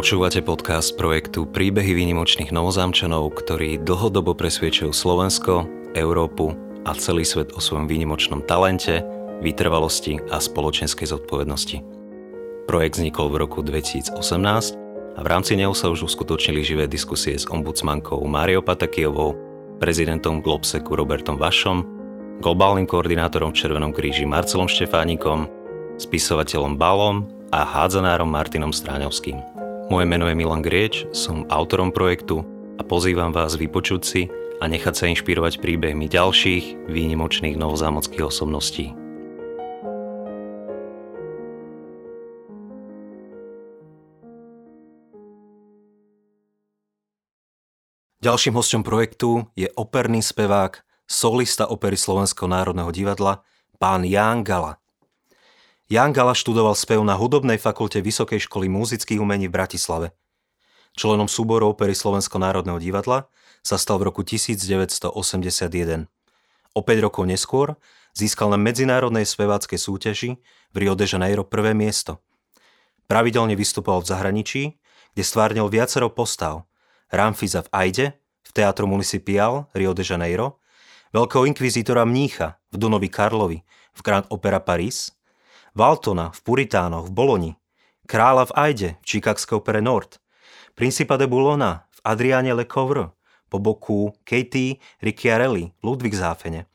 Počúvate 0.00 0.40
podcast 0.40 0.96
projektu 0.96 1.44
Príbehy 1.44 1.92
výnimočných 1.92 2.56
novozámčanov, 2.56 3.36
ktorí 3.36 3.84
dlhodobo 3.84 4.32
presviečajú 4.32 4.96
Slovensko, 4.96 5.68
Európu 5.92 6.56
a 6.88 6.96
celý 6.96 7.20
svet 7.28 7.52
o 7.52 7.60
svojom 7.60 7.84
výnimočnom 7.84 8.40
talente, 8.48 9.04
vytrvalosti 9.44 10.16
a 10.32 10.40
spoločenskej 10.40 11.04
zodpovednosti. 11.04 11.84
Projekt 12.64 12.96
vznikol 12.96 13.28
v 13.28 13.44
roku 13.44 13.60
2018 13.60 14.16
a 15.14 15.20
v 15.20 15.26
rámci 15.28 15.60
neho 15.60 15.76
sa 15.76 15.92
už 15.92 16.08
uskutočnili 16.08 16.64
živé 16.64 16.88
diskusie 16.88 17.36
s 17.36 17.44
ombudsmankou 17.44 18.24
Máriou 18.24 18.64
Patakijovou, 18.64 19.36
prezidentom 19.84 20.40
Globseku 20.40 20.96
Robertom 20.96 21.36
Vašom, 21.36 21.99
globálnym 22.40 22.88
koordinátorom 22.88 23.52
v 23.52 23.60
Červenom 23.60 23.92
kríži 23.92 24.24
Marcelom 24.24 24.64
Štefánikom, 24.64 25.44
spisovateľom 26.00 26.80
Balom 26.80 27.28
a 27.52 27.68
hádzanárom 27.68 28.32
Martinom 28.32 28.72
Stráňovským. 28.72 29.36
Moje 29.92 30.06
meno 30.08 30.24
je 30.24 30.32
Milan 30.32 30.64
Grieč, 30.64 31.04
som 31.12 31.44
autorom 31.52 31.92
projektu 31.92 32.40
a 32.80 32.82
pozývam 32.82 33.28
vás 33.28 33.60
vypočuť 33.60 34.00
si 34.00 34.22
a 34.56 34.64
nechať 34.64 34.94
sa 34.96 35.04
inšpirovať 35.12 35.60
príbehmi 35.60 36.08
ďalších 36.08 36.88
výnimočných 36.88 37.60
novozámockých 37.60 38.24
osobností. 38.24 38.96
Ďalším 48.20 48.52
hostom 48.56 48.84
projektu 48.84 49.48
je 49.56 49.68
operný 49.76 50.20
spevák, 50.20 50.89
solista 51.10 51.66
opery 51.66 51.98
Slovenského 51.98 52.46
národného 52.46 52.94
divadla, 52.94 53.42
pán 53.82 54.06
Ján 54.06 54.46
Gala. 54.46 54.78
Jan 55.90 56.14
Gala 56.14 56.38
študoval 56.38 56.78
spev 56.78 57.02
na 57.02 57.18
Hudobnej 57.18 57.58
fakulte 57.58 57.98
Vysokej 57.98 58.46
školy 58.46 58.70
múzických 58.70 59.18
umení 59.18 59.50
v 59.50 59.58
Bratislave. 59.58 60.14
Členom 60.94 61.26
súboru 61.26 61.74
opery 61.74 61.98
Slovensko 61.98 62.38
národného 62.38 62.78
divadla 62.78 63.26
sa 63.66 63.74
stal 63.74 63.98
v 63.98 64.14
roku 64.14 64.22
1981. 64.22 65.10
O 66.78 66.80
5 66.86 67.06
rokov 67.06 67.26
neskôr 67.26 67.74
získal 68.14 68.54
na 68.54 68.58
medzinárodnej 68.62 69.26
speváckej 69.26 69.82
súťaži 69.82 70.30
v 70.70 70.76
Rio 70.78 70.94
de 70.94 71.10
Janeiro 71.10 71.42
prvé 71.42 71.74
miesto. 71.74 72.22
Pravidelne 73.10 73.58
vystupoval 73.58 74.06
v 74.06 74.10
zahraničí, 74.14 74.62
kde 75.18 75.22
stvárnil 75.26 75.66
viacero 75.66 76.06
postav. 76.06 76.70
Ramfiza 77.10 77.66
v 77.66 77.68
Aide, 77.74 78.06
v 78.46 78.50
Teatru 78.54 78.86
Municipal 78.86 79.66
Rio 79.74 79.90
de 79.90 80.06
Janeiro, 80.06 80.62
veľkého 81.10 81.46
inkvizítora 81.46 82.06
Mnícha 82.06 82.58
v 82.70 82.76
Dunovi 82.78 83.10
Karlovi 83.10 83.58
v 83.94 84.00
Grand 84.02 84.26
Opera 84.30 84.58
Paris– 84.58 85.08
Valtona 85.74 86.34
v 86.34 86.38
Puritánoch 86.42 87.06
v 87.06 87.14
Boloni, 87.14 87.52
kráľa 88.10 88.50
v 88.50 88.52
Ajde 88.58 88.90
v 88.98 89.04
Chicagskej 89.06 89.62
opere 89.62 89.78
Nord, 89.78 90.18
Principa 90.74 91.14
de 91.14 91.30
Bulona 91.30 91.86
v 91.94 91.98
Adriane 92.02 92.50
Le 92.50 92.66
Couvre, 92.66 93.14
po 93.50 93.58
boku 93.58 94.14
Katie 94.26 94.82
Ricciarelli 95.02 95.70
v 95.70 95.82
Ludwigshafene, 95.82 96.66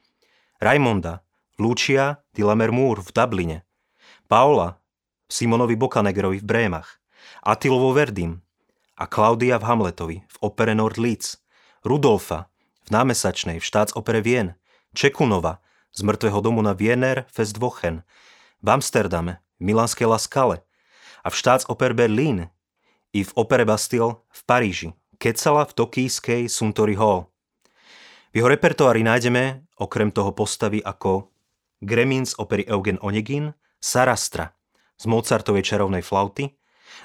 Raimonda 0.63 1.23
Lucia 1.59 2.19
di 2.31 2.43
Lammermoor 2.43 3.03
v 3.03 3.09
Dubline, 3.11 3.57
Paola 4.27 4.75
Simonovi 5.27 5.75
Bokanegrovi 5.75 6.39
v 6.39 6.47
Brémach, 6.47 6.99
Atilovo 7.43 7.91
Verdim 7.91 8.39
a 8.95 9.07
Klaudia 9.11 9.59
v 9.59 9.67
Hamletovi 9.67 10.17
v 10.23 10.35
opere 10.39 10.71
Nord 10.71 10.95
Leeds, 10.95 11.35
Rudolfa 11.83 12.47
v 12.85 12.89
námesačnej 12.93 13.57
v 13.57 13.65
štátopere 13.65 14.21
Vien, 14.21 14.53
Čekunova 14.93 15.59
z 15.89 16.05
mŕtvého 16.05 16.39
domu 16.45 16.61
na 16.61 16.77
Wiener 16.77 17.25
Festwochen, 17.33 18.05
v 18.61 18.67
Amsterdame, 18.69 19.41
v 19.57 19.73
Milánskej 19.73 20.05
Laskale 20.05 20.61
a 21.25 21.27
v 21.33 21.35
Oper 21.65 21.97
Berlín 21.97 22.53
i 23.15 23.21
v 23.25 23.31
Opere 23.33 23.65
Bastille 23.65 24.21
v 24.29 24.41
Paríži, 24.45 24.89
Kecala 25.17 25.65
v 25.65 25.73
tokijskej 25.73 26.41
Suntory 26.51 26.93
Hall. 26.99 27.31
V 28.35 28.43
jeho 28.43 28.51
repertoári 28.51 29.01
nájdeme 29.01 29.63
okrem 29.79 30.11
toho 30.11 30.35
postavy 30.35 30.83
ako 30.83 31.31
Gremlin 31.79 32.27
z 32.27 32.35
opery 32.35 32.67
Eugen 32.67 32.99
Onegin, 32.99 33.55
Sarastra 33.79 34.51
z 34.99 35.07
Mozartovej 35.07 35.63
čarovnej 35.63 36.03
flauty, 36.03 36.55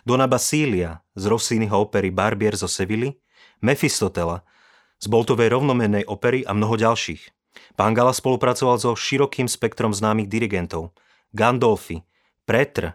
Dona 0.03 0.27
Basília 0.27 1.03
z 1.15 1.25
Rossiniho 1.27 1.75
opery 1.75 2.11
Barbier 2.11 2.55
zo 2.59 2.67
Sevilly, 2.67 3.15
Mefistotela 3.63 4.43
z 5.01 5.07
Boltovej 5.09 5.49
rovnomennej 5.49 6.05
opery 6.05 6.45
a 6.45 6.53
mnoho 6.53 6.77
ďalších. 6.77 7.33
Pán 7.75 7.97
Gala 7.97 8.13
spolupracoval 8.13 8.77
so 8.79 8.93
širokým 8.93 9.49
spektrom 9.49 9.97
známych 9.97 10.29
dirigentov– 10.29 10.93
Gandolfi, 11.35 12.05
Pretr, 12.45 12.95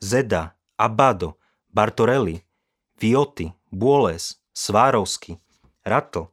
Zeda, 0.00 0.56
Abado, 0.80 1.36
Bartorelli, 1.68 2.40
Viotti, 2.98 3.50
Buoles, 3.70 4.38
Svárovsky, 4.54 5.38
Rattle 5.82 6.30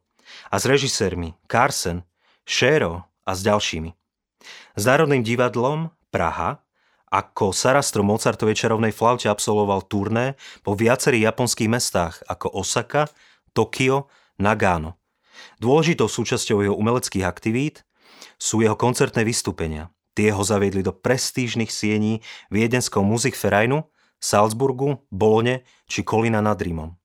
a 0.50 0.56
s 0.58 0.64
režisérmi 0.66 1.34
Carsen, 1.50 2.06
Šero 2.46 3.02
a 3.26 3.30
s 3.34 3.40
ďalšími. 3.42 3.90
S 4.78 4.82
Národným 4.86 5.26
divadlom 5.26 5.90
Praha 6.10 6.62
ako 7.10 7.50
Sarastro 7.50 8.06
Mozartovej 8.06 8.54
čarovnej 8.54 8.94
flaute 8.94 9.26
absolvoval 9.26 9.82
turné 9.90 10.38
po 10.62 10.78
viacerých 10.78 11.34
japonských 11.34 11.66
mestách 11.66 12.22
ako 12.30 12.54
Osaka, 12.54 13.10
Tokio, 13.50 14.06
Nagano. 14.38 14.99
Dôležitou 15.58 16.08
súčasťou 16.08 16.64
jeho 16.64 16.76
umeleckých 16.76 17.24
aktivít 17.26 17.86
sú 18.36 18.64
jeho 18.64 18.76
koncertné 18.78 19.22
vystúpenia– 19.22 19.88
Tie 20.20 20.34
ho 20.34 20.42
zaviedli 20.42 20.82
do 20.82 20.90
prestížnych 20.90 21.70
siení 21.70 22.20
viedenského 22.50 23.00
Musikvereinu, 23.00 23.86
Salzburgu, 24.18 25.06
Bolone 25.08 25.64
či 25.86 26.02
Kolina 26.02 26.42
nad 26.42 26.58
Rímom. 26.58 26.98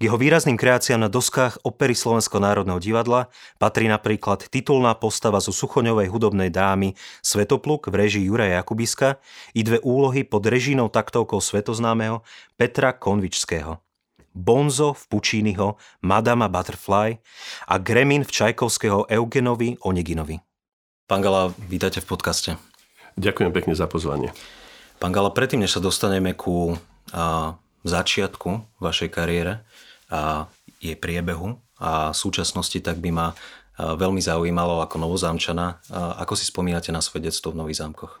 K 0.00 0.08
jeho 0.08 0.16
výrazným 0.16 0.56
kreáciám 0.56 1.00
na 1.04 1.12
doskách 1.12 1.60
opery 1.60 1.92
Slovenského 1.92 2.40
národného 2.40 2.80
divadla 2.80 3.28
patrí 3.60 3.84
napríklad 3.84 4.48
titulná 4.48 4.96
postava 4.96 5.44
zo 5.44 5.52
suchoňovej 5.52 6.08
hudobnej 6.08 6.48
dámy 6.48 6.96
Svetopluk 7.20 7.92
v 7.92 8.08
režii 8.08 8.24
Juraja 8.28 8.64
Jakubiska 8.64 9.20
i 9.52 9.60
dve 9.60 9.80
úlohy 9.84 10.24
pod 10.24 10.48
režínou 10.48 10.88
taktovkou 10.88 11.44
svetoznámeho 11.44 12.24
Petra 12.56 12.96
Konvičského. 12.96 13.80
Bonzo 14.40 14.96
v 14.96 15.02
Pučínyho 15.12 15.76
Madama 16.00 16.48
Butterfly 16.48 17.20
a 17.68 17.74
Gremin 17.76 18.24
v 18.24 18.32
Čajkovského 18.32 19.04
Eugenovi 19.12 19.76
Oneginovi. 19.84 20.40
Pán 21.04 21.20
Gala, 21.20 21.52
vítajte 21.68 22.00
v 22.00 22.08
podcaste. 22.08 22.50
Ďakujem 23.20 23.52
pekne 23.52 23.76
za 23.76 23.84
pozvanie. 23.84 24.32
Pán 24.96 25.12
Gala, 25.12 25.28
predtým, 25.28 25.60
než 25.60 25.76
sa 25.76 25.84
dostaneme 25.84 26.32
ku 26.32 26.80
a, 27.12 27.52
začiatku 27.84 28.80
vašej 28.80 29.12
kariére 29.12 29.60
a 30.08 30.48
jej 30.80 30.96
priebehu 30.96 31.60
a 31.76 32.16
súčasnosti, 32.16 32.80
tak 32.80 32.96
by 32.96 33.10
ma 33.12 33.28
a, 33.28 33.92
veľmi 33.92 34.24
zaujímalo 34.24 34.80
ako 34.80 34.96
novozámčana, 35.04 35.84
a, 35.92 36.16
ako 36.24 36.32
si 36.32 36.48
spomínate 36.48 36.88
na 36.96 37.04
svoje 37.04 37.28
detstvo 37.28 37.52
v 37.52 37.60
Nových 37.60 37.84
zámkoch? 37.84 38.16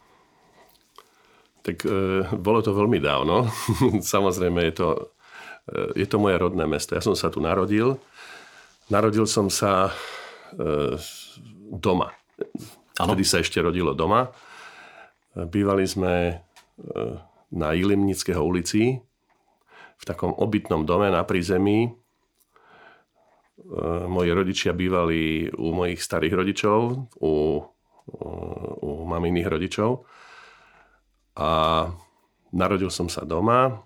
Tak 1.64 1.76
e, 1.84 2.28
bolo 2.36 2.60
to 2.60 2.76
veľmi 2.76 3.00
dávno. 3.00 3.48
Samozrejme 4.12 4.68
je 4.68 4.74
to, 4.76 4.88
je 5.94 6.06
to 6.06 6.16
moje 6.18 6.36
rodné 6.38 6.66
mesto. 6.66 6.94
Ja 6.94 7.02
som 7.02 7.14
sa 7.14 7.30
tu 7.30 7.38
narodil. 7.38 7.98
Narodil 8.90 9.26
som 9.26 9.46
sa 9.46 9.94
e, 10.56 10.98
doma 11.70 12.10
Ano. 13.00 13.16
Vtedy 13.16 13.24
sa 13.24 13.40
ešte 13.40 13.64
rodilo 13.64 13.96
doma. 13.96 14.28
Bývali 15.32 15.88
sme 15.88 16.14
e, 16.28 16.34
na 17.56 17.72
Ilimnického 17.72 18.44
ulici 18.44 19.00
v 20.00 20.04
takom 20.04 20.36
obytnom 20.36 20.84
dome 20.84 21.08
na 21.08 21.24
prízemí. 21.24 21.88
E, 21.88 21.90
moji 24.04 24.30
rodičia 24.36 24.76
bývali 24.76 25.48
u 25.48 25.72
mojich 25.72 26.04
starých 26.04 26.34
rodičov, 26.44 26.80
u, 27.24 27.32
u 28.84 28.90
maminých 29.08 29.48
rodičov. 29.48 30.04
A 31.40 31.48
narodil 32.52 32.92
som 32.92 33.08
sa 33.08 33.24
doma. 33.24 33.80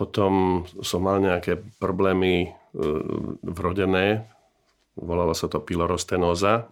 Potom 0.00 0.64
som 0.80 1.04
mal 1.04 1.20
nejaké 1.20 1.60
problémy 1.76 2.48
e, 2.48 2.50
vrodené 3.44 4.24
volala 5.00 5.32
sa 5.32 5.48
to 5.48 5.62
pilorostenóza, 5.62 6.70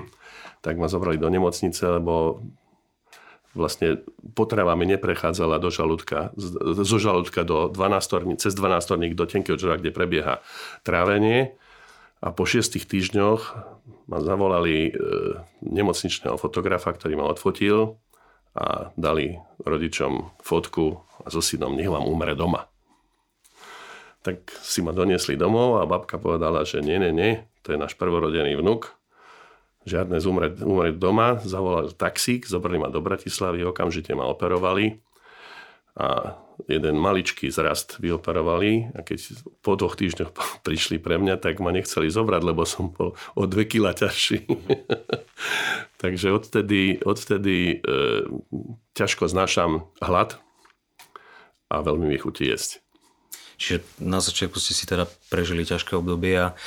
tak 0.64 0.74
ma 0.76 0.86
zobrali 0.86 1.16
do 1.16 1.32
nemocnice, 1.32 2.00
lebo 2.00 2.44
vlastne 3.54 4.02
potrava 4.34 4.74
mi 4.74 4.84
neprechádzala 4.90 5.62
do 5.62 5.70
žalúdka, 5.70 6.34
zo 6.82 6.98
žalúdka 6.98 7.46
do 7.46 7.70
12 7.70 8.34
cez 8.42 8.52
12 8.52 9.14
do 9.14 9.24
tenkého 9.30 9.54
žra, 9.54 9.78
kde 9.78 9.94
prebieha 9.94 10.42
trávenie. 10.82 11.54
A 12.24 12.32
po 12.32 12.48
šiestich 12.48 12.88
týždňoch 12.88 13.54
ma 14.08 14.18
zavolali 14.20 14.90
e, 14.90 14.92
nemocničného 15.62 16.40
fotografa, 16.40 16.90
ktorý 16.92 17.20
ma 17.20 17.28
odfotil 17.28 18.00
a 18.56 18.90
dali 18.96 19.38
rodičom 19.62 20.34
fotku 20.40 21.04
a 21.24 21.28
so 21.32 21.40
synom, 21.40 21.74
nech 21.74 21.88
vám 21.88 22.04
umre 22.04 22.36
doma. 22.36 22.68
Tak 24.24 24.44
si 24.64 24.80
ma 24.80 24.92
doniesli 24.92 25.36
domov 25.36 25.80
a 25.80 25.88
babka 25.88 26.16
povedala, 26.20 26.64
že 26.64 26.80
nie, 26.80 26.96
nie, 26.96 27.12
nie, 27.12 27.32
to 27.64 27.72
je 27.72 27.80
náš 27.80 27.96
prvorodený 27.96 28.56
vnuk, 28.60 28.92
žiadne 29.84 30.16
zumrieť, 30.20 30.64
umrieť 30.64 30.96
doma, 30.96 31.40
zavolal 31.44 31.92
taxík, 31.92 32.48
zobrali 32.48 32.80
ma 32.80 32.88
do 32.88 33.04
Bratislavy, 33.04 33.64
okamžite 33.64 34.16
ma 34.16 34.24
operovali 34.28 35.00
a 35.94 36.40
jeden 36.66 36.96
maličký 36.98 37.50
zrast 37.50 37.98
vyoperovali 37.98 38.94
a 38.94 39.02
keď 39.02 39.18
po 39.62 39.74
dvoch 39.74 39.98
týždňoch 39.98 40.32
prišli 40.66 40.98
pre 40.98 41.20
mňa, 41.20 41.38
tak 41.38 41.60
ma 41.60 41.70
nechceli 41.70 42.08
zobrať, 42.08 42.42
lebo 42.42 42.62
som 42.64 42.90
bol 42.90 43.14
o 43.36 43.42
dve 43.44 43.68
kila 43.68 43.92
ťažší. 43.92 44.48
Takže 46.02 46.32
odtedy, 46.32 47.00
odtedy 47.00 47.80
e, 47.80 47.86
ťažko 48.92 49.28
znášam 49.30 49.88
hlad 50.04 50.36
a 51.70 51.80
veľmi 51.80 52.08
mi 52.08 52.18
chutí 52.18 52.48
jesť. 52.48 52.84
Čiže 53.56 53.86
na 54.02 54.18
začiatku 54.18 54.58
ste 54.58 54.74
si 54.74 54.84
teda 54.84 55.06
prežili 55.30 55.62
ťažké 55.62 55.94
obdobie 55.94 56.34
a 56.34 56.58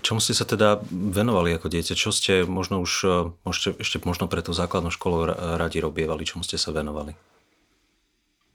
čomu 0.00 0.24
ste 0.24 0.32
sa 0.32 0.48
teda 0.48 0.80
venovali 0.90 1.52
ako 1.54 1.68
dieťa? 1.68 1.94
Čo 1.94 2.10
ste 2.10 2.48
možno 2.48 2.80
už, 2.80 2.92
e, 3.04 3.08
môžete, 3.44 3.76
ešte 3.80 4.00
možno 4.02 4.26
pre 4.26 4.40
tú 4.40 4.56
základnú 4.56 4.88
školu 4.88 5.36
radi 5.60 5.78
robievali? 5.84 6.24
Čomu 6.24 6.42
ste 6.42 6.56
sa 6.56 6.72
venovali? 6.72 7.12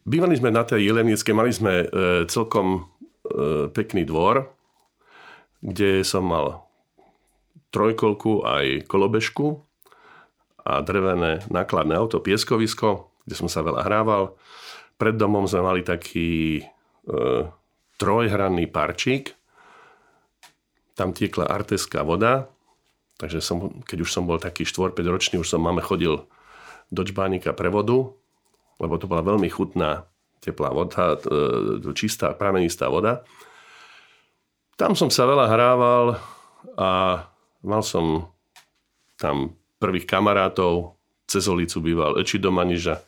Bývali 0.06 0.38
sme 0.38 0.53
na 0.53 0.62
tej 0.62 0.86
Jeleniecke, 0.86 1.33
mali 1.33 1.50
sme 1.50 1.74
e, 1.81 1.86
celkom 2.30 2.89
e, 3.25 3.74
pekný 3.74 4.06
dvor, 4.06 4.53
kde 5.65 6.06
som 6.06 6.25
mal 6.25 6.65
trojkolku 7.74 8.45
aj 8.45 8.86
kolobežku 8.86 9.65
a 10.62 10.81
drevené 10.86 11.41
nákladné 11.50 11.98
auto, 11.98 12.21
pieskovisko, 12.21 13.09
kde 13.25 13.36
som 13.36 13.50
sa 13.50 13.65
veľa 13.65 13.81
hrával. 13.86 14.38
Pred 14.95 15.15
domom 15.19 15.44
sme 15.44 15.62
mali 15.63 15.81
taký 15.83 16.59
e, 16.59 16.63
trojhranný 18.00 18.71
parčík, 18.71 19.36
tam 20.95 21.12
tiekla 21.12 21.51
arteská 21.51 22.07
voda, 22.07 22.47
takže 23.19 23.44
som, 23.44 23.83
keď 23.83 24.07
už 24.07 24.09
som 24.12 24.24
bol 24.24 24.39
taký 24.39 24.63
4-5 24.63 24.95
ročný, 25.12 25.36
už 25.44 25.51
som 25.51 25.59
máme 25.59 25.83
chodil 25.83 26.24
do 26.88 27.01
čbánika 27.03 27.51
pre 27.51 27.68
vodu, 27.68 28.15
lebo 28.80 28.95
to 28.95 29.07
bola 29.07 29.24
veľmi 29.24 29.51
chutná 29.51 30.07
teplá 30.39 30.71
voda, 30.71 31.19
e, 31.19 31.91
čistá, 31.98 32.31
pramenistá 32.38 32.88
voda. 32.88 33.25
Tam 34.75 34.94
som 34.94 35.07
sa 35.07 35.25
veľa 35.25 35.48
hrával 35.50 36.19
a 36.75 37.24
mal 37.63 37.81
som 37.81 38.27
tam 39.15 39.56
prvých 39.80 40.06
kamarátov, 40.06 41.00
cez 41.25 41.48
ulicu 41.50 41.81
býval 41.81 42.21
Eči 42.21 42.38
do 42.38 42.53
Maniža. 42.53 43.01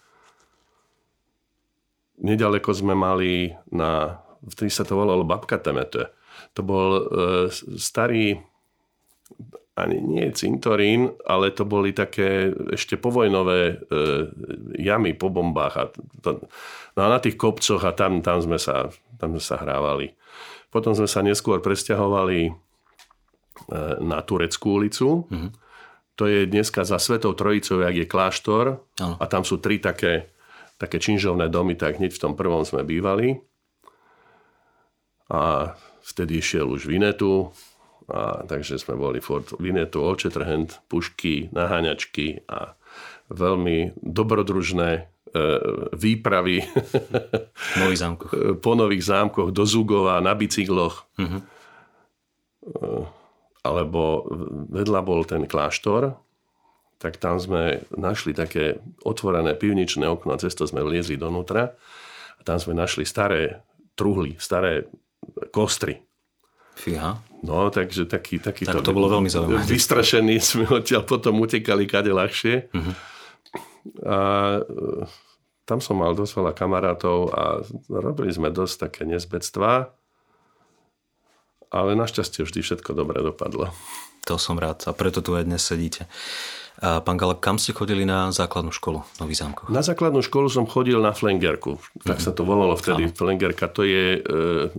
Nedaleko 2.18 2.74
sme 2.74 2.98
mali 2.98 3.54
na, 3.70 4.22
vtedy 4.42 4.74
sa 4.74 4.82
to 4.82 4.98
volalo 4.98 5.22
Babka 5.22 5.62
Temete. 5.62 6.10
To 6.58 6.62
bol 6.66 6.88
e, 6.98 7.02
starý 7.78 8.42
ani 9.78 10.02
nie 10.02 10.26
cintorín, 10.34 11.14
ale 11.30 11.54
to 11.54 11.62
boli 11.62 11.94
také 11.94 12.50
ešte 12.74 12.98
povojnové 12.98 13.62
e, 13.70 13.76
jamy 14.82 15.14
po 15.14 15.30
bombách. 15.30 15.74
A 15.78 15.84
to, 16.26 16.50
no 16.98 17.00
a 17.06 17.08
na 17.14 17.22
tých 17.22 17.38
kopcoch 17.38 17.86
a 17.86 17.94
tam, 17.94 18.26
tam, 18.26 18.42
sme 18.42 18.58
sa, 18.58 18.90
tam 19.22 19.38
sme 19.38 19.44
sa 19.44 19.62
hrávali. 19.62 20.18
Potom 20.74 20.98
sme 20.98 21.06
sa 21.06 21.22
neskôr 21.22 21.62
presťahovali 21.62 22.50
e, 22.50 22.52
na 24.02 24.18
Tureckú 24.26 24.82
ulicu. 24.82 25.30
Mm-hmm. 25.30 25.52
To 26.18 26.26
je 26.26 26.50
dneska 26.50 26.82
za 26.82 26.98
Svetou 26.98 27.38
Trojicou, 27.38 27.86
jak 27.86 27.94
je 27.94 28.10
kláštor. 28.10 28.82
Ano. 28.98 29.16
A 29.22 29.26
tam 29.30 29.46
sú 29.46 29.62
tri 29.62 29.78
také, 29.78 30.34
také 30.78 31.02
činžovné 31.02 31.50
domy, 31.50 31.74
tak 31.74 31.98
hneď 31.98 32.14
v 32.14 32.22
tom 32.22 32.34
prvom 32.38 32.62
sme 32.62 32.86
bývali. 32.86 33.42
A 35.28 35.74
vtedy 36.06 36.40
šiel 36.40 36.72
už 36.72 36.88
Vinetu, 36.88 37.52
a, 38.08 38.48
takže 38.48 38.80
sme 38.80 38.96
boli 38.96 39.20
Ford 39.20 39.44
Vinetu, 39.60 40.00
Olčetrhent, 40.00 40.80
pušky, 40.88 41.52
naháňačky 41.52 42.48
a 42.48 42.80
veľmi 43.28 44.00
dobrodružné 44.00 44.90
e, 44.96 45.02
výpravy 45.92 46.64
nových 47.84 48.00
zámkoch. 48.00 48.32
po 48.66 48.72
nových 48.80 49.04
zámkoch 49.04 49.52
do 49.52 49.68
Zugova 49.68 50.24
na 50.24 50.32
bicykloch. 50.32 51.04
Uh-huh. 51.20 51.42
Alebo 53.68 54.24
vedľa 54.72 55.02
bol 55.04 55.28
ten 55.28 55.44
kláštor, 55.44 56.16
tak 56.98 57.22
tam 57.22 57.38
sme 57.38 57.86
našli 57.94 58.34
také 58.34 58.82
otvorené 59.06 59.54
pivničné 59.54 60.06
okno 60.10 60.34
a 60.34 60.42
cesto 60.42 60.66
sme 60.66 60.82
vliezli 60.82 61.18
donútra 61.18 61.78
a 62.38 62.42
tam 62.42 62.58
sme 62.58 62.74
našli 62.74 63.06
staré 63.06 63.62
truhly, 63.94 64.38
staré 64.42 64.90
kostry 65.54 66.08
Fíha. 66.78 67.18
No, 67.42 67.74
takže 67.74 68.06
taký, 68.06 68.38
taký 68.38 68.70
tak 68.70 68.86
to, 68.86 68.94
to 68.94 68.94
bolo 68.94 69.10
veľmi 69.10 69.34
zaujímavé. 69.34 69.66
Vystrašení 69.66 70.38
sme 70.46 70.70
odtiaľ 70.70 71.10
potom 71.10 71.42
utekali 71.42 71.90
kade 71.90 72.14
ľahšie. 72.14 72.70
Uh-huh. 72.70 72.94
A 74.06 74.18
e, 74.62 74.62
tam 75.66 75.82
som 75.82 75.98
mal 75.98 76.14
dosť 76.14 76.38
veľa 76.38 76.54
kamarátov 76.54 77.34
a 77.34 77.66
robili 77.90 78.30
sme 78.30 78.54
dosť 78.54 78.76
také 78.90 79.02
nezbectvá. 79.10 79.90
Ale 81.68 82.00
našťastie 82.00 82.46
vždy 82.46 82.62
všetko 82.64 82.94
dobre 82.94 83.26
dopadlo. 83.26 83.74
To 84.30 84.38
som 84.38 84.56
rád 84.62 84.86
a 84.88 84.94
preto 84.94 85.20
tu 85.20 85.34
aj 85.34 85.50
dnes 85.50 85.60
sedíte. 85.60 86.06
A 86.78 87.02
pán 87.02 87.18
Galak, 87.18 87.42
kam 87.42 87.58
ste 87.58 87.74
chodili 87.74 88.06
na 88.06 88.30
základnú 88.30 88.70
školu 88.70 89.02
v 89.02 89.18
Nových 89.26 89.42
zámkoch? 89.42 89.68
Na 89.74 89.82
základnú 89.82 90.22
školu 90.22 90.46
som 90.46 90.70
chodil 90.70 91.02
na 91.02 91.10
Flengerku. 91.10 91.82
Tak 92.06 92.22
mm-hmm. 92.22 92.26
sa 92.26 92.32
to 92.38 92.46
volalo 92.46 92.78
vtedy. 92.78 93.10
Áno. 93.10 93.18
Flengerka 93.18 93.66
to 93.66 93.82
je, 93.82 94.22
e, 94.22 94.70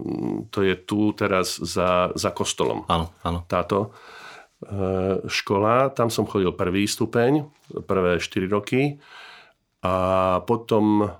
to 0.54 0.62
je 0.62 0.78
tu 0.78 1.10
teraz 1.18 1.58
za, 1.58 2.14
za 2.14 2.30
kostolom. 2.30 2.86
Áno, 2.86 3.10
áno. 3.26 3.42
Táto 3.50 3.90
e, 4.62 5.26
škola, 5.26 5.90
tam 5.90 6.06
som 6.06 6.22
chodil 6.22 6.54
prvý 6.54 6.86
stupeň, 6.86 7.50
prvé 7.82 8.22
4 8.22 8.46
roky. 8.46 9.02
A 9.82 10.38
potom 10.46 11.10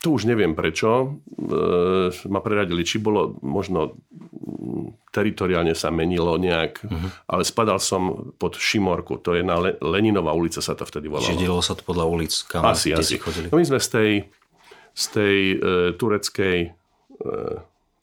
tu 0.00 0.14
už 0.14 0.28
neviem 0.28 0.52
prečo, 0.52 1.20
e, 1.34 2.12
ma 2.28 2.40
preradili, 2.44 2.86
či 2.86 3.00
bolo 3.00 3.36
možno 3.42 3.96
teritoriálne 5.10 5.72
sa 5.72 5.88
menilo 5.88 6.36
nejak, 6.36 6.72
uh-huh. 6.84 7.08
ale 7.32 7.42
spadal 7.46 7.80
som 7.80 8.32
pod 8.36 8.60
Šimorku, 8.60 9.24
to 9.24 9.32
je 9.32 9.40
na 9.40 9.56
Le- 9.56 9.80
Leninová 9.80 10.36
ulica 10.36 10.60
sa 10.60 10.76
to 10.76 10.84
vtedy 10.84 11.08
volalo. 11.08 11.24
Čiže 11.24 11.40
delilo 11.40 11.64
sa 11.64 11.72
to 11.72 11.82
podľa 11.82 12.04
ulic, 12.04 12.32
kam 12.44 12.68
asi, 12.68 12.92
asi. 12.92 13.16
chodili? 13.16 13.48
No 13.48 13.56
my 13.56 13.64
sme 13.64 13.80
z 13.80 13.88
tej, 13.88 14.10
z 14.92 15.04
tej 15.16 15.36
e, 15.56 15.56
tureckej, 15.96 16.58
e, 17.16 17.30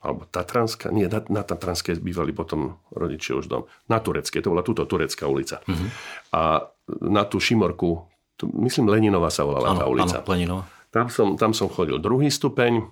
alebo 0.03 0.27
Tatranská, 0.27 0.91
nie, 0.91 1.07
na, 1.07 1.23
na 1.31 1.47
Tatranskej 1.47 2.03
bývali 2.03 2.35
potom 2.35 2.75
rodičia 2.91 3.39
už 3.39 3.47
dom. 3.47 3.63
Na 3.87 4.03
Tureckej, 4.03 4.43
to 4.43 4.51
bola 4.51 4.65
túto 4.65 4.83
Turecká 4.83 5.31
ulica. 5.31 5.63
Uh-huh. 5.63 5.87
A 6.35 6.67
na 7.07 7.23
tú 7.23 7.39
Šimorku, 7.39 8.03
to, 8.35 8.49
myslím 8.59 8.91
Leninová 8.91 9.31
sa 9.31 9.47
volala 9.47 9.71
ano, 9.71 9.79
tá 9.79 9.87
ulica. 9.87 10.17
Áno, 10.19 10.27
Leninová. 10.27 10.63
Tam 10.93 11.09
som, 11.09 11.33
tam 11.41 11.57
som 11.57 11.73
chodil 11.73 11.97
druhý 11.97 12.29
stupeň. 12.29 12.85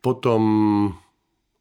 Potom 0.00 0.40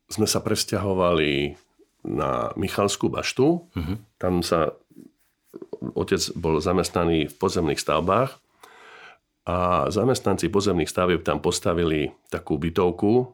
sme 0.08 0.28
sa 0.28 0.40
presťahovali 0.40 1.60
na 2.08 2.56
Michalskú 2.56 3.12
baštu. 3.12 3.48
Uh-huh. 3.68 3.96
Tam 4.20 4.40
sa 4.40 4.72
otec 5.92 6.24
bol 6.40 6.64
zamestnaný 6.64 7.28
v 7.28 7.36
pozemných 7.36 7.80
stavbách 7.80 8.40
a 9.44 9.92
zamestnanci 9.92 10.48
pozemných 10.48 10.88
stavieb 10.88 11.28
tam 11.28 11.44
postavili 11.44 12.16
takú 12.32 12.56
bytovku. 12.56 13.14
E, 13.20 13.26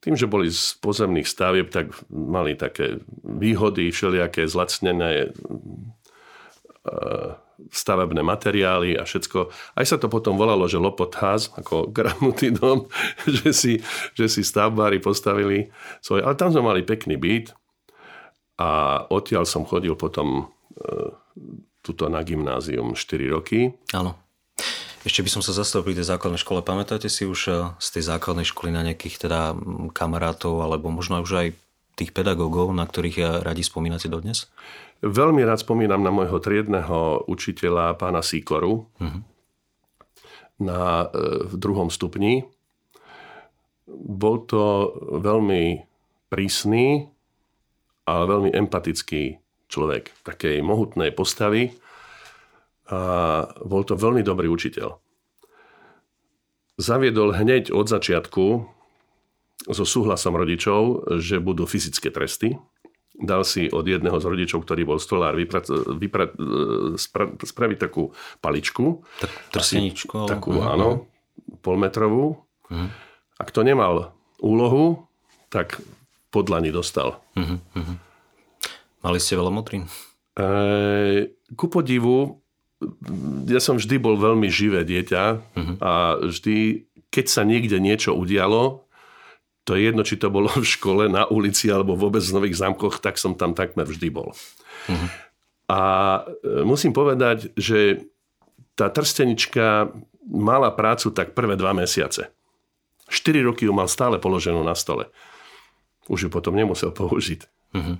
tým, 0.00 0.16
že 0.16 0.24
boli 0.24 0.48
z 0.48 0.80
pozemných 0.80 1.28
stavieb, 1.28 1.68
tak 1.68 1.92
mali 2.08 2.56
také 2.56 3.04
výhody, 3.20 3.92
všelijaké 3.92 4.48
zlacnené 4.48 5.36
stavebné 7.72 8.20
materiály 8.20 9.00
a 9.00 9.08
všetko. 9.08 9.50
Aj 9.76 9.86
sa 9.86 9.96
to 9.96 10.12
potom 10.12 10.36
volalo, 10.36 10.68
že 10.68 10.80
Lopotház, 10.80 11.52
ako 11.56 11.88
gramutý 11.90 12.52
dom, 12.52 12.86
že 13.42 13.50
si, 13.52 13.72
že 14.12 14.26
si 14.28 14.44
stavbári 14.44 15.00
postavili 15.00 15.72
svoj. 16.04 16.24
Ale 16.24 16.38
tam 16.38 16.52
sme 16.52 16.62
mali 16.64 16.80
pekný 16.84 17.16
byt 17.16 17.56
a 18.60 19.02
odtiaľ 19.08 19.44
som 19.44 19.68
chodil 19.68 19.92
potom 19.96 20.48
e, 20.76 21.12
tuto 21.84 22.08
na 22.08 22.24
gymnázium 22.24 22.96
4 22.96 23.34
roky. 23.34 23.72
Áno. 23.92 24.16
Ešte 25.06 25.22
by 25.22 25.30
som 25.30 25.42
sa 25.44 25.54
zastavil 25.54 25.92
pri 25.92 26.02
tej 26.02 26.10
základnej 26.10 26.40
škole. 26.42 26.66
Pamätáte 26.66 27.06
si 27.06 27.28
už 27.28 27.40
e, 27.46 27.52
z 27.76 27.88
tej 27.94 28.02
základnej 28.10 28.48
školy 28.48 28.72
na 28.72 28.82
nejakých 28.82 29.28
teda 29.28 29.54
kamarátov 29.92 30.64
alebo 30.64 30.88
možno 30.88 31.20
už 31.20 31.32
aj 31.36 31.48
tých 31.96 32.12
pedagógov, 32.12 32.76
na 32.76 32.84
ktorých 32.84 33.42
radi 33.42 33.64
spomínate 33.64 34.06
dodnes? 34.12 34.52
Veľmi 35.00 35.44
rád 35.44 35.64
spomínam 35.64 36.04
na 36.04 36.12
môjho 36.12 36.36
triedného 36.40 37.24
učiteľa, 37.28 37.96
pána 37.96 38.20
Sikoru, 38.20 38.88
uh-huh. 39.00 39.20
na, 40.60 41.08
e, 41.08 41.48
v 41.48 41.54
druhom 41.56 41.88
stupni. 41.88 42.44
Bol 43.88 44.44
to 44.44 44.92
veľmi 45.20 45.84
prísny, 46.28 47.08
ale 48.04 48.22
veľmi 48.28 48.50
empatický 48.52 49.40
človek, 49.72 50.12
takej 50.24 50.60
mohutnej 50.60 51.12
postavy. 51.16 51.76
A 52.86 53.00
bol 53.66 53.82
to 53.82 53.98
veľmi 53.98 54.22
dobrý 54.22 54.46
učiteľ. 54.46 54.94
Zaviedol 56.76 57.34
hneď 57.34 57.74
od 57.74 57.88
začiatku 57.88 58.75
so 59.64 59.84
súhlasom 59.88 60.36
rodičov, 60.36 61.08
že 61.22 61.40
budú 61.40 61.64
fyzické 61.64 62.12
tresty 62.12 62.60
dal 63.16 63.44
si 63.48 63.68
od 63.72 63.84
jedného 63.88 64.16
z 64.20 64.24
rodičov, 64.28 64.64
ktorý 64.64 64.84
bol 64.84 64.98
stolár, 65.00 65.36
vypra, 65.36 65.64
vypra, 65.96 66.24
spra, 67.00 67.32
spraviť 67.32 67.78
takú 67.80 68.12
paličku. 68.44 69.00
Trseničku. 69.52 70.28
Takú, 70.28 70.60
uh-huh. 70.60 70.72
áno, 70.76 70.88
polmetrovú. 71.64 72.44
Uh-huh. 72.68 72.88
Ak 73.40 73.52
to 73.52 73.64
nemal 73.64 74.12
úlohu, 74.40 75.08
tak 75.48 75.80
podlani 76.28 76.68
dostal. 76.68 77.24
Uh-huh. 77.36 77.56
Uh-huh. 77.72 77.96
Mali 79.00 79.18
ste 79.20 79.38
veľa 79.38 79.52
modrín? 79.52 79.88
E, 80.36 80.46
ku 81.56 81.72
podivu, 81.72 82.44
ja 83.48 83.60
som 83.64 83.80
vždy 83.80 83.96
bol 83.96 84.20
veľmi 84.20 84.52
živé 84.52 84.84
dieťa 84.84 85.24
uh-huh. 85.56 85.76
a 85.80 86.20
vždy, 86.20 86.84
keď 87.08 87.26
sa 87.32 87.42
niekde 87.48 87.80
niečo 87.80 88.12
udialo, 88.12 88.84
to 89.66 89.74
je 89.74 89.90
jedno, 89.90 90.06
či 90.06 90.14
to 90.14 90.30
bolo 90.30 90.46
v 90.46 90.62
škole, 90.62 91.10
na 91.10 91.26
ulici 91.26 91.66
alebo 91.66 91.98
vôbec 91.98 92.22
v 92.22 92.36
Nových 92.38 92.62
zámkoch, 92.62 93.02
tak 93.02 93.18
som 93.18 93.34
tam 93.34 93.52
takmer 93.52 93.82
vždy 93.82 94.08
bol. 94.14 94.30
Uh-huh. 94.86 95.08
A 95.66 95.80
e, 96.22 96.62
musím 96.62 96.94
povedať, 96.94 97.50
že 97.58 98.06
tá 98.78 98.86
trstenička 98.86 99.90
mala 100.22 100.70
prácu 100.70 101.10
tak 101.10 101.34
prvé 101.34 101.58
dva 101.58 101.74
mesiace. 101.74 102.30
4 103.10 103.42
roky 103.42 103.66
ju 103.66 103.74
mal 103.74 103.90
stále 103.90 104.22
položenú 104.22 104.62
na 104.62 104.78
stole. 104.78 105.10
Už 106.06 106.26
ju 106.26 106.30
potom 106.30 106.54
nemusel 106.54 106.94
použiť. 106.94 107.50
Uh-huh. 107.74 107.98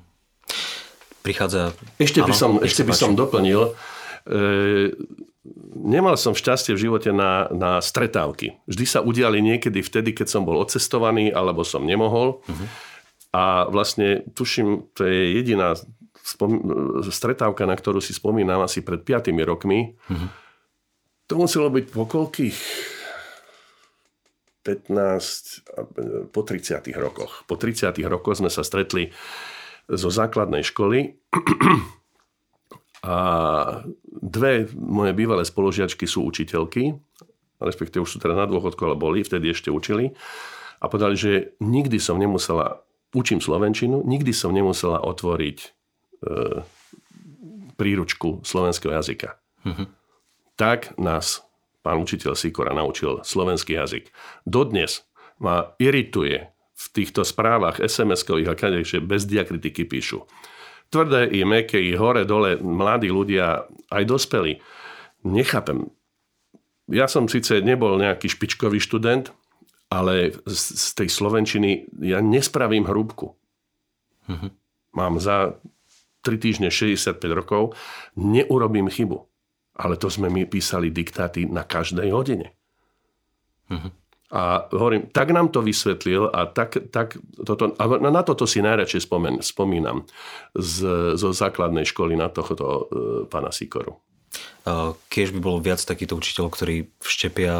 Prichádza... 1.26 1.75
Ešte 1.99 2.23
by 2.23 2.30
som, 2.30 2.62
ešte 2.62 2.87
by 2.87 2.94
som 2.94 3.18
doplnil, 3.18 3.75
e, 4.30 4.94
nemal 5.76 6.19
som 6.19 6.35
šťastie 6.35 6.75
v 6.75 6.83
živote 6.88 7.11
na, 7.15 7.47
na 7.53 7.79
stretávky. 7.79 8.59
Vždy 8.67 8.85
sa 8.87 9.00
udiali 9.05 9.38
niekedy 9.45 9.81
vtedy, 9.81 10.17
keď 10.17 10.26
som 10.26 10.43
bol 10.43 10.59
odcestovaný 10.59 11.31
alebo 11.31 11.62
som 11.62 11.87
nemohol. 11.87 12.43
Uh-huh. 12.43 12.67
A 13.37 13.69
vlastne, 13.69 14.25
tuším, 14.33 14.91
to 14.97 15.05
je 15.05 15.37
jediná 15.38 15.76
spom- 16.25 16.62
stretávka, 17.09 17.69
na 17.69 17.76
ktorú 17.76 18.00
si 18.00 18.17
spomínam 18.17 18.65
asi 18.65 18.81
pred 18.83 19.05
5 19.05 19.31
rokmi. 19.45 19.95
Uh-huh. 20.09 20.29
To 21.31 21.35
muselo 21.38 21.69
byť 21.71 21.85
po 21.91 22.07
koľkých 22.07 22.59
15, 24.67 26.35
po 26.35 26.41
30 26.43 26.91
rokoch. 26.99 27.47
Po 27.47 27.55
30 27.55 27.95
rokoch 28.11 28.43
sme 28.43 28.50
sa 28.50 28.67
stretli 28.67 29.15
zo 29.87 30.11
základnej 30.11 30.67
školy 30.67 31.15
a 33.05 33.17
dve 34.07 34.69
moje 34.73 35.12
bývalé 35.12 35.45
spoložiačky 35.45 36.09
sú 36.09 36.25
učiteľky, 36.25 36.97
respektíve 37.61 38.05
už 38.05 38.17
sú 38.17 38.19
teda 38.21 38.37
na 38.37 38.47
dôchodku, 38.49 38.81
ale 38.85 38.97
boli, 38.97 39.25
vtedy 39.25 39.53
ešte 39.53 39.69
učili. 39.69 40.12
A 40.81 40.88
povedali, 40.88 41.17
že 41.17 41.33
nikdy 41.61 41.97
som 41.97 42.21
nemusela, 42.21 42.85
učím 43.17 43.41
Slovenčinu, 43.41 44.05
nikdy 44.05 44.33
som 44.33 44.53
nemusela 44.53 45.00
otvoriť 45.00 45.59
e, 45.61 45.69
príručku 47.76 48.45
slovenského 48.45 48.93
jazyka. 48.93 49.41
Mm-hmm. 49.65 49.87
Tak 50.57 51.00
nás 51.00 51.45
pán 51.81 52.00
učiteľ 52.03 52.37
Sikora 52.37 52.76
naučil 52.76 53.25
slovenský 53.25 53.76
jazyk. 53.79 54.12
Dodnes 54.45 55.05
ma 55.41 55.76
irituje 55.81 56.50
v 56.76 56.87
týchto 56.93 57.25
správach 57.25 57.81
SMS-kových 57.81 58.53
a 58.53 58.59
kadek, 58.59 58.85
že 58.85 58.99
bez 59.00 59.25
diakritiky 59.25 59.88
píšu 59.88 60.29
tvrdé 60.90 61.31
i 61.33 61.43
meké, 61.43 61.78
i 61.81 61.95
hore, 61.99 62.25
dole, 62.25 62.59
mladí 62.61 63.11
ľudia, 63.11 63.66
aj 63.90 64.02
dospelí. 64.07 64.59
Nechápem. 65.26 65.90
Ja 66.87 67.11
som 67.11 67.26
síce 67.26 67.59
nebol 67.62 67.99
nejaký 67.99 68.31
špičkový 68.31 68.78
študent, 68.78 69.35
ale 69.90 70.35
z 70.47 70.87
tej 70.95 71.09
Slovenčiny 71.11 71.90
ja 72.02 72.23
nespravím 72.23 72.87
hrúbku. 72.87 73.35
Mm-hmm. 74.26 74.50
Mám 74.95 75.19
za 75.23 75.59
3 76.26 76.43
týždne 76.43 76.69
65 76.71 77.23
rokov, 77.31 77.78
neurobím 78.19 78.90
chybu. 78.90 79.23
Ale 79.76 79.95
to 80.00 80.09
sme 80.11 80.33
my 80.33 80.49
písali 80.49 80.90
diktáty 80.90 81.45
na 81.47 81.62
každej 81.62 82.09
hodine. 82.11 82.50
Mm-hmm. 83.71 84.05
A 84.35 84.66
hovorím, 84.75 85.06
tak 85.14 85.30
nám 85.30 85.54
to 85.54 85.62
vysvetlil 85.62 86.26
a 86.35 86.50
tak, 86.50 86.90
tak 86.90 87.14
toto, 87.47 87.71
a 87.78 87.85
na 88.11 88.23
toto 88.26 88.42
si 88.42 88.59
najradšej 88.59 89.06
spomen, 89.06 89.38
spomínam 89.38 90.02
z, 90.54 90.76
zo 91.14 91.30
základnej 91.30 91.87
školy 91.87 92.18
na 92.18 92.26
tohoto 92.26 92.66
uh, 92.66 92.78
pána 93.30 93.54
Sikoru. 93.54 94.02
Keď 95.06 95.30
by 95.30 95.40
bolo 95.40 95.62
viac 95.62 95.78
takýchto 95.78 96.18
učiteľov, 96.18 96.50
ktorí 96.59 96.90
vštepia 96.99 97.54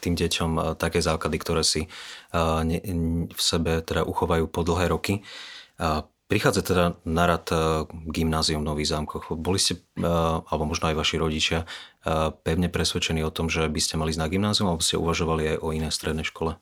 tým 0.00 0.16
deťom 0.16 0.74
také 0.80 1.04
základy, 1.04 1.36
ktoré 1.36 1.60
si 1.60 1.84
v 2.32 3.40
sebe 3.40 3.84
teda 3.84 4.08
uchovajú 4.08 4.48
po 4.48 4.64
dlhé 4.64 4.88
roky. 4.88 5.20
Prichádza 6.30 6.62
teda 6.62 6.84
na 7.02 7.26
rad 7.26 7.50
gymnázium 7.90 8.62
v 8.62 8.70
Nových 8.70 8.94
zámkoch. 8.94 9.34
Boli 9.34 9.58
ste, 9.58 9.82
alebo 10.46 10.70
možno 10.70 10.86
aj 10.86 10.94
vaši 10.94 11.18
rodičia, 11.18 11.66
pevne 12.46 12.70
presvedčení 12.70 13.26
o 13.26 13.34
tom, 13.34 13.50
že 13.50 13.66
by 13.66 13.80
ste 13.82 13.98
mali 13.98 14.14
ísť 14.14 14.22
na 14.22 14.30
gymnázium, 14.30 14.70
alebo 14.70 14.78
ste 14.78 14.94
uvažovali 14.94 15.42
aj 15.52 15.56
o 15.58 15.68
iné 15.74 15.90
strednej 15.90 16.22
škole? 16.22 16.54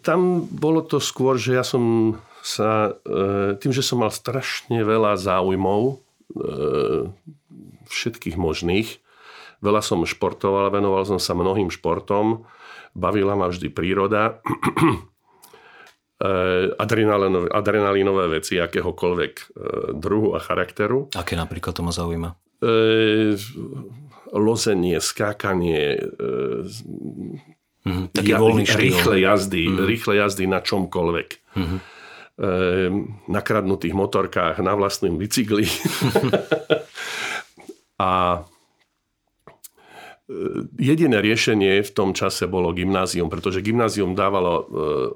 Tam 0.00 0.48
bolo 0.48 0.80
to 0.80 0.96
skôr, 0.96 1.36
že 1.36 1.60
ja 1.60 1.66
som 1.66 2.16
sa, 2.44 2.94
e, 3.02 3.56
tým, 3.58 3.72
že 3.74 3.82
som 3.82 4.04
mal 4.04 4.12
strašne 4.12 4.84
veľa 4.84 5.18
záujmov, 5.18 5.82
e, 5.88 5.94
všetkých 7.90 8.36
možných, 8.38 9.00
veľa 9.64 9.80
som 9.80 10.04
športoval, 10.04 10.68
venoval 10.70 11.08
som 11.08 11.18
sa 11.18 11.32
mnohým 11.32 11.72
športom, 11.72 12.44
bavila 12.92 13.34
ma 13.34 13.48
vždy 13.48 13.72
príroda, 13.72 14.38
e, 16.24 16.72
adrenalinové, 16.80 17.52
adrenalínové 17.52 18.40
veci 18.40 18.56
akéhokoľvek 18.56 19.32
druhu 20.00 20.32
a 20.32 20.40
charakteru. 20.40 21.12
Aké 21.12 21.36
napríklad 21.36 21.76
to 21.76 21.84
ma 21.84 21.92
zaujíma? 21.92 22.32
lozenie, 24.34 24.96
skákanie, 24.96 26.00
mm, 27.84 28.16
taký 28.16 28.32
ja, 28.32 28.40
voľný 28.40 28.64
štýl. 28.64 28.96
Rýchle 28.96 29.16
jazdy, 29.20 29.62
mm. 29.68 29.84
rýchle 29.84 30.14
jazdy 30.16 30.44
na 30.48 30.64
čomkoľvek. 30.64 31.28
Mm. 31.60 31.76
E, 31.76 32.50
na 33.28 33.40
kradnutých 33.44 33.92
motorkách, 33.92 34.64
na 34.64 34.72
vlastnom 34.74 35.20
bicykli. 35.20 35.68
a 38.00 38.42
E, 38.42 38.53
jediné 40.80 41.20
riešenie 41.20 41.84
v 41.84 41.90
tom 41.92 42.16
čase 42.16 42.48
bolo 42.48 42.72
gymnázium, 42.72 43.28
pretože 43.28 43.60
gymnázium 43.60 44.16
dávalo 44.16 44.52
e, 44.56 44.64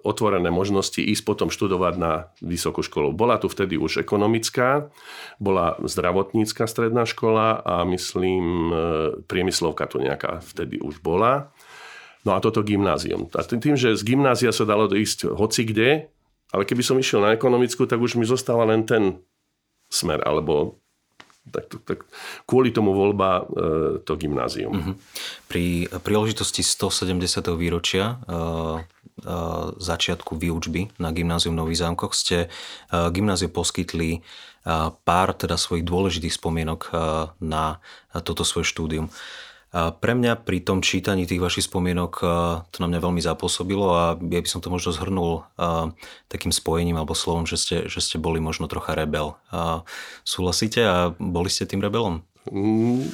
otvorené 0.05 0.53
možnosti 0.53 1.01
ísť 1.01 1.25
potom 1.25 1.49
študovať 1.49 1.95
na 1.97 2.13
vysokú 2.45 2.85
školu. 2.85 3.17
Bola 3.17 3.41
tu 3.41 3.49
vtedy 3.49 3.81
už 3.81 4.05
ekonomická, 4.05 4.93
bola 5.41 5.81
zdravotnícka 5.81 6.69
stredná 6.69 7.09
škola 7.09 7.57
a 7.65 7.89
myslím 7.89 8.45
e, 8.45 8.73
priemyslovka 9.25 9.89
tu 9.89 10.05
nejaká 10.05 10.45
vtedy 10.45 10.77
už 10.77 11.01
bola. 11.01 11.57
No 12.29 12.37
a 12.37 12.45
toto 12.45 12.61
gymnázium. 12.61 13.33
A 13.33 13.41
tým, 13.49 13.81
že 13.81 13.97
z 13.97 14.03
gymnázia 14.05 14.53
sa 14.53 14.69
dalo 14.69 14.93
ísť 14.93 15.33
hoci 15.33 15.65
kde, 15.65 16.13
ale 16.53 16.69
keby 16.69 16.85
som 16.85 17.01
išiel 17.01 17.25
na 17.25 17.33
ekonomickú, 17.33 17.89
tak 17.89 17.97
už 17.97 18.21
mi 18.21 18.29
zostáva 18.29 18.69
len 18.69 18.85
ten 18.85 19.25
smer, 19.89 20.21
alebo 20.21 20.77
tak, 21.49 21.65
tak 21.85 21.99
kvôli 22.45 22.71
tomu 22.71 22.93
voľba 22.93 23.29
e, 23.41 23.43
to 24.05 24.15
gymnázium. 24.21 24.75
Mm-hmm. 24.75 24.95
Pri 25.49 25.89
príležitosti 26.05 26.61
170. 26.61 27.19
výročia 27.57 28.05
e, 28.05 28.15
e, 28.15 28.43
začiatku 29.81 30.37
výučby 30.37 30.93
na 31.01 31.11
gymnázium 31.11 31.57
v 31.57 31.61
Nových 31.65 31.83
zámkoch 31.85 32.13
ste 32.13 32.47
e, 32.47 32.49
gymnáziu 32.93 33.49
poskytli 33.49 34.19
e, 34.19 34.21
pár 34.93 35.29
teda 35.33 35.57
svojich 35.57 35.89
dôležitých 35.89 36.37
spomienok 36.37 36.81
e, 36.89 36.91
na 37.41 37.81
toto 38.25 38.45
svoje 38.45 38.69
štúdium. 38.69 39.09
A 39.69 39.93
pre 39.93 40.17
mňa 40.17 40.41
pri 40.49 40.65
tom 40.65 40.81
čítaní 40.81 41.29
tých 41.29 41.45
vašich 41.45 41.69
spomienok 41.69 42.13
to 42.73 42.79
na 42.81 42.89
mňa 42.89 43.05
veľmi 43.05 43.21
zapôsobilo 43.21 43.87
a 43.93 44.05
ja 44.17 44.41
by 44.41 44.49
som 44.49 44.65
to 44.65 44.73
možno 44.73 44.97
zhrnul 44.97 45.45
takým 46.33 46.57
spojením 46.57 46.97
alebo 46.97 47.13
slovom, 47.13 47.45
že 47.45 47.61
ste, 47.61 47.77
že 47.85 48.01
ste 48.01 48.17
boli 48.17 48.41
možno 48.41 48.65
trocha 48.65 48.97
rebel. 48.97 49.37
A 49.53 49.85
súhlasíte 50.25 50.81
a 50.81 51.13
boli 51.21 51.53
ste 51.53 51.69
tým 51.69 51.85
rebelom? 51.85 52.25
Mm, 52.49 53.13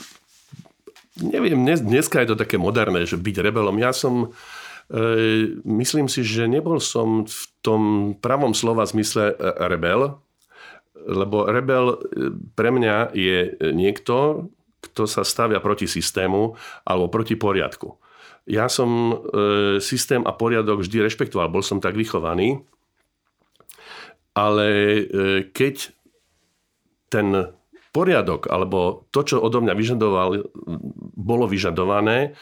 neviem, 1.20 1.58
dnes, 1.62 1.82
dneska 1.82 2.22
je 2.22 2.34
to 2.34 2.40
také 2.40 2.58
moderné, 2.58 3.06
že 3.06 3.18
byť 3.20 3.36
rebelom. 3.38 3.76
Ja 3.78 3.94
som, 3.94 4.34
e, 4.90 4.98
myslím 5.62 6.10
si, 6.10 6.26
že 6.26 6.50
nebol 6.50 6.82
som 6.82 7.26
v 7.26 7.40
tom 7.62 7.82
pravom 8.18 8.54
slova 8.54 8.86
zmysle 8.86 9.34
e, 9.34 9.36
rebel, 9.70 10.18
lebo 10.94 11.46
rebel 11.46 11.84
e, 11.94 11.96
pre 12.58 12.70
mňa 12.74 13.14
je 13.14 13.38
niekto, 13.74 14.48
kto 14.84 15.08
sa 15.08 15.24
stavia 15.24 15.58
proti 15.58 15.88
systému 15.88 16.54
alebo 16.84 17.08
proti 17.08 17.34
poriadku. 17.34 17.96
Ja 18.44 18.68
som 18.68 18.88
e, 19.12 19.16
systém 19.80 20.20
a 20.28 20.36
poriadok 20.36 20.84
vždy 20.84 21.08
rešpektoval, 21.08 21.48
bol 21.48 21.64
som 21.64 21.80
tak 21.80 21.96
vychovaný, 21.96 22.60
ale 24.36 24.68
e, 24.68 25.02
keď 25.48 25.96
ten 27.08 27.56
poriadok 27.94 28.50
alebo 28.50 29.08
to, 29.14 29.22
čo 29.24 29.40
odo 29.40 29.62
mňa 29.64 29.74
vyžadoval, 29.78 30.30
bolo 31.14 31.46
vyžadované, 31.46 32.36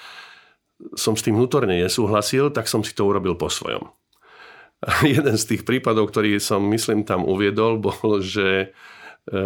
som 0.99 1.15
s 1.15 1.23
tým 1.23 1.39
vnútorne 1.39 1.79
nesúhlasil, 1.79 2.51
tak 2.51 2.67
som 2.67 2.83
si 2.83 2.91
to 2.97 3.07
urobil 3.07 3.39
po 3.39 3.47
svojom. 3.47 3.93
A 4.83 5.07
jeden 5.07 5.39
z 5.39 5.45
tých 5.55 5.63
prípadov, 5.63 6.11
ktorý 6.11 6.43
som, 6.43 6.67
myslím, 6.67 7.07
tam 7.07 7.23
uviedol, 7.23 7.79
bol, 7.79 8.19
že 8.19 8.75
e, 9.31 9.39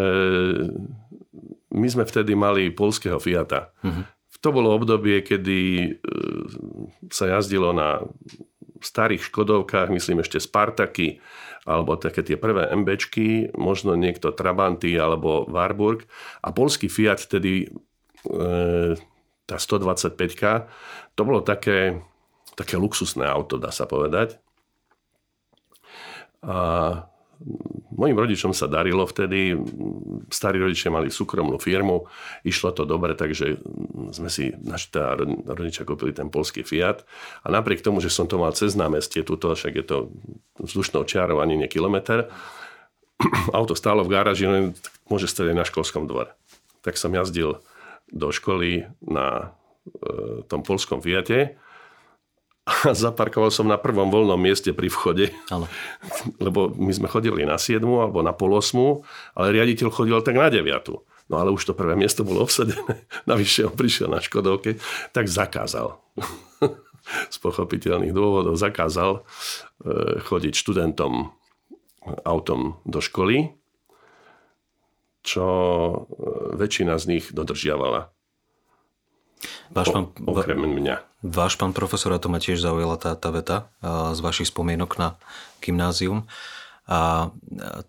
my 1.75 1.87
sme 1.91 2.05
vtedy 2.07 2.39
mali 2.39 2.71
polského 2.71 3.19
Fiata. 3.19 3.75
Uh-huh. 3.83 4.07
To 4.45 4.49
bolo 4.55 4.71
obdobie, 4.77 5.27
kedy 5.27 5.59
e, 5.59 5.89
sa 7.11 7.27
jazdilo 7.27 7.75
na 7.75 8.05
starých 8.79 9.27
Škodovkách, 9.33 9.91
myslím 9.91 10.23
ešte 10.23 10.39
Spartaky, 10.39 11.19
alebo 11.67 11.99
také 11.99 12.23
tie 12.23 12.39
prvé 12.39 12.71
MBčky, 12.71 13.57
možno 13.59 13.99
niekto 13.99 14.31
Trabanty 14.31 14.95
alebo 14.95 15.49
Warburg. 15.51 16.07
A 16.47 16.55
polský 16.55 16.87
Fiat 16.87 17.27
tedy, 17.27 17.67
e, 17.67 18.95
tá 19.49 19.57
125 19.59 20.15
to 21.17 21.21
bolo 21.25 21.43
také, 21.43 21.99
také 22.55 22.79
luxusné 22.79 23.27
auto, 23.27 23.59
dá 23.59 23.75
sa 23.75 23.89
povedať. 23.89 24.39
A 26.47 26.59
Mojim 27.97 28.17
rodičom 28.17 28.53
sa 28.53 28.69
darilo 28.69 29.09
vtedy, 29.09 29.57
starí 30.29 30.61
rodičia 30.61 30.93
mali 30.93 31.09
súkromnú 31.09 31.57
firmu, 31.57 32.05
išlo 32.45 32.73
to 32.77 32.85
dobre, 32.85 33.17
takže 33.17 33.57
sme 34.13 34.29
si, 34.29 34.53
naši 34.53 34.93
teda 34.93 35.17
rodičia 35.49 35.89
kúpili 35.89 36.13
ten 36.13 36.29
polský 36.29 36.61
Fiat. 36.61 37.09
A 37.45 37.49
napriek 37.49 37.81
tomu, 37.81 38.05
že 38.05 38.13
som 38.13 38.29
to 38.29 38.37
mal 38.37 38.53
cez 38.53 38.77
námestie, 38.77 39.25
tuto, 39.25 39.49
však 39.57 39.75
je 39.81 39.85
to 39.85 39.97
vzdušnou 40.61 41.09
čiarou 41.09 41.41
ani 41.41 41.57
nie 41.57 41.69
kilometr, 41.73 42.29
auto 43.57 43.73
stálo 43.73 44.05
v 44.05 44.13
garáži, 44.13 44.45
no, 44.45 44.77
môže 45.09 45.29
stať 45.29 45.53
aj 45.53 45.57
na 45.57 45.65
školskom 45.65 46.05
dvore. 46.05 46.37
Tak 46.85 47.01
som 47.01 47.17
jazdil 47.17 47.65
do 48.13 48.29
školy 48.29 48.93
na 49.03 49.57
e, 49.89 50.45
tom 50.47 50.61
polskom 50.61 51.01
Fiate 51.01 51.57
a 52.67 52.91
zaparkoval 52.91 53.55
som 53.55 53.71
na 53.71 53.79
prvom 53.79 54.11
voľnom 54.11 54.39
mieste 54.43 54.75
pri 54.75 54.91
vchode. 54.91 55.31
Ano. 55.55 55.71
Lebo 56.45 56.75
my 56.75 56.91
sme 56.91 57.07
chodili 57.07 57.47
na 57.47 57.63
7 57.63 57.79
alebo 57.79 58.27
na 58.27 58.35
pol 58.35 58.59
8, 58.59 59.39
ale 59.39 59.55
riaditeľ 59.55 59.89
chodil 59.95 60.19
tak 60.27 60.35
na 60.35 60.51
9. 60.51 60.67
No 61.27 61.43
ale 61.43 61.55
už 61.55 61.63
to 61.63 61.79
prvé 61.79 61.95
miesto 61.95 62.27
bolo 62.27 62.43
obsadené. 62.43 63.07
Navyše 63.31 63.71
on 63.71 63.75
prišiel 63.79 64.11
na 64.11 64.19
Škodovke, 64.19 64.83
tak 65.15 65.31
zakázal. 65.31 65.95
Z 67.31 67.39
pochopiteľných 67.39 68.11
dôvodov 68.11 68.59
zakázal 68.59 69.23
e, 69.23 70.19
chodiť 70.27 70.59
študentom 70.59 71.31
autom 72.27 72.83
do 72.83 72.99
školy, 72.99 73.55
čo 75.23 75.47
e, 75.47 75.95
väčšina 76.59 76.99
z 76.99 77.05
nich 77.15 77.31
dodržiavala. 77.31 78.11
Váš 79.71 79.93
pán, 79.93 80.11
okrem 80.25 80.59
mňa. 80.59 80.97
Váš 81.21 81.59
pán 81.59 81.77
profesor, 81.77 82.15
a 82.15 82.23
to 82.23 82.33
ma 82.33 82.41
tiež 82.41 82.63
zaujala 82.63 82.97
tá, 82.97 83.13
tá 83.19 83.29
veta 83.35 83.69
z 83.85 84.19
vašich 84.23 84.49
spomienok 84.49 84.97
na 84.97 85.09
gymnázium. 85.61 86.25
A 86.87 87.35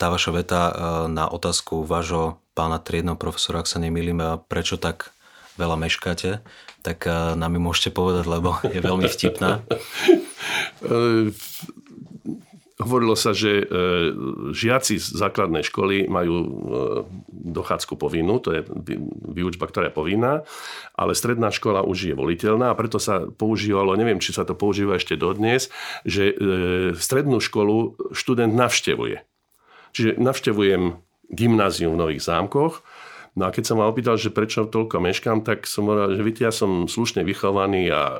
tá 0.01 0.09
vaša 0.09 0.33
veta 0.33 0.61
na 1.05 1.29
otázku 1.29 1.85
vášho 1.85 2.41
pána 2.57 2.81
triedného 2.81 3.13
profesora, 3.13 3.61
ak 3.61 3.69
sa 3.69 3.77
nemýlim, 3.77 4.41
prečo 4.49 4.81
tak 4.81 5.13
veľa 5.61 5.77
meškáte, 5.77 6.41
tak 6.81 7.05
nám 7.09 7.51
mi 7.53 7.61
môžete 7.61 7.93
povedať, 7.93 8.25
lebo 8.25 8.57
je 8.65 8.81
veľmi 8.81 9.05
vtipná. 9.05 9.61
Hovorilo 12.77 13.17
sa, 13.17 13.33
že 13.33 13.65
e, 13.65 13.65
žiaci 14.53 15.01
z 15.01 15.07
základnej 15.17 15.65
školy 15.65 16.05
majú 16.05 16.35
e, 16.37 16.49
dochádzku 17.49 17.97
povinnú, 17.97 18.37
to 18.37 18.53
je 18.53 18.61
výučba, 19.33 19.65
ktorá 19.65 19.89
je 19.89 19.97
povinná, 19.97 20.45
ale 20.93 21.17
stredná 21.17 21.49
škola 21.49 21.81
už 21.81 22.13
je 22.13 22.13
voliteľná 22.13 22.69
a 22.69 22.77
preto 22.77 23.01
sa 23.01 23.25
používalo, 23.25 23.97
neviem, 23.97 24.21
či 24.21 24.29
sa 24.29 24.45
to 24.45 24.53
používa 24.53 25.01
ešte 25.01 25.17
dodnes, 25.17 25.73
že 26.05 26.29
e, 26.29 26.33
strednú 26.93 27.41
školu 27.41 27.97
študent 28.13 28.53
navštevuje. 28.53 29.25
Čiže 29.97 30.21
navštevujem 30.21 31.01
gymnázium 31.33 31.97
v 31.97 32.01
Nových 32.05 32.29
zámkoch, 32.29 32.85
No 33.37 33.45
a 33.45 33.53
keď 33.53 33.69
som 33.69 33.77
ma 33.77 33.85
opýtal, 33.85 34.17
že 34.17 34.33
prečo 34.33 34.65
toľko 34.65 34.97
meškám, 34.97 35.45
tak 35.45 35.69
som 35.69 35.85
povedal, 35.85 36.17
že 36.17 36.25
viete, 36.25 36.41
ja 36.41 36.49
som 36.49 36.89
slušne 36.89 37.21
vychovaný 37.21 37.85
a 37.93 38.17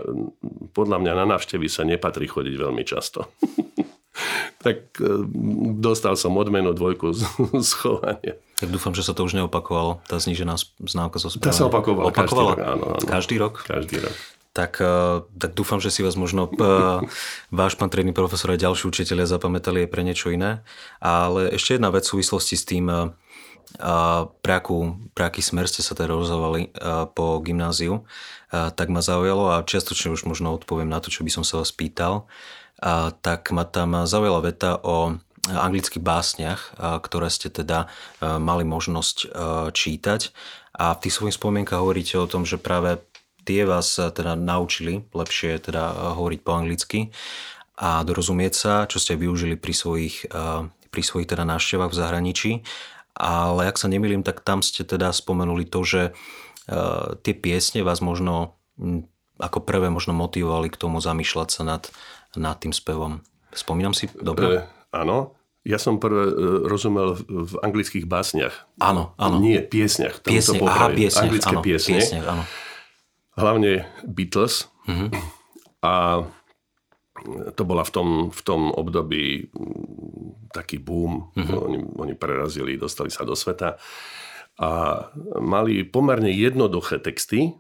podľa 0.78 1.02
mňa 1.02 1.14
na 1.18 1.26
návštevy 1.34 1.66
sa 1.66 1.82
nepatrí 1.82 2.30
chodiť 2.30 2.54
veľmi 2.54 2.86
často. 2.86 3.26
tak 4.58 4.98
e, 4.98 5.06
dostal 5.78 6.18
som 6.18 6.34
odmenu 6.34 6.74
dvojku 6.74 7.14
z, 7.14 7.22
z 7.68 7.72
chovania. 7.78 8.34
Tak 8.58 8.70
dúfam, 8.74 8.94
že 8.98 9.06
sa 9.06 9.14
to 9.14 9.22
už 9.22 9.38
neopakovalo, 9.38 10.02
tá 10.10 10.18
znížená 10.18 10.58
známka 10.82 11.22
zo 11.22 11.30
správania. 11.30 11.54
Tá 11.54 11.54
sa 11.54 11.70
opakovala, 11.70 12.10
opakovala? 12.10 12.54
Každý, 12.58 12.66
rok, 12.66 12.74
áno, 12.74 12.86
áno. 12.98 13.06
každý 13.06 13.36
rok? 13.38 13.54
Každý 13.62 13.98
rok. 14.02 14.16
Tak, 14.58 14.72
e, 14.82 14.94
tak 15.38 15.52
dúfam, 15.54 15.78
že 15.78 15.94
si 15.94 16.02
vás 16.02 16.18
možno 16.18 16.50
e, 16.50 16.58
váš 17.54 17.78
pán 17.78 17.94
trénny 17.94 18.18
profesor 18.18 18.50
a 18.50 18.58
ďalší 18.58 18.90
učiteľia 18.90 19.30
zapamätali 19.30 19.86
aj 19.86 19.90
pre 19.94 20.02
niečo 20.02 20.34
iné. 20.34 20.66
Ale 20.98 21.54
ešte 21.54 21.78
jedna 21.78 21.94
vec 21.94 22.10
v 22.10 22.18
súvislosti 22.18 22.58
s 22.58 22.66
tým, 22.66 23.14
pre, 24.42 24.54
akú, 24.56 24.96
pre 25.12 25.28
aký 25.28 25.44
smer 25.44 25.68
ste 25.68 25.84
sa 25.84 25.94
teda 25.94 26.16
rozhovali 26.16 26.72
po 27.14 27.44
gymnáziu, 27.44 28.08
tak 28.50 28.88
ma 28.88 29.04
zaujalo 29.04 29.60
a 29.60 29.68
čiastočne 29.68 30.16
už 30.16 30.24
možno 30.24 30.56
odpoviem 30.56 30.88
na 30.88 31.04
to, 31.04 31.12
čo 31.12 31.28
by 31.28 31.30
som 31.30 31.44
sa 31.44 31.60
vás 31.60 31.76
pýtal 31.76 32.26
a, 32.82 33.12
tak 33.12 33.50
ma 33.52 33.66
tam 33.66 34.06
zaujala 34.06 34.42
veta 34.46 34.78
o 34.82 35.18
anglických 35.48 36.04
básniach, 36.04 36.76
ktoré 37.08 37.32
ste 37.32 37.48
teda 37.48 37.88
mali 38.20 38.68
možnosť 38.68 39.32
čítať. 39.72 40.22
A 40.76 40.92
v 40.92 41.02
tých 41.08 41.16
svojich 41.16 41.40
spomienkach 41.40 41.80
hovoríte 41.80 42.20
o 42.20 42.28
tom, 42.28 42.44
že 42.44 42.60
práve 42.60 43.00
tie 43.48 43.64
vás 43.64 43.96
teda 43.96 44.36
naučili 44.36 45.08
lepšie 45.16 45.64
teda 45.64 46.14
hovoriť 46.20 46.40
po 46.44 46.52
anglicky 46.52 47.00
a 47.80 48.04
dorozumieť 48.04 48.54
sa, 48.60 48.74
čo 48.92 49.00
ste 49.00 49.16
využili 49.16 49.56
pri 49.56 49.72
svojich, 49.72 50.28
pri 50.92 51.02
svojich 51.02 51.32
teda 51.32 51.48
návštevách 51.48 51.96
v 51.96 52.00
zahraničí. 52.04 52.52
Ale 53.16 53.72
ak 53.72 53.80
sa 53.80 53.88
nemýlim, 53.88 54.28
tak 54.28 54.44
tam 54.44 54.60
ste 54.60 54.84
teda 54.84 55.16
spomenuli 55.16 55.64
to, 55.64 55.88
že 55.88 56.02
tie 57.24 57.34
piesne 57.40 57.88
vás 57.88 58.04
možno 58.04 58.60
ako 59.40 59.64
prvé 59.64 59.88
možno 59.88 60.12
motivovali 60.12 60.68
k 60.68 60.82
tomu 60.82 61.00
zamýšľať 61.00 61.50
sa 61.50 61.64
nad 61.64 61.84
nad 62.38 62.62
tým 62.62 62.72
spevom. 62.72 63.20
Spomínam 63.52 63.92
si 63.98 64.08
dobre? 64.22 64.46
E, 64.46 64.70
áno. 64.94 65.34
Ja 65.68 65.76
som 65.76 66.00
prvé 66.00 66.32
e, 66.32 66.34
rozumel 66.64 67.20
v 67.28 67.54
anglických 67.60 68.08
básniach. 68.08 68.56
Áno, 68.80 69.12
áno. 69.20 69.44
Nie, 69.44 69.60
piesniach. 69.60 70.24
Tam 70.24 70.32
piesne, 70.32 70.64
to 70.64 70.70
aha, 70.70 70.88
piesniach, 70.96 71.28
Anglické 71.28 71.56
áno, 71.58 71.62
piesne. 71.66 72.00
Piesniach, 72.00 72.28
áno. 72.30 72.44
Hlavne 73.36 73.72
Beatles. 74.08 74.72
Uh-huh. 74.88 75.12
A 75.84 76.24
to 77.52 77.64
bola 77.68 77.84
v 77.84 77.92
tom, 77.92 78.10
v 78.32 78.42
tom 78.48 78.72
období 78.72 79.52
taký 80.56 80.80
boom. 80.80 81.36
Uh-huh. 81.36 81.68
Oni, 81.68 81.80
oni 81.84 82.14
prerazili, 82.16 82.80
dostali 82.80 83.12
sa 83.12 83.28
do 83.28 83.36
sveta. 83.36 83.76
A 84.58 84.70
mali 85.38 85.84
pomerne 85.84 86.32
jednoduché 86.32 86.98
texty 87.04 87.54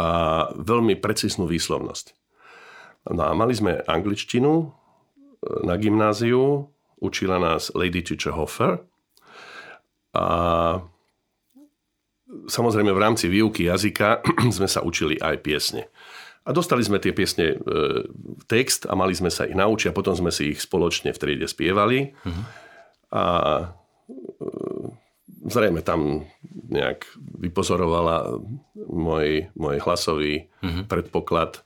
a 0.00 0.50
veľmi 0.56 0.98
precíznu 0.98 1.46
výslovnosť. 1.46 2.23
No 3.12 3.22
a 3.28 3.32
mali 3.36 3.52
sme 3.52 3.84
angličtinu 3.84 4.52
e, 4.64 4.66
na 5.68 5.76
gymnáziu, 5.76 6.72
učila 7.04 7.36
nás 7.36 7.68
Lady 7.76 8.00
Teacher 8.00 8.32
Hofer 8.32 8.80
a 10.16 10.26
samozrejme 12.48 12.90
v 12.92 13.02
rámci 13.02 13.28
výuky 13.28 13.68
jazyka 13.68 14.24
sme 14.56 14.68
sa 14.68 14.80
učili 14.80 15.20
aj 15.20 15.36
piesne. 15.44 15.92
A 16.44 16.52
dostali 16.52 16.84
sme 16.84 17.00
tie 17.00 17.16
piesne 17.16 17.56
e, 17.56 18.04
text 18.44 18.84
a 18.84 18.92
mali 18.92 19.16
sme 19.16 19.32
sa 19.32 19.48
ich 19.48 19.56
naučiť 19.56 19.92
a 19.92 19.96
potom 19.96 20.12
sme 20.12 20.28
si 20.28 20.52
ich 20.52 20.60
spoločne 20.60 21.16
v 21.16 21.20
triede 21.20 21.48
spievali. 21.48 22.12
Uh-huh. 22.12 22.44
A 23.16 23.24
e, 23.32 23.64
zrejme 25.48 25.80
tam 25.80 26.28
nejak 26.68 27.08
vypozorovala 27.40 28.44
môj, 28.76 29.48
môj 29.56 29.76
hlasový 29.88 30.52
uh-huh. 30.60 30.84
predpoklad 30.84 31.63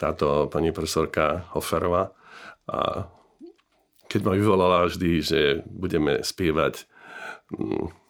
táto 0.00 0.48
pani 0.48 0.72
profesorka 0.72 1.44
Hoferová. 1.52 2.16
A 2.64 3.04
keď 4.08 4.20
ma 4.24 4.32
vyvolala 4.32 4.88
vždy, 4.88 5.10
že 5.20 5.40
budeme 5.68 6.24
spievať 6.24 6.88
mm, 7.52 8.00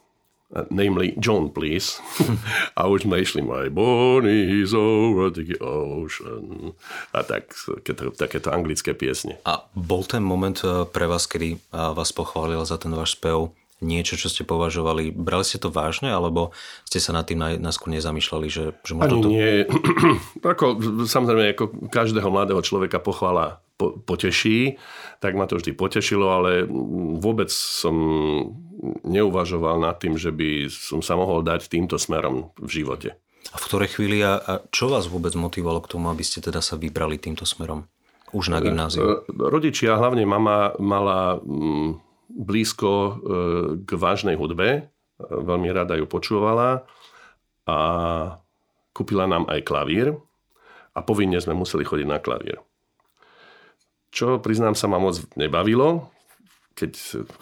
namely 0.71 1.15
John 1.19 1.51
Please. 1.51 1.99
a 2.79 2.87
už 2.87 3.07
sme 3.07 3.23
išli 3.23 3.43
My 3.43 3.71
Bonnie 3.71 4.63
is 4.63 4.75
over 4.75 5.31
the 5.31 5.59
ocean. 5.63 6.75
A 7.15 7.23
tak, 7.23 7.55
takéto, 7.55 8.11
takéto 8.15 8.49
anglické 8.51 8.95
piesne. 8.95 9.39
A 9.47 9.67
bol 9.75 10.03
ten 10.07 10.23
moment 10.23 10.59
eh, 10.63 10.87
pre 10.91 11.07
vás, 11.07 11.27
kedy 11.31 11.59
eh, 11.59 11.61
vás 11.71 12.11
pochválil 12.11 12.63
za 12.67 12.79
ten 12.79 12.95
váš 12.95 13.19
spev 13.19 13.55
niečo, 13.81 14.21
čo 14.21 14.29
ste 14.29 14.45
považovali, 14.45 15.13
brali 15.13 15.45
ste 15.45 15.57
to 15.57 15.73
vážne, 15.73 16.13
alebo 16.13 16.53
ste 16.85 17.01
sa 17.01 17.17
nad 17.17 17.25
tým 17.25 17.41
najskôr 17.41 17.93
nezamýšľali, 17.97 18.47
že, 18.53 18.65
že 18.85 18.93
možno 18.93 19.17
Ani 19.17 19.25
to... 19.25 19.29
nie. 19.33 19.51
ako, 20.53 20.67
samozrejme, 21.09 21.57
ako 21.57 21.65
každého 21.89 22.29
mladého 22.29 22.61
človeka 22.61 23.01
pochvala 23.01 23.65
po, 23.81 23.97
poteší, 23.97 24.77
tak 25.25 25.33
ma 25.33 25.49
to 25.49 25.57
vždy 25.57 25.73
potešilo, 25.73 26.29
ale 26.29 26.69
vôbec 27.17 27.49
som 27.49 27.97
neuvažoval 29.05 29.81
nad 29.81 29.97
tým, 29.97 30.21
že 30.21 30.29
by 30.29 30.69
som 30.69 31.01
sa 31.01 31.17
mohol 31.17 31.41
dať 31.41 31.73
týmto 31.73 31.97
smerom 31.97 32.53
v 32.61 32.85
živote. 32.85 33.17
A 33.51 33.57
v 33.57 33.67
ktorej 33.67 33.97
chvíli 33.97 34.21
a, 34.21 34.37
a 34.37 34.53
čo 34.69 34.93
vás 34.93 35.09
vôbec 35.09 35.33
motivovalo 35.33 35.81
k 35.81 35.91
tomu, 35.97 36.13
aby 36.13 36.21
ste 36.21 36.45
teda 36.45 36.61
sa 36.61 36.77
vybrali 36.77 37.17
týmto 37.17 37.49
smerom? 37.49 37.89
Už 38.31 38.53
na 38.53 38.63
gymnáziu. 38.63 39.27
E, 39.27 39.33
rodičia, 39.35 39.99
hlavne 39.99 40.23
mama, 40.23 40.77
mala 40.79 41.43
mm, 41.43 42.10
blízko 42.31 42.91
e, 42.91 43.13
k 43.83 43.91
vážnej 43.99 44.39
hudbe. 44.39 44.91
Veľmi 45.21 45.69
rada 45.75 45.99
ju 45.99 46.09
počúvala 46.09 46.89
a 47.69 47.79
kúpila 48.97 49.29
nám 49.29 49.45
aj 49.51 49.61
klavír 49.67 50.17
a 50.97 51.01
povinne 51.05 51.37
sme 51.39 51.53
museli 51.53 51.85
chodiť 51.85 52.07
na 52.09 52.19
klavír. 52.19 52.59
Čo, 54.11 54.43
priznám 54.43 54.75
sa, 54.75 54.91
ma 54.91 54.99
moc 54.99 55.21
nebavilo. 55.39 56.11
Keď 56.75 56.93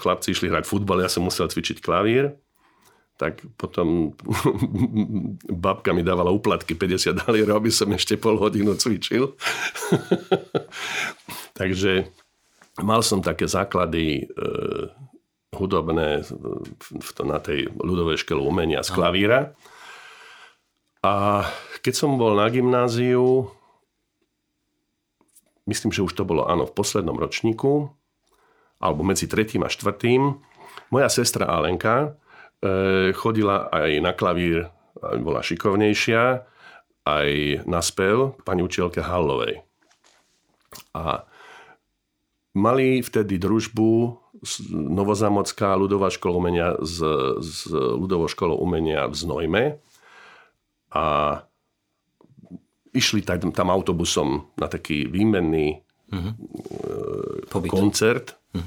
chlapci 0.03 0.35
išli 0.35 0.51
hrať 0.53 0.69
futbal, 0.69 1.01
ja 1.01 1.09
som 1.09 1.25
musel 1.25 1.49
cvičiť 1.49 1.81
klavír 1.81 2.37
tak 3.19 3.43
potom 3.59 4.15
babka 5.67 5.91
mi 5.91 6.07
dávala 6.07 6.31
uplatky 6.31 6.79
50 6.79 7.27
dalierov, 7.27 7.59
aby 7.59 7.75
som 7.75 7.91
ešte 7.91 8.15
pol 8.15 8.39
hodinu 8.39 8.79
cvičil. 8.79 9.35
Takže 11.59 12.07
mal 12.83 13.01
som 13.03 13.23
také 13.25 13.47
základy 13.47 14.25
e, 14.25 14.45
hudobné 15.55 16.23
v 16.89 17.11
to, 17.15 17.23
na 17.25 17.39
tej 17.43 17.73
ľudovej 17.77 18.23
škole 18.23 18.43
umenia 18.43 18.85
z 18.85 18.91
klavíra. 18.95 19.57
A 21.03 21.47
keď 21.81 21.95
som 21.95 22.19
bol 22.19 22.35
na 22.35 22.51
gymnáziu, 22.51 23.49
myslím, 25.71 25.95
že 25.95 26.05
už 26.05 26.13
to 26.15 26.27
bolo 26.27 26.47
áno, 26.47 26.67
v 26.67 26.75
poslednom 26.75 27.15
ročníku, 27.15 27.91
alebo 28.79 29.03
medzi 29.07 29.31
tretím 29.31 29.67
a 29.67 29.71
štvrtým, 29.71 30.39
moja 30.91 31.09
sestra 31.11 31.47
Alenka, 31.47 32.19
E, 32.59 33.15
chodila 33.15 33.71
aj 33.71 33.91
na 34.03 34.11
klavír, 34.11 34.67
bola 34.99 35.47
šikovnejšia, 35.47 36.43
aj 37.07 37.29
na 37.71 37.79
spev 37.79 38.35
pani 38.43 38.67
učiteľke 38.67 38.99
Hallovej. 38.99 39.63
A 40.91 41.23
mali 42.59 43.01
vtedy 43.01 43.39
družbu 43.39 44.19
Novozamocká 44.71 45.75
ľudová 45.75 46.15
škola 46.15 46.39
umenia 46.39 46.69
s, 46.79 47.03
s 47.43 47.67
ľudovou 47.75 48.31
školou 48.31 48.59
umenia 48.63 49.11
v 49.11 49.15
Znojme 49.19 49.65
a 50.95 51.05
išli 52.95 53.27
tam, 53.27 53.51
tam 53.51 53.69
autobusom 53.75 54.55
na 54.55 54.71
taký 54.71 55.11
výmenný 55.11 55.83
uh-huh. 56.11 57.67
koncert. 57.67 58.39
Uh-huh. 58.55 58.63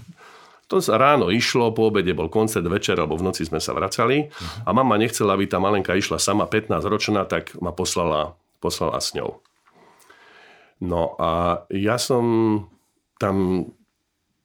To 0.68 0.80
sa 0.80 0.96
ráno 1.00 1.32
išlo, 1.32 1.72
po 1.72 1.88
obede 1.88 2.12
bol 2.12 2.32
koncert, 2.32 2.68
večer 2.68 3.00
alebo 3.00 3.16
v 3.16 3.32
noci 3.32 3.48
sme 3.48 3.64
sa 3.64 3.72
vracali 3.72 4.28
uh-huh. 4.28 4.68
a 4.68 4.70
mama 4.76 5.00
nechcela, 5.00 5.40
aby 5.40 5.48
tá 5.48 5.60
malenka 5.60 5.96
išla 5.96 6.20
sama 6.20 6.52
15 6.52 6.84
ročná, 6.84 7.24
tak 7.28 7.56
ma 7.64 7.72
poslala, 7.72 8.36
poslala 8.60 9.00
s 9.00 9.16
ňou. 9.16 9.40
No 10.82 11.16
a 11.16 11.64
ja 11.70 11.96
som 12.02 12.26
tam 13.22 13.70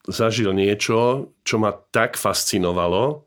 zažil 0.06 0.54
niečo, 0.54 1.30
čo 1.42 1.56
ma 1.58 1.74
tak 1.74 2.18
fascinovalo, 2.18 3.26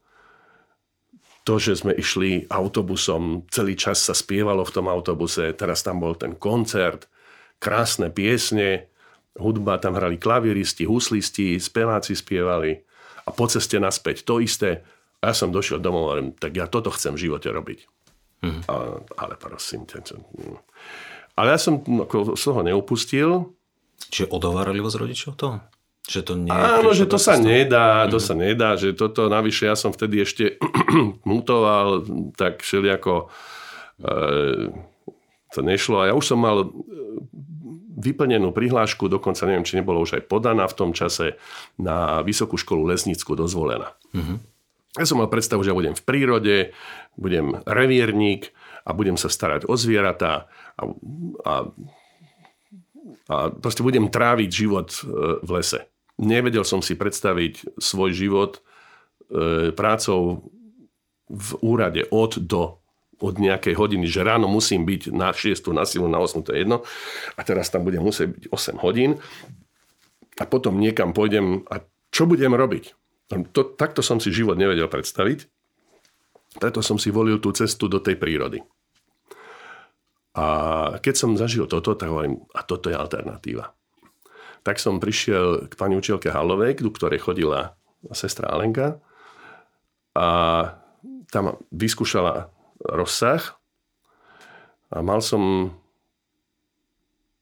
to, 1.47 1.57
že 1.57 1.81
sme 1.81 1.97
išli 1.97 2.45
autobusom, 2.45 3.49
celý 3.49 3.73
čas 3.73 4.05
sa 4.05 4.13
spievalo 4.13 4.61
v 4.61 4.73
tom 4.75 4.85
autobuse, 4.85 5.49
teraz 5.57 5.81
tam 5.81 5.97
bol 6.03 6.13
ten 6.13 6.37
koncert, 6.37 7.09
krásne 7.57 8.13
piesne, 8.13 8.91
hudba, 9.33 9.81
tam 9.81 9.97
hrali 9.97 10.21
klavíristi, 10.21 10.85
huslisti, 10.85 11.57
speváci 11.57 12.13
spievali 12.13 12.77
a 13.25 13.33
po 13.33 13.49
ceste 13.49 13.81
naspäť 13.81 14.27
to 14.27 14.43
isté. 14.43 14.85
A 15.25 15.31
ja 15.31 15.35
som 15.35 15.49
došiel 15.49 15.81
domov 15.81 16.05
a 16.05 16.05
hovorím, 16.15 16.37
tak 16.37 16.53
ja 16.53 16.69
toto 16.69 16.93
chcem 16.93 17.17
v 17.17 17.27
živote 17.27 17.49
robiť. 17.51 17.79
Mm. 18.45 18.61
A, 18.71 18.73
ale 19.19 19.33
prosím 19.35 19.83
ťa. 19.83 20.15
Ale 21.35 21.47
ja 21.51 21.59
som 21.59 21.81
ako, 21.81 22.39
z 22.39 22.43
toho 22.45 22.61
neupustil. 22.63 23.29
Čiže 24.13 24.31
odovárali 24.31 24.79
vás 24.79 24.95
rodičov 24.95 25.35
to? 25.35 25.59
Že 26.09 26.21
to 26.25 26.33
nie 26.41 26.49
Áno, 26.49 26.89
že 26.97 27.05
to 27.05 27.21
sa 27.21 27.37
nedá, 27.37 28.09
to 28.09 28.17
mm. 28.17 28.25
sa 28.25 28.33
nedá, 28.33 28.69
že 28.73 28.97
toto 28.97 29.29
navyše 29.29 29.69
ja 29.69 29.77
som 29.77 29.93
vtedy 29.93 30.25
ešte 30.25 30.57
mutoval 31.29 32.01
tak 32.33 32.65
všelijako 32.65 33.29
e, 34.01 34.73
to 35.53 35.61
nešlo 35.61 36.01
a 36.01 36.09
ja 36.09 36.13
už 36.17 36.25
som 36.25 36.41
mal 36.41 36.65
vyplnenú 37.99 38.55
prihlášku, 38.55 39.11
dokonca 39.11 39.43
neviem, 39.43 39.67
či 39.67 39.75
nebola 39.75 39.99
už 39.99 40.17
aj 40.17 40.23
podaná 40.31 40.65
v 40.65 40.77
tom 40.77 40.91
čase 40.95 41.35
na 41.75 42.23
Vysokú 42.23 42.55
školu 42.55 42.87
lesnícku 42.87 43.35
dozvolená. 43.35 43.91
Mm-hmm. 44.15 44.37
Ja 44.97 45.05
som 45.05 45.21
mal 45.21 45.29
predstavu, 45.29 45.61
že 45.61 45.75
budem 45.75 45.93
v 45.93 46.01
prírode, 46.01 46.55
budem 47.19 47.61
revierník 47.67 48.55
a 48.87 48.95
budem 48.95 49.19
sa 49.19 49.29
starať 49.29 49.67
o 49.67 49.75
zvieratá 49.75 50.49
a, 50.79 50.83
a, 51.45 51.53
a 53.29 53.35
proste 53.53 53.85
budem 53.85 54.09
tráviť 54.09 54.49
život 54.49 54.89
e, 54.89 54.99
v 55.43 55.49
lese. 55.59 55.88
Nevedel 56.19 56.67
som 56.67 56.83
si 56.83 56.99
predstaviť 56.99 57.79
svoj 57.79 58.11
život 58.11 58.59
e, 58.59 59.71
prácou 59.71 60.51
v 61.31 61.49
úrade 61.63 62.03
od 62.11 62.43
do 62.43 62.79
od 63.19 63.35
nejakej 63.35 63.75
hodiny, 63.75 64.07
že 64.07 64.23
ráno 64.23 64.47
musím 64.47 64.87
byť 64.87 65.11
na 65.11 65.35
6, 65.35 65.75
na 65.75 65.83
silu, 65.83 66.07
na 66.07 66.23
8, 66.23 66.39
to 66.39 66.55
je 66.55 66.63
jedno. 66.63 66.87
A 67.35 67.43
teraz 67.43 67.67
tam 67.67 67.83
budem 67.83 67.99
musieť 67.99 68.31
byť 68.31 68.43
8 68.47 68.79
hodín. 68.79 69.19
A 70.39 70.47
potom 70.47 70.79
niekam 70.79 71.11
pôjdem 71.11 71.67
a 71.67 71.83
čo 72.15 72.23
budem 72.23 72.55
robiť? 72.55 72.95
To, 73.53 73.61
takto 73.75 73.99
som 74.01 74.23
si 74.23 74.31
život 74.31 74.55
nevedel 74.55 74.87
predstaviť. 74.87 75.45
Preto 76.57 76.81
som 76.81 76.97
si 76.97 77.11
volil 77.13 77.37
tú 77.37 77.53
cestu 77.53 77.85
do 77.91 78.01
tej 78.01 78.17
prírody. 78.17 78.63
A 80.33 80.45
keď 81.03 81.13
som 81.13 81.37
zažil 81.37 81.67
toto, 81.67 81.93
tak 81.93 82.09
hovorím, 82.09 82.41
a 82.55 82.63
toto 82.63 82.87
je 82.87 82.95
alternatíva. 82.95 83.69
Tak 84.63 84.77
som 84.77 84.99
prišiel 84.99 85.71
k 85.71 85.73
pani 85.79 85.95
učiteľke 85.95 86.29
Halovej, 86.29 86.79
ku 86.79 86.91
ktorej 86.91 87.23
chodila 87.23 87.79
sestra 88.11 88.51
Alenka 88.51 88.99
a 90.15 90.27
tam 91.29 91.59
vyskúšala 91.69 92.49
rozsah 92.83 93.59
a 94.89 95.05
mal 95.05 95.21
som 95.21 95.73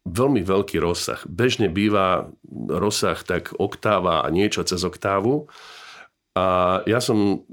veľmi 0.07 0.43
veľký 0.43 0.79
rozsah. 0.79 1.19
Bežne 1.27 1.67
býva 1.67 2.31
rozsah 2.67 3.19
tak 3.23 3.51
oktáva 3.59 4.23
a 4.23 4.27
niečo 4.31 4.63
cez 4.63 4.83
oktávu. 4.83 5.51
A 6.37 6.79
ja 6.87 6.99
som 7.03 7.43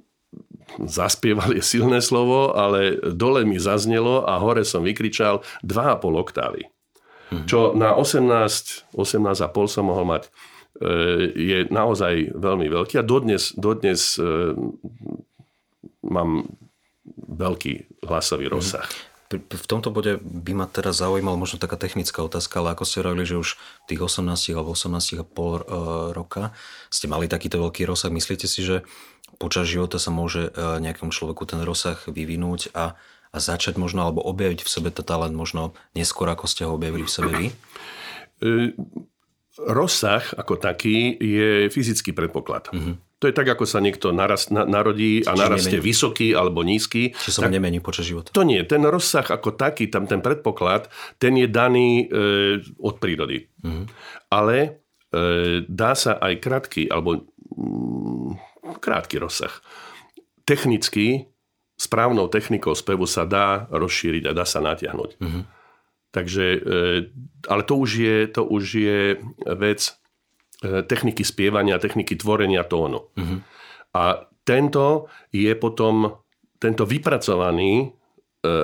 zaspieval 0.83 1.55
je 1.55 1.63
silné 1.63 2.03
slovo, 2.03 2.55
ale 2.55 2.99
dole 3.15 3.47
mi 3.47 3.59
zaznelo 3.59 4.27
a 4.27 4.39
hore 4.39 4.67
som 4.67 4.87
vykričal 4.87 5.43
2,5 5.67 6.25
oktávy. 6.25 6.74
Mhm. 7.33 7.47
Čo 7.49 7.73
na 7.73 7.97
18, 7.97 8.93
18,5 8.93 9.71
som 9.71 9.85
mohol 9.89 10.05
mať 10.05 10.29
e, 10.29 10.31
je 11.33 11.59
naozaj 11.73 12.35
veľmi 12.37 12.67
veľký 12.69 13.01
a 13.01 13.05
dodnes, 13.07 13.55
dodnes 13.57 14.21
e, 14.21 14.53
mám 16.05 16.49
veľký 17.17 18.05
hlasový 18.05 18.51
mhm. 18.51 18.53
rozsah. 18.53 18.89
V 19.35 19.67
tomto 19.67 19.91
bode 19.91 20.21
by 20.23 20.53
ma 20.55 20.67
teraz 20.71 21.03
zaujímala 21.03 21.35
možno 21.35 21.59
taká 21.59 21.75
technická 21.75 22.23
otázka, 22.23 22.61
ale 22.61 22.77
ako 22.77 22.87
ste 22.87 23.03
hovorili, 23.03 23.27
že 23.27 23.41
už 23.41 23.49
tých 23.91 23.99
18 23.99 24.31
alebo 24.55 24.77
18 24.77 24.95
a 25.19 25.25
pol 25.27 25.59
e, 25.59 25.65
roka 26.15 26.55
ste 26.93 27.11
mali 27.11 27.27
takýto 27.27 27.59
veľký 27.59 27.89
rozsah. 27.89 28.15
Myslíte 28.15 28.47
si, 28.47 28.63
že 28.63 28.87
počas 29.43 29.67
života 29.67 29.99
sa 29.99 30.15
môže 30.15 30.55
nejakému 30.55 31.11
človeku 31.11 31.43
ten 31.43 31.59
rozsah 31.67 31.99
vyvinúť 32.07 32.71
a, 32.71 32.95
a 33.35 33.43
začať 33.43 33.75
možno, 33.75 34.07
alebo 34.07 34.23
objaviť 34.23 34.63
v 34.63 34.71
sebe 34.71 34.95
ten 34.95 35.03
talent 35.03 35.35
možno 35.35 35.75
neskôr, 35.99 36.31
ako 36.31 36.47
ste 36.47 36.63
ho 36.63 36.79
objavili 36.79 37.03
v 37.03 37.11
sebe 37.11 37.31
vy? 37.35 37.47
E, 37.51 37.55
rozsah 39.59 40.23
ako 40.39 40.55
taký 40.55 41.19
je 41.19 41.67
fyzický 41.67 42.15
predpoklad. 42.15 42.71
Mm-hmm. 42.71 42.95
To 43.23 43.33
je 43.33 43.35
tak, 43.35 43.49
ako 43.51 43.65
sa 43.65 43.81
niekto 43.81 44.13
narast, 44.13 44.53
na, 44.53 44.69
narodí 44.69 45.25
a 45.25 45.33
narastie 45.33 45.81
nemení. 45.81 45.91
vysoký 45.91 46.29
alebo 46.37 46.61
nízky. 46.61 47.17
Či 47.17 47.41
sa 47.41 47.49
tak, 47.49 47.57
nemení 47.57 47.81
počas 47.81 48.05
života. 48.07 48.31
To 48.37 48.45
nie. 48.45 48.61
Ten 48.69 48.85
rozsah 48.85 49.25
ako 49.25 49.57
taký, 49.57 49.89
tam 49.89 50.05
ten 50.05 50.21
predpoklad, 50.21 50.93
ten 51.19 51.35
je 51.35 51.49
daný 51.51 52.07
e, 52.07 52.61
od 52.79 53.01
prírody. 53.03 53.51
Mm-hmm. 53.65 53.85
Ale 54.31 54.57
e, 54.61 54.69
dá 55.67 55.97
sa 55.97 56.21
aj 56.23 56.39
krátky, 56.39 56.83
alebo 56.93 57.27
mm, 57.57 58.31
krátky 58.79 59.17
rozsah. 59.19 59.55
Technicky, 60.45 61.34
správnou 61.75 62.31
technikou 62.31 62.73
spevu 62.75 63.05
sa 63.05 63.27
dá 63.27 63.67
rozšíriť 63.71 64.31
a 64.31 64.37
dá 64.37 64.47
sa 64.47 64.63
natiahnuť. 64.63 65.11
Mm-hmm. 65.19 65.43
Takže, 66.15 66.47
e, 66.47 66.59
ale 67.51 67.63
to 67.67 67.75
už 67.75 67.91
je, 67.99 68.17
to 68.31 68.43
už 68.47 68.65
je 68.79 69.01
vec 69.59 69.81
E, 70.65 70.83
techniky 70.83 71.21
spievania, 71.27 71.77
techniky 71.77 72.17
tvorenia 72.17 72.65
tónu. 72.65 73.13
Uh-huh. 73.13 73.39
A 73.93 74.25
tento 74.49 75.13
je 75.29 75.53
potom, 75.53 76.25
tento 76.57 76.89
vypracovaný 76.89 77.73
e, 77.85 77.87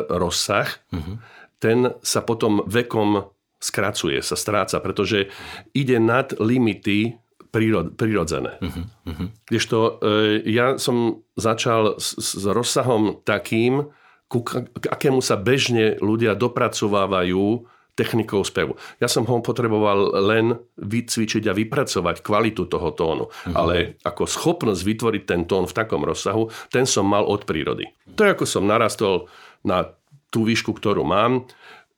rozsah, 0.08 0.70
uh-huh. 0.94 1.20
ten 1.60 1.92
sa 2.00 2.24
potom 2.24 2.64
vekom 2.64 3.28
skracuje, 3.60 4.16
sa 4.24 4.38
stráca, 4.38 4.80
pretože 4.80 5.28
ide 5.76 6.00
nad 6.00 6.32
limity 6.40 7.20
prírod, 7.50 7.98
prirodzené. 7.98 8.56
Uh-huh. 8.62 8.86
Uh-huh. 9.06 9.28
Kdežto 9.50 9.78
e, 10.00 10.46
ja 10.50 10.78
som 10.78 11.26
začal 11.34 11.98
s, 11.98 12.14
s 12.16 12.46
rozsahom 12.46 13.20
takým, 13.26 13.90
ku, 14.30 14.46
k 14.46 14.86
akému 14.86 15.18
sa 15.20 15.34
bežne 15.34 15.98
ľudia 15.98 16.38
dopracovávajú 16.38 17.66
technikou 17.98 18.40
spevu. 18.46 18.80
Ja 19.02 19.10
som 19.10 19.28
ho 19.28 19.44
potreboval 19.44 20.16
len 20.24 20.56
vycvičiť 20.80 21.44
a 21.50 21.52
vypracovať 21.52 22.24
kvalitu 22.24 22.64
toho 22.70 22.88
tónu. 22.94 23.28
Uh-huh. 23.28 23.52
Ale 23.52 24.00
ako 24.06 24.24
schopnosť 24.24 24.80
vytvoriť 24.80 25.22
ten 25.26 25.44
tón 25.44 25.68
v 25.68 25.76
takom 25.76 26.00
rozsahu, 26.06 26.48
ten 26.72 26.88
som 26.88 27.04
mal 27.04 27.26
od 27.26 27.44
prírody. 27.44 27.90
To 28.16 28.24
je 28.24 28.32
ako 28.32 28.46
som 28.48 28.64
narastol 28.64 29.28
na 29.66 29.84
tú 30.30 30.46
výšku, 30.46 30.72
ktorú 30.72 31.02
mám. 31.04 31.44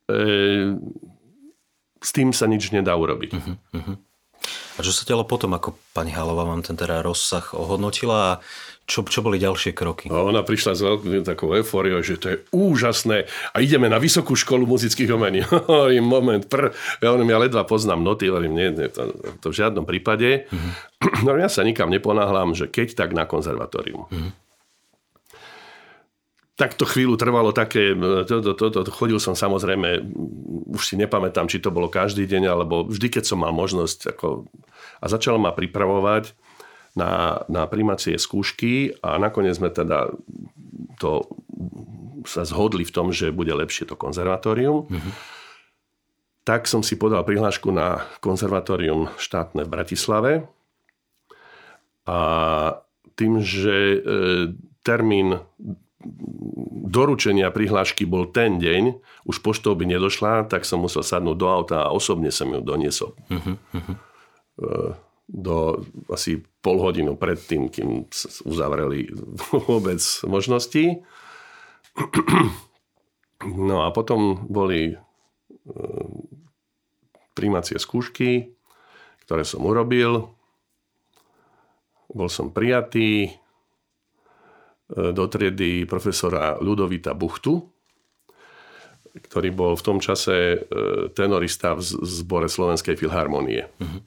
E, 0.08 0.74
s 2.02 2.10
tým 2.10 2.34
sa 2.34 2.50
nič 2.50 2.74
nedá 2.74 2.98
urobiť. 2.98 3.30
Uh-huh, 3.36 3.54
uh-huh. 3.78 3.96
A 4.76 4.80
čo 4.80 4.92
sa 4.94 5.04
dialo 5.04 5.28
potom, 5.28 5.52
ako 5.52 5.76
pani 5.92 6.12
Halová 6.12 6.48
vám 6.48 6.64
ten 6.64 6.76
teda 6.78 7.04
rozsah 7.04 7.44
ohodnotila 7.52 8.16
a 8.16 8.32
čo, 8.82 9.06
čo 9.06 9.22
boli 9.22 9.38
ďalšie 9.38 9.72
kroky? 9.78 10.10
A 10.10 10.26
ona 10.26 10.42
prišla 10.42 10.72
s 10.74 10.82
veľkou 10.82 11.22
takou 11.22 11.54
eufóriou, 11.54 12.02
že 12.02 12.18
to 12.18 12.26
je 12.34 12.36
úžasné 12.50 13.30
a 13.54 13.56
ideme 13.62 13.86
na 13.86 14.02
vysokú 14.02 14.34
školu 14.34 14.66
muzických 14.66 15.12
umení. 15.14 15.46
Hovorím, 15.70 16.04
moment, 16.04 16.44
pr. 16.50 16.74
Ja 16.98 17.14
hovorím, 17.14 17.30
ja 17.30 17.38
ledva 17.40 17.62
poznám 17.62 18.02
noty, 18.02 18.26
hovorím, 18.26 18.58
nie, 18.58 18.68
nie 18.74 18.88
to, 18.90 19.14
to 19.38 19.54
v 19.54 19.58
žiadnom 19.58 19.86
prípade. 19.86 20.30
Mm-hmm. 21.02 21.26
No 21.26 21.34
ja 21.34 21.50
sa 21.50 21.66
nikam 21.66 21.90
neponáhľam, 21.90 22.54
že 22.54 22.70
keď 22.70 22.94
tak 22.94 23.10
na 23.10 23.26
konzervatórium. 23.26 24.06
Mm-hmm 24.06 24.41
tak 26.62 26.78
to 26.78 26.86
chvíľu 26.86 27.18
trvalo 27.18 27.50
také, 27.50 27.90
to, 28.22 28.38
to, 28.38 28.54
to, 28.54 28.70
to, 28.70 28.92
chodil 28.94 29.18
som 29.18 29.34
samozrejme, 29.34 29.98
už 30.70 30.78
si 30.78 30.94
nepamätám, 30.94 31.50
či 31.50 31.58
to 31.58 31.74
bolo 31.74 31.90
každý 31.90 32.22
deň, 32.30 32.54
alebo 32.54 32.86
vždy, 32.86 33.18
keď 33.18 33.26
som 33.26 33.42
mal 33.42 33.50
možnosť. 33.50 34.14
Ako, 34.14 34.46
a 35.02 35.04
začal 35.10 35.42
ma 35.42 35.50
pripravovať 35.50 36.30
na, 36.94 37.42
na 37.50 37.66
primacie 37.66 38.14
skúšky 38.14 38.94
a 39.02 39.18
nakoniec 39.18 39.58
sme 39.58 39.74
teda 39.74 40.14
to 41.02 41.26
sa 42.30 42.46
zhodli 42.46 42.86
v 42.86 42.94
tom, 42.94 43.10
že 43.10 43.34
bude 43.34 43.50
lepšie 43.50 43.90
to 43.90 43.98
konzervatórium. 43.98 44.86
Mm-hmm. 44.86 45.12
Tak 46.46 46.70
som 46.70 46.86
si 46.86 46.94
podal 46.94 47.26
prihlášku 47.26 47.74
na 47.74 48.06
konzervatórium 48.22 49.10
štátne 49.18 49.66
v 49.66 49.72
Bratislave 49.74 50.32
a 52.06 52.18
tým, 53.18 53.42
že 53.42 53.74
e, 53.74 53.98
termín 54.86 55.42
doručenia 56.92 57.48
prihlášky 57.48 58.04
bol 58.04 58.28
ten 58.28 58.60
deň, 58.60 59.00
už 59.24 59.40
poštou 59.40 59.72
by 59.72 59.88
nedošla, 59.88 60.50
tak 60.50 60.68
som 60.68 60.84
musel 60.84 61.00
sadnúť 61.00 61.36
do 61.38 61.46
auta 61.48 61.88
a 61.88 61.94
osobne 61.94 62.28
som 62.28 62.52
ju 62.52 62.60
doniesol. 62.60 63.16
Uh-huh. 63.32 63.56
Do 65.32 65.56
asi 66.12 66.44
pol 66.60 66.76
hodinu 66.82 67.16
pred 67.16 67.40
tým, 67.40 67.72
kým 67.72 68.04
uzavreli 68.44 69.08
vôbec 69.68 70.00
možnosti. 70.26 71.00
No 73.42 73.82
a 73.82 73.90
potom 73.90 74.46
boli 74.46 74.94
e, 74.94 74.96
príjmacie 77.34 77.74
skúšky, 77.74 78.54
ktoré 79.26 79.42
som 79.42 79.66
urobil. 79.66 80.30
Bol 82.06 82.30
som 82.30 82.54
prijatý, 82.54 83.34
do 84.92 85.24
triedy 85.24 85.88
profesora 85.88 86.60
Ludovita 86.60 87.16
Buchtu, 87.16 87.72
ktorý 89.12 89.52
bol 89.52 89.72
v 89.76 89.84
tom 89.84 89.98
čase 90.00 90.56
e, 90.56 90.58
tenorista 91.12 91.76
v 91.76 91.84
zbore 91.84 92.48
Slovenskej 92.48 92.96
filharmonie. 92.96 93.68
Uh-huh. 93.76 94.00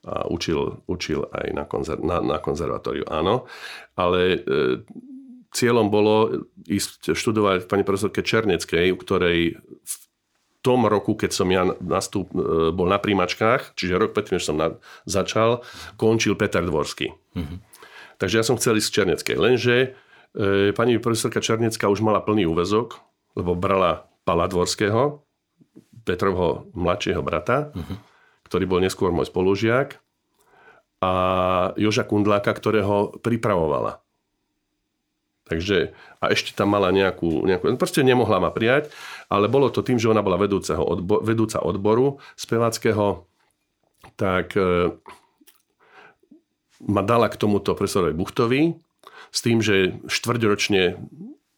A 0.00 0.24
učil, 0.32 0.80
učil 0.88 1.28
aj 1.28 1.46
na, 1.52 1.64
konzer- 1.68 2.00
na, 2.00 2.24
na 2.24 2.40
konzervatóriu, 2.40 3.04
áno. 3.04 3.44
Ale 4.00 4.20
e, 4.32 4.38
cieľom 5.52 5.92
bolo 5.92 6.48
ísť 6.64 7.12
študovať 7.12 7.68
pani 7.68 7.84
profesorke 7.84 8.24
Černeckej, 8.24 8.96
u 8.96 8.96
ktorej 8.96 9.60
v 9.60 9.94
tom 10.64 10.88
roku, 10.88 11.16
keď 11.16 11.30
som 11.36 11.48
ja 11.52 11.68
nastup, 11.84 12.32
e, 12.32 12.72
bol 12.72 12.88
na 12.88 12.96
príjmačkách, 12.96 13.76
čiže 13.76 14.00
rok 14.00 14.16
predtým, 14.16 14.40
než 14.40 14.48
som 14.48 14.56
na, 14.56 14.80
začal, 15.04 15.60
končil 16.00 16.32
Peter 16.32 16.64
Dvorský. 16.64 17.12
Uh-huh. 17.36 17.60
Takže 18.16 18.40
ja 18.40 18.44
som 18.44 18.56
chcel 18.56 18.80
ísť 18.80 18.88
z 18.88 18.94
Černeckej. 18.96 19.36
Lenže 19.36 19.76
E, 20.30 20.70
pani 20.76 20.98
profesorka 21.02 21.42
Černecká 21.42 21.90
už 21.90 22.04
mala 22.04 22.22
plný 22.22 22.46
úvezok, 22.46 23.02
lebo 23.34 23.58
brala 23.58 24.06
Pala 24.22 24.46
Dvorského, 24.46 25.26
Petrovho 26.06 26.70
mladšieho 26.74 27.22
brata, 27.22 27.74
uh-huh. 27.74 27.96
ktorý 28.46 28.64
bol 28.66 28.80
neskôr 28.82 29.10
môj 29.10 29.26
spolužiak, 29.26 29.98
a 31.00 31.12
Joža 31.80 32.04
Kundláka, 32.04 32.52
ktorého 32.52 33.16
pripravovala. 33.24 34.04
Takže, 35.48 35.96
a 36.22 36.30
ešte 36.30 36.54
tam 36.54 36.70
mala 36.70 36.94
nejakú, 36.94 37.42
nejakú, 37.42 37.74
proste 37.74 38.06
nemohla 38.06 38.38
ma 38.38 38.54
prijať, 38.54 38.92
ale 39.26 39.50
bolo 39.50 39.66
to 39.66 39.82
tým, 39.82 39.98
že 39.98 40.06
ona 40.06 40.22
bola 40.22 40.38
vedúceho 40.38 40.78
odbo, 40.78 41.18
vedúca 41.24 41.58
odboru 41.58 42.22
speváckého, 42.38 43.26
tak 44.14 44.54
e, 44.54 44.94
ma 46.86 47.02
dala 47.02 47.26
k 47.26 47.40
tomuto 47.40 47.74
profesorovi 47.74 48.14
Buchtovi, 48.14 48.78
s 49.30 49.40
tým, 49.42 49.62
že 49.62 49.98
štvrťročne 50.10 50.98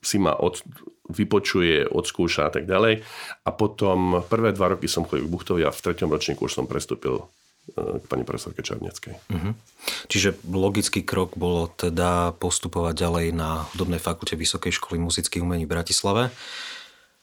si 0.03 0.17
ma 0.19 0.35
od, 0.35 0.61
vypočuje, 1.07 1.87
odskúša 1.87 2.49
a 2.49 2.51
tak 2.51 2.67
ďalej. 2.67 3.07
A 3.47 3.51
potom 3.55 4.25
prvé 4.27 4.51
dva 4.51 4.75
roky 4.75 4.91
som 4.91 5.07
chodil 5.07 5.29
k 5.29 5.33
Buchtovi 5.33 5.63
a 5.63 5.71
v 5.71 5.83
treťom 5.83 6.11
ročníku 6.11 6.51
už 6.51 6.59
som 6.59 6.67
prestúpil 6.67 7.23
e, 7.23 7.25
k 8.03 8.05
pani 8.11 8.27
profesorke 8.27 8.67
Čarneckej. 8.67 9.15
Uh-huh. 9.31 9.55
Čiže 10.11 10.43
logický 10.51 11.07
krok 11.07 11.39
bolo 11.39 11.71
teda 11.71 12.35
postupovať 12.39 12.95
ďalej 12.99 13.27
na 13.31 13.63
hudobnej 13.73 14.03
fakulte 14.03 14.35
Vysokej 14.35 14.75
školy 14.75 14.99
muzických 14.99 15.43
umení 15.43 15.71
v 15.71 15.75
Bratislave. 15.75 16.35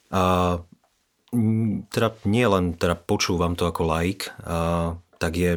A 0.09 0.23
teda 1.93 2.09
nie 2.25 2.47
len 2.47 2.73
teda 2.73 2.97
počúvam 2.97 3.53
to 3.53 3.67
ako 3.67 3.85
laik, 3.85 4.31
a, 4.41 4.95
tak 5.19 5.35
je 5.35 5.51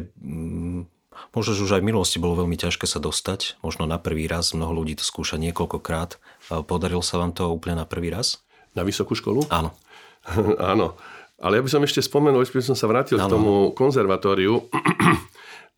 Možno, 1.31 1.55
že 1.55 1.63
už 1.63 1.79
aj 1.79 1.81
v 1.81 1.89
minulosti 1.95 2.19
bolo 2.19 2.43
veľmi 2.43 2.59
ťažké 2.59 2.83
sa 2.83 2.99
dostať, 2.99 3.63
možno 3.63 3.87
na 3.87 3.95
prvý 3.95 4.27
raz, 4.27 4.51
mnoho 4.51 4.75
ľudí 4.75 4.99
to 4.99 5.05
skúša 5.07 5.39
niekoľkokrát. 5.39 6.19
Podarilo 6.67 7.01
sa 7.01 7.23
vám 7.23 7.31
to 7.31 7.47
úplne 7.47 7.79
na 7.79 7.87
prvý 7.87 8.11
raz? 8.11 8.43
Na 8.75 8.83
vysokú 8.83 9.15
školu? 9.15 9.47
Áno. 9.47 9.71
Áno. 10.59 10.99
Ale 11.43 11.59
ja 11.59 11.65
by 11.65 11.71
som 11.71 11.83
ešte 11.83 11.99
spomenul, 11.99 12.43
ešte 12.43 12.59
by 12.59 12.65
som 12.71 12.77
sa 12.77 12.87
vrátil 12.87 13.19
ano. 13.19 13.27
k 13.27 13.33
tomu 13.35 13.53
konzervatóriu. 13.75 14.63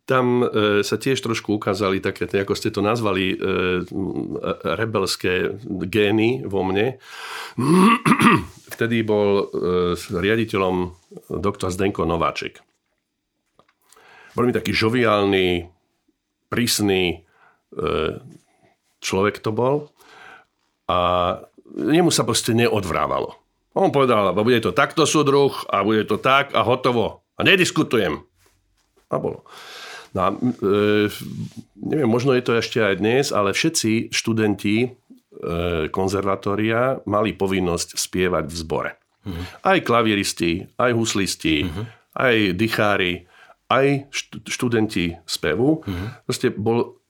Tam 0.06 0.46
e, 0.46 0.86
sa 0.86 1.02
tiež 1.02 1.18
trošku 1.18 1.58
ukázali 1.58 1.98
také, 1.98 2.30
ako 2.30 2.54
ste 2.54 2.70
to 2.70 2.86
nazvali, 2.86 3.34
e, 3.34 3.38
rebelské 4.78 5.58
gény 5.90 6.46
vo 6.46 6.62
mne. 6.62 7.02
Vtedy 8.78 9.02
bol 9.02 9.50
e, 9.50 9.98
riaditeľom 9.98 10.94
doktor 11.42 11.74
Zdenko 11.74 12.06
Nováček. 12.06 12.62
Bol 14.36 14.52
mi 14.52 14.54
taký 14.54 14.76
žoviálny, 14.76 15.72
prísny 16.52 17.04
e, 17.12 17.18
človek 19.00 19.40
to 19.40 19.56
bol 19.56 19.90
a 20.92 21.00
nemu 21.76 22.14
sa 22.14 22.28
proste 22.28 22.54
neodvrávalo. 22.54 23.36
On 23.76 23.92
povedal, 23.92 24.32
bude 24.32 24.64
to 24.64 24.72
takto 24.72 25.04
súdruh 25.04 25.52
a 25.68 25.84
bude 25.84 26.08
to 26.08 26.16
tak 26.16 26.56
a 26.56 26.64
hotovo. 26.64 27.28
A 27.36 27.44
nediskutujem. 27.44 28.24
A 29.12 29.16
bolo. 29.20 29.44
No 30.16 30.20
a, 30.24 30.30
e, 30.32 31.12
neviem, 31.76 32.08
možno 32.08 32.32
je 32.32 32.44
to 32.48 32.56
ešte 32.56 32.80
aj 32.80 33.04
dnes, 33.04 33.36
ale 33.36 33.52
všetci 33.52 34.16
študenti 34.16 34.88
e, 34.88 34.90
konzervatória 35.92 37.04
mali 37.04 37.36
povinnosť 37.36 38.00
spievať 38.00 38.46
v 38.48 38.56
zbore. 38.56 38.92
Mm-hmm. 39.28 39.46
Aj 39.68 39.78
klavieristi, 39.84 40.52
aj 40.80 40.92
huslisti, 40.96 41.68
mm-hmm. 41.68 41.86
aj 42.16 42.36
dychári 42.56 43.14
aj 43.72 44.12
študenti 44.46 45.18
spevu. 45.26 45.82
Mm-hmm. 45.82 46.08
Proste 46.26 46.48
bol 46.54 47.02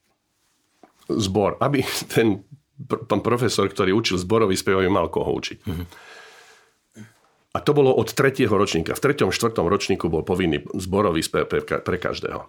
zbor, 1.12 1.60
aby 1.60 1.84
ten 2.14 2.44
pán 3.08 3.24
profesor, 3.24 3.68
ktorý 3.72 3.96
učil 3.96 4.20
zborový 4.20 4.56
spev, 4.60 4.84
mal 4.92 5.08
koho 5.08 5.32
učiť. 5.32 5.60
Mm-hmm. 5.64 5.88
A 7.56 7.64
to 7.64 7.72
bolo 7.72 7.96
od 7.96 8.12
tretieho 8.12 8.52
ročníka. 8.52 8.92
V 8.92 9.00
treťom, 9.00 9.32
štvrtom 9.32 9.72
ročníku 9.72 10.12
bol 10.12 10.28
povinný 10.28 10.68
zborový 10.76 11.24
spev 11.24 11.48
pre, 11.48 11.96
každého. 11.96 12.44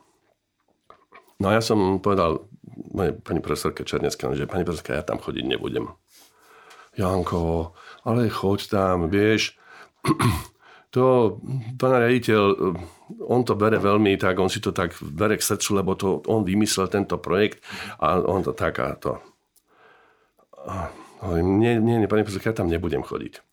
No 1.38 1.46
a 1.46 1.54
ja 1.54 1.62
som 1.62 2.02
povedal 2.02 2.50
mojej 2.90 3.14
pani 3.22 3.38
profesorke 3.38 3.86
Černecká, 3.86 4.34
že 4.34 4.50
pani 4.50 4.66
profesorka, 4.66 4.98
ja 4.98 5.06
tam 5.06 5.22
chodiť 5.22 5.46
nebudem. 5.46 5.94
Janko, 6.98 7.76
ale 8.02 8.26
choď 8.26 8.66
tam, 8.66 9.06
vieš, 9.06 9.54
to 10.96 11.36
pán 11.76 12.00
riaditeľ, 12.00 12.40
on 13.28 13.44
to 13.44 13.52
bere 13.52 13.76
veľmi 13.76 14.16
tak, 14.16 14.40
on 14.40 14.48
si 14.48 14.64
to 14.64 14.72
tak 14.72 14.96
bere 15.04 15.36
k 15.36 15.44
srdcu, 15.44 15.70
lebo 15.76 15.92
to 15.92 16.24
on 16.24 16.40
vymyslel 16.40 16.88
tento 16.88 17.20
projekt 17.20 17.60
a 18.00 18.16
on 18.24 18.40
to 18.40 18.56
tak 18.56 18.80
a 18.80 18.96
to. 18.96 19.20
Nie, 21.36 21.76
nie, 21.76 22.00
nie, 22.00 22.08
pani 22.08 22.24
ja 22.24 22.56
tam 22.56 22.72
nebudem 22.72 23.04
chodiť. 23.04 23.44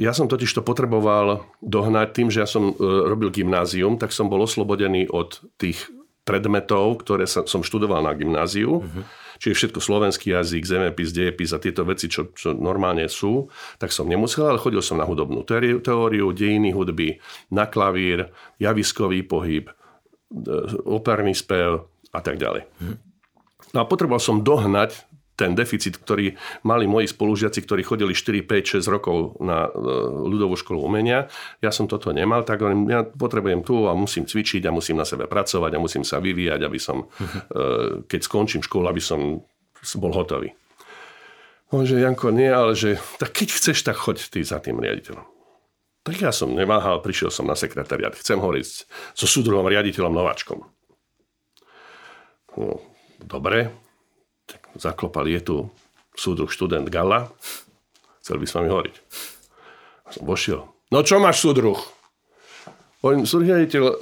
Ja 0.00 0.16
som 0.16 0.32
totiž 0.32 0.50
to 0.56 0.64
potreboval 0.64 1.44
dohnať 1.60 2.08
tým, 2.16 2.28
že 2.32 2.40
ja 2.40 2.48
som 2.48 2.72
e, 2.72 2.74
robil 2.80 3.28
gymnázium, 3.28 4.00
tak 4.00 4.16
som 4.16 4.32
bol 4.32 4.40
oslobodený 4.40 5.12
od 5.12 5.44
tých 5.60 5.92
predmetov, 6.24 7.04
ktoré 7.04 7.28
som 7.28 7.60
študoval 7.60 8.00
na 8.00 8.16
gymnáziu. 8.16 8.80
Uh-huh. 8.80 9.04
Čiže 9.40 9.56
všetko 9.56 9.80
slovenský 9.80 10.36
jazyk, 10.36 10.62
zemepis, 10.68 11.16
dejepis 11.16 11.50
a 11.56 11.58
tieto 11.58 11.82
veci, 11.88 12.12
čo, 12.12 12.30
čo 12.36 12.52
normálne 12.52 13.08
sú, 13.08 13.48
tak 13.80 13.90
som 13.90 14.04
nemusel, 14.04 14.44
ale 14.44 14.60
chodil 14.60 14.84
som 14.84 15.00
na 15.00 15.08
hudobnú 15.08 15.42
teóriu, 15.80 16.30
dejiny 16.30 16.76
hudby, 16.76 17.16
na 17.48 17.64
klavír, 17.64 18.28
javiskový 18.60 19.24
pohyb, 19.24 19.66
e, 19.66 19.72
operný 20.84 21.32
spev 21.32 21.88
a 22.12 22.20
tak 22.20 22.36
ďalej. 22.36 22.68
No 23.72 23.82
a 23.82 23.88
potreboval 23.88 24.20
som 24.20 24.44
dohnať 24.44 25.09
ten 25.40 25.56
deficit, 25.56 25.96
ktorý 25.96 26.36
mali 26.68 26.84
moji 26.84 27.08
spolužiaci, 27.08 27.64
ktorí 27.64 27.80
chodili 27.80 28.12
4, 28.12 28.44
5, 28.44 28.84
6 28.84 28.92
rokov 28.92 29.40
na 29.40 29.66
e, 29.66 29.70
ľudovú 30.28 30.60
školu 30.60 30.84
umenia. 30.84 31.32
Ja 31.64 31.72
som 31.72 31.88
toto 31.88 32.12
nemal, 32.12 32.44
tak 32.44 32.60
ja 32.92 33.08
potrebujem 33.08 33.64
tu 33.64 33.88
a 33.88 33.96
musím 33.96 34.28
cvičiť 34.28 34.68
a 34.68 34.74
musím 34.74 35.00
na 35.00 35.08
sebe 35.08 35.24
pracovať 35.24 35.72
a 35.72 35.82
musím 35.82 36.04
sa 36.04 36.20
vyvíjať, 36.20 36.60
aby 36.60 36.76
som, 36.76 37.08
uh-huh. 37.08 38.04
keď 38.04 38.20
skončím 38.20 38.60
školu, 38.60 38.92
aby 38.92 39.00
som 39.00 39.40
bol 39.96 40.12
hotový. 40.12 40.52
On 41.70 41.86
že 41.86 42.02
Janko, 42.02 42.34
nie, 42.34 42.50
ale 42.50 42.74
že 42.74 42.98
tak 43.22 43.30
keď 43.30 43.48
chceš, 43.54 43.86
tak 43.86 43.94
choď 43.94 44.26
ty 44.26 44.42
za 44.42 44.58
tým 44.58 44.82
riaditeľom. 44.82 45.22
Tak 46.02 46.16
ja 46.18 46.34
som 46.34 46.50
neváhal, 46.50 46.98
prišiel 46.98 47.30
som 47.30 47.46
na 47.46 47.54
sekretariat. 47.54 48.16
Chcem 48.16 48.42
hovoriť 48.42 48.66
so 49.14 49.26
súdruhom 49.28 49.68
riaditeľom 49.70 50.10
Nováčkom. 50.10 50.58
No, 52.58 52.82
dobre, 53.22 53.70
zaklopal, 54.78 55.26
je 55.28 55.40
tu 55.40 55.56
súdruh 56.14 56.50
študent 56.50 56.86
Gala, 56.88 57.30
chcel 58.20 58.36
by 58.38 58.46
s 58.46 58.54
vami 58.56 58.68
hovoriť. 58.68 58.96
A 60.06 60.08
som 60.12 60.24
vošiel. 60.26 60.60
No 60.90 61.06
čo 61.06 61.22
máš, 61.22 61.42
súdruh? 61.42 61.78
Hovorím, 63.00 63.24
súdruhiteľ, 63.24 63.84
e, 63.88 63.94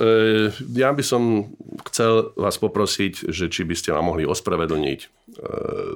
ja 0.75 0.91
by 0.91 1.05
som 1.07 1.55
chcel 1.87 2.35
vás 2.35 2.59
poprosiť, 2.59 3.31
že 3.31 3.47
či 3.47 3.63
by 3.63 3.79
ste 3.79 3.95
ma 3.95 4.03
mohli 4.03 4.27
ospravedlniť 4.27 5.01
e, 5.05 5.09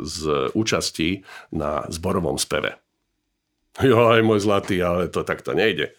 z 0.07 0.19
účasti 0.55 1.27
na 1.51 1.83
zborovom 1.91 2.39
speve. 2.39 2.79
Jo, 3.83 4.13
aj 4.13 4.23
môj 4.23 4.45
zlatý, 4.45 4.79
ale 4.85 5.09
to 5.09 5.27
takto 5.27 5.57
nejde. 5.57 5.97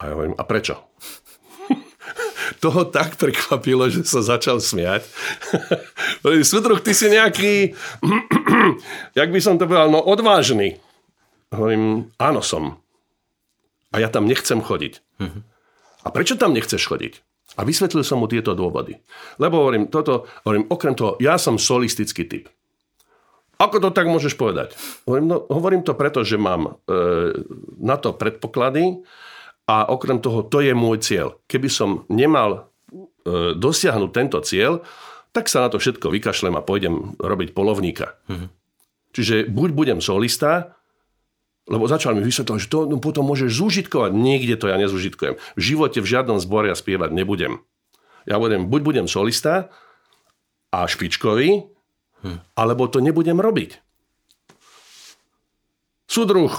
A 0.00 0.10
ja 0.10 0.12
hovorím, 0.16 0.34
a 0.34 0.42
prečo? 0.48 0.80
Toho 2.60 2.86
tak 2.86 3.16
prekvapilo, 3.16 3.88
že 3.90 4.06
sa 4.06 4.20
začal 4.20 4.58
smiať. 4.60 5.06
Súdruh, 6.50 6.78
ty 6.78 6.92
si 6.92 7.10
nejaký, 7.10 7.74
jak 9.18 9.28
by 9.30 9.40
som 9.40 9.58
to 9.58 9.66
povedal, 9.66 9.90
no 9.90 10.02
odvážny. 10.02 10.78
Hovorím, 11.54 12.10
áno 12.18 12.42
som. 12.42 12.78
A 13.94 14.02
ja 14.02 14.10
tam 14.10 14.26
nechcem 14.26 14.58
chodiť. 14.58 14.98
A 16.04 16.08
prečo 16.10 16.34
tam 16.34 16.52
nechceš 16.52 16.82
chodiť? 16.90 17.22
A 17.54 17.62
vysvetlil 17.62 18.02
som 18.02 18.18
mu 18.18 18.26
tieto 18.26 18.58
dôvody. 18.58 18.98
Lebo 19.38 19.62
hovorím, 19.62 19.86
toto, 19.86 20.26
hovorím, 20.42 20.66
okrem 20.66 20.98
toho, 20.98 21.14
ja 21.22 21.38
som 21.38 21.54
solistický 21.54 22.26
typ. 22.26 22.44
Ako 23.54 23.78
to 23.78 23.94
tak 23.94 24.10
môžeš 24.10 24.34
povedať? 24.34 24.74
Hovorím, 25.06 25.26
no, 25.30 25.38
hovorím 25.46 25.86
to 25.86 25.94
preto, 25.94 26.26
že 26.26 26.34
mám 26.34 26.66
e, 26.66 26.90
na 27.78 27.94
to 27.94 28.10
predpoklady, 28.10 29.06
a 29.64 29.88
okrem 29.88 30.20
toho, 30.20 30.44
to 30.44 30.60
je 30.60 30.76
môj 30.76 31.00
cieľ. 31.00 31.40
Keby 31.48 31.68
som 31.72 32.04
nemal 32.12 32.68
e, 33.24 33.56
dosiahnuť 33.56 34.10
tento 34.12 34.38
cieľ, 34.44 34.84
tak 35.32 35.48
sa 35.48 35.64
na 35.64 35.68
to 35.72 35.80
všetko 35.80 36.12
vykašlem 36.12 36.54
a 36.54 36.62
pôjdem 36.62 37.16
robiť 37.16 37.56
polovníka. 37.56 38.20
Mm-hmm. 38.28 38.48
Čiže 39.14 39.36
buď 39.48 39.70
budem 39.72 39.98
solista, 40.04 40.76
lebo 41.64 41.88
začal 41.88 42.12
mi 42.12 42.22
vysvetľovať, 42.22 42.60
že 42.60 42.70
to 42.70 42.78
no, 42.84 43.00
potom 43.00 43.24
môžeš 43.24 43.56
zúžitkovať. 43.56 44.12
Niekde 44.12 44.60
to 44.60 44.68
ja 44.68 44.76
nezúžitkujem. 44.76 45.40
V 45.40 45.60
živote 45.60 46.04
v 46.04 46.10
žiadnom 46.12 46.36
zbore 46.36 46.68
ja 46.68 46.76
spievať 46.76 47.10
nebudem. 47.16 47.64
Ja 48.28 48.36
budem, 48.36 48.68
buď 48.68 48.80
budem 48.84 49.06
solista 49.08 49.72
a 50.68 50.84
špičkový, 50.84 51.64
hm. 52.20 52.38
alebo 52.52 52.84
to 52.88 53.00
nebudem 53.00 53.40
robiť. 53.40 53.80
Súdruh, 56.04 56.52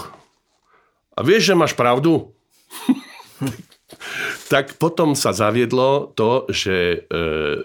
a 1.16 1.24
vieš, 1.24 1.48
že 1.48 1.54
máš 1.56 1.72
pravdu? 1.72 2.35
tak 4.52 4.78
potom 4.78 5.14
sa 5.14 5.30
zaviedlo 5.34 6.12
to, 6.14 6.46
že 6.50 6.76
e, 6.76 6.96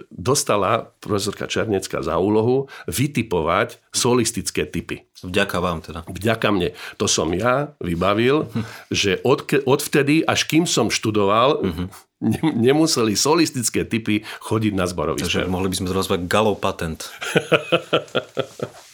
dostala 0.10 0.94
profesorka 1.02 1.46
Černecka 1.46 2.02
za 2.02 2.18
úlohu 2.18 2.70
vytipovať 2.90 3.82
solistické 3.94 4.66
typy. 4.66 5.06
Vďaka 5.22 5.58
vám 5.62 5.80
teda. 5.86 6.00
Vďaka 6.10 6.48
mne. 6.50 6.70
To 6.98 7.06
som 7.06 7.30
ja 7.34 7.74
vybavil, 7.78 8.50
že 8.94 9.22
od, 9.22 9.46
odvtedy, 9.66 10.26
až 10.26 10.50
kým 10.50 10.66
som 10.66 10.90
študoval, 10.90 11.62
uh-huh. 11.62 11.88
ne, 12.22 12.42
nemuseli 12.42 13.14
solistické 13.14 13.86
typy 13.86 14.26
chodiť 14.42 14.74
na 14.74 14.86
zborový 14.90 15.22
Takže 15.22 15.50
mohli 15.50 15.70
by 15.70 15.76
sme 15.78 15.94
nazvať 15.94 16.26
galov 16.26 16.58
patent. 16.62 17.06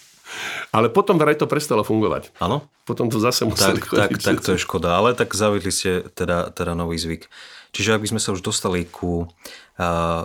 Ale 0.75 0.91
potom 0.91 1.15
vraj 1.15 1.39
to 1.39 1.47
prestalo 1.47 1.81
fungovať. 1.81 2.35
Áno? 2.43 2.67
Potom 2.83 3.07
to 3.07 3.19
zase 3.19 3.47
museli 3.47 3.79
tak, 3.79 3.87
chodiť. 3.87 4.19
Tak, 4.19 4.23
tak 4.23 4.37
to 4.43 4.49
je 4.55 4.59
škoda, 4.59 4.99
ale 4.99 5.15
tak 5.15 5.31
zavedli 5.31 5.71
ste 5.71 6.03
teda, 6.11 6.51
teda 6.51 6.75
nový 6.75 6.99
zvyk. 6.99 7.27
Čiže 7.75 7.99
ak 7.99 8.03
by 8.03 8.09
sme 8.15 8.21
sa 8.23 8.33
už 8.33 8.41
dostali 8.41 8.87
ku 8.87 9.27
uh, 9.27 9.27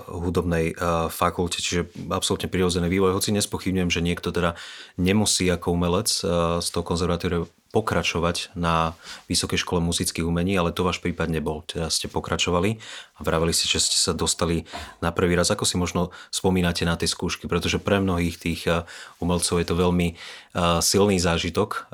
hudobnej 0.09 0.73
uh, 0.73 1.11
fakulte, 1.11 1.59
čiže 1.59 1.91
absolútne 2.09 2.49
prirodzený 2.49 2.87
vývoj, 2.87 3.19
hoci 3.19 3.35
nespochybňujem, 3.35 3.91
že 3.91 4.01
niekto 4.01 4.31
teda 4.31 4.55
nemusí 4.97 5.51
ako 5.51 5.75
umelec 5.75 6.09
uh, 6.23 6.63
z 6.63 6.69
toho 6.71 6.85
konzervatória 6.87 7.45
pokračovať 7.73 8.53
na 8.53 8.93
Vysokej 9.33 9.65
škole 9.65 9.81
muzických 9.81 10.29
umení, 10.29 10.53
ale 10.61 10.77
to 10.77 10.85
váš 10.85 11.01
prípad 11.01 11.33
nebol. 11.33 11.65
Teda 11.65 11.89
ste 11.89 12.05
pokračovali 12.05 12.77
a 13.17 13.21
vraveli 13.25 13.57
ste, 13.57 13.65
že 13.65 13.81
ste 13.81 13.97
sa 13.97 14.13
dostali 14.13 14.69
na 15.01 15.09
prvý 15.09 15.33
raz. 15.33 15.49
Ako 15.49 15.65
si 15.65 15.81
možno 15.81 16.13
spomínate 16.29 16.85
na 16.85 17.01
tie 17.01 17.09
skúšky? 17.09 17.49
Pretože 17.49 17.81
pre 17.81 17.97
mnohých 17.97 18.37
tých 18.37 18.69
umelcov 19.25 19.57
je 19.57 19.67
to 19.67 19.73
veľmi 19.73 20.21
silný 20.85 21.17
zážitok, 21.17 21.89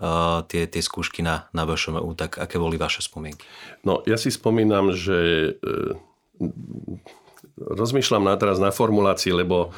tie, 0.50 0.66
tie 0.66 0.82
skúšky 0.82 1.22
na, 1.22 1.46
na 1.54 1.62
VŠMU. 1.62 2.10
Tak 2.18 2.42
aké 2.42 2.58
boli 2.58 2.74
vaše 2.74 2.98
spomienky? 2.98 3.46
No, 3.86 4.02
ja 4.02 4.18
si 4.18 4.34
spomínam, 4.34 4.90
že 4.90 5.54
rozmýšľam 7.54 8.26
na 8.26 8.34
teraz 8.34 8.58
na 8.58 8.74
formulácii, 8.74 9.30
lebo 9.30 9.70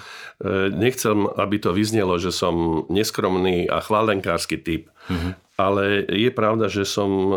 nechcem, 0.72 1.28
aby 1.36 1.60
to 1.60 1.76
vyznelo, 1.76 2.16
že 2.16 2.32
som 2.32 2.88
neskromný 2.88 3.68
a 3.68 3.84
chválenkársky 3.84 4.56
typ. 4.56 4.88
Mm-hmm 5.12 5.49
ale 5.60 6.08
je 6.08 6.30
pravda, 6.32 6.72
že 6.72 6.88
som 6.88 7.10
e, 7.10 7.36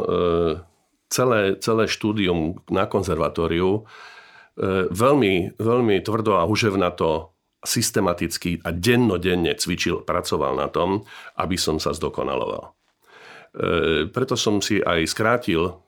celé, 1.12 1.60
celé 1.60 1.86
štúdium 1.92 2.64
na 2.72 2.88
konzervatóriu 2.88 3.70
e, 3.78 3.82
veľmi, 4.88 5.60
veľmi 5.60 5.96
tvrdo 6.00 6.40
a 6.40 6.48
uževnato 6.48 7.36
systematicky 7.64 8.60
a 8.64 8.76
dennodenne 8.76 9.56
cvičil, 9.56 10.04
pracoval 10.04 10.60
na 10.60 10.68
tom, 10.68 11.08
aby 11.40 11.56
som 11.56 11.80
sa 11.80 11.96
zdokonaloval. 11.96 12.64
E, 12.66 12.72
preto 14.10 14.34
som 14.34 14.60
si 14.60 14.80
aj 14.80 15.06
skrátil 15.08 15.80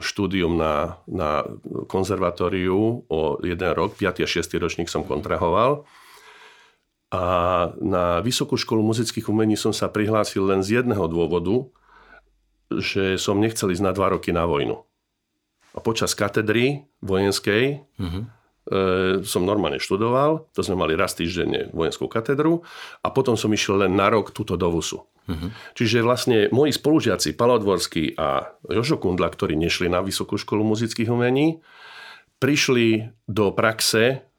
štúdium 0.00 0.54
na, 0.54 1.00
na 1.08 1.44
konzervatóriu 1.90 3.04
o 3.08 3.20
jeden 3.42 3.72
rok, 3.72 3.96
5. 3.96 4.24
a 4.24 4.28
6. 4.28 4.60
ročník 4.60 4.88
som 4.88 5.04
kontrahoval 5.04 5.84
a 7.14 7.20
na 7.78 8.18
Vysokú 8.18 8.58
školu 8.58 8.82
muzických 8.82 9.30
umení 9.30 9.54
som 9.54 9.70
sa 9.70 9.86
prihlásil 9.86 10.50
len 10.50 10.66
z 10.66 10.82
jedného 10.82 11.06
dôvodu, 11.06 11.70
že 12.74 13.14
som 13.22 13.38
nechcel 13.38 13.70
ísť 13.70 13.84
na 13.86 13.94
dva 13.94 14.10
roky 14.18 14.34
na 14.34 14.42
vojnu. 14.50 14.82
A 15.74 15.78
počas 15.78 16.18
katedry 16.18 16.82
vojenskej 16.98 17.86
uh-huh. 17.86 18.22
e, 18.22 18.26
som 19.22 19.46
normálne 19.46 19.78
študoval, 19.78 20.50
to 20.50 20.66
sme 20.66 20.74
mali 20.74 20.98
raz 20.98 21.14
týždenne 21.14 21.70
vojenskú 21.70 22.10
katedru 22.10 22.66
a 23.02 23.14
potom 23.14 23.38
som 23.38 23.50
išiel 23.54 23.86
len 23.86 23.94
na 23.94 24.10
rok 24.10 24.34
túto 24.34 24.58
do 24.58 24.66
VUSu. 24.74 25.06
Uh-huh. 25.06 25.50
Čiže 25.78 26.02
vlastne 26.02 26.50
moji 26.50 26.74
spolužiaci 26.74 27.38
Palodvorský 27.38 28.18
a 28.18 28.58
Jožo 28.66 28.98
Kundla, 28.98 29.30
ktorí 29.30 29.54
nešli 29.54 29.86
na 29.86 30.02
Vysokú 30.02 30.34
školu 30.34 30.66
muzických 30.66 31.10
umení, 31.10 31.62
prišli 32.42 33.14
do 33.30 33.54
praxe 33.54 34.33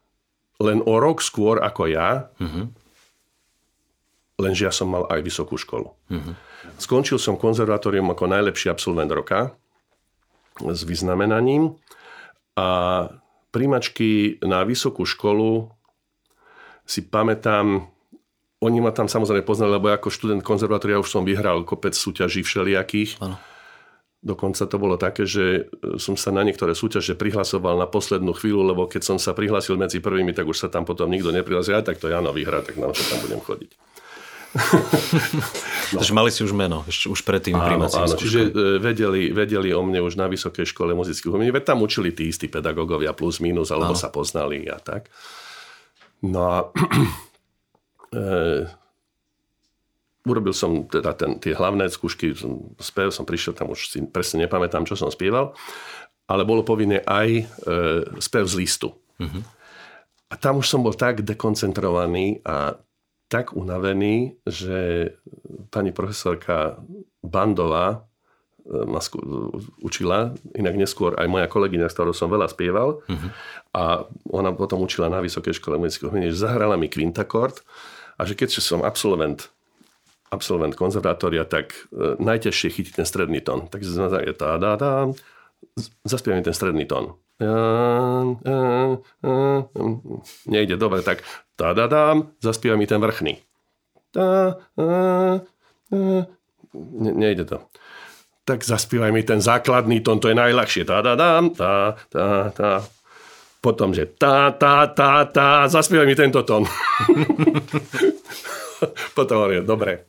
len 0.62 0.80
o 0.84 0.96
rok 1.00 1.20
skôr 1.20 1.60
ako 1.60 1.92
ja, 1.92 2.32
uh-huh. 2.40 2.72
lenže 4.40 4.68
ja 4.68 4.74
som 4.74 4.92
mal 4.92 5.04
aj 5.12 5.20
vysokú 5.24 5.60
školu. 5.60 5.92
Uh-huh. 5.92 6.34
Skončil 6.80 7.20
som 7.20 7.40
konzervatórium 7.40 8.08
ako 8.12 8.26
najlepší 8.32 8.72
absolvent 8.72 9.12
roka 9.12 9.56
s 10.60 10.82
vyznamenaním 10.88 11.76
a 12.56 12.68
príjmačky 13.52 14.40
na 14.44 14.64
vysokú 14.64 15.04
školu 15.04 15.72
si 16.88 17.04
pamätám, 17.04 17.88
oni 18.64 18.80
ma 18.80 18.94
tam 18.96 19.12
samozrejme 19.12 19.44
poznali, 19.44 19.76
lebo 19.76 19.92
ako 19.92 20.08
študent 20.08 20.44
konzervatória 20.46 21.02
už 21.02 21.12
som 21.12 21.28
vyhral 21.28 21.66
kopec 21.68 21.98
súťaží 21.98 22.46
všelijakých. 22.46 23.20
Ano. 23.20 23.36
Dokonca 24.26 24.66
to 24.66 24.82
bolo 24.82 24.98
také, 24.98 25.30
že 25.30 25.70
e, 25.70 26.02
som 26.02 26.18
sa 26.18 26.34
na 26.34 26.42
niektoré 26.42 26.74
súťaže 26.74 27.14
prihlasoval 27.14 27.78
na 27.78 27.86
poslednú 27.86 28.34
chvíľu, 28.34 28.66
lebo 28.66 28.90
keď 28.90 29.06
som 29.06 29.18
sa 29.22 29.38
prihlásil 29.38 29.78
medzi 29.78 30.02
prvými, 30.02 30.34
tak 30.34 30.50
už 30.50 30.66
sa 30.66 30.68
tam 30.68 30.82
potom 30.82 31.14
nikto 31.14 31.30
neprihlásil. 31.30 31.78
Aj 31.78 31.86
tak 31.86 32.02
to 32.02 32.10
Jano 32.10 32.34
vyhrá, 32.34 32.66
tak 32.66 32.82
na 32.82 32.90
to 32.90 33.06
tam 33.06 33.22
budem 33.22 33.38
chodiť. 33.38 33.72
no. 35.94 35.94
Takže 36.02 36.14
mali 36.18 36.34
si 36.34 36.42
už 36.42 36.58
meno, 36.58 36.82
už 36.90 37.22
predtým 37.22 37.54
áno, 37.54 37.86
áno, 37.86 38.16
čiže 38.18 38.50
e, 38.50 38.82
vedeli, 38.82 39.30
vedeli 39.30 39.70
o 39.78 39.86
mne 39.86 40.02
už 40.02 40.18
na 40.18 40.26
Vysokej 40.26 40.74
škole 40.74 40.98
muzických 40.98 41.30
umení. 41.30 41.54
Veď 41.54 41.78
tam 41.78 41.86
učili 41.86 42.10
tí 42.10 42.34
istí 42.34 42.50
pedagógovia 42.50 43.14
plus 43.14 43.38
minus, 43.38 43.70
alebo 43.70 43.94
áno. 43.94 44.02
sa 44.02 44.10
poznali 44.10 44.66
a 44.66 44.82
tak. 44.82 45.14
No 46.26 46.50
a 46.50 46.58
urobil 50.26 50.52
som 50.52 50.90
teda 50.90 51.14
ten, 51.14 51.38
tie 51.38 51.54
hlavné 51.54 51.88
skúšky, 51.88 52.34
som, 52.34 52.74
spev 52.82 53.14
som 53.14 53.24
prišiel 53.24 53.54
tam, 53.54 53.72
už 53.72 53.94
si 53.94 54.02
presne 54.10 54.44
nepamätám, 54.44 54.84
čo 54.84 54.98
som 54.98 55.14
spieval, 55.14 55.54
ale 56.26 56.42
bolo 56.44 56.66
povinné 56.66 57.06
aj 57.06 57.30
e, 57.30 57.44
spev 58.18 58.50
z 58.50 58.56
listu. 58.58 58.90
Uh-huh. 59.22 59.42
A 60.30 60.34
tam 60.36 60.60
už 60.60 60.68
som 60.68 60.82
bol 60.82 60.98
tak 60.98 61.22
dekoncentrovaný 61.22 62.42
a 62.42 62.82
tak 63.30 63.54
unavený, 63.54 64.38
že 64.46 65.14
pani 65.70 65.94
profesorka 65.94 66.82
Bandová 67.22 67.88
e, 67.94 67.98
ma 68.90 68.98
skú, 68.98 69.22
učila, 69.86 70.34
inak 70.58 70.74
neskôr 70.74 71.14
aj 71.22 71.30
moja 71.30 71.46
kolegyňa, 71.46 71.86
s 71.86 71.94
ktorou 71.94 72.18
som 72.18 72.34
veľa 72.34 72.50
spieval, 72.50 73.06
uh-huh. 73.06 73.30
a 73.78 74.10
ona 74.34 74.50
potom 74.58 74.82
učila 74.82 75.06
na 75.06 75.22
Vysokej 75.22 75.62
škole 75.62 75.78
muzických 75.78 76.10
umení, 76.10 76.34
že 76.34 76.42
zahrala 76.42 76.74
mi 76.74 76.90
kvintakord 76.90 77.62
a 78.18 78.26
že 78.26 78.34
keď 78.34 78.58
som 78.58 78.82
absolvent 78.82 79.54
absolvent 80.36 80.76
konzervatória, 80.76 81.48
tak 81.48 81.72
e, 81.96 82.20
najťažšie 82.20 82.70
chytiť 82.76 82.94
ten 83.00 83.08
stredný 83.08 83.40
tón. 83.40 83.72
Takže 83.72 83.96
je 84.28 84.36
tá, 84.36 84.60
dá, 84.60 84.76
dá, 84.76 85.16
zaspievam 86.04 86.44
ten 86.44 86.54
stredný 86.54 86.84
tón. 86.86 87.16
Nejde 90.48 90.76
dobre, 90.80 91.04
tak 91.04 91.24
tá, 91.56 91.76
dá, 91.76 91.88
dám, 91.88 92.32
zaspievam 92.40 92.80
ten 92.84 93.02
vrchný. 93.02 93.40
Tá, 94.16 94.56
ne, 95.92 97.12
nejde 97.12 97.44
to. 97.44 97.60
Tak 98.46 98.62
zaspievaj 98.62 99.12
mi 99.12 99.26
ten 99.26 99.42
základný 99.42 100.00
tón, 100.06 100.22
to 100.22 100.30
je 100.30 100.38
najľahšie. 100.38 100.86
Tá, 100.86 101.02
dá, 101.02 101.18
dám, 101.18 101.50
tá, 101.52 101.98
tá, 102.14 102.54
tá. 102.54 102.72
Potom, 103.60 103.90
že 103.92 104.06
tá, 104.06 104.54
tá, 104.54 104.86
tá, 104.86 105.26
tá, 105.26 105.66
zaspievaj 105.66 106.08
mi 106.08 106.16
tento 106.16 106.46
tón. 106.46 106.70
Potom 109.18 109.36
hovorím, 109.42 109.66
dobre, 109.66 110.06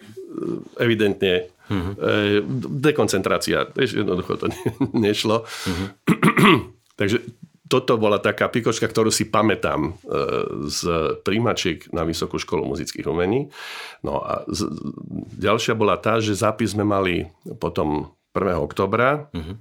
evidentne 0.77 1.49
uh-huh. 1.69 2.43
dekoncentrácia. 2.83 3.71
Jednoducho 3.75 4.37
to 4.37 4.47
nešlo. 5.07 5.45
Uh-huh. 5.47 5.89
Takže 7.01 7.23
toto 7.67 7.99
bola 7.99 8.23
taká 8.23 8.47
pikočka, 8.47 8.87
ktorú 8.87 9.11
si 9.11 9.27
pamätám 9.27 9.91
e, 9.91 9.93
z 10.71 10.81
príjmačiek 11.27 11.91
na 11.91 12.07
Vysokú 12.07 12.39
školu 12.39 12.63
muzických 12.63 13.11
umení. 13.11 13.51
No 14.07 14.23
a 14.23 14.47
z, 14.47 14.71
ďalšia 15.35 15.75
bola 15.75 15.99
tá, 15.99 16.23
že 16.23 16.39
zápis 16.39 16.79
sme 16.79 16.87
mali 16.87 17.27
potom 17.59 18.15
1. 18.39 18.55
oktobra. 18.63 19.27
Uh-huh 19.35 19.59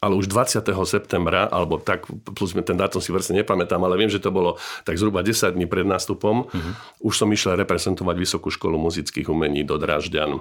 ale 0.00 0.16
už 0.16 0.32
20. 0.32 0.64
septembra, 0.88 1.44
alebo 1.44 1.76
tak, 1.76 2.08
plus 2.08 2.56
ten 2.64 2.76
dátum 2.76 3.04
si 3.04 3.12
vlastne 3.12 3.36
nepamätám, 3.44 3.84
ale 3.84 4.00
viem, 4.00 4.08
že 4.08 4.16
to 4.16 4.32
bolo 4.32 4.56
tak 4.88 4.96
zhruba 4.96 5.20
10 5.20 5.52
dní 5.52 5.68
pred 5.68 5.84
nástupom, 5.84 6.48
uh-huh. 6.48 6.72
už 7.04 7.14
som 7.20 7.28
išiel 7.28 7.52
reprezentovať 7.60 8.16
Vysokú 8.16 8.48
školu 8.48 8.80
muzických 8.80 9.28
umení 9.28 9.60
do 9.60 9.76
Drážďan 9.76 10.40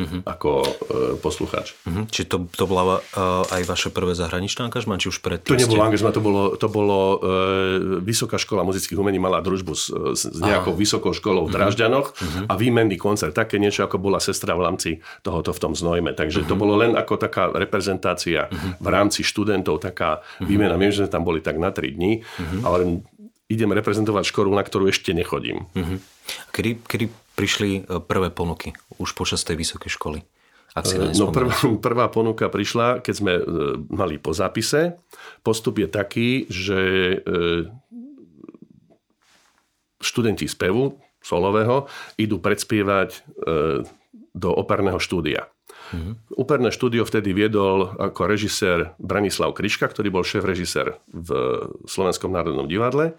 uh-huh. 0.00 0.20
ako 0.24 0.50
e, 0.64 0.68
poslucháč. 1.20 1.76
Uh-huh. 1.84 2.08
Či 2.08 2.24
to, 2.24 2.48
to 2.48 2.64
bola 2.64 2.98
uh, 2.98 3.44
aj 3.52 3.62
vaše 3.68 3.88
prvé 3.92 4.16
zahraničné 4.16 4.72
angažma, 4.72 4.96
či 4.96 5.12
už 5.12 5.20
predtým? 5.20 5.52
To 5.52 5.60
nebolo 5.60 5.84
angažma, 5.84 6.10
to 6.10 6.22
bolo, 6.24 6.42
to 6.56 6.68
bolo 6.72 6.98
e, 7.20 8.00
Vysoká 8.00 8.40
škola 8.40 8.64
muzických 8.64 8.96
umení 8.96 9.20
mala 9.20 9.44
družbu 9.44 9.72
s, 9.76 9.92
s 9.92 10.22
nejakou 10.40 10.72
Aha. 10.74 10.80
vysokou 10.80 11.12
školou 11.12 11.46
v 11.46 11.54
Dražďanoch 11.54 12.06
uh-huh. 12.16 12.44
a 12.48 12.52
výmenný 12.56 12.96
koncert. 12.96 13.36
Také 13.36 13.60
niečo, 13.60 13.84
ako 13.84 14.00
bola 14.00 14.18
sestra 14.18 14.56
v 14.56 14.64
rámci 14.64 14.90
tohoto 15.20 15.52
v 15.52 15.60
tom 15.60 15.72
znojme. 15.76 16.16
Takže 16.16 16.42
uh-huh. 16.44 16.50
to 16.50 16.54
bolo 16.56 16.80
len 16.80 16.96
ako 16.96 17.20
taká 17.20 17.52
reprezentácia 17.52 18.48
uh-huh. 18.48 18.80
v 18.80 18.88
rámci 18.88 19.20
študentov, 19.20 19.84
taká 19.84 20.24
uh-huh. 20.24 20.48
výmena. 20.48 20.80
Viem, 20.80 20.94
že 20.94 21.10
tam 21.10 21.26
boli 21.26 21.44
tak 21.44 21.60
na 21.60 21.68
3 21.68 21.96
dní, 21.96 22.24
uh-huh. 22.24 22.60
ale 22.64 23.04
idem 23.50 23.74
reprezentovať 23.74 24.30
školu, 24.30 24.54
na 24.54 24.62
ktorú 24.62 24.86
ešte 24.86 25.10
nechodím. 25.10 25.66
Uh-huh. 25.74 25.98
Kedy, 26.54 26.86
kedy 26.86 27.04
prišli 27.34 27.70
e, 27.86 28.02
prvé 28.04 28.28
ponuky 28.28 28.76
už 29.00 29.16
počas 29.16 29.42
tej 29.46 29.58
vysokej 29.60 29.90
školy? 29.96 30.20
Ak 30.76 30.86
si 30.86 30.94
e, 30.94 31.10
no 31.16 31.32
prvá, 31.34 31.56
prvá 31.86 32.06
ponuka 32.12 32.46
prišla, 32.52 33.00
keď 33.00 33.14
sme 33.14 33.32
e, 33.38 33.42
mali 33.90 34.20
po 34.20 34.36
zápise. 34.36 35.00
Postup 35.40 35.80
je 35.80 35.88
taký, 35.88 36.28
že 36.52 36.80
študenti 40.00 40.48
spevu 40.48 40.96
solového 41.20 41.88
idú 42.16 42.40
predspievať 42.40 43.20
do 44.32 44.48
operného 44.48 44.96
štúdia. 44.96 45.52
Mm-hmm. 45.90 46.14
Úperné 46.38 46.70
štúdio 46.72 47.04
vtedy 47.04 47.34
viedol 47.36 47.92
ako 47.98 48.30
režisér 48.30 48.94
Branislav 48.96 49.52
Kriška, 49.52 49.90
ktorý 49.90 50.08
bol 50.08 50.24
šéf 50.24 50.46
režisér 50.46 50.96
v 51.10 51.28
Slovenskom 51.84 52.32
národnom 52.32 52.64
divadle 52.70 53.18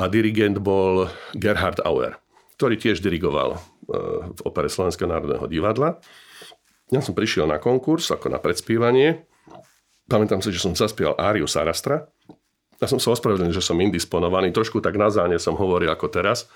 a 0.00 0.04
dirigent 0.08 0.56
bol 0.62 1.10
Gerhard 1.34 1.82
Auer 1.82 2.22
ktorý 2.62 2.78
tiež 2.78 3.02
dirigoval 3.02 3.58
e, 3.58 3.60
v 4.30 4.40
opere 4.46 4.70
Slovenského 4.70 5.10
národného 5.10 5.50
divadla. 5.50 5.98
Ja 6.94 7.02
som 7.02 7.10
prišiel 7.10 7.50
na 7.50 7.58
konkurs 7.58 8.06
ako 8.14 8.30
na 8.30 8.38
predspívanie. 8.38 9.26
Pamätám 10.06 10.38
si, 10.46 10.54
že 10.54 10.62
som 10.62 10.70
zaspieval 10.70 11.18
Áriu 11.18 11.50
Sarastra. 11.50 12.06
Ja 12.78 12.86
som 12.86 13.02
sa 13.02 13.10
ospravedlnil, 13.10 13.50
že 13.50 13.66
som 13.66 13.74
indisponovaný. 13.82 14.54
Trošku 14.54 14.78
tak 14.78 14.94
na 14.94 15.10
záne 15.10 15.42
som 15.42 15.58
hovoril 15.58 15.90
ako 15.90 16.06
teraz. 16.06 16.46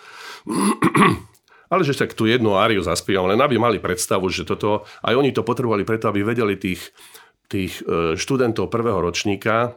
Ale 1.74 1.82
že 1.82 1.98
tak 1.98 2.14
tú 2.14 2.30
jednu 2.30 2.54
áriu 2.54 2.78
zaspievam, 2.78 3.26
len 3.26 3.42
aby 3.42 3.58
mali 3.58 3.82
predstavu, 3.82 4.30
že 4.30 4.46
toto, 4.46 4.86
aj 5.02 5.18
oni 5.18 5.34
to 5.34 5.42
potrebovali 5.42 5.82
preto, 5.82 6.06
aby 6.06 6.22
vedeli 6.22 6.54
tých, 6.54 6.94
tých 7.50 7.82
e, 7.82 8.14
študentov 8.14 8.70
prvého 8.70 9.02
ročníka 9.02 9.74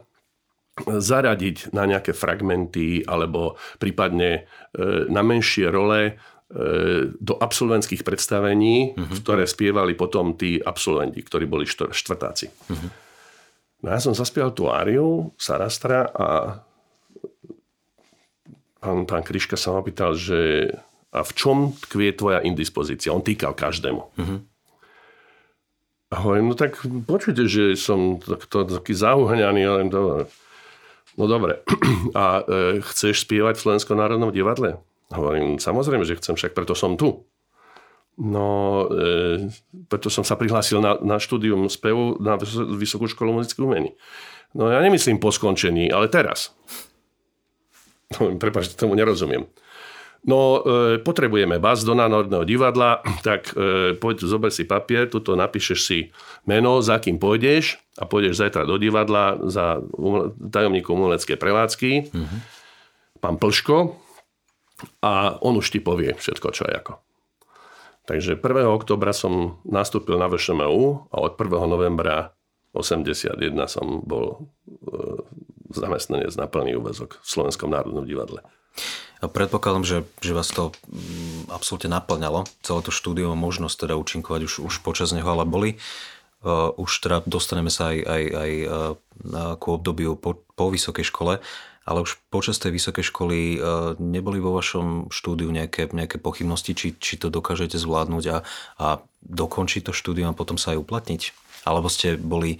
zaradiť 0.86 1.74
na 1.76 1.84
nejaké 1.84 2.16
fragmenty 2.16 3.04
alebo 3.04 3.56
prípadne 3.80 4.30
e, 4.74 5.06
na 5.08 5.20
menšie 5.20 5.68
role 5.68 6.00
e, 6.08 6.12
do 7.16 7.34
absolventských 7.36 8.06
predstavení, 8.06 8.94
uh-huh. 8.94 9.16
ktoré 9.22 9.44
spievali 9.44 9.94
potom 9.94 10.34
tí 10.34 10.60
absolventi, 10.60 11.20
ktorí 11.20 11.44
boli 11.48 11.64
štvrtáci. 11.68 12.46
Uh-huh. 12.48 12.90
No 13.80 13.86
ja 13.92 14.00
som 14.00 14.12
zaspieval 14.12 14.52
tú 14.52 14.68
áriu 14.68 15.32
Sarastra 15.40 16.12
a 16.12 16.28
pán, 18.80 19.08
pán 19.08 19.24
Kriška 19.24 19.56
sa 19.56 19.72
ma 19.72 19.80
pýtal, 19.80 20.16
že 20.16 20.72
a 21.10 21.26
v 21.26 21.32
čom 21.34 21.58
tkvie 21.74 22.14
tvoja 22.14 22.38
indispozícia? 22.46 23.10
On 23.10 23.18
týkal 23.22 23.50
každému. 23.58 24.02
Uh-huh. 24.14 24.38
A 26.10 26.14
hovorím, 26.26 26.50
no 26.50 26.56
tak 26.58 26.78
počujte, 27.06 27.46
že 27.46 27.78
som 27.78 28.18
takto, 28.18 28.66
taký 28.66 28.94
zauhňaný, 28.94 29.62
ale 29.62 29.80
dobre. 29.86 30.26
No 31.20 31.28
dobre. 31.28 31.60
A 32.16 32.40
e, 32.40 32.80
chceš 32.80 33.28
spievať 33.28 33.60
v 33.60 33.64
Slovenskom 33.68 34.00
národnom 34.00 34.32
divadle? 34.32 34.80
Hovorím, 35.12 35.60
samozrejme, 35.60 36.08
že 36.08 36.16
chcem, 36.16 36.32
však 36.32 36.56
preto 36.56 36.72
som 36.72 36.96
tu. 36.96 37.28
No, 38.16 38.88
e, 38.88 39.52
preto 39.92 40.08
som 40.08 40.24
sa 40.24 40.40
prihlásil 40.40 40.80
na, 40.80 40.96
na 41.04 41.20
štúdium 41.20 41.68
spevu 41.68 42.16
na 42.24 42.40
Vysokú 42.80 43.04
školu 43.04 43.36
muzických 43.36 43.64
umení. 43.68 43.92
No 44.56 44.72
ja 44.72 44.80
nemyslím 44.80 45.20
po 45.20 45.28
skončení, 45.28 45.92
ale 45.92 46.08
teraz. 46.08 46.56
Prepačte, 48.42 48.80
tomu 48.80 48.96
nerozumiem. 48.96 49.44
No, 50.20 50.60
e, 50.60 51.00
potrebujeme 51.00 51.56
bas 51.56 51.80
do 51.80 51.96
Národného 51.96 52.44
divadla, 52.44 53.00
tak 53.26 53.56
e, 53.56 53.96
poď, 53.96 54.28
zober 54.28 54.52
si 54.52 54.68
papier, 54.68 55.08
tuto 55.08 55.32
napíšeš 55.32 55.78
si 55.80 55.98
meno, 56.44 56.84
za 56.84 57.00
kým 57.00 57.16
pôjdeš 57.16 57.80
a 57.96 58.04
pôjdeš 58.04 58.40
zajtra 58.40 58.68
do 58.68 58.76
divadla 58.76 59.40
za 59.48 59.80
tajomníkom 60.52 60.92
umeleckej 60.92 61.36
prevádzky, 61.40 61.90
mm-hmm. 62.12 62.40
pán 63.24 63.40
Plško, 63.40 63.96
a 65.04 65.36
on 65.44 65.60
už 65.60 65.72
ti 65.72 65.80
povie 65.80 66.16
všetko, 66.16 66.48
čo 66.52 66.64
je 66.68 66.72
ako. 66.72 66.94
Takže 68.08 68.40
1. 68.40 68.64
oktobra 68.66 69.12
som 69.12 69.60
nastúpil 69.62 70.16
na 70.16 70.26
VŠMU 70.26 71.12
a 71.12 71.16
od 71.20 71.36
1. 71.36 71.46
novembra 71.68 72.32
81 72.72 73.36
som 73.68 74.02
bol 74.02 74.50
e, 74.66 74.90
zamestnanec 75.74 76.32
na 76.34 76.46
plný 76.50 76.78
úvezok 76.78 77.18
v 77.20 77.26
Slovenskom 77.28 77.70
národnom 77.70 78.06
divadle. 78.06 78.42
Predpokladám, 79.20 79.84
že, 79.84 79.98
že 80.24 80.32
vás 80.32 80.48
to 80.48 80.72
mm, 80.88 81.52
absolútne 81.52 81.92
naplňalo, 81.92 82.48
celé 82.64 82.80
to 82.80 82.88
štúdio, 82.88 83.36
možnosť 83.36 83.84
teda 83.84 83.94
účinkovať 84.00 84.40
už, 84.48 84.54
už 84.64 84.74
počas 84.80 85.12
neho, 85.12 85.28
ale 85.28 85.44
boli 85.44 85.76
uh, 86.40 86.72
už 86.80 87.04
teda 87.04 87.20
dostaneme 87.28 87.68
sa 87.68 87.92
aj, 87.92 87.98
aj, 88.00 88.22
aj 88.32 88.50
uh, 88.64 88.74
ku 89.60 89.76
obdobiu 89.76 90.16
po, 90.16 90.40
po 90.56 90.72
vysokej 90.72 91.04
škole, 91.04 91.36
ale 91.84 91.98
už 92.00 92.16
počas 92.32 92.56
tej 92.56 92.80
vysokej 92.80 93.12
školy 93.12 93.38
uh, 93.60 93.92
neboli 94.00 94.40
vo 94.40 94.56
vašom 94.56 95.12
štúdiu 95.12 95.52
nejaké, 95.52 95.92
nejaké 95.92 96.16
pochybnosti, 96.16 96.72
či, 96.72 96.96
či 96.96 97.20
to 97.20 97.28
dokážete 97.28 97.76
zvládnuť 97.76 98.24
a, 98.32 98.36
a 98.80 98.86
dokončiť 99.20 99.84
to 99.84 99.92
štúdium 99.92 100.32
a 100.32 100.38
potom 100.38 100.56
sa 100.56 100.72
aj 100.72 100.80
uplatniť? 100.80 101.22
Alebo 101.68 101.92
ste 101.92 102.16
boli, 102.16 102.56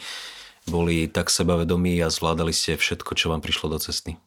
boli 0.68 1.08
tak 1.08 1.32
sebavedomí 1.32 1.96
a 2.04 2.12
zvládali 2.12 2.52
ste 2.52 2.76
všetko, 2.76 3.16
čo 3.16 3.32
vám 3.32 3.40
prišlo 3.40 3.72
do 3.72 3.80
cesty? 3.80 4.20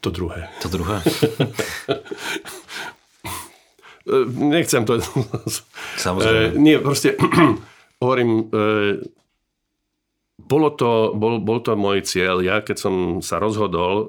To 0.00 0.10
druhé. 0.10 0.48
To 0.64 0.68
druhé? 0.68 1.04
Nechcem 4.32 4.84
to... 4.88 4.98
Samozrejme. 6.00 6.56
E, 6.56 6.58
nie, 6.58 6.80
proste 6.80 7.14
hovorím, 8.02 8.48
e, 8.48 8.64
bolo 10.40 10.72
to, 10.72 11.12
bol, 11.14 11.38
bol 11.38 11.60
to 11.60 11.76
môj 11.76 12.02
cieľ. 12.02 12.40
Ja 12.40 12.64
keď 12.64 12.76
som 12.80 12.94
sa 13.20 13.36
rozhodol 13.36 14.08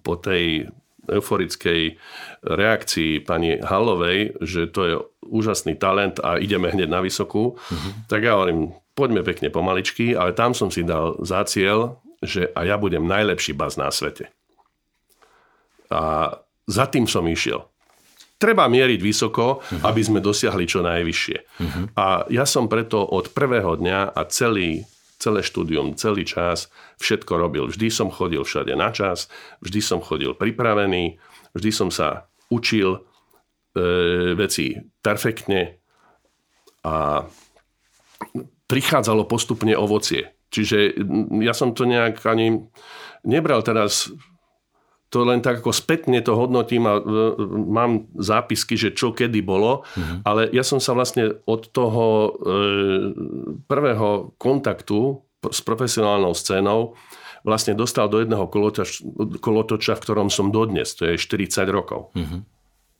po 0.00 0.16
tej 0.16 0.72
euforickej 1.02 1.98
reakcii 2.46 3.26
pani 3.26 3.58
Hallovej, 3.58 4.38
že 4.40 4.70
to 4.70 4.80
je 4.86 4.94
úžasný 5.26 5.76
talent 5.76 6.22
a 6.22 6.38
ideme 6.38 6.70
hneď 6.70 6.88
na 6.88 7.02
vysokú, 7.02 7.58
uh-huh. 7.58 8.06
tak 8.06 8.22
ja 8.22 8.38
hovorím, 8.38 8.70
poďme 8.94 9.26
pekne 9.26 9.50
pomaličky, 9.50 10.14
ale 10.14 10.30
tam 10.30 10.54
som 10.54 10.70
si 10.70 10.86
dal 10.86 11.18
za 11.26 11.42
cieľ, 11.42 11.98
že 12.22 12.46
a 12.54 12.62
ja 12.62 12.78
budem 12.78 13.02
najlepší 13.02 13.50
baz 13.58 13.74
na 13.74 13.90
svete. 13.90 14.30
A 15.92 16.32
za 16.66 16.84
tým 16.88 17.04
som 17.04 17.22
išiel. 17.28 17.68
Treba 18.40 18.66
mieriť 18.66 18.98
vysoko, 18.98 19.62
uh-huh. 19.62 19.86
aby 19.86 20.02
sme 20.02 20.18
dosiahli 20.18 20.66
čo 20.66 20.82
najvyššie. 20.82 21.38
Uh-huh. 21.38 21.84
A 21.94 22.26
ja 22.26 22.42
som 22.42 22.66
preto 22.66 22.98
od 22.98 23.30
prvého 23.30 23.78
dňa 23.78 24.18
a 24.18 24.20
celý, 24.26 24.82
celé 25.22 25.46
štúdium, 25.46 25.94
celý 25.94 26.26
čas 26.26 26.66
všetko 26.98 27.38
robil. 27.38 27.70
Vždy 27.70 27.86
som 27.92 28.10
chodil 28.10 28.42
všade 28.42 28.74
na 28.74 28.90
čas, 28.90 29.30
vždy 29.62 29.78
som 29.78 30.02
chodil 30.02 30.34
pripravený, 30.34 31.22
vždy 31.54 31.70
som 31.70 31.94
sa 31.94 32.26
učil 32.50 32.98
e, 32.98 33.00
veci 34.34 34.74
perfektne 34.98 35.78
a 36.82 37.22
prichádzalo 38.66 39.30
postupne 39.30 39.78
ovocie. 39.78 40.34
Čiže 40.52 40.98
ja 41.40 41.54
som 41.54 41.72
to 41.72 41.86
nejak 41.86 42.20
ani 42.26 42.68
nebral 43.24 43.62
teraz 43.62 44.10
to 45.12 45.28
len 45.28 45.44
tak 45.44 45.60
ako 45.60 45.76
spätne 45.76 46.24
to 46.24 46.32
hodnotím 46.32 46.88
a 46.88 46.96
e, 46.96 47.02
mám 47.52 48.08
zápisky, 48.16 48.80
že 48.80 48.96
čo 48.96 49.12
kedy 49.12 49.44
bolo, 49.44 49.84
mm-hmm. 49.84 50.24
ale 50.24 50.48
ja 50.56 50.64
som 50.64 50.80
sa 50.80 50.96
vlastne 50.96 51.36
od 51.44 51.68
toho 51.68 52.04
e, 52.08 52.30
prvého 53.68 54.32
kontaktu 54.40 55.20
s 55.52 55.60
profesionálnou 55.60 56.32
scénou 56.32 56.96
vlastne 57.44 57.76
dostal 57.76 58.08
do 58.08 58.22
jedného 58.22 58.48
kolotoča, 58.48 59.04
kolotoča 59.42 59.98
v 59.98 60.02
ktorom 60.02 60.28
som 60.32 60.48
dodnes, 60.48 60.96
to 60.96 61.04
je 61.12 61.20
40 61.20 61.68
rokov. 61.68 62.14
Mm-hmm. 62.16 62.40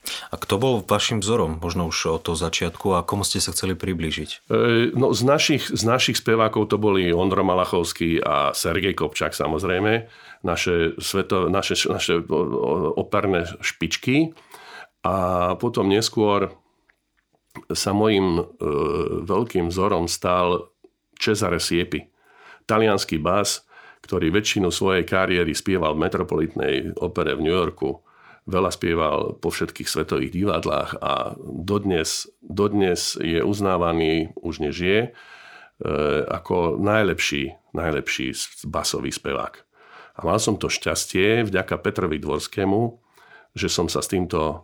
A 0.03 0.35
kto 0.35 0.59
bol 0.59 0.75
vašim 0.83 1.23
vzorom, 1.23 1.63
možno 1.63 1.87
už 1.87 2.19
od 2.19 2.27
toho 2.27 2.35
začiatku 2.35 2.99
a 2.99 3.07
komu 3.07 3.23
ste 3.23 3.39
sa 3.39 3.55
chceli 3.55 3.79
priblížiť? 3.79 4.51
E, 4.51 4.61
no, 4.99 5.15
z, 5.15 5.23
našich, 5.23 5.71
z 5.71 5.83
našich 5.87 6.19
spevákov 6.19 6.75
to 6.75 6.77
boli 6.77 7.15
Ondro 7.15 7.47
Malachovský 7.47 8.19
a 8.19 8.51
Sergej 8.51 8.99
Kopčák 8.99 9.31
samozrejme, 9.31 10.11
naše, 10.43 10.99
sveto, 10.99 11.49
naše, 11.49 11.75
naše 11.89 12.23
operné 12.99 13.47
špičky. 13.63 14.35
A 15.03 15.55
potom 15.59 15.91
neskôr 15.91 16.55
sa 17.75 17.91
mojim 17.91 18.39
e, 18.39 18.43
veľkým 19.27 19.69
vzorom 19.69 20.07
stal 20.07 20.73
Cesare 21.19 21.59
Siepi, 21.59 22.07
talianský 22.67 23.19
bas, 23.19 23.67
ktorý 24.03 24.31
väčšinu 24.35 24.71
svojej 24.71 25.07
kariéry 25.07 25.55
spieval 25.55 25.95
v 25.95 26.03
Metropolitnej 26.07 26.75
opere 26.99 27.39
v 27.39 27.45
New 27.47 27.55
Yorku 27.55 28.03
veľa 28.47 28.71
spieval 28.75 29.39
po 29.39 29.55
všetkých 29.55 29.87
svetových 29.87 30.35
divadlách 30.35 30.99
a 30.99 31.39
dodnes, 31.47 32.27
dodnes 32.43 33.15
je 33.23 33.39
uznávaný, 33.39 34.35
už 34.35 34.67
nežije, 34.67 35.01
e, 35.07 35.11
ako 36.27 36.83
najlepší, 36.83 37.55
najlepší 37.75 38.35
basový 38.67 39.15
spevák. 39.15 39.63
A 40.13 40.21
mal 40.29 40.37
som 40.37 40.61
to 40.61 40.69
šťastie 40.69 41.49
vďaka 41.49 41.81
Petrovi 41.81 42.21
Dvorskému, 42.21 43.01
že 43.57 43.69
som 43.73 43.89
sa 43.89 44.05
s 44.05 44.13
týmto 44.13 44.41
e, 44.49 44.57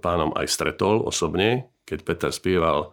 pánom 0.00 0.32
aj 0.36 0.46
stretol 0.48 1.04
osobne, 1.04 1.72
keď 1.88 1.98
Peter 2.04 2.30
spieval 2.32 2.92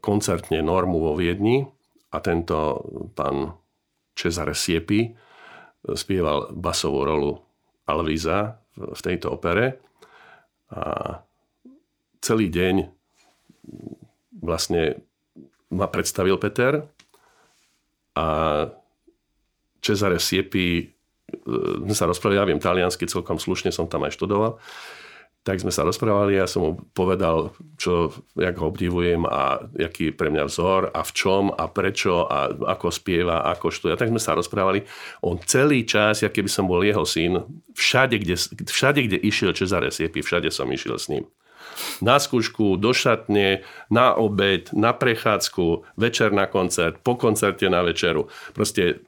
koncertne 0.00 0.60
Normu 0.60 1.00
vo 1.00 1.12
Viedni 1.16 1.64
a 2.12 2.20
tento 2.20 2.84
pán 3.16 3.56
Cesare 4.16 4.56
Siepi 4.56 5.12
spieval 5.94 6.52
basovú 6.52 7.04
rolu 7.04 7.32
Alvíza 7.88 8.60
v 8.76 9.00
tejto 9.00 9.32
opere. 9.32 9.80
A 10.68 11.16
celý 12.20 12.52
deň 12.52 12.84
vlastne 14.44 15.00
ma 15.72 15.88
predstavil 15.88 16.36
Peter 16.36 16.84
a 18.16 18.26
Cesare 19.88 20.20
Siepi, 20.20 20.84
e, 20.84 20.86
sme 21.88 21.94
sa 21.96 22.04
rozprávali, 22.04 22.36
ja 22.36 22.48
viem 22.48 22.60
taliansky 22.60 23.08
celkom 23.08 23.40
slušne, 23.40 23.72
som 23.72 23.88
tam 23.88 24.04
aj 24.04 24.12
študoval, 24.12 24.60
tak 25.48 25.64
sme 25.64 25.72
sa 25.72 25.80
rozprávali, 25.80 26.36
ja 26.36 26.44
som 26.44 26.60
mu 26.60 26.70
povedal, 26.92 27.56
čo, 27.80 28.12
jak 28.36 28.52
ho 28.60 28.68
obdivujem 28.68 29.24
a 29.24 29.64
jaký 29.80 30.12
je 30.12 30.16
pre 30.16 30.28
mňa 30.28 30.44
vzor 30.44 30.92
a 30.92 31.00
v 31.00 31.10
čom 31.16 31.48
a 31.48 31.64
prečo 31.72 32.28
a 32.28 32.52
ako 32.76 32.92
spieva, 32.92 33.48
ako 33.48 33.72
študuje. 33.72 33.96
Tak 33.96 34.12
sme 34.12 34.20
sa 34.20 34.36
rozprávali. 34.36 34.84
On 35.24 35.40
celý 35.40 35.88
čas, 35.88 36.20
ja 36.20 36.28
keby 36.28 36.52
som 36.52 36.68
bol 36.68 36.84
jeho 36.84 37.00
syn, 37.08 37.48
všade, 37.72 38.20
kde, 38.20 38.36
všade, 38.68 39.00
kde 39.08 39.16
išiel 39.24 39.56
Cezare 39.56 39.88
Siepi, 39.88 40.20
všade 40.20 40.52
som 40.52 40.68
išiel 40.68 41.00
s 41.00 41.08
ním. 41.08 41.24
Na 42.00 42.18
skúšku, 42.18 42.78
do 42.78 42.94
šatne, 42.94 43.62
na 43.88 44.14
obed, 44.14 44.70
na 44.74 44.94
prechádzku, 44.94 45.96
večer 45.98 46.30
na 46.34 46.46
koncert, 46.46 47.00
po 47.02 47.14
koncerte 47.14 47.66
na 47.70 47.82
večeru. 47.82 48.30
Proste 48.52 49.04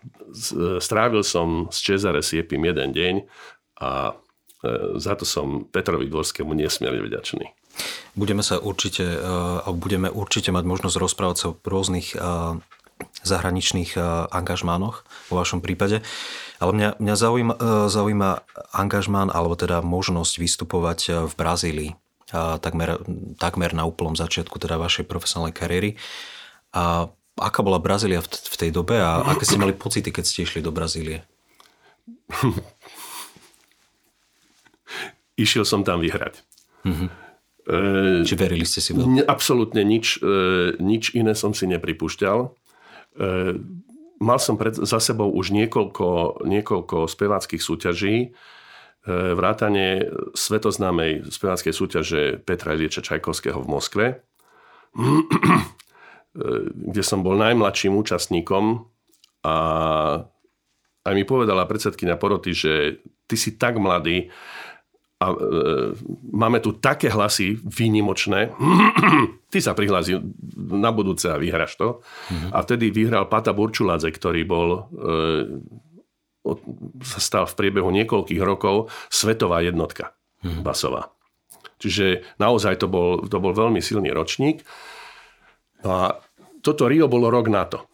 strávil 0.79 1.27
som 1.27 1.69
s 1.69 1.83
Cezare 1.83 2.23
Siepim 2.23 2.63
jeden 2.63 2.91
deň 2.95 3.15
a 3.81 4.15
E, 4.61 5.01
za 5.01 5.17
to 5.17 5.25
som 5.25 5.65
Petrovi 5.65 6.05
Dvorskému 6.13 6.53
nesmierne 6.53 7.01
vďačný. 7.01 7.49
Budeme 8.13 8.45
sa 8.45 8.61
určite, 8.61 9.09
e, 9.09 9.71
budeme 9.73 10.13
určite 10.13 10.53
mať 10.53 10.65
možnosť 10.69 10.97
rozprávať 11.01 11.37
sa 11.41 11.47
o 11.53 11.57
rôznych 11.57 12.13
e, 12.13 12.17
zahraničných 13.25 13.97
angažmánoch 14.29 15.09
vo 15.33 15.35
vašom 15.41 15.65
prípade. 15.65 16.05
Ale 16.61 16.77
mňa, 16.77 16.89
mňa 17.01 17.15
zaujíma, 17.17 17.55
zaujíma 17.89 18.31
angažmán, 18.77 19.33
alebo 19.33 19.57
teda 19.57 19.81
možnosť 19.81 20.37
vystupovať 20.37 21.25
v 21.25 21.33
Brazílii 21.33 21.91
takmer, 22.33 23.03
takmer 23.37 23.71
na 23.75 23.85
úplnom 23.85 24.15
začiatku 24.15 24.57
teda 24.59 24.79
vašej 24.79 25.07
profesionálnej 25.07 25.55
kariéry. 25.55 25.91
A 26.71 27.11
aká 27.35 27.61
bola 27.67 27.83
Brazília 27.83 28.23
v, 28.23 28.31
v 28.31 28.57
tej 28.57 28.71
dobe 28.71 28.99
a 29.03 29.27
aké 29.27 29.43
ste 29.43 29.59
mali 29.59 29.75
pocity, 29.75 30.15
keď 30.15 30.25
ste 30.25 30.47
išli 30.47 30.61
do 30.63 30.71
Brazílie? 30.71 31.27
išiel 35.41 35.65
som 35.65 35.81
tam 35.81 36.05
vyhrať. 36.05 36.45
Mm-hmm. 36.85 37.09
E, 37.65 37.77
Či 38.29 38.35
verili 38.37 38.69
ste 38.69 38.85
si 38.85 38.93
veľmi? 38.93 39.25
Absolútne 39.25 39.81
nič, 39.81 40.21
e, 40.21 40.77
nič 40.77 41.17
iné 41.17 41.33
som 41.33 41.57
si 41.57 41.65
nepripúšťal. 41.65 42.39
E, 42.45 42.49
mal 44.21 44.39
som 44.39 44.61
pred, 44.61 44.77
za 44.77 45.01
sebou 45.01 45.33
už 45.33 45.57
niekoľko, 45.57 46.45
niekoľko 46.45 47.09
speváckých 47.09 47.63
súťaží, 47.65 48.37
e, 49.07 49.35
vrátane 49.35 50.11
svetoznámej 50.35 51.29
speváckej 51.31 51.75
súťaže 51.75 52.23
Petra 52.43 52.75
Ilieča 52.75 53.05
Čajkovského 53.05 53.61
v 53.61 53.71
Moskve, 53.71 54.07
e, 54.17 55.13
kde 56.73 57.03
som 57.05 57.25
bol 57.25 57.39
najmladším 57.39 57.95
účastníkom 57.97 58.85
a 59.47 59.57
aj 61.01 61.15
mi 61.17 61.25
povedala 61.25 61.65
predsedkynia 61.65 62.21
poroty, 62.21 62.53
že 62.53 62.73
ty 63.25 63.37
si 63.41 63.57
tak 63.57 63.81
mladý, 63.81 64.29
a 65.21 65.27
e, 65.29 65.37
máme 66.33 66.65
tu 66.65 66.81
také 66.81 67.13
hlasy 67.13 67.61
výnimočné. 67.61 68.57
Ty 69.53 69.59
sa 69.61 69.77
prihlási 69.77 70.17
na 70.57 70.89
budúce 70.97 71.29
a 71.29 71.37
vyhraš 71.37 71.77
to. 71.77 72.01
Mm-hmm. 72.01 72.51
A 72.57 72.59
vtedy 72.65 72.89
vyhral 72.89 73.29
Pata 73.29 73.53
Burčuladze, 73.53 74.09
ktorý 74.09 74.49
bol 74.49 74.69
e, 74.73 74.81
sa 77.05 77.21
stal 77.21 77.45
v 77.45 77.57
priebehu 77.57 77.91
niekoľkých 77.93 78.41
rokov 78.41 78.89
svetová 79.13 79.61
jednotka 79.61 80.17
mm-hmm. 80.41 80.65
basová. 80.65 81.13
Čiže 81.81 82.37
naozaj 82.37 82.81
to 82.81 82.89
bol, 82.89 83.25
to 83.25 83.41
bol 83.41 83.53
veľmi 83.57 83.81
silný 83.81 84.13
ročník. 84.13 84.65
No 85.85 85.89
a 85.97 86.05
toto 86.61 86.89
Rio 86.89 87.09
bolo 87.09 87.33
rok 87.33 87.49
na 87.49 87.65
to. 87.65 87.85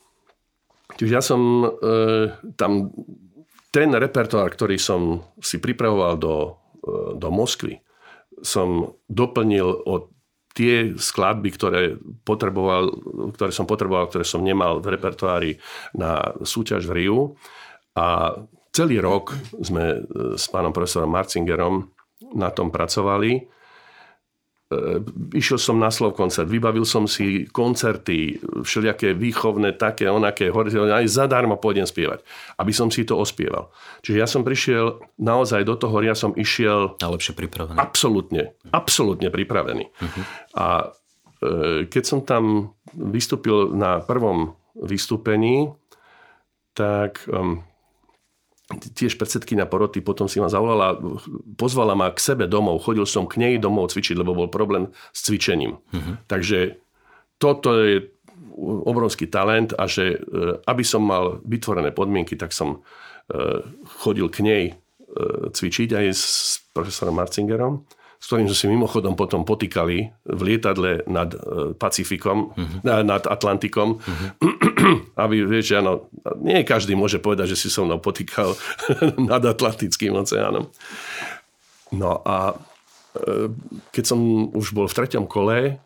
Čiže 0.99 1.13
ja 1.13 1.23
som 1.23 1.63
e, 1.63 1.69
tam 2.59 2.91
ten 3.71 3.91
repertoár, 3.95 4.51
ktorý 4.51 4.79
som 4.79 5.23
si 5.39 5.63
pripravoval 5.63 6.19
do 6.19 6.35
do 7.19 7.29
Moskvy 7.35 7.83
som 8.45 8.95
doplnil 9.09 9.67
o 9.67 10.13
tie 10.57 10.97
skladby, 10.97 11.53
ktoré, 11.53 12.01
potreboval, 12.25 12.89
ktoré 13.37 13.53
som 13.53 13.69
potreboval, 13.69 14.09
ktoré 14.09 14.25
som 14.25 14.41
nemal 14.41 14.81
v 14.81 14.97
repertoári 14.97 15.53
na 15.93 16.33
súťaž 16.41 16.89
v 16.89 16.93
Riu. 16.97 17.21
A 17.97 18.37
celý 18.71 19.01
rok 19.01 19.33
sme 19.65 20.05
s 20.37 20.47
pánom 20.53 20.71
profesorom 20.71 21.09
Marcingerom 21.09 21.89
na 22.37 22.53
tom 22.53 22.69
pracovali 22.69 23.57
E, 24.67 24.99
išiel 25.39 25.63
som 25.63 25.79
na 25.79 25.95
slov 25.95 26.19
koncert, 26.19 26.51
vybavil 26.51 26.83
som 26.83 27.07
si 27.07 27.47
koncerty, 27.47 28.43
všelijaké 28.67 29.15
výchovné, 29.15 29.79
také, 29.79 30.11
onaké, 30.11 30.51
aj 30.51 31.07
zadarmo 31.07 31.55
pôjdem 31.55 31.87
spievať, 31.87 32.27
aby 32.59 32.73
som 32.75 32.91
si 32.91 33.07
to 33.07 33.15
ospieval. 33.15 33.71
Čiže 34.03 34.19
ja 34.19 34.27
som 34.27 34.43
prišiel 34.43 34.99
naozaj 35.23 35.63
do 35.63 35.79
toho, 35.79 36.03
ja 36.03 36.19
som 36.19 36.35
išiel... 36.35 36.99
lepšie 36.99 37.39
pripravený. 37.39 37.79
Absolútne, 37.79 38.59
absolútne 38.75 39.31
pripravený. 39.31 39.87
Uh-huh. 39.87 40.23
A 40.59 40.67
e, 40.83 40.87
keď 41.87 42.03
som 42.03 42.27
tam 42.27 42.75
vystúpil 42.91 43.71
na 43.71 44.03
prvom 44.03 44.59
vystúpení, 44.75 45.71
tak 46.75 47.23
um, 47.31 47.63
tiež 48.75 49.15
predsedkynia 49.15 49.71
poroty 49.71 50.03
potom 50.03 50.27
si 50.27 50.43
ma 50.43 50.51
zavolala, 50.51 50.99
pozvala 51.55 51.95
ma 51.95 52.11
k 52.11 52.19
sebe 52.19 52.51
domov, 52.51 52.83
chodil 52.83 53.07
som 53.07 53.31
k 53.31 53.39
nej 53.39 53.55
domov 53.63 53.95
cvičiť, 53.95 54.19
lebo 54.19 54.35
bol 54.35 54.51
problém 54.51 54.91
s 55.15 55.23
cvičením. 55.31 55.79
Uh-huh. 55.79 56.19
Takže 56.27 56.75
toto 57.39 57.79
je 57.79 58.11
obrovský 58.59 59.31
talent 59.31 59.71
a 59.77 59.87
že 59.87 60.17
e, 60.17 60.19
aby 60.67 60.83
som 60.83 61.05
mal 61.05 61.39
vytvorené 61.47 61.93
podmienky, 61.93 62.35
tak 62.35 62.51
som 62.51 62.83
e, 63.31 63.63
chodil 64.03 64.27
k 64.33 64.39
nej 64.43 64.65
e, 64.73 64.75
cvičiť 65.53 65.95
aj 65.95 66.07
s 66.11 66.25
profesorom 66.73 67.15
Marcingerom 67.15 67.87
s 68.27 68.35
ktorým 68.35 68.51
sme 68.51 68.59
si 68.59 68.67
mimochodom 68.67 69.15
potom 69.15 69.47
potýkali 69.47 70.11
v 70.27 70.41
lietadle 70.43 71.07
nad 71.07 71.31
e, 71.31 71.79
Pacifikom, 71.79 72.51
uh-huh. 72.51 73.07
nad 73.07 73.23
Atlantikom. 73.23 74.03
Uh-huh. 74.03 74.99
Aby, 75.23 75.47
vieš, 75.47 75.79
áno, 75.79 76.11
nie 76.43 76.67
každý 76.67 76.99
môže 76.99 77.23
povedať, 77.23 77.55
že 77.55 77.63
si 77.63 77.69
so 77.71 77.87
mnou 77.87 78.03
potýkal 78.03 78.51
nad 79.31 79.39
Atlantickým 79.47 80.19
oceánom. 80.19 80.67
No 81.95 82.19
a 82.27 82.59
e, 83.15 83.47
keď 83.95 84.05
som 84.11 84.19
už 84.51 84.75
bol 84.75 84.91
v 84.91 84.97
treťom 84.99 85.31
kole, 85.31 85.79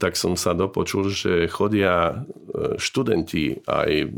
tak 0.00 0.16
som 0.16 0.40
sa 0.40 0.56
dopočul, 0.56 1.12
že 1.12 1.52
chodia 1.52 2.24
e, 2.24 2.80
študenti 2.80 3.60
aj 3.68 4.08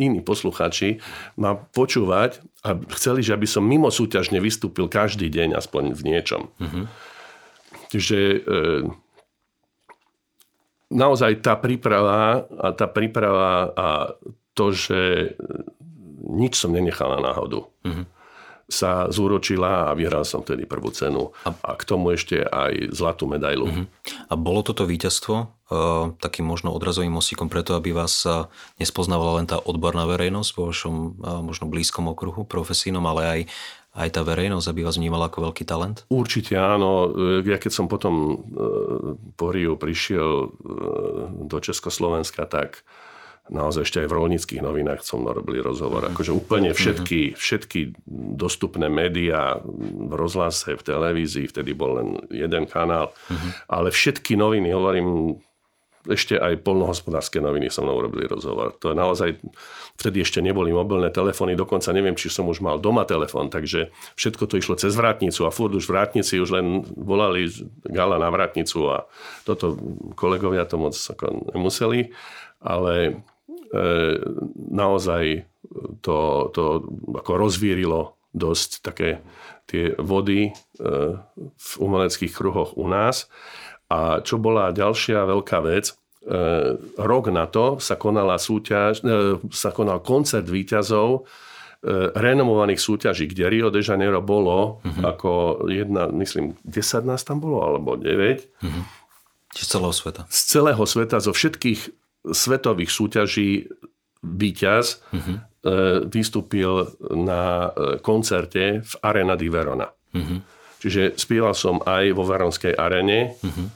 iní 0.00 0.24
posluchači 0.24 1.04
ma 1.36 1.52
počúvať 1.52 2.40
a 2.64 2.72
chceli, 2.96 3.20
že 3.20 3.36
aby 3.36 3.44
som 3.44 3.68
mimo 3.68 3.92
súťažne 3.92 4.40
vystúpil 4.40 4.88
každý 4.88 5.28
deň 5.28 5.60
aspoň 5.60 5.84
v 5.92 6.02
niečom. 6.08 6.42
Mm-hmm. 6.56 6.84
E, 7.94 8.24
naozaj 10.88 11.32
tá 11.44 11.54
príprava 11.60 12.48
a 12.48 12.66
tá 12.72 12.88
príprava 12.88 13.76
a 13.76 13.88
to, 14.56 14.72
že 14.72 15.34
nič 16.24 16.56
som 16.56 16.72
nenechal 16.72 17.12
na 17.20 17.28
náhodu. 17.28 17.68
Mm-hmm 17.84 18.13
sa 18.64 19.12
zúročila 19.12 19.90
a 19.90 19.96
vyhral 19.96 20.24
som 20.24 20.40
vtedy 20.40 20.64
prvú 20.64 20.88
cenu. 20.90 21.36
A, 21.44 21.76
k 21.76 21.82
tomu 21.84 22.16
ešte 22.16 22.42
aj 22.44 22.96
zlatú 22.96 23.28
medailu. 23.28 23.68
Uh-huh. 23.68 23.84
A 24.28 24.34
bolo 24.34 24.64
toto 24.64 24.88
víťazstvo 24.88 25.34
uh, 25.36 26.12
takým 26.18 26.48
možno 26.48 26.72
odrazovým 26.72 27.12
mostíkom 27.12 27.52
preto, 27.52 27.76
aby 27.76 27.92
vás 27.92 28.24
uh, 28.24 28.48
nespoznávala 28.80 29.42
len 29.42 29.46
tá 29.46 29.60
odborná 29.60 30.08
verejnosť 30.08 30.50
vo 30.56 30.72
vašom 30.72 30.94
uh, 30.96 31.40
možno 31.44 31.68
blízkom 31.68 32.08
okruhu 32.08 32.48
profesínom, 32.48 33.04
ale 33.04 33.22
aj 33.24 33.40
aj 33.94 34.10
tá 34.10 34.26
verejnosť, 34.26 34.66
aby 34.74 34.82
vás 34.82 34.98
vnímala 34.98 35.30
ako 35.30 35.50
veľký 35.50 35.62
talent? 35.70 36.02
Určite 36.10 36.58
áno. 36.58 37.14
Ja 37.46 37.62
keď 37.62 37.70
som 37.70 37.86
potom 37.86 38.42
po 39.38 39.54
Riu 39.54 39.78
prišiel 39.78 40.50
do 41.46 41.58
Československa, 41.62 42.42
tak 42.50 42.82
naozaj 43.52 43.84
ešte 43.84 43.98
aj 44.00 44.08
v 44.08 44.16
rolnických 44.16 44.64
novinách 44.64 45.04
som 45.04 45.20
robili 45.20 45.60
rozhovor. 45.60 46.08
Akože 46.08 46.32
úplne 46.32 46.72
mhm. 46.72 46.76
všetky, 46.76 47.20
všetky 47.36 47.80
dostupné 48.40 48.88
médiá 48.88 49.60
v 49.64 50.12
rozhlase, 50.12 50.76
v 50.76 50.82
televízii, 50.82 51.50
vtedy 51.52 51.76
bol 51.76 52.00
len 52.00 52.08
jeden 52.32 52.64
kanál, 52.64 53.12
uh-huh. 53.12 53.50
ale 53.68 53.92
všetky 53.92 54.34
noviny, 54.40 54.72
hovorím, 54.72 55.38
ešte 56.04 56.36
aj 56.36 56.60
polnohospodárske 56.60 57.40
noviny 57.40 57.72
som 57.72 57.88
mnou 57.88 57.96
robili 57.96 58.28
rozhovor. 58.28 58.76
To 58.84 58.92
je 58.92 58.96
naozaj, 58.96 59.30
vtedy 59.96 60.20
ešte 60.20 60.44
neboli 60.44 60.68
mobilné 60.68 61.08
telefóny, 61.08 61.56
dokonca 61.56 61.96
neviem, 61.96 62.12
či 62.12 62.28
som 62.28 62.44
už 62.44 62.60
mal 62.60 62.76
doma 62.76 63.08
telefón, 63.08 63.48
takže 63.48 63.88
všetko 64.12 64.44
to 64.44 64.60
išlo 64.60 64.76
cez 64.76 64.92
vrátnicu 64.92 65.48
a 65.48 65.54
furt 65.54 65.72
už 65.72 65.88
vrátnici 65.88 66.36
už 66.36 66.60
len 66.60 66.84
volali 66.92 67.48
gala 67.88 68.20
na 68.20 68.28
vrátnicu 68.28 68.84
a 68.92 69.08
toto 69.48 69.80
kolegovia 70.12 70.68
to 70.68 70.76
moc 70.76 70.92
nemuseli, 71.56 72.12
ale 72.60 73.24
naozaj 74.70 75.44
to, 76.00 76.16
to 76.54 76.64
ako 77.18 77.32
rozvírilo 77.34 78.14
dosť 78.34 78.70
také 78.82 79.22
tie 79.64 79.96
vody 79.96 80.50
e, 80.50 80.52
v 81.40 81.70
umeleckých 81.80 82.34
kruhoch 82.34 82.76
u 82.76 82.86
nás. 82.90 83.30
A 83.88 84.20
čo 84.20 84.36
bola 84.36 84.74
ďalšia 84.74 85.24
veľká 85.24 85.58
vec, 85.64 85.90
e, 85.90 85.94
rok 86.98 87.24
na 87.32 87.46
to 87.48 87.80
sa 87.80 87.96
konala 87.96 88.36
súťaž, 88.36 89.00
sa 89.54 89.70
konal 89.72 90.04
koncert 90.04 90.46
výťazov 90.46 91.24
renomovaných 92.16 92.80
súťaží, 92.80 93.28
kde 93.28 93.44
Rio 93.44 93.68
de 93.68 93.84
Janeiro 93.84 94.24
bolo 94.24 94.80
uh-huh. 94.80 95.04
ako 95.04 95.32
jedna, 95.68 96.08
myslím, 96.16 96.56
10 96.64 97.04
nás 97.04 97.28
tam 97.28 97.44
bolo, 97.44 97.60
alebo 97.60 98.00
9. 98.00 98.08
Uh-huh. 98.08 98.64
Mhm. 98.64 98.82
Z 99.52 99.78
celého 99.78 99.92
sveta. 99.92 100.24
Z 100.32 100.40
celého 100.48 100.82
sveta, 100.82 101.20
zo 101.20 101.30
všetkých 101.36 102.03
svetových 102.24 102.88
súťaží 102.88 103.68
víťaz 104.24 105.04
uh-huh. 105.12 105.36
vystúpil 106.08 106.88
na 107.12 107.68
e, 107.68 108.00
koncerte 108.00 108.80
v 108.80 108.92
Arena 109.04 109.36
di 109.36 109.52
Verona. 109.52 109.84
Uh-huh. 110.16 110.40
Čiže 110.80 111.20
spieval 111.20 111.52
som 111.52 111.80
aj 111.84 112.16
vo 112.16 112.24
Veronskej 112.24 112.72
arene. 112.72 113.36
Uh-huh. 113.44 113.68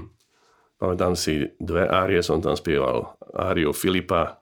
Pamätám 0.80 1.16
si 1.16 1.44
dve 1.60 1.88
árie, 1.88 2.20
som 2.24 2.40
tam 2.40 2.56
spieval 2.56 3.16
áriu 3.32 3.72
Filipa 3.76 4.40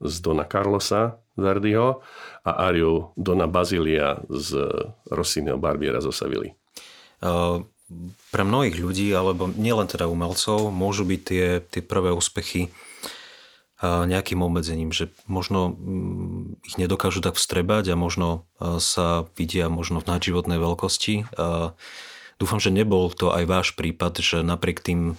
z 0.00 0.20
Dona 0.24 0.48
Carlosa 0.48 1.20
Verdiho 1.36 2.00
a 2.44 2.64
áriu 2.68 3.12
Dona 3.16 3.44
Bazilia 3.44 4.20
z 4.28 4.56
Rossinyho 5.08 5.60
Barbiera 5.60 6.00
zo 6.00 6.12
Sevilly. 6.12 6.52
Uh, 7.20 7.60
pre 8.30 8.46
mnohých 8.46 8.78
ľudí, 8.78 9.10
alebo 9.10 9.50
nielen 9.50 9.90
teda 9.90 10.06
umelcov, 10.06 10.70
môžu 10.70 11.02
byť 11.02 11.20
tie, 11.26 11.46
tie 11.66 11.82
prvé 11.82 12.14
úspechy 12.14 12.70
nejakým 13.80 14.44
obmedzením, 14.44 14.92
že 14.92 15.08
možno 15.24 15.72
mm, 15.72 16.68
ich 16.68 16.76
nedokážu 16.76 17.24
tak 17.24 17.40
vstrebať 17.40 17.92
a 17.92 18.00
možno 18.00 18.44
sa 18.60 19.24
vidia 19.40 19.72
možno 19.72 20.04
v 20.04 20.08
nadživotnej 20.08 20.60
veľkosti. 20.60 21.24
Dúfam, 22.36 22.60
že 22.60 22.70
nebol 22.72 23.08
to 23.12 23.32
aj 23.32 23.44
váš 23.48 23.68
prípad, 23.76 24.20
že 24.20 24.44
napriek 24.44 24.84
tým 24.84 25.16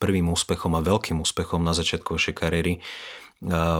prvým 0.00 0.26
úspechom 0.32 0.74
a 0.74 0.84
veľkým 0.84 1.20
úspechom 1.20 1.62
na 1.62 1.72
začiatku 1.76 2.16
vašej 2.16 2.34
kariéry 2.34 2.74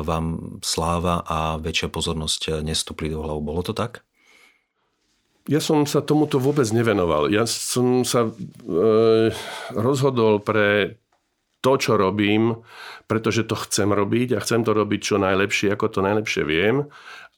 vám 0.05 0.61
sláva 0.61 1.25
a 1.25 1.57
väčšia 1.57 1.89
pozornosť 1.89 2.61
nestúpli 2.61 3.09
do 3.09 3.25
hlavu. 3.25 3.41
Bolo 3.41 3.65
to 3.65 3.73
tak? 3.73 4.06
Ja 5.47 5.63
som 5.63 5.87
sa 5.87 6.03
tomuto 6.03 6.43
vôbec 6.43 6.67
nevenoval. 6.75 7.31
Ja 7.31 7.47
som 7.47 8.03
sa 8.03 8.27
e, 8.27 8.31
rozhodol 9.71 10.43
pre 10.43 10.99
to, 11.63 11.79
čo 11.79 11.95
robím, 11.95 12.67
pretože 13.07 13.47
to 13.47 13.55
chcem 13.55 13.95
robiť 13.95 14.35
a 14.35 14.43
chcem 14.43 14.67
to 14.67 14.75
robiť 14.75 15.01
čo 15.03 15.17
najlepšie, 15.23 15.71
ako 15.71 15.87
to 15.87 16.01
najlepšie 16.03 16.43
viem. 16.43 16.91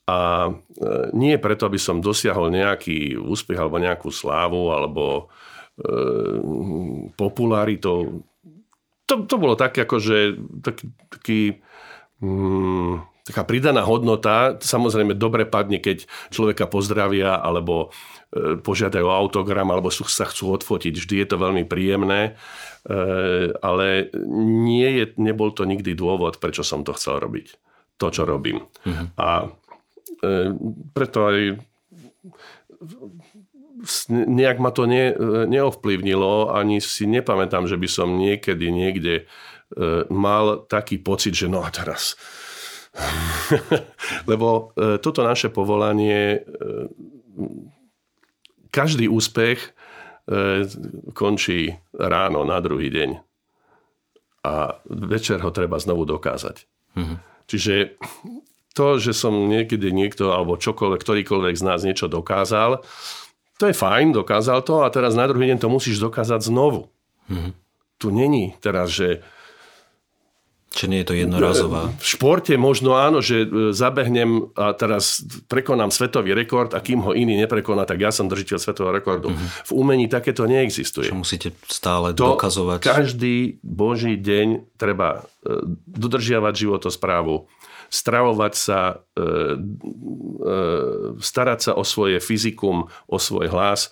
A 0.09 0.49
e, 0.49 0.53
nie 1.13 1.37
preto, 1.37 1.69
aby 1.69 1.77
som 1.77 2.01
dosiahol 2.01 2.49
nejaký 2.49 3.21
úspech 3.21 3.61
alebo 3.61 3.77
nejakú 3.77 4.09
slávu 4.09 4.73
alebo 4.73 5.29
e, 5.77 5.93
popularitu. 7.13 8.25
To, 9.05 9.15
to 9.29 9.37
bolo 9.37 9.53
tak, 9.53 9.77
akože 9.77 10.41
taký, 10.65 10.85
taký 11.13 11.41
mm, 12.25 13.18
taká 13.29 13.45
pridaná 13.45 13.85
hodnota, 13.85 14.57
samozrejme 14.57 15.12
dobre 15.12 15.45
padne, 15.45 15.76
keď 15.76 16.09
človeka 16.33 16.64
pozdravia 16.64 17.37
alebo 17.37 17.93
e, 18.33 18.57
požiadajú 18.57 19.05
autogram 19.05 19.68
alebo 19.68 19.93
sa 19.93 20.24
chcú 20.24 20.57
odfotiť. 20.57 20.97
Vždy 20.97 21.14
je 21.20 21.26
to 21.29 21.37
veľmi 21.37 21.68
príjemné, 21.68 22.33
e, 22.33 23.53
ale 23.61 24.09
nie 24.64 24.89
je, 24.97 25.05
nebol 25.20 25.53
to 25.53 25.68
nikdy 25.68 25.93
dôvod, 25.93 26.41
prečo 26.41 26.64
som 26.64 26.89
to 26.89 26.97
chcel 26.97 27.20
robiť. 27.20 27.53
To, 27.99 28.14
čo 28.14 28.24
robím. 28.24 28.64
Uh-huh. 28.89 29.07
A 29.20 29.29
e, 30.24 30.57
preto 30.97 31.29
aj 31.29 31.39
nejak 34.11 34.59
ma 34.59 34.70
to 34.74 34.89
ne, 34.91 35.14
neovplyvnilo, 35.47 36.51
ani 36.51 36.81
si 36.81 37.07
nepamätám, 37.07 37.68
že 37.68 37.76
by 37.79 37.89
som 37.91 38.18
niekedy 38.18 38.74
niekde 38.74 39.31
mal 40.09 40.64
taký 40.66 40.99
pocit, 40.99 41.37
že 41.37 41.47
no 41.47 41.62
a 41.62 41.70
teraz 41.70 42.18
Lebo 44.30 44.74
e, 44.74 44.99
toto 44.99 45.22
naše 45.24 45.49
povolanie, 45.49 46.38
e, 46.38 46.40
každý 48.70 49.09
úspech 49.09 49.59
e, 49.59 49.68
končí 51.14 51.78
ráno 51.94 52.44
na 52.44 52.59
druhý 52.61 52.90
deň. 52.92 53.11
A 54.46 54.78
večer 54.88 55.42
ho 55.42 55.51
treba 55.51 55.76
znovu 55.82 56.07
dokázať. 56.09 56.64
Mhm. 56.96 57.16
Čiže 57.49 57.96
to, 58.76 59.01
že 59.01 59.16
som 59.16 59.49
niekedy 59.49 59.90
niekto 59.90 60.30
alebo 60.30 60.61
čokoľvek, 60.61 61.01
ktorýkoľvek 61.01 61.55
z 61.57 61.64
nás 61.64 61.80
niečo 61.82 62.07
dokázal, 62.07 62.84
to 63.59 63.64
je 63.66 63.74
fajn, 63.74 64.14
dokázal 64.14 64.62
to 64.62 64.86
a 64.86 64.92
teraz 64.94 65.18
na 65.18 65.26
druhý 65.26 65.51
deň 65.51 65.59
to 65.59 65.66
musíš 65.66 65.99
dokázať 65.99 66.46
znovu. 66.46 66.86
Mhm. 67.26 67.51
Tu 67.99 68.14
není 68.14 68.55
teraz, 68.62 68.94
že 68.94 69.26
Čiže 70.79 70.91
nie 70.95 71.03
je 71.03 71.09
to 71.11 71.16
jednorazová? 71.18 71.91
V 71.99 72.07
športe 72.07 72.55
možno 72.55 72.95
áno, 72.95 73.18
že 73.18 73.43
e, 73.43 73.74
zabehnem 73.74 74.55
a 74.55 74.70
teraz 74.79 75.26
prekonám 75.51 75.91
svetový 75.91 76.39
rekord 76.39 76.70
a 76.70 76.79
kým 76.79 77.03
ho 77.03 77.18
iný 77.18 77.35
neprekoná, 77.35 77.83
tak 77.83 77.99
ja 77.99 78.14
som 78.14 78.31
držiteľ 78.31 78.62
svetového 78.62 78.95
rekordu. 78.95 79.35
Uh-huh. 79.35 79.49
V 79.66 79.72
umení 79.74 80.07
takéto 80.07 80.47
neexistuje. 80.47 81.11
Čo 81.11 81.18
musíte 81.18 81.51
stále 81.66 82.14
to 82.14 82.39
dokazovať. 82.39 82.87
Každý 82.87 83.59
boží 83.66 84.14
deň 84.14 84.79
treba 84.79 85.26
e, 85.43 85.66
dodržiavať 85.91 86.55
životosprávu, 86.55 87.51
stravovať 87.91 88.53
sa, 88.55 89.03
e, 89.16 89.24
e, 89.24 90.55
starať 91.18 91.59
sa 91.59 91.72
o 91.74 91.83
svoje 91.83 92.22
fyzikum, 92.22 92.87
o 92.87 93.16
svoj 93.18 93.51
hlas, 93.51 93.91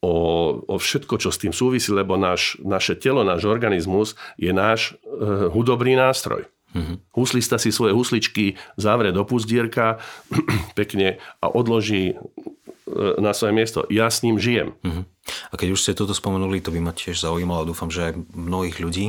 o, 0.00 0.14
o 0.64 0.76
všetko, 0.80 1.20
čo 1.20 1.28
s 1.28 1.40
tým 1.40 1.52
súvisí, 1.52 1.92
lebo 1.92 2.16
náš, 2.16 2.56
naše 2.64 2.96
telo, 2.96 3.20
náš 3.20 3.44
organizmus 3.44 4.16
je 4.40 4.48
náš 4.50 4.96
e, 5.04 5.48
hudobný 5.52 5.92
nástroj. 5.96 6.48
Mm-hmm. 6.70 6.96
Huslista 7.12 7.58
si 7.58 7.74
svoje 7.74 7.92
husličky 7.92 8.54
zavre 8.78 9.12
do 9.12 9.26
puzdierka 9.26 10.00
pekne 10.78 11.20
a 11.44 11.46
odloží 11.52 12.14
e, 12.14 12.16
na 13.20 13.36
svoje 13.36 13.52
miesto. 13.52 13.84
Ja 13.92 14.08
s 14.08 14.24
ním 14.24 14.40
žijem. 14.40 14.72
Mm-hmm. 14.80 15.04
A 15.52 15.54
keď 15.60 15.68
už 15.76 15.82
ste 15.84 15.92
toto 15.92 16.16
spomenuli, 16.16 16.64
to 16.64 16.72
by 16.72 16.80
ma 16.80 16.96
tiež 16.96 17.20
zaujímalo. 17.20 17.68
Dúfam, 17.68 17.92
že 17.92 18.10
aj 18.10 18.24
mnohých 18.32 18.80
ľudí. 18.80 19.06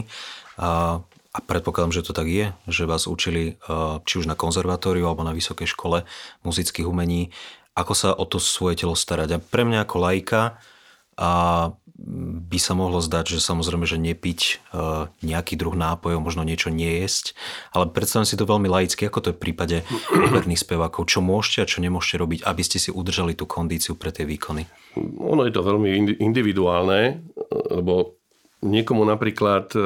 A, 0.60 1.00
a 1.32 1.40
predpokladám, 1.40 1.96
že 1.96 2.04
to 2.04 2.12
tak 2.12 2.28
je, 2.28 2.52
že 2.68 2.84
vás 2.84 3.08
učili 3.08 3.56
e, 3.56 3.72
či 4.04 4.14
už 4.20 4.28
na 4.28 4.36
konzervatóriu 4.36 5.08
alebo 5.08 5.24
na 5.24 5.32
vysokej 5.32 5.72
škole 5.72 6.04
muzických 6.44 6.84
umení. 6.84 7.32
Ako 7.80 7.96
sa 7.96 8.12
o 8.12 8.28
to 8.28 8.42
svoje 8.42 8.84
telo 8.84 9.00
starať? 9.00 9.30
A 9.32 9.40
pre 9.40 9.64
mňa 9.64 9.88
ako 9.88 9.96
lajka 10.04 10.60
a 11.22 11.30
by 12.12 12.58
sa 12.58 12.74
mohlo 12.74 12.98
zdať, 12.98 13.38
že 13.38 13.46
samozrejme, 13.46 13.86
že 13.86 14.02
nepiť 14.02 14.40
e, 14.42 14.54
nejaký 15.22 15.54
druh 15.54 15.78
nápojov, 15.78 16.18
možno 16.18 16.42
niečo 16.42 16.74
nejesť, 16.74 17.38
ale 17.70 17.94
predstavím 17.94 18.26
si 18.26 18.34
to 18.34 18.50
veľmi 18.50 18.66
laicky, 18.66 19.06
ako 19.06 19.20
to 19.22 19.30
je 19.30 19.38
v 19.38 19.44
prípade 19.46 19.78
operných 20.34 20.66
spevákov. 20.66 21.06
Čo 21.06 21.22
môžete 21.22 21.60
a 21.62 21.70
čo 21.70 21.86
nemôžete 21.86 22.18
robiť, 22.18 22.40
aby 22.42 22.64
ste 22.66 22.82
si 22.82 22.90
udržali 22.90 23.38
tú 23.38 23.46
kondíciu 23.46 23.94
pre 23.94 24.10
tie 24.10 24.26
výkony? 24.26 24.66
Ono 25.22 25.46
je 25.46 25.54
to 25.54 25.62
veľmi 25.62 26.18
individuálne, 26.18 27.22
lebo 27.70 28.18
niekomu 28.66 29.06
napríklad 29.06 29.70
e, 29.78 29.80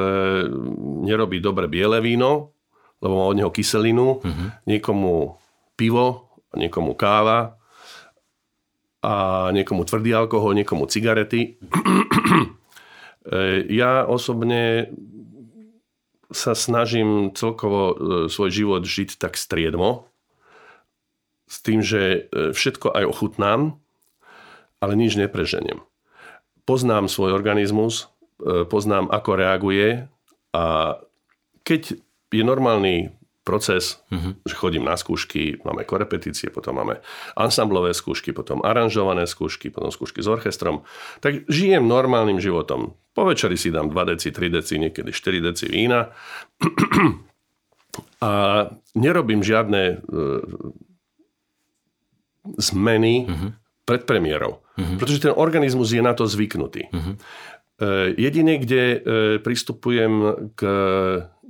nerobí 1.04 1.44
dobre 1.44 1.68
biele 1.68 2.00
víno, 2.00 2.56
lebo 3.04 3.12
má 3.12 3.24
od 3.28 3.36
neho 3.36 3.52
kyselinu, 3.52 4.24
uh-huh. 4.24 4.48
niekomu 4.64 5.36
pivo, 5.76 6.32
niekomu 6.56 6.96
káva, 6.96 7.55
a 9.06 9.14
niekomu 9.54 9.86
tvrdý 9.86 10.10
alkohol, 10.18 10.58
niekomu 10.58 10.90
cigarety. 10.90 11.62
ja 13.70 14.02
osobne 14.02 14.90
sa 16.34 16.58
snažím 16.58 17.30
celkovo 17.38 17.82
e, 17.86 17.94
svoj 18.26 18.50
život 18.50 18.82
žiť 18.82 19.22
tak 19.22 19.38
striedmo, 19.38 20.10
s 21.46 21.62
tým, 21.62 21.86
že 21.86 22.26
e, 22.26 22.50
všetko 22.50 22.90
aj 22.90 23.04
ochutnám, 23.06 23.78
ale 24.82 24.98
nič 24.98 25.14
nepreženiem. 25.14 25.86
Poznám 26.66 27.06
svoj 27.06 27.30
organizmus, 27.30 28.10
e, 28.42 28.66
poznám, 28.66 29.06
ako 29.06 29.38
reaguje 29.38 30.10
a 30.50 30.98
keď 31.62 31.94
je 32.34 32.42
normálny 32.42 33.14
proces, 33.46 34.02
uh-huh. 34.10 34.34
že 34.42 34.58
chodím 34.58 34.82
na 34.82 34.98
skúšky, 34.98 35.62
máme 35.62 35.86
korepetície, 35.86 36.50
potom 36.50 36.82
máme 36.82 36.98
ansamblové 37.38 37.94
skúšky, 37.94 38.34
potom 38.34 38.58
aranžované 38.66 39.22
skúšky, 39.30 39.70
potom 39.70 39.94
skúšky 39.94 40.18
s 40.18 40.26
orchestrom. 40.26 40.82
Tak 41.22 41.46
žijem 41.46 41.86
normálnym 41.86 42.42
životom. 42.42 42.98
Po 43.14 43.22
večeri 43.22 43.54
si 43.54 43.70
dám 43.70 43.94
2 43.94 44.18
deci, 44.18 44.34
3 44.34 44.50
deci, 44.50 44.74
niekedy 44.82 45.14
4 45.14 45.46
deci 45.46 45.70
vína 45.70 46.10
a 48.26 48.30
nerobím 48.98 49.46
žiadne 49.46 49.82
uh, 50.02 50.42
zmeny 52.58 53.30
uh-huh. 53.30 53.50
pred 53.86 54.02
premiérou. 54.02 54.58
Uh-huh. 54.74 54.98
Pretože 54.98 55.30
ten 55.30 55.32
organizmus 55.32 55.94
je 55.94 56.02
na 56.02 56.18
to 56.18 56.26
zvyknutý. 56.26 56.90
Uh-huh. 56.90 57.14
Jediné, 58.16 58.56
kde 58.56 58.82
e, 58.88 58.98
pristupujem 59.44 60.12
k 60.56 60.60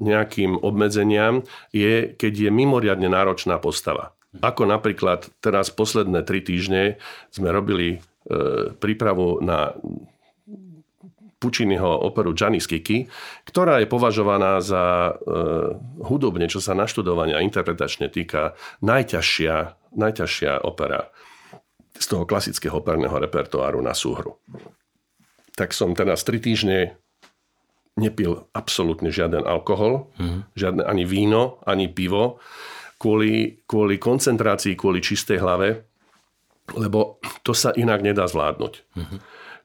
nejakým 0.03 0.59
obmedzeniam, 0.59 1.47
je, 1.71 2.19
keď 2.19 2.33
je 2.47 2.51
mimoriadne 2.51 3.07
náročná 3.07 3.63
postava. 3.63 4.11
Ako 4.43 4.67
napríklad 4.67 5.31
teraz 5.39 5.71
posledné 5.71 6.27
tri 6.27 6.43
týždne 6.43 6.99
sme 7.31 7.55
robili 7.55 7.89
e, 7.97 7.99
prípravu 8.75 9.39
na 9.39 9.73
Pučiniho 11.37 11.87
operu 12.11 12.35
Gianni 12.35 12.59
Skiki, 12.59 13.07
ktorá 13.47 13.79
je 13.79 13.87
považovaná 13.87 14.59
za 14.59 15.15
e, 15.15 15.33
hudobne, 16.11 16.51
čo 16.51 16.59
sa 16.59 16.75
naštudovania 16.75 17.39
interpretačne 17.39 18.11
týka, 18.11 18.59
najťažšia, 18.83 19.55
najťažšia 19.95 20.67
opera 20.67 21.07
z 21.97 22.07
toho 22.11 22.27
klasického 22.27 22.83
operného 22.83 23.15
repertoáru 23.15 23.79
na 23.79 23.95
súhru 23.95 24.43
tak 25.57 25.73
som 25.73 25.97
teraz 25.97 26.23
3 26.23 26.39
týždne 26.39 27.01
nepil 27.97 28.45
absolútne 28.53 29.09
žiaden 29.09 29.43
alkohol, 29.49 30.13
mm. 30.21 30.53
žiadne 30.53 30.83
ani 30.85 31.09
víno, 31.09 31.65
ani 31.65 31.89
pivo, 31.89 32.39
kvôli, 33.01 33.65
kvôli 33.65 33.97
koncentrácii, 33.97 34.77
kvôli 34.77 35.01
čistej 35.01 35.41
hlave, 35.41 35.89
lebo 36.77 37.19
to 37.41 37.57
sa 37.57 37.73
inak 37.73 38.05
nedá 38.05 38.29
zvládnuť. 38.29 38.75
Mm. 39.01 39.19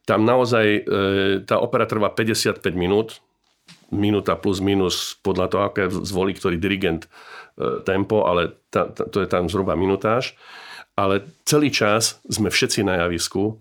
Tam 0.07 0.23
naozaj 0.23 0.65
e, 0.65 0.81
tá 1.43 1.59
opera 1.59 1.83
trvá 1.83 2.09
55 2.15 2.63
minút, 2.71 3.19
minúta 3.91 4.39
plus 4.39 4.63
minus 4.63 5.19
podľa 5.19 5.47
toho, 5.51 5.63
aké 5.67 5.83
zvolí 5.91 6.31
ktorý 6.31 6.55
dirigent 6.55 7.11
e, 7.59 7.83
tempo, 7.83 8.23
ale 8.23 8.55
ta, 8.71 8.87
ta, 8.87 9.11
to 9.11 9.19
je 9.19 9.27
tam 9.27 9.51
zhruba 9.51 9.75
minutáž. 9.75 10.39
Ale 10.95 11.23
celý 11.43 11.71
čas 11.71 12.19
sme 12.27 12.47
všetci 12.47 12.87
na 12.87 13.03
javisku 13.05 13.59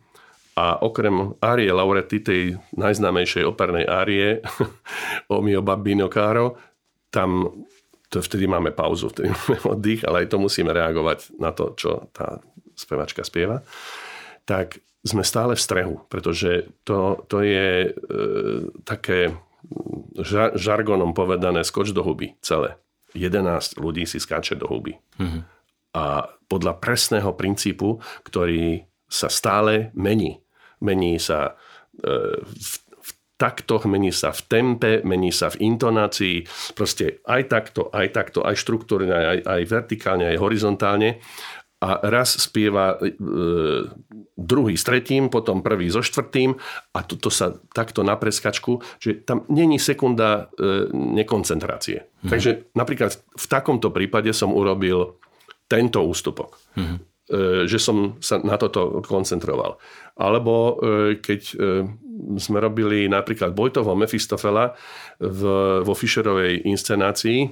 a 0.60 0.76
okrem 0.84 1.32
árie 1.40 1.72
Lauretti, 1.72 2.20
tej 2.20 2.60
najznámejšej 2.76 3.48
opernej 3.48 3.88
árie 3.88 4.44
o 5.32 5.40
mio 5.40 5.64
babbino 5.64 6.12
caro, 6.12 6.60
tam 7.08 7.64
to 8.12 8.20
vtedy 8.20 8.44
máme 8.44 8.76
pauzu, 8.76 9.08
vtedy 9.08 9.32
máme 9.32 9.56
oddych, 9.72 10.04
ale 10.04 10.26
aj 10.26 10.36
to 10.36 10.36
musíme 10.36 10.68
reagovať 10.68 11.40
na 11.40 11.56
to, 11.56 11.72
čo 11.78 12.12
tá 12.12 12.44
spevačka 12.76 13.24
spieva. 13.24 13.64
Tak 14.44 14.82
sme 15.00 15.24
stále 15.24 15.56
v 15.56 15.64
strehu, 15.64 15.94
pretože 16.12 16.68
to, 16.84 17.24
to 17.24 17.40
je 17.40 17.88
e, 17.88 17.90
také 18.84 19.32
žar, 20.20 20.52
žargonom 20.60 21.16
povedané 21.16 21.64
skoč 21.64 21.96
do 21.96 22.04
huby 22.04 22.36
celé. 22.44 22.76
11 23.16 23.80
ľudí 23.80 24.04
si 24.04 24.20
skáče 24.20 24.60
do 24.60 24.68
huby. 24.68 25.00
Mm-hmm. 25.16 25.42
A 25.96 26.28
podľa 26.46 26.76
presného 26.78 27.32
princípu, 27.32 27.98
ktorý 28.28 28.84
sa 29.10 29.26
stále 29.26 29.90
mení 29.96 30.38
mení 30.80 31.20
sa 31.20 31.56
e, 31.96 32.40
v, 32.44 32.72
v 33.00 33.10
taktoch, 33.40 33.88
mení 33.88 34.12
sa 34.12 34.36
v 34.36 34.40
tempe, 34.44 34.92
mení 35.00 35.32
sa 35.32 35.48
v 35.48 35.64
intonácii, 35.64 36.44
proste 36.76 37.24
aj 37.24 37.42
takto, 37.48 37.88
aj 37.88 38.06
takto, 38.12 38.44
aj 38.44 38.56
štruktúrne, 38.60 39.12
aj, 39.12 39.38
aj 39.48 39.62
vertikálne, 39.64 40.28
aj 40.28 40.38
horizontálne. 40.40 41.24
A 41.80 41.96
raz 42.12 42.36
spieva 42.36 43.00
e, 43.00 43.16
druhý 44.36 44.76
s 44.76 44.84
tretím, 44.84 45.32
potom 45.32 45.64
prvý 45.64 45.88
so 45.88 46.04
štvrtým 46.04 46.52
a 46.92 47.00
toto 47.00 47.32
sa 47.32 47.56
takto 47.72 48.04
na 48.04 48.20
preskačku, 48.20 48.84
že 49.00 49.24
tam 49.24 49.48
není 49.48 49.80
sekunda 49.80 50.52
e, 50.60 50.92
nekoncentrácie. 50.92 52.04
Mhm. 52.20 52.28
Takže 52.28 52.50
napríklad 52.76 53.16
v 53.16 53.46
takomto 53.48 53.88
prípade 53.88 54.28
som 54.36 54.52
urobil 54.52 55.16
tento 55.72 56.04
ústupok. 56.04 56.60
Mhm. 56.76 57.09
E, 57.30 57.70
že 57.70 57.78
som 57.78 58.18
sa 58.18 58.42
na 58.42 58.58
toto 58.58 58.98
koncentroval. 59.06 59.78
Alebo 60.18 60.82
e, 60.82 61.22
keď 61.22 61.40
e, 61.54 61.56
sme 62.42 62.58
robili 62.58 63.06
napríklad 63.06 63.54
Bojtovo 63.54 63.94
Mefistofela 63.94 64.74
v, 65.22 65.42
vo 65.86 65.94
Fischerovej 65.94 66.66
inscenácii, 66.66 67.46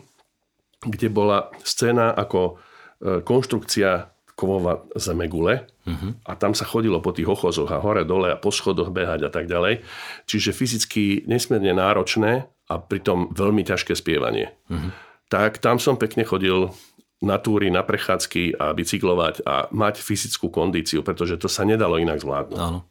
kde 0.83 1.09
bola 1.11 1.51
scéna 1.63 2.15
ako 2.15 2.59
konštrukcia 2.99 4.11
kovova 4.35 4.87
zemegule 4.99 5.67
uh-huh. 5.87 6.19
a 6.27 6.35
tam 6.35 6.55
sa 6.55 6.67
chodilo 6.67 6.99
po 7.03 7.15
tých 7.15 7.31
ochozoch 7.31 7.71
a 7.71 7.83
hore, 7.83 8.03
dole 8.03 8.31
a 8.31 8.39
po 8.39 8.51
schodoch 8.51 8.91
behať 8.91 9.27
a 9.27 9.31
tak 9.31 9.47
ďalej. 9.47 9.83
Čiže 10.27 10.55
fyzicky 10.55 11.27
nesmierne 11.27 11.75
náročné 11.79 12.47
a 12.71 12.75
pritom 12.79 13.31
veľmi 13.35 13.63
ťažké 13.67 13.95
spievanie. 13.95 14.55
Uh-huh. 14.71 14.91
Tak 15.31 15.63
tam 15.63 15.83
som 15.83 15.99
pekne 15.99 16.27
chodil 16.27 16.71
na 17.19 17.37
túry, 17.43 17.67
na 17.69 17.83
prechádzky 17.83 18.59
a 18.59 18.71
bicyklovať 18.75 19.43
a 19.43 19.67
mať 19.75 19.99
fyzickú 19.99 20.55
kondíciu, 20.55 21.03
pretože 21.03 21.35
to 21.39 21.51
sa 21.51 21.67
nedalo 21.67 21.99
inak 21.99 22.23
zvládnuť. 22.23 22.59
Áno. 22.59 22.87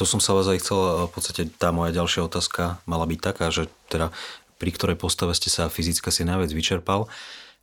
To 0.00 0.08
som 0.08 0.18
sa 0.18 0.32
vás 0.32 0.48
aj 0.48 0.64
chcel, 0.64 1.06
v 1.06 1.12
podstate 1.12 1.42
tá 1.60 1.70
moja 1.70 1.92
ďalšia 1.92 2.24
otázka 2.24 2.80
mala 2.88 3.04
byť 3.04 3.20
taká, 3.20 3.52
že 3.52 3.68
teda 3.92 4.10
pri 4.58 4.70
ktorej 4.74 4.96
postave 4.98 5.36
ste 5.38 5.52
sa 5.52 5.70
fyzicky 5.70 6.10
si 6.10 6.26
najviac 6.26 6.50
vyčerpal. 6.50 7.06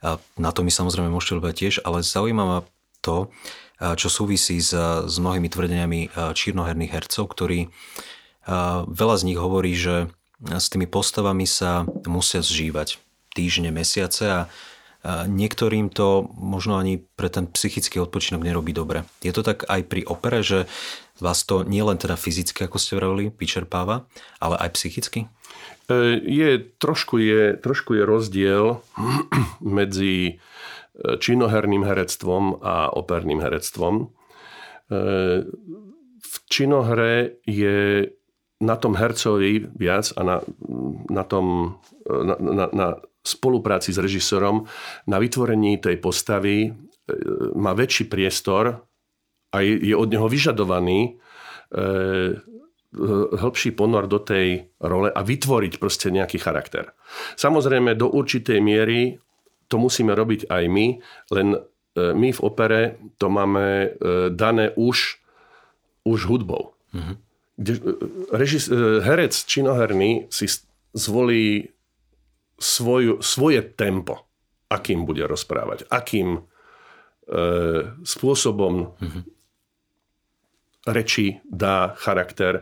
A 0.05 0.21
na 0.39 0.53
to 0.55 0.63
mi 0.63 0.71
samozrejme 0.71 1.11
môžete 1.11 1.35
ľúbiť 1.35 1.55
tiež, 1.55 1.73
ale 1.83 2.05
zaujíma 2.05 2.43
ma 2.45 2.59
to, 3.03 3.27
čo 3.75 4.07
súvisí 4.07 4.61
s, 4.63 4.71
s 5.03 5.15
mnohými 5.19 5.51
tvrdeniami 5.51 6.15
čiernoherných 6.31 6.93
hercov, 6.95 7.27
ktorí 7.35 7.67
veľa 8.87 9.15
z 9.19 9.23
nich 9.27 9.39
hovorí, 9.41 9.75
že 9.75 10.07
s 10.45 10.71
tými 10.71 10.87
postavami 10.87 11.43
sa 11.43 11.83
musia 12.07 12.39
zžívať 12.39 13.01
týždne, 13.35 13.73
mesiace 13.73 14.23
a 14.29 14.39
niektorým 15.29 15.93
to 15.93 16.25
možno 16.33 16.81
ani 16.81 16.97
pre 16.97 17.29
ten 17.29 17.45
psychický 17.45 18.01
odpočinok 18.01 18.41
nerobí 18.41 18.73
dobre. 18.73 19.05
Je 19.21 19.29
to 19.29 19.45
tak 19.45 19.65
aj 19.69 19.85
pri 19.85 20.01
opere, 20.05 20.41
že 20.41 20.65
vás 21.21 21.45
to 21.45 21.61
nielen 21.61 22.01
teda 22.01 22.17
fyzicky, 22.17 22.65
ako 22.65 22.77
ste 22.81 22.97
vravili, 22.97 23.29
vyčerpáva, 23.29 24.09
ale 24.41 24.55
aj 24.57 24.69
psychicky? 24.73 25.29
E, 25.87 26.19
je, 26.19 26.57
trošku, 26.81 27.21
je, 27.21 27.53
trošku 27.61 27.95
je 27.95 28.03
rozdiel 28.03 28.81
medzi 29.61 30.41
činoherným 30.95 31.83
herectvom 31.83 32.63
a 32.63 32.87
operným 32.87 33.43
herectvom. 33.43 34.15
V 36.23 36.35
činohre 36.47 37.35
je 37.43 38.15
na 38.63 38.75
tom 38.79 38.95
hercovi 38.95 39.67
viac 39.75 40.15
a 40.15 40.21
na, 40.23 40.37
na, 41.11 41.23
tom, 41.27 41.77
na, 42.07 42.35
na, 42.39 42.65
na 42.71 42.87
spolupráci 43.25 43.91
s 43.91 43.99
režisérom, 43.99 44.63
na 45.09 45.17
vytvorení 45.19 45.81
tej 45.81 45.99
postavy 45.99 46.71
má 47.57 47.75
väčší 47.75 48.07
priestor 48.07 48.85
a 49.51 49.57
je, 49.59 49.91
je 49.91 49.95
od 49.97 50.07
neho 50.09 50.25
vyžadovaný 50.29 51.19
hĺbší 53.35 53.75
ponor 53.75 54.07
do 54.07 54.19
tej 54.23 54.71
role 54.79 55.11
a 55.11 55.21
vytvoriť 55.21 55.73
proste 55.77 56.07
nejaký 56.11 56.39
charakter. 56.39 56.95
Samozrejme, 57.35 57.95
do 57.99 58.07
určitej 58.07 58.63
miery 58.63 59.19
to 59.67 59.75
musíme 59.81 60.15
robiť 60.15 60.47
aj 60.47 60.63
my, 60.69 60.85
len 61.33 61.47
e, 61.55 61.59
my 62.13 62.29
v 62.31 62.43
opere 62.45 62.81
to 63.17 63.27
máme 63.27 63.65
e, 63.65 63.87
dané 64.31 64.71
už, 64.77 65.19
už 66.05 66.19
hudbou. 66.29 66.77
Mm-hmm. 66.93 67.15
Kde, 67.55 67.73
e, 67.79 67.79
režis, 68.35 68.67
herec 69.01 69.31
činoherný 69.31 70.27
si 70.27 70.47
zvolí 70.95 71.71
svoju, 72.59 73.19
svoje 73.23 73.63
tempo, 73.63 74.27
akým 74.71 75.07
bude 75.07 75.23
rozprávať, 75.23 75.87
akým 75.87 76.39
e, 76.39 76.41
spôsobom 78.03 78.95
mm-hmm 78.95 79.35
reči 80.85 81.41
dá 81.41 81.97
charakter, 81.97 82.61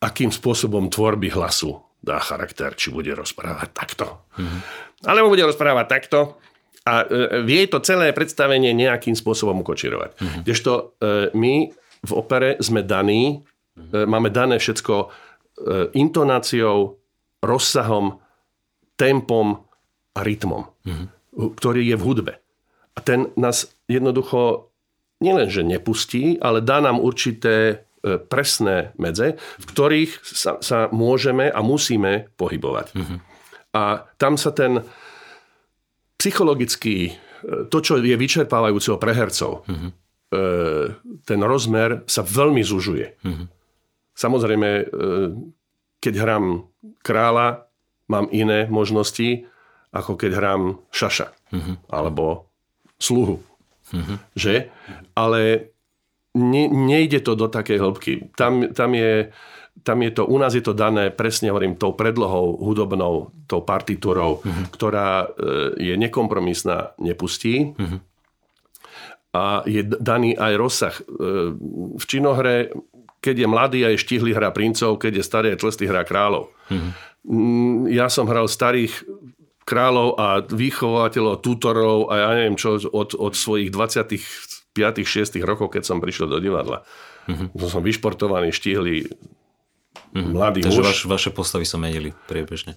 akým 0.00 0.32
spôsobom 0.32 0.88
tvorby 0.88 1.28
hlasu 1.32 1.76
dá 2.00 2.20
charakter, 2.20 2.76
či 2.76 2.92
bude 2.92 3.12
rozprávať 3.12 3.68
takto. 3.72 4.28
Mm-hmm. 4.36 4.60
Alebo 5.08 5.32
bude 5.32 5.44
rozprávať 5.44 5.86
takto 5.88 6.40
a 6.84 7.04
e, 7.04 7.40
vie 7.44 7.64
to 7.68 7.80
celé 7.80 8.12
predstavenie 8.12 8.76
nejakým 8.76 9.16
spôsobom 9.16 9.64
ukočirovať. 9.64 10.10
Mm-hmm. 10.16 10.42
Kdežto 10.44 10.72
e, 10.72 10.82
my 11.36 11.72
v 12.04 12.12
opere 12.12 12.60
sme 12.60 12.84
daní, 12.84 13.40
mm-hmm. 13.40 14.04
máme 14.04 14.28
dané 14.28 14.60
všetko 14.60 14.94
e, 15.00 15.06
intonáciou, 15.96 17.00
rozsahom, 17.40 18.20
tempom 18.94 19.64
a 20.14 20.20
rytmom, 20.20 20.62
mm-hmm. 20.84 21.06
ktorý 21.58 21.82
je 21.88 21.96
v 21.96 22.06
hudbe. 22.06 22.32
A 22.94 22.98
ten 23.02 23.32
nás 23.34 23.74
jednoducho 23.90 24.70
nielenže 25.18 25.64
nepustí, 25.66 26.38
ale 26.38 26.60
dá 26.62 26.78
nám 26.84 27.00
určité 27.00 27.54
e, 27.72 27.74
presné 28.20 28.92
medze, 29.00 29.40
v 29.40 29.64
ktorých 29.64 30.10
sa, 30.22 30.60
sa 30.60 30.92
môžeme 30.92 31.48
a 31.48 31.60
musíme 31.64 32.30
pohybovať. 32.36 32.86
Mm-hmm. 32.94 33.18
A 33.74 34.06
tam 34.20 34.38
sa 34.38 34.54
ten 34.54 34.86
psychologický, 36.14 37.10
to, 37.68 37.78
čo 37.82 37.98
je 37.98 38.14
vyčerpávajúceho 38.14 38.96
pre 39.02 39.12
hercov, 39.12 39.66
mm-hmm. 39.66 40.03
Ten 41.24 41.40
rozmer 41.44 42.02
sa 42.10 42.22
veľmi 42.26 42.62
zužuje. 42.62 43.18
Mm-hmm. 43.22 43.46
Samozrejme, 44.14 44.70
keď 45.98 46.14
hrám 46.20 46.66
kráľa, 47.02 47.66
mám 48.08 48.28
iné 48.30 48.68
možnosti, 48.68 49.48
ako 49.94 50.18
keď 50.18 50.30
hrám 50.36 50.62
šaša 50.90 51.32
mm-hmm. 51.54 51.76
alebo 51.88 52.50
sluhu. 52.98 53.40
Mm-hmm. 53.94 54.16
Že? 54.34 54.54
Ale 55.14 55.70
ne, 56.34 56.64
nejde 56.66 57.22
to 57.22 57.38
do 57.38 57.46
takej 57.46 57.78
hĺbky. 57.78 58.12
Tam, 58.34 58.74
tam, 58.74 58.90
je, 58.92 59.30
tam 59.86 60.02
je 60.02 60.10
to, 60.10 60.26
u 60.26 60.36
nás 60.36 60.52
je 60.52 60.64
to 60.64 60.74
dané, 60.74 61.14
presne 61.14 61.54
hovorím, 61.54 61.78
tou 61.78 61.94
predlohou 61.94 62.58
hudobnou, 62.58 63.30
tou 63.46 63.62
partitúrou, 63.62 64.42
mm-hmm. 64.42 64.64
ktorá 64.74 65.24
e, 65.24 65.26
je 65.78 65.94
nekompromisná, 65.94 66.98
nepustí. 66.98 67.72
Mm-hmm. 67.78 68.00
A 69.34 69.66
je 69.66 69.82
daný 69.82 70.38
aj 70.38 70.52
rozsah. 70.54 70.94
E, 70.94 71.02
v 71.98 72.04
činohre, 72.06 72.70
keď 73.18 73.34
je 73.42 73.48
mladý 73.50 73.80
a 73.82 73.90
je 73.90 73.98
štihlý, 73.98 74.30
hrá 74.30 74.54
princov, 74.54 75.02
keď 75.02 75.18
je 75.18 75.24
starý 75.26 75.48
a 75.52 75.58
tlstý, 75.58 75.90
hrá 75.90 76.06
kráľov. 76.06 76.54
Mm-hmm. 76.70 76.92
Ja 77.90 78.06
som 78.06 78.30
hral 78.30 78.46
starých 78.46 79.02
kráľov 79.64 80.20
a 80.20 80.44
vychovateľov, 80.44 81.40
tutorov 81.40 82.12
a 82.12 82.20
ja 82.20 82.28
neviem 82.36 82.54
čo 82.54 82.76
od, 82.78 83.16
od 83.16 83.32
svojich 83.32 83.72
25 83.72 84.76
6 84.76 85.40
rokov, 85.42 85.72
keď 85.72 85.82
som 85.88 85.98
prišiel 85.98 86.28
do 86.28 86.38
divadla. 86.38 86.84
Mm-hmm. 87.24 87.56
To 87.56 87.66
som 87.66 87.80
vyšportovaný, 87.80 88.52
štíhly, 88.52 89.08
mm-hmm. 89.08 90.30
mladý 90.30 90.60
Takže 90.68 90.78
muž. 90.78 90.86
Vaš, 90.86 90.98
vaše 91.08 91.30
postavy 91.32 91.64
sa 91.64 91.80
menili 91.80 92.12
priebežne. 92.28 92.76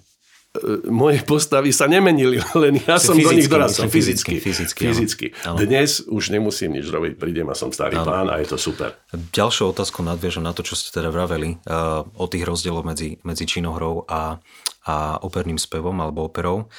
E, 0.56 0.88
moje 0.88 1.20
postavy 1.28 1.74
sa 1.76 1.84
nemenili, 1.84 2.40
len 2.62 2.80
ja 2.80 2.96
som 2.96 3.12
fyzicky, 3.12 3.28
do 3.28 3.32
nich 3.36 3.48
dorasol. 3.50 3.90
Fyzicky, 3.92 4.34
fyzicky. 4.40 4.82
fyzicky. 4.88 5.26
Dnes 5.60 6.00
už 6.08 6.32
nemusím 6.32 6.78
nič 6.78 6.88
robiť, 6.88 7.20
prídem 7.20 7.50
a 7.50 7.54
som 7.58 7.68
starý 7.68 8.00
ano. 8.00 8.08
pán 8.08 8.26
a 8.32 8.40
je 8.40 8.48
to 8.48 8.56
super. 8.56 8.96
Ďalšou 9.12 9.76
otázkou 9.76 10.00
nadviežem 10.06 10.44
na 10.46 10.56
to, 10.56 10.64
čo 10.64 10.78
ste 10.78 10.88
teda 10.94 11.12
vraveli 11.12 11.60
uh, 11.68 12.06
o 12.16 12.24
tých 12.30 12.48
rozdieloch 12.48 12.86
medzi, 12.86 13.20
medzi 13.26 13.44
činohrou 13.44 14.08
a 14.08 14.40
a 14.88 15.20
operným 15.20 15.60
spevom 15.60 16.00
alebo 16.00 16.24
operou. 16.24 16.72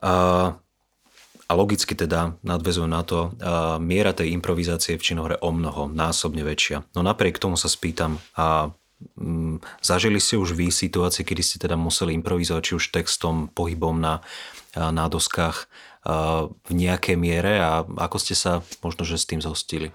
A, 0.00 0.56
a 1.46 1.52
logicky 1.52 1.92
teda 1.92 2.40
nadvezujú 2.40 2.88
na 2.88 3.04
to, 3.04 3.36
a 3.38 3.76
miera 3.76 4.16
tej 4.16 4.32
improvizácie 4.32 4.96
v 4.96 5.04
činohre 5.04 5.36
o 5.44 5.52
mnoho, 5.52 5.92
násobne 5.92 6.40
väčšia. 6.40 6.88
No 6.96 7.04
napriek 7.04 7.36
tomu 7.36 7.60
sa 7.60 7.68
spýtam, 7.68 8.16
a 8.32 8.72
zažili 9.84 10.18
ste 10.20 10.40
už 10.40 10.56
vy 10.56 10.72
situácie, 10.72 11.24
kedy 11.24 11.42
ste 11.44 11.56
teda 11.60 11.76
museli 11.76 12.16
improvizovať 12.16 12.62
či 12.64 12.72
už 12.76 12.84
textom, 12.92 13.52
pohybom 13.52 14.00
na, 14.00 14.24
na 14.72 15.06
doskách 15.12 15.68
v 16.66 16.72
nejakej 16.72 17.16
miere 17.18 17.58
a 17.58 17.82
ako 17.82 18.16
ste 18.22 18.38
sa 18.38 18.62
možno 18.80 19.02
že 19.02 19.18
s 19.18 19.26
tým 19.26 19.42
zhostili? 19.42 19.90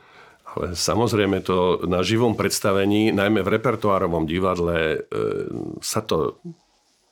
Ale 0.51 0.75
samozrejme 0.75 1.39
to 1.47 1.87
na 1.87 2.03
živom 2.03 2.35
predstavení, 2.35 3.15
najmä 3.15 3.39
v 3.39 3.53
repertoárovom 3.55 4.27
divadle, 4.27 4.99
e, 4.99 5.17
sa 5.79 6.03
to 6.03 6.43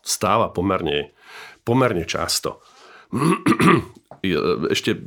stáva 0.04 0.52
pomerne, 0.52 1.16
pomerne 1.64 2.04
často. 2.04 2.60
Ešte, 4.76 5.00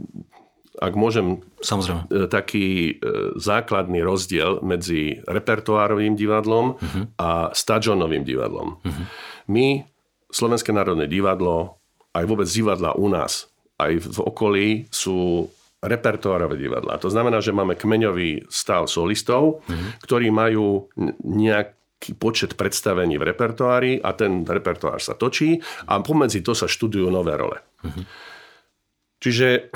ak 0.80 0.94
môžem, 0.96 1.44
Samozrejme. 1.60 2.08
E, 2.08 2.26
taký 2.32 2.66
e, 2.66 2.92
základný 3.36 4.00
rozdiel 4.00 4.64
medzi 4.64 5.20
repertoárovým 5.28 6.16
divadlom 6.16 6.80
uh-huh. 6.80 7.02
a 7.20 7.52
stadžonovým 7.52 8.24
divadlom. 8.24 8.80
Uh-huh. 8.80 9.04
My, 9.52 9.84
Slovenské 10.32 10.72
národné 10.72 11.12
divadlo, 11.12 11.76
aj 12.16 12.24
vôbec 12.24 12.48
divadla 12.48 12.96
u 12.96 13.12
nás, 13.12 13.52
aj 13.76 14.00
v 14.00 14.18
okolí 14.24 14.68
sú 14.88 15.48
repertoárové 15.82 16.56
divadla. 16.56 16.96
To 17.02 17.10
znamená, 17.12 17.42
že 17.44 17.52
máme 17.52 17.76
kmeňový 17.76 18.48
stav 18.48 18.88
solistov, 18.88 19.60
uh-huh. 19.66 20.00
ktorí 20.08 20.32
majú 20.32 20.88
nejak 21.20 21.76
počet 22.18 22.58
predstavení 22.58 23.14
v 23.14 23.30
repertoári 23.30 23.92
a 24.02 24.10
ten 24.16 24.42
repertoár 24.42 24.98
sa 24.98 25.14
točí 25.14 25.62
a 25.86 26.02
pomedzi 26.02 26.42
to 26.42 26.50
sa 26.56 26.66
študujú 26.66 27.06
nové 27.12 27.36
role. 27.38 27.60
Uh-huh. 27.84 28.02
Čiže 29.22 29.70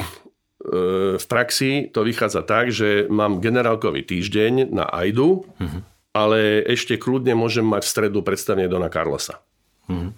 v 1.16 1.26
praxi 1.30 1.88
to 1.94 2.02
vychádza 2.02 2.42
tak, 2.42 2.74
že 2.74 3.06
mám 3.06 3.38
generálkový 3.38 4.02
týždeň 4.02 4.74
na 4.74 4.84
Aidu, 4.90 5.46
uh-huh. 5.46 5.80
ale 6.10 6.66
ešte 6.66 6.98
kľudne 6.98 7.38
môžem 7.38 7.62
mať 7.62 7.86
v 7.86 7.92
stredu 7.92 8.18
predstavenie 8.26 8.66
Dona 8.66 8.90
Carlosa. 8.90 9.38
Uh-huh. 9.86 10.10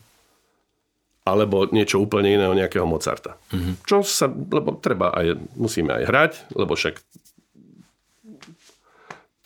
Alebo 1.28 1.68
niečo 1.68 2.00
úplne 2.00 2.32
iného, 2.32 2.56
nejakého 2.56 2.88
Mozarta. 2.88 3.36
Uh-huh. 3.52 3.76
Čo 3.84 4.00
sa, 4.00 4.32
lebo 4.32 4.80
treba 4.80 5.12
aj, 5.12 5.36
musíme 5.60 5.92
aj 5.92 6.04
hrať, 6.08 6.32
lebo 6.56 6.72
však 6.72 6.96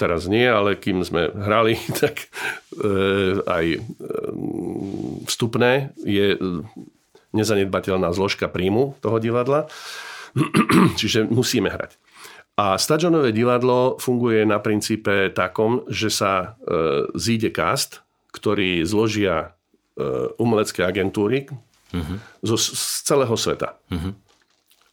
teraz 0.02 0.26
nie, 0.26 0.42
ale 0.42 0.74
kým 0.74 1.06
sme 1.06 1.30
hrali, 1.30 1.78
tak 2.02 2.26
e, 2.74 3.38
aj 3.46 3.66
e, 3.74 3.78
vstupné 5.30 5.94
je 6.02 6.38
nezanedbateľná 7.32 8.10
zložka 8.12 8.50
príjmu 8.50 8.98
toho 9.00 9.16
divadla. 9.22 9.70
Čiže 11.00 11.28
musíme 11.28 11.68
hrať. 11.68 11.96
A 12.56 12.76
stadionové 12.76 13.32
divadlo 13.32 13.96
funguje 13.96 14.44
na 14.44 14.60
princípe 14.60 15.32
takom, 15.32 15.88
že 15.88 16.12
sa 16.12 16.32
e, 16.60 17.08
zíde 17.16 17.48
cast, 17.48 18.04
ktorý 18.28 18.84
zložia 18.84 19.56
e, 19.96 20.36
umelecké 20.36 20.84
agentúry 20.84 21.48
uh-huh. 21.48 22.16
zo, 22.44 22.56
z 22.60 23.08
celého 23.08 23.36
sveta. 23.40 23.80
Uh-huh 23.88 24.12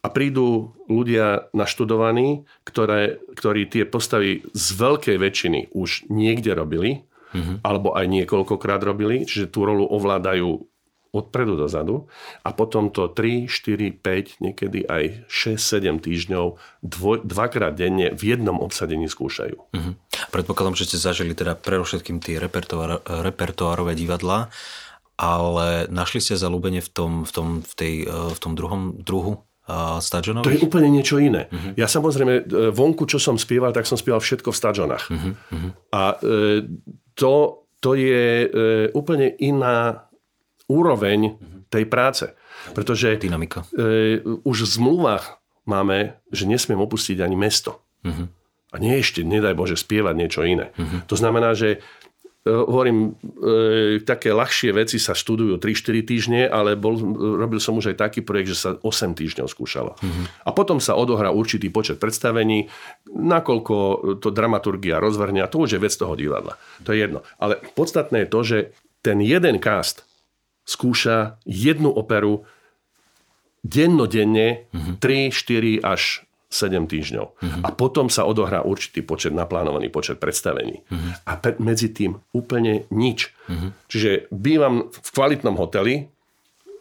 a 0.00 0.08
prídu 0.08 0.72
ľudia 0.88 1.52
naštudovaní, 1.52 2.48
ktoré, 2.64 3.20
ktorí 3.36 3.68
tie 3.68 3.84
postavy 3.84 4.48
z 4.56 4.66
veľkej 4.80 5.16
väčšiny 5.20 5.60
už 5.76 6.08
niekde 6.08 6.56
robili, 6.56 7.04
mm-hmm. 7.36 7.60
alebo 7.60 7.92
aj 7.92 8.08
niekoľkokrát 8.08 8.80
robili, 8.80 9.28
čiže 9.28 9.52
tú 9.52 9.68
rolu 9.68 9.84
ovládajú 9.84 10.64
odpredu 11.10 11.58
dozadu 11.58 12.06
a 12.46 12.54
potom 12.54 12.90
to 12.94 13.10
3, 13.10 13.50
4, 13.50 13.98
5, 13.98 14.42
niekedy 14.42 14.86
aj 14.86 15.26
6, 15.26 15.58
7 15.58 15.98
týždňov 15.98 16.46
dvoj, 16.86 17.26
dvakrát 17.26 17.74
denne 17.74 18.14
v 18.14 18.22
jednom 18.36 18.62
obsadení 18.62 19.10
skúšajú. 19.10 19.74
Mm-hmm. 19.74 19.94
Predpokladám, 20.30 20.78
že 20.78 20.86
ste 20.86 20.98
zažili 21.02 21.34
teda 21.34 21.58
pre 21.58 21.82
všetkým 21.82 22.22
tie 22.22 22.38
repertoár, 22.38 23.02
repertoárové 23.02 23.98
divadlá, 23.98 24.54
ale 25.20 25.90
našli 25.90 26.22
ste 26.22 26.38
zalúbenie 26.38 26.80
v 26.80 26.90
tom, 26.90 27.12
v 27.26 27.32
tom, 27.34 27.48
v 27.60 27.72
tej, 27.76 27.94
v 28.08 28.38
tom 28.38 28.56
druhom 28.56 28.96
druhu 29.02 29.44
stadžonových? 30.00 30.46
To 30.46 30.54
je 30.56 30.66
úplne 30.66 30.88
niečo 30.90 31.16
iné. 31.22 31.46
Uh-huh. 31.46 31.72
Ja 31.78 31.86
samozrejme 31.86 32.34
e, 32.34 32.42
vonku, 32.74 33.06
čo 33.06 33.22
som 33.22 33.38
spieval, 33.38 33.70
tak 33.70 33.86
som 33.86 33.94
spieval 33.94 34.18
všetko 34.18 34.50
v 34.50 34.58
stadžonách. 34.58 35.04
Uh-huh. 35.10 35.32
Uh-huh. 35.36 35.70
A 35.94 36.02
e, 36.18 36.66
to, 37.14 37.66
to 37.78 37.94
je 37.94 38.46
e, 38.46 38.48
úplne 38.96 39.30
iná 39.38 40.09
úroveň 40.70 41.34
uh-huh. 41.34 41.66
tej 41.66 41.90
práce. 41.90 42.30
Pretože 42.70 43.18
Dynamika. 43.18 43.66
E, 43.74 44.22
už 44.46 44.56
v 44.62 44.72
zmluvách 44.78 45.42
máme, 45.66 46.14
že 46.30 46.46
nesmiem 46.46 46.78
opustiť 46.78 47.18
ani 47.18 47.34
mesto. 47.34 47.82
Uh-huh. 48.06 48.30
A 48.70 48.76
nie 48.78 48.94
ešte, 49.02 49.26
nedaj 49.26 49.58
Bože, 49.58 49.74
spievať 49.74 50.14
niečo 50.14 50.46
iné. 50.46 50.70
Uh-huh. 50.78 51.02
To 51.10 51.18
znamená, 51.18 51.58
že 51.58 51.82
E, 52.40 52.48
hovorím, 52.48 53.12
e, 53.20 54.00
také 54.00 54.32
ľahšie 54.32 54.72
veci 54.72 54.96
sa 54.96 55.12
študujú 55.12 55.60
3-4 55.60 56.08
týždne, 56.08 56.42
ale 56.48 56.72
bol, 56.72 56.96
robil 57.36 57.60
som 57.60 57.76
už 57.76 57.92
aj 57.92 58.00
taký 58.00 58.24
projekt, 58.24 58.56
že 58.56 58.58
sa 58.64 58.70
8 58.80 59.12
týždňov 59.12 59.44
skúšalo. 59.44 60.00
Mm-hmm. 60.00 60.48
A 60.48 60.50
potom 60.56 60.80
sa 60.80 60.96
odohrá 60.96 61.28
určitý 61.28 61.68
počet 61.68 62.00
predstavení, 62.00 62.72
nakoľko 63.12 63.76
to 64.24 64.28
dramaturgia 64.32 65.04
rozvrhne, 65.04 65.44
a 65.44 65.52
to 65.52 65.68
už 65.68 65.76
je 65.76 65.84
vec 65.84 65.92
toho 65.92 66.16
divadla. 66.16 66.56
To 66.88 66.96
je 66.96 67.04
jedno. 67.04 67.20
Ale 67.36 67.60
podstatné 67.76 68.24
je 68.24 68.32
to, 68.32 68.40
že 68.40 68.58
ten 69.04 69.20
jeden 69.20 69.60
cast 69.60 70.08
skúša 70.70 71.42
jednu 71.42 71.90
operu 71.90 72.46
dennodenne 73.66 74.70
mm-hmm. 74.70 75.02
3, 75.02 75.34
4 75.34 75.82
až 75.82 76.22
7 76.50 76.90
týždňov. 76.90 77.26
Uh-huh. 77.30 77.62
A 77.62 77.70
potom 77.70 78.10
sa 78.10 78.26
odohrá 78.26 78.66
určitý 78.66 79.06
počet, 79.06 79.30
naplánovaný 79.30 79.86
počet 79.86 80.18
predstavení. 80.18 80.82
Uh-huh. 80.90 81.14
A 81.22 81.38
pe- 81.38 81.54
medzi 81.62 81.94
tým 81.94 82.18
úplne 82.34 82.90
nič. 82.90 83.30
Uh-huh. 83.46 83.70
Čiže 83.86 84.26
bývam 84.34 84.90
v 84.90 85.08
kvalitnom 85.14 85.54
hoteli, 85.54 86.10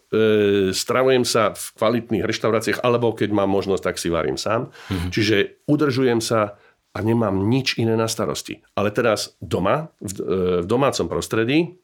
e, 0.09 0.73
stravujem 0.73 1.21
sa 1.21 1.53
v 1.53 1.63
kvalitných 1.77 2.25
reštauráciách, 2.25 2.81
alebo 2.81 3.13
keď 3.13 3.29
mám 3.29 3.53
možnosť, 3.53 3.93
tak 3.93 4.01
si 4.01 4.09
varím 4.09 4.41
sám. 4.41 4.73
Uh-huh. 4.73 5.13
Čiže 5.13 5.61
udržujem 5.69 6.17
sa 6.17 6.57
a 6.89 6.99
nemám 7.05 7.37
nič 7.45 7.77
iné 7.77 7.93
na 7.93 8.09
starosti. 8.09 8.65
Ale 8.73 8.89
teraz 8.89 9.37
doma, 9.37 9.93
v, 10.01 10.11
e, 10.17 10.21
v 10.63 10.65
domácom 10.65 11.05
prostredí, 11.05 11.77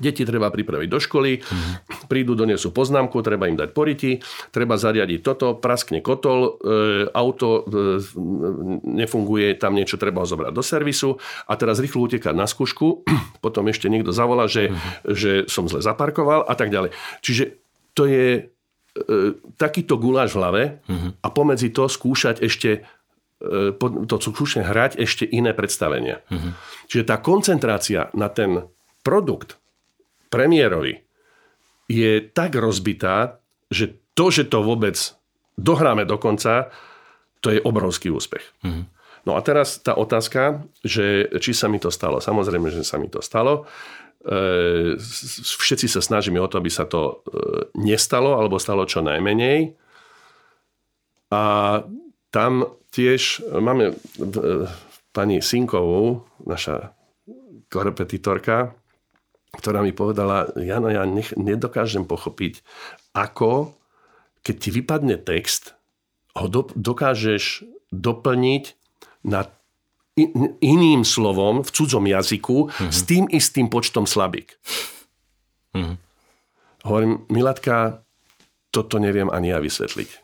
Deti 0.00 0.26
treba 0.26 0.50
pripraviť 0.50 0.88
do 0.90 0.98
školy, 0.98 1.38
mm-hmm. 1.38 2.08
prídu, 2.10 2.34
donesú 2.34 2.74
poznámku, 2.74 3.22
treba 3.22 3.46
im 3.46 3.58
dať 3.58 3.70
poriti, 3.70 4.18
treba 4.50 4.74
zariadiť 4.74 5.20
toto, 5.22 5.54
praskne 5.54 6.02
kotol, 6.02 6.58
e, 6.58 7.06
auto 7.14 7.62
e, 7.62 8.02
nefunguje, 8.82 9.54
tam 9.58 9.78
niečo 9.78 9.98
treba 9.98 10.22
ho 10.22 10.26
zobrať 10.26 10.52
do 10.52 10.62
servisu 10.62 11.16
a 11.46 11.52
teraz 11.54 11.78
rýchlo 11.78 12.06
utekať 12.10 12.34
na 12.34 12.50
skúšku, 12.50 13.06
potom 13.44 13.70
ešte 13.70 13.86
niekto 13.86 14.10
zavolá, 14.10 14.50
že, 14.50 14.70
mm-hmm. 14.70 15.14
že 15.14 15.32
som 15.46 15.70
zle 15.70 15.78
zaparkoval 15.78 16.46
a 16.46 16.54
tak 16.58 16.74
ďalej. 16.74 16.90
Čiže 17.22 17.44
to 17.94 18.10
je 18.10 18.26
e, 18.34 18.42
takýto 19.56 19.96
guláš 19.96 20.34
v 20.34 20.38
hlave 20.42 20.62
mm-hmm. 20.84 21.10
a 21.22 21.28
pomedzi 21.30 21.70
to 21.70 21.86
skúšať 21.86 22.42
ešte 22.42 22.82
e, 23.38 23.72
to 24.10 24.16
skúšať 24.18 24.66
hrať 24.66 24.92
ešte 24.98 25.24
iné 25.24 25.54
predstavenia. 25.54 26.20
Mm-hmm. 26.28 26.52
Čiže 26.90 27.04
tá 27.06 27.16
koncentrácia 27.22 28.10
na 28.12 28.26
ten 28.26 28.66
produkt 29.06 29.62
premiérovi 30.34 30.98
je 31.86 32.18
tak 32.34 32.58
rozbitá, 32.58 33.38
že 33.70 33.94
to, 34.18 34.34
že 34.34 34.50
to 34.50 34.66
vôbec 34.66 34.98
dohráme 35.54 36.02
do 36.02 36.18
konca, 36.18 36.74
to 37.38 37.54
je 37.54 37.62
obrovský 37.62 38.10
úspech. 38.10 38.42
Mm-hmm. 38.66 38.84
No 39.24 39.36
a 39.36 39.40
teraz 39.40 39.80
tá 39.80 39.96
otázka, 39.96 40.64
že 40.84 41.28
či 41.40 41.56
sa 41.56 41.70
mi 41.70 41.80
to 41.80 41.88
stalo. 41.88 42.20
Samozrejme, 42.20 42.68
že 42.68 42.84
sa 42.84 43.00
mi 43.00 43.08
to 43.08 43.24
stalo. 43.24 43.64
E, 44.20 44.96
všetci 45.40 45.88
sa 45.88 46.04
snažíme 46.04 46.36
o 46.36 46.48
to, 46.48 46.60
aby 46.60 46.68
sa 46.68 46.84
to 46.84 47.24
e, 47.24 47.72
nestalo, 47.80 48.36
alebo 48.36 48.60
stalo 48.60 48.84
čo 48.84 49.00
najmenej. 49.00 49.72
A 51.32 51.42
tam 52.28 52.68
tiež 52.92 53.48
máme 53.48 53.92
e, 53.92 53.94
pani 55.16 55.40
Sinkovú, 55.40 56.28
naša 56.44 56.92
korepetitorka, 57.72 58.76
ktorá 59.56 59.80
mi 59.80 59.94
povedala, 59.94 60.50
Jano, 60.58 60.90
ja 60.90 61.06
nech, 61.06 61.32
nedokážem 61.38 62.04
pochopiť, 62.04 62.60
ako, 63.14 63.74
keď 64.42 64.54
ti 64.58 64.70
vypadne 64.74 65.16
text, 65.20 65.78
ho 66.34 66.46
do, 66.50 66.66
dokážeš 66.74 67.62
doplniť 67.94 68.74
na 69.22 69.46
in, 70.18 70.58
iným 70.58 71.06
slovom 71.06 71.62
v 71.62 71.70
cudzom 71.70 72.04
jazyku 72.10 72.68
mm-hmm. 72.68 72.90
s 72.90 72.98
tým 73.06 73.24
istým 73.30 73.70
počtom 73.70 74.04
slabík. 74.04 74.58
Mm-hmm. 75.78 75.96
Hovorím, 76.84 77.24
Milatka, 77.30 78.02
toto 78.74 78.98
neviem 78.98 79.30
ani 79.30 79.54
ja 79.54 79.62
vysvetliť 79.62 80.23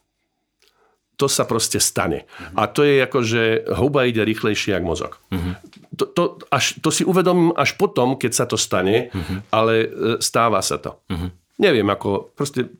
to 1.20 1.28
sa 1.28 1.44
proste 1.44 1.76
stane. 1.76 2.24
A 2.56 2.64
to 2.64 2.80
je 2.80 3.04
ako, 3.04 3.20
že 3.20 3.42
huba 3.76 4.08
ide 4.08 4.24
rýchlejšie 4.24 4.72
ako 4.72 4.86
mozog. 4.88 5.12
Uh-huh. 5.28 5.52
To, 6.00 6.04
to, 6.08 6.22
až, 6.48 6.80
to 6.80 6.88
si 6.88 7.04
uvedomím 7.04 7.52
až 7.52 7.76
potom, 7.76 8.16
keď 8.16 8.32
sa 8.32 8.44
to 8.48 8.56
stane, 8.56 9.12
uh-huh. 9.12 9.44
ale 9.52 9.74
e, 9.84 9.88
stáva 10.24 10.64
sa 10.64 10.80
to. 10.80 10.96
Uh-huh. 11.12 11.28
Neviem, 11.60 11.84
ako 11.92 12.32
proste 12.32 12.72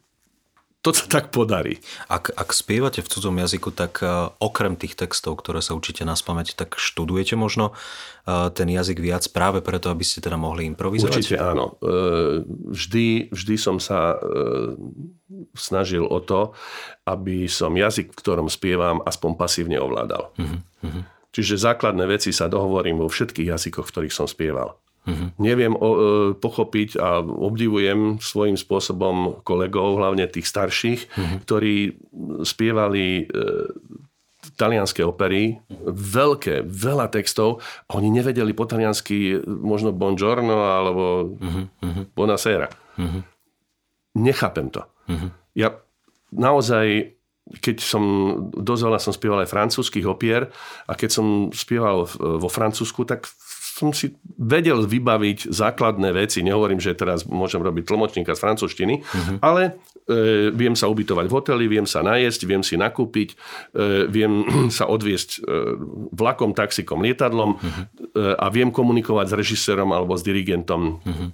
to 0.81 0.97
sa 0.97 1.05
tak 1.05 1.28
podarí. 1.28 1.85
Ak, 2.09 2.33
ak 2.33 2.57
spievate 2.57 3.05
v 3.05 3.11
cudzom 3.12 3.37
jazyku, 3.37 3.68
tak 3.68 4.01
uh, 4.01 4.33
okrem 4.41 4.81
tých 4.81 4.97
textov, 4.97 5.37
ktoré 5.37 5.61
sa 5.61 5.76
učíte 5.76 6.09
na 6.09 6.16
spamäť, 6.16 6.57
tak 6.57 6.81
študujete 6.81 7.37
možno 7.37 7.76
uh, 7.76 8.49
ten 8.49 8.64
jazyk 8.72 8.97
viac 8.97 9.28
práve 9.28 9.61
preto, 9.61 9.93
aby 9.93 10.01
ste 10.01 10.24
teda 10.24 10.41
mohli 10.41 10.64
improvizovať? 10.72 11.20
Určite 11.20 11.37
áno. 11.37 11.76
Uh, 11.85 12.49
vždy, 12.72 13.28
vždy 13.28 13.55
som 13.61 13.76
sa 13.76 14.16
snažil 15.55 16.03
o 16.03 16.18
to, 16.24 16.57
aby 17.07 17.47
som 17.47 17.76
jazyk, 17.76 18.12
v 18.12 18.18
ktorom 18.18 18.49
spievam, 18.49 19.05
aspoň 19.05 19.31
pasívne 19.37 19.78
ovládal. 19.78 20.33
Uh-huh. 20.35 21.03
Čiže 21.31 21.62
základné 21.62 22.11
veci 22.11 22.35
sa 22.35 22.51
dohovorím 22.51 22.99
vo 22.99 23.07
všetkých 23.07 23.55
jazykoch, 23.55 23.87
v 23.87 23.93
ktorých 23.95 24.16
som 24.16 24.26
spieval. 24.26 24.81
Uh-huh. 25.01 25.33
Neviem 25.41 25.73
o, 25.73 25.89
e, 25.89 25.99
pochopiť 26.37 27.01
a 27.01 27.25
obdivujem 27.25 28.21
svojím 28.21 28.61
spôsobom 28.61 29.41
kolegov, 29.41 29.97
hlavne 29.97 30.29
tých 30.29 30.45
starších, 30.45 31.01
uh-huh. 31.09 31.37
ktorí 31.49 31.97
spievali 32.45 33.25
e, 33.25 33.35
talianské 34.61 35.01
opery, 35.01 35.57
veľké, 35.89 36.69
veľa 36.69 37.09
textov, 37.09 37.65
a 37.89 37.97
oni 37.97 38.13
nevedeli 38.13 38.53
po 38.53 38.69
taliansky 38.69 39.41
možno 39.45 39.97
buongiorno 39.97 40.57
alebo 40.61 41.33
uh-huh. 41.33 41.65
buonasera. 42.13 42.69
Uh-huh. 43.01 43.25
Nechápem 44.21 44.69
to. 44.69 44.85
Uh-huh. 45.09 45.33
Ja 45.57 45.81
naozaj 46.29 47.17
keď 47.51 47.83
som 47.83 48.05
dosť 48.55 48.83
veľa 48.87 49.01
som 49.03 49.11
spieval 49.11 49.43
aj 49.43 49.51
francúzských 49.51 50.07
opier 50.07 50.55
a 50.87 50.95
keď 50.95 51.11
som 51.11 51.27
spieval 51.51 52.07
vo 52.15 52.47
Francúzsku, 52.47 53.03
tak 53.03 53.27
som 53.81 53.97
si 53.97 54.12
vedel 54.37 54.85
vybaviť 54.85 55.49
základné 55.49 56.12
veci. 56.12 56.45
Nehovorím, 56.45 56.76
že 56.76 56.93
teraz 56.93 57.24
môžem 57.24 57.64
robiť 57.64 57.89
tlmočníka 57.89 58.37
z 58.37 58.43
francúzštiny, 58.45 58.95
uh-huh. 59.01 59.37
ale 59.41 59.81
e, 60.05 60.53
viem 60.53 60.76
sa 60.76 60.93
ubytovať 60.93 61.24
v 61.24 61.33
hoteli, 61.33 61.64
viem 61.64 61.89
sa 61.89 62.05
najesť, 62.05 62.45
viem 62.45 62.61
si 62.61 62.76
nakúpiť, 62.76 63.33
e, 63.72 64.05
viem 64.12 64.45
sa 64.76 64.85
odviesť 64.85 65.31
e, 65.33 65.39
vlakom, 66.12 66.53
taxikom, 66.53 67.01
lietadlom 67.01 67.57
uh-huh. 67.57 67.85
e, 68.12 68.37
a 68.37 68.47
viem 68.53 68.68
komunikovať 68.68 69.33
s 69.33 69.35
režisérom 69.41 69.97
alebo 69.97 70.12
s 70.12 70.22
dirigentom 70.24 71.01
uh-huh. 71.01 71.16
e, 71.16 71.31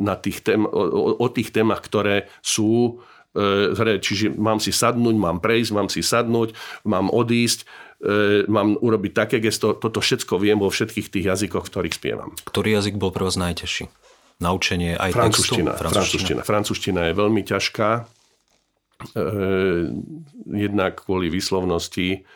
na 0.00 0.16
tých 0.16 0.40
tém, 0.40 0.64
o, 0.64 1.20
o 1.20 1.28
tých 1.28 1.52
témach, 1.52 1.84
ktoré 1.84 2.32
sú 2.40 3.04
e, 3.36 3.76
hre. 3.76 4.00
Čiže 4.00 4.32
mám 4.32 4.64
si 4.64 4.72
sadnúť, 4.72 5.16
mám 5.20 5.44
prejsť, 5.44 5.70
mám 5.76 5.92
si 5.92 6.00
sadnúť, 6.00 6.56
mám 6.88 7.12
odísť 7.12 7.68
E, 7.96 8.44
mám 8.44 8.76
urobiť 8.76 9.12
také 9.16 9.36
gesto, 9.40 9.72
toto 9.72 10.04
všetko 10.04 10.36
viem 10.36 10.60
vo 10.60 10.68
všetkých 10.68 11.08
tých 11.08 11.24
jazykoch, 11.32 11.64
v 11.64 11.70
ktorých 11.72 11.94
spievam. 11.96 12.30
Ktorý 12.44 12.76
jazyk 12.76 13.00
bol 13.00 13.08
pre 13.08 13.24
vás 13.24 13.40
najťažší? 13.40 13.88
Naučenie 14.36 15.00
aj 15.00 15.16
francúzština, 15.16 15.72
textu? 15.72 15.82
Francúzština. 15.88 16.40
Francúzština 16.44 17.00
je 17.08 17.14
veľmi 17.16 17.42
ťažká. 17.42 17.88
E, 17.96 18.02
jednak 20.44 20.92
kvôli 21.08 21.32
výslovnosti. 21.32 22.28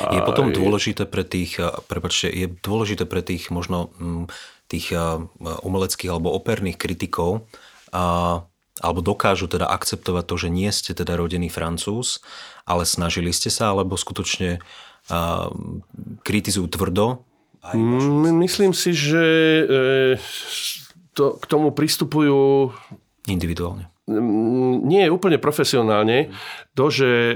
A 0.00 0.16
je 0.16 0.20
potom 0.24 0.52
dôležité 0.52 1.08
pre 1.08 1.24
tých, 1.24 1.56
prepačte, 1.88 2.28
je 2.28 2.52
dôležité 2.60 3.08
pre 3.08 3.24
tých 3.24 3.48
možno 3.48 3.88
tých 4.68 4.92
umeleckých 5.40 6.12
alebo 6.12 6.36
operných 6.36 6.76
kritikov, 6.76 7.48
a, 7.88 8.44
alebo 8.80 9.04
dokážu 9.04 9.46
teda 9.46 9.68
akceptovať 9.68 10.24
to, 10.24 10.36
že 10.40 10.48
nie 10.48 10.70
ste 10.72 10.96
teda 10.96 11.14
rodený 11.14 11.52
francúz, 11.52 12.24
ale 12.64 12.88
snažili 12.88 13.30
ste 13.30 13.52
sa, 13.52 13.76
alebo 13.76 14.00
skutočne 14.00 14.58
uh, 14.58 15.52
kritizujú 16.24 16.66
tvrdo? 16.72 17.28
Myslím 18.40 18.72
si, 18.72 18.96
že 18.96 19.24
e, 19.60 19.64
to, 21.12 21.36
k 21.36 21.44
tomu 21.44 21.76
pristupujú 21.76 22.72
individuálne. 23.28 23.92
Nie 24.88 25.06
je 25.06 25.14
úplne 25.14 25.36
profesionálne. 25.36 26.32
To, 26.74 26.88
že 26.88 27.08
e, 27.08 27.34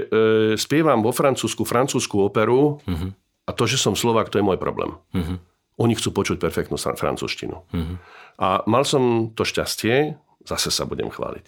spievam 0.57 1.05
vo 1.05 1.13
Francúzsku 1.13 1.61
francúzsku 1.61 2.17
operu 2.25 2.81
uh-huh. 2.81 3.09
a 3.45 3.51
to, 3.53 3.69
že 3.69 3.77
som 3.77 3.93
Slovák, 3.93 4.33
to 4.33 4.41
je 4.41 4.47
môj 4.47 4.57
problém. 4.57 4.97
Uh-huh. 5.13 5.37
Oni 5.77 5.93
chcú 5.93 6.09
počuť 6.09 6.41
perfektnú 6.41 6.75
francúzštinu. 6.75 7.61
Uh-huh. 7.61 7.95
A 8.41 8.65
mal 8.65 8.81
som 8.81 9.29
to 9.37 9.45
šťastie, 9.45 10.17
zase 10.45 10.69
sa 10.69 10.85
budem 10.85 11.09
chváliť. 11.09 11.45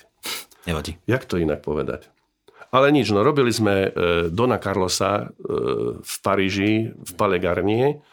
Nevadí. 0.68 1.00
Jak 1.08 1.24
to 1.24 1.40
inak 1.40 1.64
povedať? 1.64 2.12
Ale 2.68 2.92
nič, 2.92 3.08
no 3.16 3.24
robili 3.24 3.56
sme 3.56 3.96
Dona 4.28 4.60
Carlosa 4.60 5.32
v 6.04 6.16
Paríži, 6.20 6.92
v 6.92 7.12
Palais 7.16 7.40
Garnier, 7.40 8.04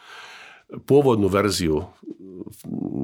pôvodnú 0.87 1.27
verziu. 1.27 1.91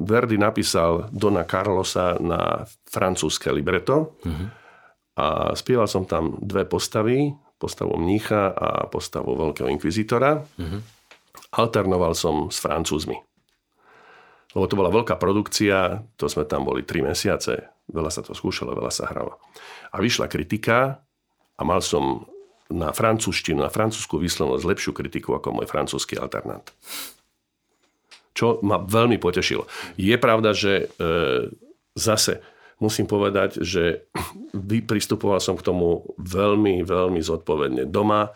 Verdi 0.08 0.40
napísal 0.40 1.12
Dona 1.12 1.44
Carlosa 1.44 2.16
na 2.16 2.64
francúzske 2.88 3.52
libreto 3.52 4.16
uh-huh. 4.24 4.46
a 5.20 5.26
spieval 5.52 5.84
som 5.86 6.08
tam 6.08 6.40
dve 6.40 6.64
postavy, 6.64 7.36
postavu 7.60 8.00
mnícha 8.00 8.50
a 8.50 8.88
postavu 8.88 9.36
veľkého 9.36 9.68
inkvizitora. 9.68 10.40
Uh-huh. 10.56 10.80
Alternoval 11.52 12.16
som 12.16 12.48
s 12.48 12.64
francúzmi. 12.64 13.20
Lebo 14.52 14.68
to 14.68 14.76
bola 14.76 14.92
veľká 14.92 15.16
produkcia, 15.16 16.04
to 16.20 16.28
sme 16.28 16.44
tam 16.44 16.68
boli 16.68 16.84
3 16.84 17.08
mesiace, 17.08 17.72
veľa 17.88 18.10
sa 18.12 18.20
to 18.20 18.36
skúšalo, 18.36 18.76
veľa 18.76 18.92
sa 18.92 19.08
hralo. 19.08 19.40
A 19.92 20.00
vyšla 20.00 20.28
kritika 20.28 21.00
a 21.56 21.62
mal 21.64 21.80
som 21.80 22.28
na 22.72 22.92
francúzštinu, 22.92 23.64
na 23.64 23.72
francúzsku 23.72 24.16
výslovnosť 24.16 24.64
lepšiu 24.64 24.92
kritiku 24.96 25.36
ako 25.36 25.60
môj 25.60 25.68
francúzsky 25.68 26.16
alternant 26.16 26.72
čo 28.32 28.58
ma 28.64 28.80
veľmi 28.80 29.20
potešilo. 29.20 29.68
Je 30.00 30.16
pravda, 30.16 30.56
že 30.56 30.88
e, 30.88 31.04
zase 31.92 32.40
musím 32.80 33.06
povedať, 33.06 33.60
že 33.62 34.08
pristupoval 34.90 35.38
som 35.38 35.54
k 35.54 35.62
tomu 35.62 36.16
veľmi, 36.18 36.82
veľmi 36.82 37.20
zodpovedne. 37.20 37.86
Doma 37.86 38.28
e, 38.28 38.30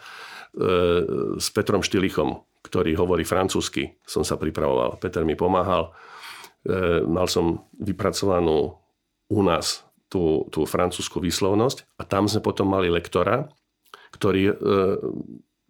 s 1.41 1.49
Petrom 1.51 1.81
Štilichom, 1.81 2.45
ktorý 2.67 2.99
hovorí 2.99 3.23
francúzsky, 3.23 3.95
som 4.03 4.27
sa 4.27 4.35
pripravoval. 4.35 4.99
Peter 4.99 5.23
mi 5.23 5.39
pomáhal. 5.39 5.95
E, 6.67 7.07
mal 7.07 7.31
som 7.31 7.71
vypracovanú 7.79 8.75
u 9.31 9.41
nás 9.47 9.87
tú, 10.11 10.51
tú 10.51 10.67
francúzsku 10.67 11.23
výslovnosť 11.23 11.87
a 11.99 12.03
tam 12.03 12.27
sme 12.27 12.43
potom 12.43 12.67
mali 12.67 12.91
lektora, 12.91 13.47
ktorý 14.11 14.43
e, 14.51 14.55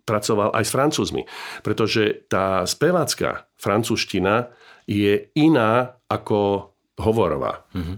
pracoval 0.08 0.56
aj 0.56 0.64
s 0.64 0.72
francúzmi. 0.72 1.22
Pretože 1.60 2.24
tá 2.32 2.64
spevácká 2.64 3.50
francúzština 3.60 4.54
je 4.88 5.28
iná 5.36 5.98
ako 6.06 6.72
hovorová. 6.96 7.66
Mm-hmm. 7.74 7.96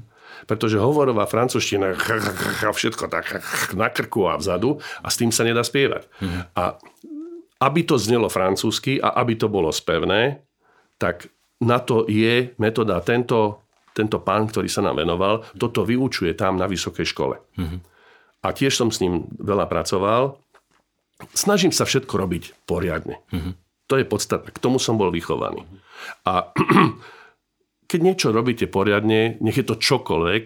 Pretože 0.48 0.80
hovorová 0.80 1.28
francúzština 1.28 1.94
všetko 2.72 3.04
tak 3.12 3.44
na 3.76 3.92
krku 3.92 4.24
a 4.26 4.40
vzadu 4.40 4.80
a 5.04 5.08
s 5.12 5.20
tým 5.20 5.28
sa 5.28 5.44
nedá 5.44 5.60
spievať. 5.60 6.08
Mm-hmm. 6.08 6.42
A 6.56 6.80
aby 7.58 7.80
to 7.82 7.98
znelo 7.98 8.30
francúzsky 8.30 9.02
a 9.02 9.18
aby 9.18 9.34
to 9.34 9.50
bolo 9.50 9.74
spevné, 9.74 10.42
tak 10.98 11.30
na 11.58 11.82
to 11.82 12.06
je 12.06 12.54
metóda. 12.62 13.02
Tento, 13.02 13.66
tento 13.90 14.22
pán, 14.22 14.46
ktorý 14.46 14.70
sa 14.70 14.82
nám 14.82 15.02
venoval, 15.02 15.42
toto 15.58 15.82
vyučuje 15.82 16.38
tam 16.38 16.54
na 16.54 16.70
vysokej 16.70 17.06
škole. 17.06 17.36
Mm-hmm. 17.58 17.80
A 18.46 18.48
tiež 18.54 18.78
som 18.78 18.94
s 18.94 19.02
ním 19.02 19.26
veľa 19.42 19.66
pracoval 19.66 20.38
snažím 21.34 21.74
sa 21.74 21.84
všetko 21.84 22.14
robiť 22.14 22.44
poriadne. 22.68 23.18
Mm-hmm. 23.34 23.52
To 23.88 23.94
je 23.96 24.04
podstatné. 24.04 24.52
K 24.52 24.62
tomu 24.62 24.76
som 24.78 25.00
bol 25.00 25.10
vychovaný. 25.10 25.64
A 26.28 26.52
keď 27.90 28.00
niečo 28.00 28.28
robíte 28.30 28.68
poriadne, 28.68 29.40
nech 29.40 29.56
je 29.56 29.66
to 29.66 29.80
čokoľvek, 29.80 30.42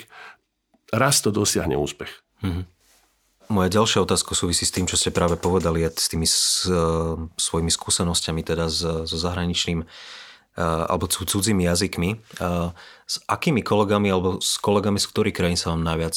raz 0.95 1.21
to 1.21 1.35
dosiahne 1.35 1.77
úspech. 1.77 2.13
Mm-hmm. 2.41 2.65
Moja 3.51 3.69
ďalšia 3.69 4.05
otázka 4.07 4.39
súvisí 4.39 4.63
s 4.63 4.75
tým, 4.75 4.87
čo 4.87 4.95
ste 4.95 5.11
práve 5.11 5.35
povedali 5.41 5.83
a 5.87 5.91
s 5.91 6.07
tými 6.07 6.29
s, 6.29 6.67
uh, 6.71 7.19
svojimi 7.35 7.73
skúsenostiami 7.73 8.43
teda 8.45 8.71
so 8.71 9.05
zahraničným 9.07 9.83
uh, 9.83 10.85
alebo 10.87 11.11
cudzími 11.11 11.67
jazykmi. 11.67 12.11
Uh, 12.39 12.71
s 13.09 13.19
akými 13.27 13.65
kolegami 13.65 14.09
alebo 14.09 14.39
s 14.39 14.57
kolegami 14.63 15.03
z 15.03 15.07
ktorých 15.11 15.37
krajín 15.37 15.59
sa 15.59 15.75
vám 15.75 15.83
najviac 15.85 16.17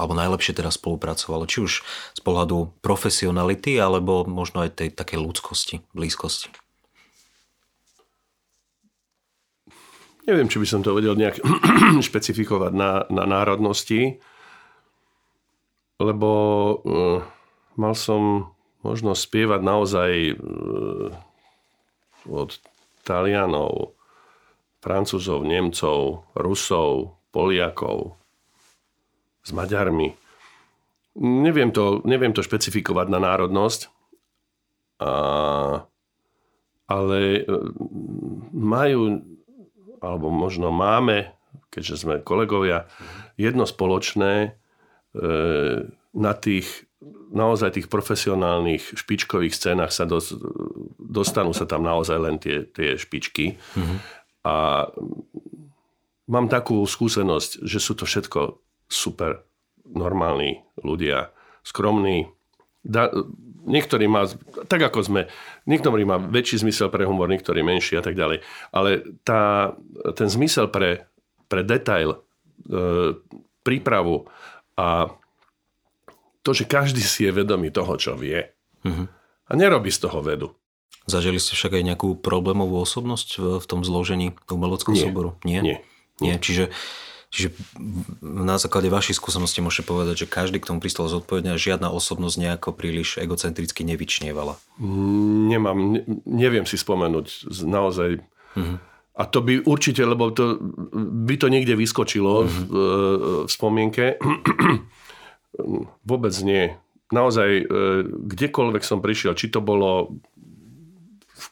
alebo 0.00 0.16
najlepšie 0.16 0.56
teda 0.56 0.72
spolupracovalo, 0.72 1.44
či 1.44 1.60
už 1.60 1.72
z 2.16 2.20
pohľadu 2.24 2.72
profesionality, 2.80 3.76
alebo 3.76 4.24
možno 4.24 4.64
aj 4.64 4.80
tej 4.80 4.88
takej 4.96 5.20
ľudskosti, 5.20 5.84
blízkosti? 5.92 6.48
Neviem, 10.24 10.48
či 10.48 10.62
by 10.62 10.66
som 10.68 10.80
to 10.80 10.96
vedel 10.96 11.18
nejak 11.18 11.42
špecifikovať 12.06 12.72
na, 12.72 13.04
na 13.12 13.24
národnosti, 13.28 14.22
lebo 16.00 16.30
uh, 16.32 17.20
mal 17.76 17.92
som 17.92 18.52
možnosť 18.80 19.20
spievať 19.20 19.60
naozaj 19.60 20.10
uh, 20.32 21.12
od 22.24 22.50
Talianov, 23.04 23.96
Francúzov, 24.80 25.44
Nemcov, 25.44 26.24
Rusov, 26.32 27.20
Poliakov, 27.30 28.16
s 29.44 29.50
Maďarmi. 29.52 30.16
Neviem 31.20 31.74
to, 31.74 32.00
neviem 32.08 32.32
to 32.32 32.40
špecifikovať 32.40 33.06
na 33.12 33.18
národnosť, 33.20 33.80
a, 35.00 35.12
ale 36.86 37.20
e, 37.20 37.42
majú, 38.54 39.24
alebo 39.98 40.28
možno 40.30 40.70
máme, 40.70 41.34
keďže 41.72 42.04
sme 42.06 42.14
kolegovia, 42.22 42.86
jedno 43.34 43.66
spoločné 43.66 44.59
na 46.10 46.32
tých 46.38 46.90
naozaj 47.30 47.80
tých 47.80 47.88
profesionálnych 47.88 48.98
špičkových 48.98 49.54
scénach 49.54 49.94
sa 49.94 50.04
dos, 50.04 50.34
dostanú 50.98 51.54
sa 51.56 51.64
tam 51.64 51.86
naozaj 51.86 52.18
len 52.18 52.36
tie, 52.36 52.66
tie 52.66 52.98
špičky. 52.98 53.56
Mm-hmm. 53.56 53.98
A 54.44 54.86
mám 56.28 56.46
takú 56.50 56.82
skúsenosť, 56.84 57.64
že 57.64 57.78
sú 57.80 57.96
to 57.96 58.04
všetko 58.04 58.60
super 58.90 59.46
normálni 59.86 60.60
ľudia, 60.82 61.32
skromní. 61.62 62.28
Da, 62.82 63.08
niektorí 63.64 64.10
má, 64.10 64.28
tak 64.68 64.80
ako 64.82 65.00
sme, 65.04 65.22
niektorí 65.64 66.04
má 66.04 66.18
väčší 66.20 66.66
zmysel 66.66 66.88
pre 66.92 67.06
humor, 67.06 67.30
niektorí 67.30 67.64
menší 67.64 67.96
a 67.96 68.04
tak 68.04 68.18
ďalej. 68.18 68.42
Ale 68.74 69.04
tá, 69.24 69.74
ten 70.18 70.28
zmysel 70.28 70.68
pre, 70.68 71.06
pre 71.46 71.62
detail, 71.62 72.18
e, 72.66 73.16
prípravu 73.60 74.26
a 74.80 75.12
to, 76.40 76.56
že 76.56 76.64
každý 76.64 77.04
si 77.04 77.28
je 77.28 77.36
vedomý 77.36 77.68
toho, 77.68 78.00
čo 78.00 78.16
vie. 78.16 78.48
Mm-hmm. 78.80 79.06
A 79.50 79.52
nerobí 79.52 79.92
z 79.92 80.08
toho 80.08 80.24
vedu. 80.24 80.56
Zažili 81.04 81.36
ste 81.36 81.52
však 81.52 81.76
aj 81.76 81.84
nejakú 81.84 82.08
problémovú 82.16 82.80
osobnosť 82.80 83.28
v, 83.36 83.44
v 83.60 83.66
tom 83.68 83.84
zložení 83.84 84.32
umeleckého 84.48 84.96
súboru? 84.96 85.36
Nie. 85.44 85.60
Nie. 85.60 85.76
Nie. 86.20 86.40
Čiže 86.40 86.72
Čiže 87.30 87.54
na 88.26 88.58
základe 88.58 88.90
vašich 88.90 89.14
skúseností 89.14 89.62
môžete 89.62 89.86
povedať, 89.86 90.26
že 90.26 90.32
každý 90.34 90.58
k 90.58 90.66
tomu 90.66 90.82
pristal 90.82 91.06
zodpovedne 91.06 91.54
a 91.54 91.62
žiadna 91.62 91.86
osobnosť 91.94 92.36
nejako 92.42 92.74
príliš 92.74 93.22
egocentricky 93.22 93.86
nevyčnievala. 93.86 94.58
Nemám, 94.82 95.78
ne, 95.94 96.02
neviem 96.26 96.66
si 96.66 96.74
spomenúť 96.74 97.46
naozaj. 97.62 98.26
Uh-huh. 98.58 98.82
A 99.18 99.26
to 99.26 99.42
by 99.42 99.60
určite, 99.66 100.06
lebo 100.06 100.30
to, 100.30 100.56
by 101.26 101.34
to 101.36 101.50
niekde 101.50 101.74
vyskočilo 101.74 102.46
uh-huh. 102.46 102.48
v, 102.48 102.58
v 103.44 103.50
spomienke. 103.50 104.16
Vôbec 106.06 106.34
nie. 106.46 106.72
Naozaj, 107.10 107.50
e, 107.50 107.64
kdekoľvek 108.06 108.82
som 108.86 109.02
prišiel, 109.02 109.34
či 109.34 109.50
to 109.50 109.58
bolo 109.58 110.14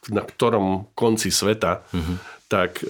na 0.07 0.23
ktorom 0.23 0.93
konci 0.95 1.33
sveta, 1.33 1.83
uh-huh. 1.83 2.15
tak 2.47 2.79
e, 2.79 2.87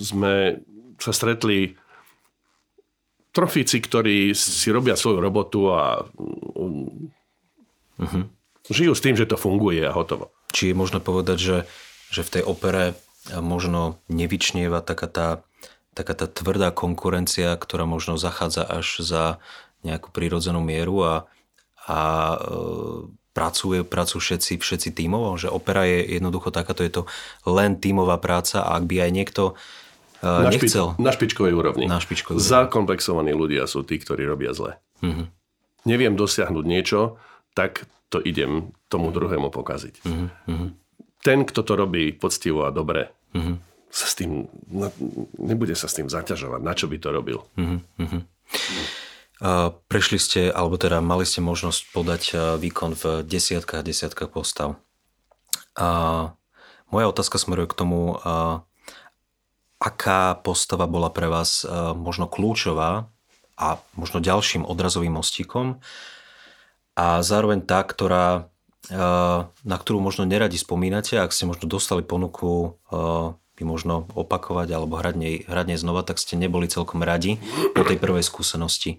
sme 0.00 0.64
sa 0.96 1.12
stretli 1.12 1.76
trofíci, 3.34 3.82
ktorí 3.82 4.32
si 4.32 4.70
robia 4.70 4.96
svoju 4.96 5.18
robotu 5.20 5.68
a 5.68 6.00
uh-huh. 7.98 8.24
žijú 8.70 8.94
s 8.94 9.04
tým, 9.04 9.18
že 9.18 9.28
to 9.28 9.36
funguje 9.36 9.82
a 9.84 9.92
hotovo. 9.92 10.30
Či 10.54 10.70
je 10.72 10.78
možno 10.78 11.02
povedať, 11.02 11.38
že, 11.42 11.58
že 12.14 12.22
v 12.22 12.32
tej 12.40 12.42
opere 12.46 12.94
možno 13.32 13.96
nevyčnieva 14.12 14.84
taká 14.84 15.08
tá, 15.08 15.28
taká 15.96 16.12
tá 16.12 16.26
tvrdá 16.28 16.68
konkurencia, 16.74 17.56
ktorá 17.56 17.88
možno 17.88 18.20
zachádza 18.20 18.66
až 18.66 19.00
za 19.00 19.24
nejakú 19.84 20.12
prírodzenú 20.12 20.64
mieru 20.64 21.04
a, 21.04 21.14
a 21.84 21.98
e, 22.34 22.36
pracuje, 23.36 23.84
pracujú 23.84 24.20
všetci, 24.20 24.60
všetci 24.60 24.88
tímovo, 24.96 25.36
že 25.36 25.52
opera 25.52 25.84
je 25.84 26.20
jednoducho 26.20 26.48
takáto, 26.52 26.84
je 26.84 26.92
to 26.92 27.02
len 27.44 27.76
tímová 27.76 28.16
práca 28.16 28.64
a 28.64 28.80
ak 28.80 28.84
by 28.88 29.08
aj 29.08 29.10
niekto 29.12 29.44
na 30.24 30.48
nechcel. 30.48 30.96
Špič, 30.96 31.04
na 31.04 31.10
špičkovej 31.12 31.52
úrovni. 31.52 31.84
Na 31.84 32.00
špičkovej 32.00 32.40
úrovni. 32.40 32.48
Zakomplexovaní 32.48 33.32
ľudia 33.36 33.68
sú 33.68 33.84
tí, 33.84 34.00
ktorí 34.00 34.24
robia 34.24 34.56
zle. 34.56 34.80
Mm-hmm. 35.04 35.26
Neviem 35.84 36.16
dosiahnuť 36.16 36.64
niečo, 36.64 37.20
tak 37.52 37.84
to 38.08 38.24
idem 38.24 38.72
tomu 38.88 39.12
druhému 39.12 39.52
pokaziť. 39.52 40.00
Mm-hmm. 40.00 40.68
Ten, 41.24 41.48
kto 41.48 41.64
to 41.64 41.72
robí 41.72 42.12
poctivo 42.12 42.68
a 42.68 42.70
dobre, 42.70 43.08
mm-hmm. 43.32 43.56
sa 43.88 44.06
s 44.06 44.14
tým, 44.14 44.44
nebude 45.40 45.72
sa 45.72 45.88
s 45.88 45.96
tým 45.96 46.12
zaťažovať. 46.12 46.60
Na 46.60 46.76
čo 46.76 46.84
by 46.84 46.96
to 47.00 47.08
robil? 47.08 47.38
Mm-hmm. 47.56 48.22
Uh, 49.40 49.72
prešli 49.88 50.20
ste, 50.20 50.52
alebo 50.52 50.76
teda 50.76 51.00
mali 51.00 51.24
ste 51.24 51.40
možnosť 51.40 51.80
podať 51.96 52.22
uh, 52.36 52.38
výkon 52.60 52.92
v 52.92 53.24
desiatkách 53.24 53.80
a 53.80 53.86
desiatkách 53.88 54.30
postav. 54.30 54.76
Uh, 55.74 56.36
moja 56.92 57.08
otázka 57.08 57.40
smeruje 57.40 57.72
k 57.72 57.78
tomu, 57.80 58.20
uh, 58.20 58.62
aká 59.84 60.40
postava 60.40 60.88
bola 60.88 61.12
pre 61.12 61.28
vás 61.28 61.60
e, 61.60 61.68
možno 61.92 62.24
kľúčová 62.24 63.12
a 63.60 63.66
možno 63.92 64.24
ďalším 64.24 64.64
odrazovým 64.64 65.12
mostíkom 65.12 65.84
a 66.96 67.20
zároveň 67.20 67.60
tá, 67.68 67.84
ktorá, 67.84 68.48
na 68.90 69.76
ktorú 69.80 69.98
možno 70.00 70.28
neradi 70.28 70.60
spomínate, 70.60 71.16
ak 71.16 71.32
ste 71.32 71.48
možno 71.48 71.64
dostali 71.70 72.04
ponuku 72.04 72.76
by 73.54 73.62
možno 73.62 74.10
opakovať 74.18 74.68
alebo 74.74 74.98
hrať 74.98 75.14
nej, 75.14 75.36
hrať 75.46 75.66
nej 75.72 75.78
znova, 75.78 76.02
tak 76.02 76.18
ste 76.18 76.34
neboli 76.34 76.66
celkom 76.66 77.06
radi 77.06 77.38
po 77.72 77.86
tej 77.86 78.02
prvej 78.02 78.26
skúsenosti 78.26 78.98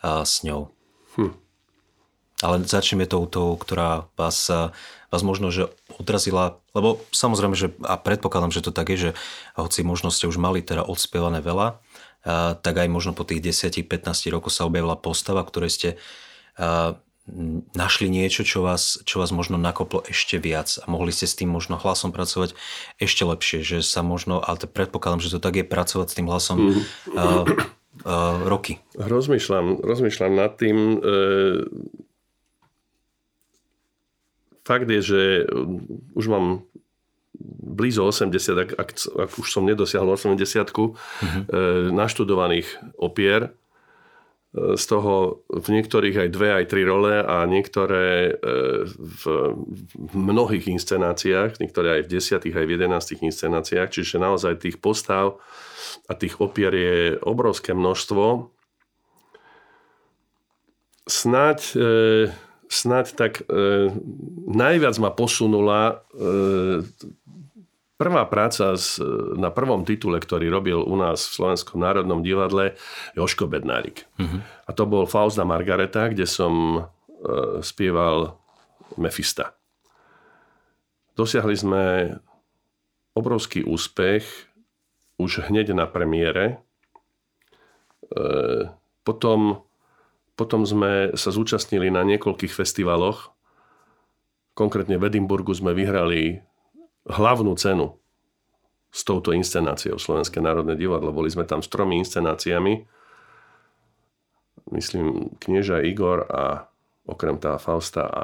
s 0.00 0.46
ňou. 0.46 0.70
Hm. 1.18 1.34
Ale 2.44 2.62
začneme 2.68 3.08
tou, 3.08 3.24
tou 3.26 3.56
ktorá 3.56 4.12
vás, 4.14 4.46
vás 5.08 5.22
možno, 5.24 5.48
že 5.48 5.72
odrazila, 5.96 6.60
lebo 6.76 7.00
samozrejme, 7.10 7.56
že 7.56 7.72
a 7.80 7.96
predpokladám, 7.96 8.52
že 8.52 8.62
to 8.62 8.70
tak 8.76 8.92
je, 8.92 9.10
že 9.10 9.10
hoci 9.56 9.80
možno 9.82 10.12
ste 10.12 10.28
už 10.28 10.36
mali 10.36 10.60
teda 10.60 10.84
odspievané 10.84 11.40
veľa, 11.40 11.80
tak 12.60 12.74
aj 12.76 12.88
možno 12.92 13.16
po 13.16 13.24
tých 13.24 13.40
10-15 13.40 14.28
rokoch 14.30 14.52
sa 14.52 14.68
objavila 14.68 15.00
postava, 15.00 15.40
ktoré 15.42 15.72
ste 15.72 15.96
našli 17.74 18.06
niečo, 18.06 18.46
čo 18.46 18.62
vás, 18.62 19.02
čo 19.02 19.18
vás 19.18 19.34
možno 19.34 19.58
nakoplo 19.58 20.06
ešte 20.06 20.38
viac 20.38 20.78
a 20.78 20.86
mohli 20.86 21.10
ste 21.10 21.26
s 21.26 21.34
tým 21.34 21.50
možno 21.50 21.74
hlasom 21.74 22.14
pracovať 22.14 22.54
ešte 23.02 23.26
lepšie, 23.26 23.66
že 23.66 23.78
sa 23.82 24.06
možno, 24.06 24.38
ale 24.38 24.62
to 24.62 24.70
predpokladám, 24.70 25.26
že 25.26 25.34
to 25.34 25.42
tak 25.42 25.58
je 25.58 25.66
pracovať 25.66 26.06
s 26.06 26.16
tým 26.16 26.26
hlasom 26.30 26.56
mm. 26.58 26.70
uh, 26.70 27.44
uh, 28.06 28.38
roky. 28.46 28.78
Rozmýšľam, 28.94 29.82
rozmýšľam 29.82 30.32
nad 30.38 30.54
tým. 30.54 31.02
Uh, 31.02 31.66
fakt 34.62 34.86
je, 34.86 35.00
že 35.02 35.22
už 36.14 36.30
mám 36.30 36.62
blízo 37.66 38.06
80, 38.06 38.32
ak, 38.54 38.70
ak, 38.78 38.88
ak 38.96 39.30
už 39.34 39.48
som 39.50 39.66
nedosiahol 39.66 40.14
80 40.14 40.40
mm-hmm. 40.72 41.92
naštudovaných 41.92 42.96
opier, 42.96 43.52
z 44.56 44.84
toho 44.88 45.44
v 45.52 45.66
niektorých 45.68 46.16
aj 46.16 46.28
dve, 46.32 46.48
aj 46.56 46.64
tri 46.72 46.82
role 46.88 47.20
a 47.20 47.44
niektoré 47.44 48.32
e, 48.32 48.88
v 48.88 49.24
mnohých 50.16 50.72
inscenáciách, 50.72 51.60
niektoré 51.60 52.00
aj 52.00 52.02
v 52.08 52.12
desiatých, 52.16 52.56
aj 52.56 52.64
v 52.64 52.74
jedenáctich 52.80 53.20
inscenáciách, 53.20 53.92
čiže 53.92 54.16
naozaj 54.16 54.64
tých 54.64 54.80
postav 54.80 55.36
a 56.08 56.16
tých 56.16 56.40
opier 56.40 56.72
je 56.72 57.20
obrovské 57.20 57.76
množstvo. 57.76 58.48
Snaď, 61.04 61.60
e, 61.76 61.94
snaď 62.72 63.06
tak 63.12 63.44
e, 63.44 63.92
najviac 64.48 64.96
ma 64.96 65.12
posunula 65.12 66.00
Prvá 67.96 68.28
práca 68.28 68.76
z, 68.76 69.00
na 69.40 69.48
prvom 69.48 69.80
titule, 69.80 70.20
ktorý 70.20 70.52
robil 70.52 70.76
u 70.76 70.96
nás 71.00 71.24
v 71.32 71.32
Slovenskom 71.40 71.80
národnom 71.80 72.20
divadle, 72.20 72.76
Joško 73.16 73.48
Bednárik. 73.48 74.04
Uh-huh. 74.20 74.44
A 74.68 74.70
to 74.76 74.84
bol 74.84 75.08
Fausta 75.08 75.48
Margareta, 75.48 76.12
kde 76.12 76.28
som 76.28 76.52
e, 76.76 76.80
spieval 77.64 78.36
Mefista. 79.00 79.56
Dosiahli 81.16 81.56
sme 81.56 81.84
obrovský 83.16 83.64
úspech 83.64 84.28
už 85.16 85.48
hneď 85.48 85.72
na 85.72 85.88
premiére. 85.88 86.60
E, 88.12 88.16
potom, 89.08 89.64
potom 90.36 90.68
sme 90.68 91.16
sa 91.16 91.32
zúčastnili 91.32 91.88
na 91.88 92.04
niekoľkých 92.04 92.52
festivaloch. 92.52 93.32
Konkrétne 94.52 95.00
v 95.00 95.08
Edimburgu 95.08 95.56
sme 95.56 95.72
vyhrali 95.72 96.44
hlavnú 97.06 97.54
cenu 97.54 97.96
s 98.90 99.04
touto 99.04 99.36
inscenáciou 99.36 100.00
Slovenské 100.00 100.40
národné 100.40 100.74
divadlo. 100.74 101.12
Boli 101.12 101.28
sme 101.28 101.44
tam 101.44 101.60
s 101.60 101.68
tromi 101.68 102.00
inscenáciami. 102.00 102.86
Myslím, 104.72 105.36
knieža 105.38 105.84
Igor 105.84 106.26
a 106.26 106.66
okrem 107.06 107.38
tá 107.38 107.60
Fausta 107.60 108.08
a, 108.08 108.22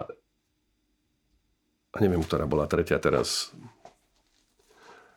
a 1.92 1.96
neviem, 2.02 2.24
ktorá 2.24 2.48
bola 2.50 2.66
tretia 2.66 2.98
teraz. 2.98 3.54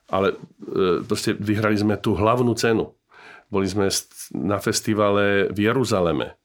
Ale 0.05 0.37
e, 0.61 1.01
proste 1.01 1.33
vyhrali 1.33 1.79
sme 1.79 1.97
tú 1.97 2.13
hlavnú 2.13 2.53
cenu. 2.53 2.93
Boli 3.49 3.65
sme 3.65 3.89
na 4.37 4.61
festivale 4.61 5.49
v 5.49 5.71
Jeruzaleme. 5.71 6.37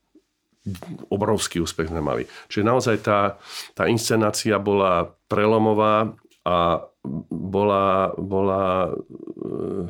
Obrovský 1.13 1.61
úspech 1.61 1.93
sme 1.93 2.01
mali. 2.01 2.25
Čiže 2.49 2.65
naozaj 2.65 2.97
tá, 3.05 3.37
tá 3.77 3.85
inscenácia 3.89 4.57
bola 4.57 5.13
prelomová 5.29 6.15
a 6.45 6.89
bola, 7.31 8.13
bola 8.17 8.93
eh, 8.93 9.85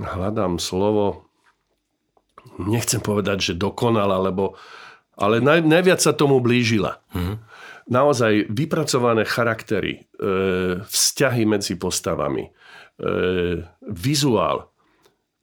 hľadám 0.00 0.56
slovo, 0.56 1.28
nechcem 2.58 3.00
povedať, 3.02 3.52
že 3.52 3.60
dokonala, 3.60 4.18
lebo, 4.22 4.56
ale 5.18 5.38
naj, 5.44 5.64
najviac 5.64 6.00
sa 6.00 6.16
tomu 6.16 6.40
blížila. 6.40 7.00
Mm-hmm. 7.12 7.36
Naozaj 7.92 8.32
vypracované 8.48 9.26
charaktery, 9.26 9.92
e, 9.98 10.80
vzťahy 10.86 11.42
medzi 11.44 11.74
postavami, 11.74 12.46
e, 12.46 12.50
vizuál. 13.90 14.70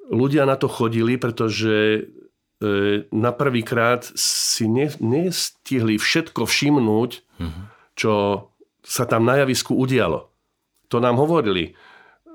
Ľudia 0.09 0.47
na 0.47 0.55
to 0.55 0.71
chodili, 0.71 1.19
pretože 1.19 1.75
e, 1.99 2.01
na 3.11 3.31
prvýkrát 3.35 4.07
si 4.15 4.65
ne, 4.71 4.87
nestihli 5.03 5.99
všetko 5.99 6.47
všimnúť, 6.47 7.11
mm-hmm. 7.37 7.63
čo 7.99 8.13
sa 8.83 9.03
tam 9.05 9.27
na 9.27 9.39
javisku 9.43 9.75
udialo. 9.75 10.29
To 10.89 10.97
nám 10.97 11.19
hovorili. 11.19 11.77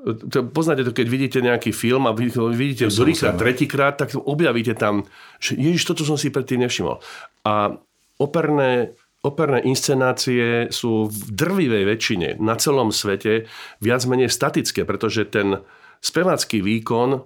To, 0.05 0.45
poznáte 0.45 0.85
to, 0.85 0.93
keď 0.93 1.07
vidíte 1.09 1.39
nejaký 1.41 1.73
film 1.73 2.05
a 2.05 2.13
vidíte 2.13 2.93
druhýkrát, 2.93 3.41
tretíkrát, 3.41 3.95
tak 3.97 4.13
objavíte 4.13 4.77
tam, 4.77 5.09
že 5.41 5.57
ježiš, 5.57 5.89
toto 5.89 6.05
som 6.05 6.21
si 6.21 6.29
predtým 6.29 6.61
nevšimol. 6.61 7.01
A 7.49 7.73
operné, 8.21 8.93
operné 9.25 9.65
inscenácie 9.65 10.69
sú 10.69 11.09
v 11.09 11.19
drvivej 11.33 11.85
väčšine 11.89 12.29
na 12.37 12.55
celom 12.61 12.93
svete 12.93 13.49
viac 13.81 14.05
menej 14.05 14.29
statické, 14.29 14.85
pretože 14.85 15.25
ten 15.25 15.65
spevácky 16.05 16.61
výkon, 16.61 17.17
e, 17.17 17.21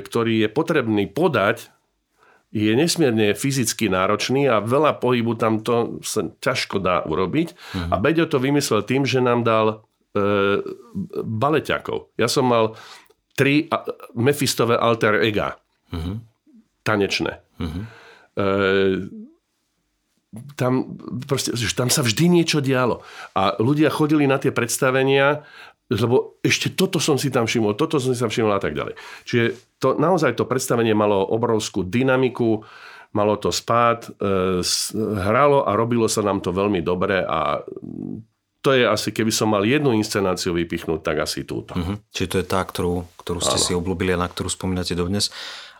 ktorý 0.00 0.34
je 0.40 0.48
potrebný 0.48 1.04
podať 1.12 1.68
je 2.48 2.72
nesmierne 2.72 3.36
fyzicky 3.36 3.92
náročný 3.92 4.48
a 4.48 4.64
veľa 4.64 4.96
pohybu 4.96 5.36
tam 5.36 5.60
to 5.60 6.00
sa 6.00 6.24
ťažko 6.40 6.80
dá 6.80 7.04
urobiť. 7.04 7.48
Uh-huh. 7.52 7.92
A 7.92 8.00
Beďo 8.00 8.24
to 8.24 8.40
vymyslel 8.40 8.88
tým, 8.88 9.04
že 9.04 9.20
nám 9.20 9.44
dal 9.44 9.84
e, 10.16 10.64
baleťakov. 11.20 12.16
Ja 12.16 12.24
som 12.24 12.48
mal 12.48 12.72
tri 13.36 13.68
Mefistové 14.16 14.80
alter 14.80 15.20
ega. 15.20 15.60
Uh-huh. 15.92 16.24
Tanečné. 16.88 17.44
Uh-huh. 17.60 17.84
E, 18.32 18.46
tam, 20.56 20.96
proste, 21.28 21.52
tam 21.76 21.92
sa 21.92 22.00
vždy 22.00 22.32
niečo 22.32 22.64
dialo. 22.64 23.04
A 23.36 23.60
ľudia 23.60 23.92
chodili 23.92 24.24
na 24.24 24.40
tie 24.40 24.52
predstavenia 24.52 25.44
lebo 25.88 26.36
ešte 26.44 26.76
toto 26.76 27.00
som 27.00 27.16
si 27.16 27.32
tam 27.32 27.48
všimol, 27.48 27.72
toto 27.72 27.96
som 27.96 28.12
si 28.12 28.20
tam 28.20 28.28
všimol 28.28 28.52
a 28.52 28.60
tak 28.60 28.76
ďalej. 28.76 28.92
Čiže 29.24 29.44
to, 29.78 29.94
naozaj 29.94 30.34
to 30.34 30.44
predstavenie 30.46 30.94
malo 30.94 31.22
obrovskú 31.22 31.86
dynamiku, 31.86 32.66
malo 33.14 33.34
to 33.40 33.54
spád, 33.54 34.10
e, 34.18 34.60
hralo 34.98 35.64
a 35.64 35.74
robilo 35.78 36.10
sa 36.10 36.20
nám 36.20 36.44
to 36.44 36.52
veľmi 36.52 36.82
dobre 36.84 37.24
a 37.24 37.62
to 38.58 38.74
je 38.74 38.84
asi, 38.84 39.14
keby 39.14 39.30
som 39.30 39.54
mal 39.54 39.62
jednu 39.62 39.94
inscenáciu 39.94 40.50
vypichnúť, 40.50 41.00
tak 41.00 41.22
asi 41.22 41.46
túto. 41.46 41.78
Mm-hmm. 41.78 42.10
Čiže 42.10 42.28
to 42.28 42.36
je 42.42 42.46
tá, 42.46 42.60
ktorú, 42.60 43.06
ktorú 43.22 43.38
ste 43.38 43.56
ano. 43.56 43.64
si 43.64 43.72
obľúbili 43.72 44.12
a 44.12 44.20
na 44.20 44.26
ktorú 44.26 44.50
spomínate 44.50 44.98
dodnes. 44.98 45.30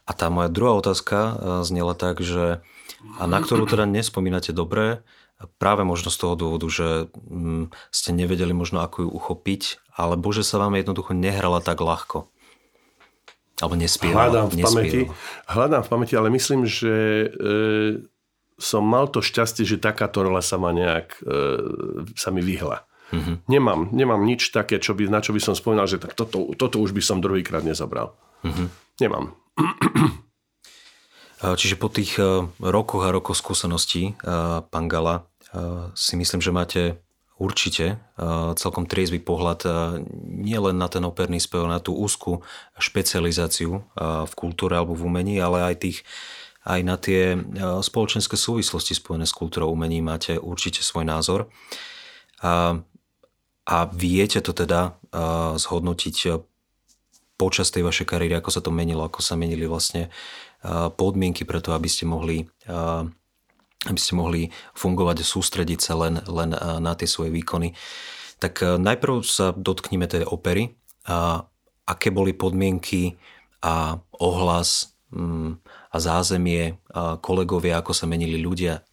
A 0.08 0.14
tá 0.16 0.30
moja 0.30 0.48
druhá 0.48 0.78
otázka 0.78 1.18
e, 1.18 1.32
znela 1.66 1.92
tak, 1.98 2.22
že 2.22 2.62
a 3.18 3.22
na 3.30 3.38
ktorú 3.38 3.66
teda 3.66 3.86
nespomínate 3.86 4.50
dobre, 4.50 5.02
práve 5.58 5.86
možno 5.86 6.10
z 6.10 6.18
toho 6.18 6.34
dôvodu, 6.34 6.66
že 6.66 7.06
mm, 7.14 7.70
ste 7.94 8.10
nevedeli 8.10 8.50
možno 8.50 8.82
ako 8.82 9.06
ju 9.06 9.08
uchopiť, 9.10 9.62
alebo 9.94 10.34
že 10.34 10.42
sa 10.42 10.58
vám 10.58 10.74
jednoducho 10.74 11.14
nehrala 11.14 11.62
tak 11.62 11.78
ľahko. 11.78 12.26
Alebo 13.59 13.74
nespievala. 13.74 14.30
Hľadám 14.30 14.48
v 14.51 14.56
pamäti, 14.62 15.01
hľadám 15.51 15.82
v 15.82 15.90
pamäti, 15.90 16.14
ale 16.14 16.28
myslím, 16.30 16.62
že 16.62 16.94
e, 17.26 17.28
som 18.59 18.82
mal 18.86 19.10
to 19.10 19.18
šťastie, 19.18 19.66
že 19.66 19.82
takáto 19.82 20.22
rola 20.22 20.43
sa 20.43 20.59
ma 20.59 20.70
nejak 20.70 21.18
e, 21.22 21.35
sa 22.14 22.30
mi 22.30 22.43
vyhla. 22.43 22.86
Mm-hmm. 23.09 23.36
Nemám, 23.48 23.80
nemám 23.90 24.20
nič 24.20 24.52
také, 24.52 24.76
čo 24.76 24.93
by, 24.93 25.09
na 25.09 25.24
čo 25.24 25.32
by 25.32 25.40
som 25.40 25.56
spomínal, 25.56 25.89
že 25.89 25.97
tak 25.97 26.12
toto, 26.12 26.52
toto 26.55 26.76
už 26.78 26.93
by 26.93 27.01
som 27.01 27.24
druhýkrát 27.24 27.64
nezabral. 27.64 28.12
Mm-hmm. 28.44 28.66
Nemám. 29.01 29.24
Čiže 31.39 31.78
po 31.78 31.86
tých 31.86 32.18
e, 32.18 32.51
rokoch 32.59 33.06
a 33.06 33.14
rokoch 33.14 33.39
skúseností, 33.39 34.10
e, 34.10 34.12
pán 34.59 34.90
Gala, 34.90 35.22
e, 35.55 35.94
si 35.94 36.18
myslím, 36.18 36.43
že 36.43 36.51
máte 36.51 36.82
určite 37.39 38.02
celkom 38.59 38.90
triezvy 38.90 39.23
pohľad 39.23 39.65
nie 40.27 40.59
len 40.59 40.77
na 40.77 40.90
ten 40.90 41.06
operný 41.06 41.39
spev, 41.39 41.70
na 41.70 41.78
tú 41.78 41.94
úzku 41.94 42.43
špecializáciu 42.77 43.86
v 43.98 44.32
kultúre 44.35 44.74
alebo 44.74 44.98
v 44.98 45.06
umení, 45.06 45.39
ale 45.39 45.62
aj 45.62 45.77
tých 45.78 45.98
aj 46.69 46.81
na 46.85 47.01
tie 47.01 47.32
spoločenské 47.81 48.36
súvislosti 48.36 48.93
spojené 48.93 49.24
s 49.24 49.32
kultúrou 49.32 49.73
umení 49.73 50.05
máte 50.05 50.36
určite 50.36 50.85
svoj 50.85 51.09
názor. 51.09 51.48
A, 52.44 52.77
a 53.65 53.77
viete 53.89 54.44
to 54.44 54.52
teda 54.52 55.01
zhodnotiť 55.56 56.16
počas 57.40 57.73
tej 57.73 57.86
vašej 57.86 58.05
kariéry, 58.05 58.36
ako 58.36 58.51
sa 58.52 58.60
to 58.60 58.69
menilo, 58.69 59.01
ako 59.06 59.24
sa 59.24 59.39
menili 59.39 59.65
vlastne 59.65 60.12
podmienky 60.98 61.48
preto, 61.48 61.73
aby 61.73 61.89
ste 61.89 62.05
mohli 62.05 62.44
aby 63.86 64.00
ste 64.00 64.18
mohli 64.18 64.50
fungovať 64.74 65.22
a 65.22 65.30
sústrediť 65.30 65.78
sa 65.78 65.94
len, 65.94 66.18
len 66.26 66.50
na 66.56 66.92
tie 66.98 67.06
svoje 67.06 67.30
výkony. 67.30 67.78
Tak 68.42 68.82
najprv 68.82 69.22
sa 69.22 69.55
dotknime 69.55 70.10
tej 70.10 70.26
opery. 70.26 70.74
A 71.06 71.46
aké 71.88 72.12
boli 72.12 72.36
podmienky 72.36 73.16
a 73.64 73.96
ohlas 74.20 74.98
mm, 75.14 75.62
a 75.88 75.96
zázemie 75.96 76.76
a 76.92 77.16
kolegovia, 77.16 77.80
ako 77.80 77.96
sa 77.96 78.05
menili 78.05 78.36
ľudia 78.36 78.84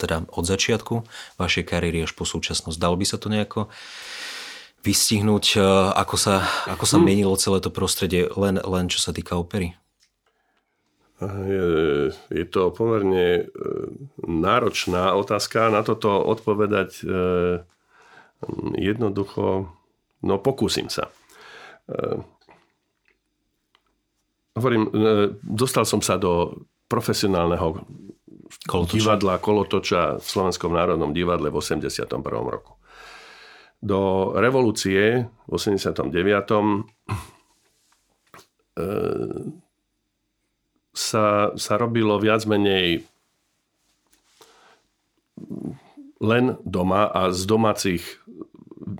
teda 0.00 0.24
od 0.34 0.44
začiatku 0.48 1.04
vašej 1.36 1.64
kariéry 1.68 2.02
až 2.02 2.16
po 2.16 2.24
súčasnosť. 2.24 2.80
Dalo 2.80 2.96
by 2.96 3.06
sa 3.06 3.20
to 3.20 3.28
nejako 3.28 3.68
vystihnúť, 4.82 5.60
ako 5.94 6.16
sa, 6.16 6.42
ako 6.64 6.84
sa 6.88 6.96
hm. 6.98 7.04
menilo 7.04 7.34
celé 7.36 7.60
to 7.60 7.68
prostredie, 7.68 8.26
len, 8.34 8.56
len 8.56 8.88
čo 8.88 8.98
sa 8.98 9.12
týka 9.12 9.36
opery? 9.36 9.76
Je, 11.18 12.44
to 12.46 12.70
pomerne 12.70 13.42
e, 13.42 13.44
náročná 14.22 15.18
otázka. 15.18 15.66
Na 15.66 15.82
toto 15.82 16.14
odpovedať 16.14 17.02
e, 17.02 17.04
jednoducho, 18.78 19.66
no 20.22 20.34
pokúsim 20.38 20.86
sa. 20.86 21.10
E, 21.90 22.22
hovorím, 24.54 24.94
dostal 25.42 25.82
som 25.82 25.98
sa 25.98 26.22
do 26.22 26.54
profesionálneho 26.86 27.82
kolotoča. 28.70 28.94
divadla 29.02 29.42
Kolotoča 29.42 30.22
v 30.22 30.26
Slovenskom 30.26 30.70
národnom 30.70 31.10
divadle 31.10 31.50
v 31.50 31.58
81. 31.58 32.14
roku. 32.22 32.78
Do 33.82 34.30
revolúcie 34.38 35.26
v 35.26 35.50
89 35.50 36.86
sa, 40.98 41.54
sa 41.54 41.78
robilo 41.78 42.18
viac 42.18 42.42
menej 42.42 43.06
len 46.18 46.58
doma 46.66 47.06
a 47.06 47.30
z 47.30 47.46
domácich, 47.46 48.02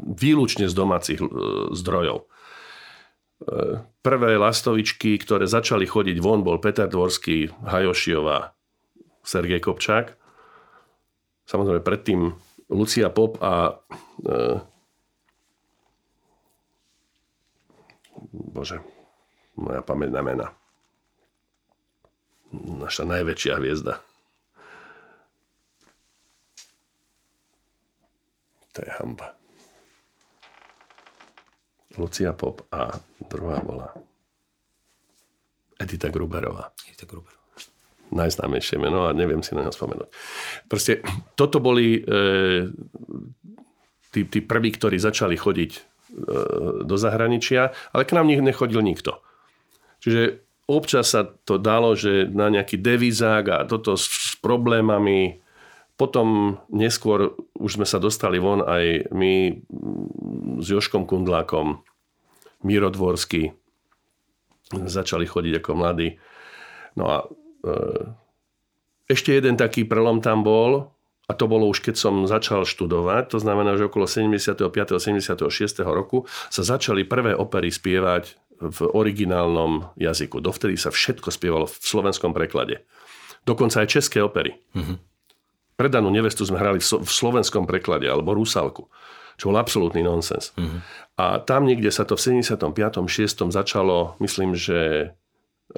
výlučne 0.07 0.70
z 0.70 0.75
domácich 0.79 1.19
e, 1.19 1.27
zdrojov. 1.75 2.23
E, 2.23 2.27
prvé 3.83 4.39
lastovičky, 4.39 5.19
ktoré 5.19 5.51
začali 5.51 5.83
chodiť 5.83 6.23
von, 6.23 6.47
bol 6.47 6.62
Peter 6.62 6.87
Dvorský, 6.87 7.51
Hajošiová, 7.66 8.55
Sergej 9.27 9.59
Kopčák. 9.59 10.15
Samozrejme 11.51 11.83
predtým 11.83 12.31
Lucia 12.70 13.11
Pop 13.11 13.43
a 13.43 13.83
e, 14.23 14.62
Bože, 18.55 18.79
moja 19.59 19.83
pamäť 19.83 20.11
na 20.15 20.23
mena 20.23 20.57
naša 22.53 23.05
najväčšia 23.05 23.61
hviezda. 23.61 24.01
To 28.73 28.79
je 28.85 28.91
hamba. 29.03 29.35
Lucia 31.99 32.31
Pop 32.31 32.62
a 32.70 32.95
druhá 33.27 33.59
bola 33.59 33.91
Edita 35.79 36.09
Gruberová. 36.09 36.70
Edita 36.87 37.05
Gruberová. 37.11 37.37
Najznámejšie 38.09 38.79
meno 38.81 39.11
a 39.11 39.12
neviem 39.12 39.43
si 39.43 39.53
na 39.53 39.66
ňo 39.66 39.75
spomenúť. 39.75 40.09
Proste 40.70 41.05
toto 41.35 41.59
boli 41.61 41.99
e, 41.99 42.01
tí, 44.15 44.25
tí 44.25 44.41
prví, 44.41 44.73
ktorí 44.73 44.97
začali 44.97 45.37
chodiť 45.37 45.73
e, 45.75 45.81
do 46.89 46.97
zahraničia, 46.97 47.75
ale 47.93 48.09
k 48.09 48.15
nám 48.16 48.31
nechodil 48.31 48.81
nikto. 48.81 49.20
Čiže 50.01 50.48
občas 50.69 51.16
sa 51.16 51.24
to 51.24 51.57
dalo, 51.57 51.97
že 51.97 52.28
na 52.28 52.53
nejaký 52.53 52.77
devizák 52.77 53.45
a 53.49 53.59
toto 53.65 53.97
s 53.97 54.36
problémami. 54.45 55.40
Potom 55.99 56.61
neskôr 56.70 57.35
už 57.59 57.81
sme 57.81 57.86
sa 57.89 57.99
dostali 57.99 58.39
von 58.39 58.62
aj 58.62 59.11
my 59.11 59.65
s 60.62 60.66
Joškom 60.70 61.09
Kundlákom, 61.09 61.82
Miro. 62.62 62.93
Začali 64.69 65.24
chodiť 65.27 65.55
ako 65.59 65.70
mladí. 65.74 66.20
No 66.95 67.05
a 67.09 67.16
e, 67.24 67.27
ešte 69.09 69.32
jeden 69.32 69.57
taký 69.57 69.89
prelom 69.89 70.20
tam 70.20 70.45
bol, 70.45 70.93
a 71.28 71.32
to 71.36 71.45
bolo 71.45 71.69
už 71.69 71.81
keď 71.85 71.97
som 71.97 72.24
začal 72.28 72.69
študovať, 72.69 73.32
to 73.32 73.39
znamená, 73.40 73.77
že 73.81 73.89
okolo 73.89 74.05
75. 74.05 74.65
76. 75.01 75.49
roku 75.85 76.28
sa 76.53 76.62
začali 76.62 77.09
prvé 77.09 77.32
opery 77.32 77.73
spievať 77.73 78.48
v 78.59 78.80
originálnom 78.90 79.94
jazyku. 79.94 80.43
Dovtedy 80.43 80.74
sa 80.74 80.90
všetko 80.90 81.30
spievalo 81.30 81.66
v 81.70 81.76
slovenskom 81.78 82.35
preklade. 82.35 82.82
Dokonca 83.47 83.86
aj 83.86 83.89
české 83.89 84.18
opery. 84.20 84.59
Mm-hmm. 84.74 84.97
Predanú 85.78 86.10
nevestu 86.10 86.43
sme 86.43 86.59
hrali 86.59 86.82
v 86.82 87.10
slovenskom 87.10 87.64
preklade, 87.64 88.10
alebo 88.10 88.35
Rusalku, 88.35 88.90
čo 89.39 89.55
bol 89.55 89.56
absolútny 89.62 90.02
nonsens. 90.02 90.51
Mm-hmm. 90.59 90.80
A 91.22 91.39
tam 91.43 91.70
niekde 91.70 91.94
sa 91.94 92.02
to 92.02 92.18
v 92.18 92.43
75. 92.43 92.59
6. 93.06 93.55
začalo, 93.55 94.18
myslím, 94.18 94.59
že 94.59 95.10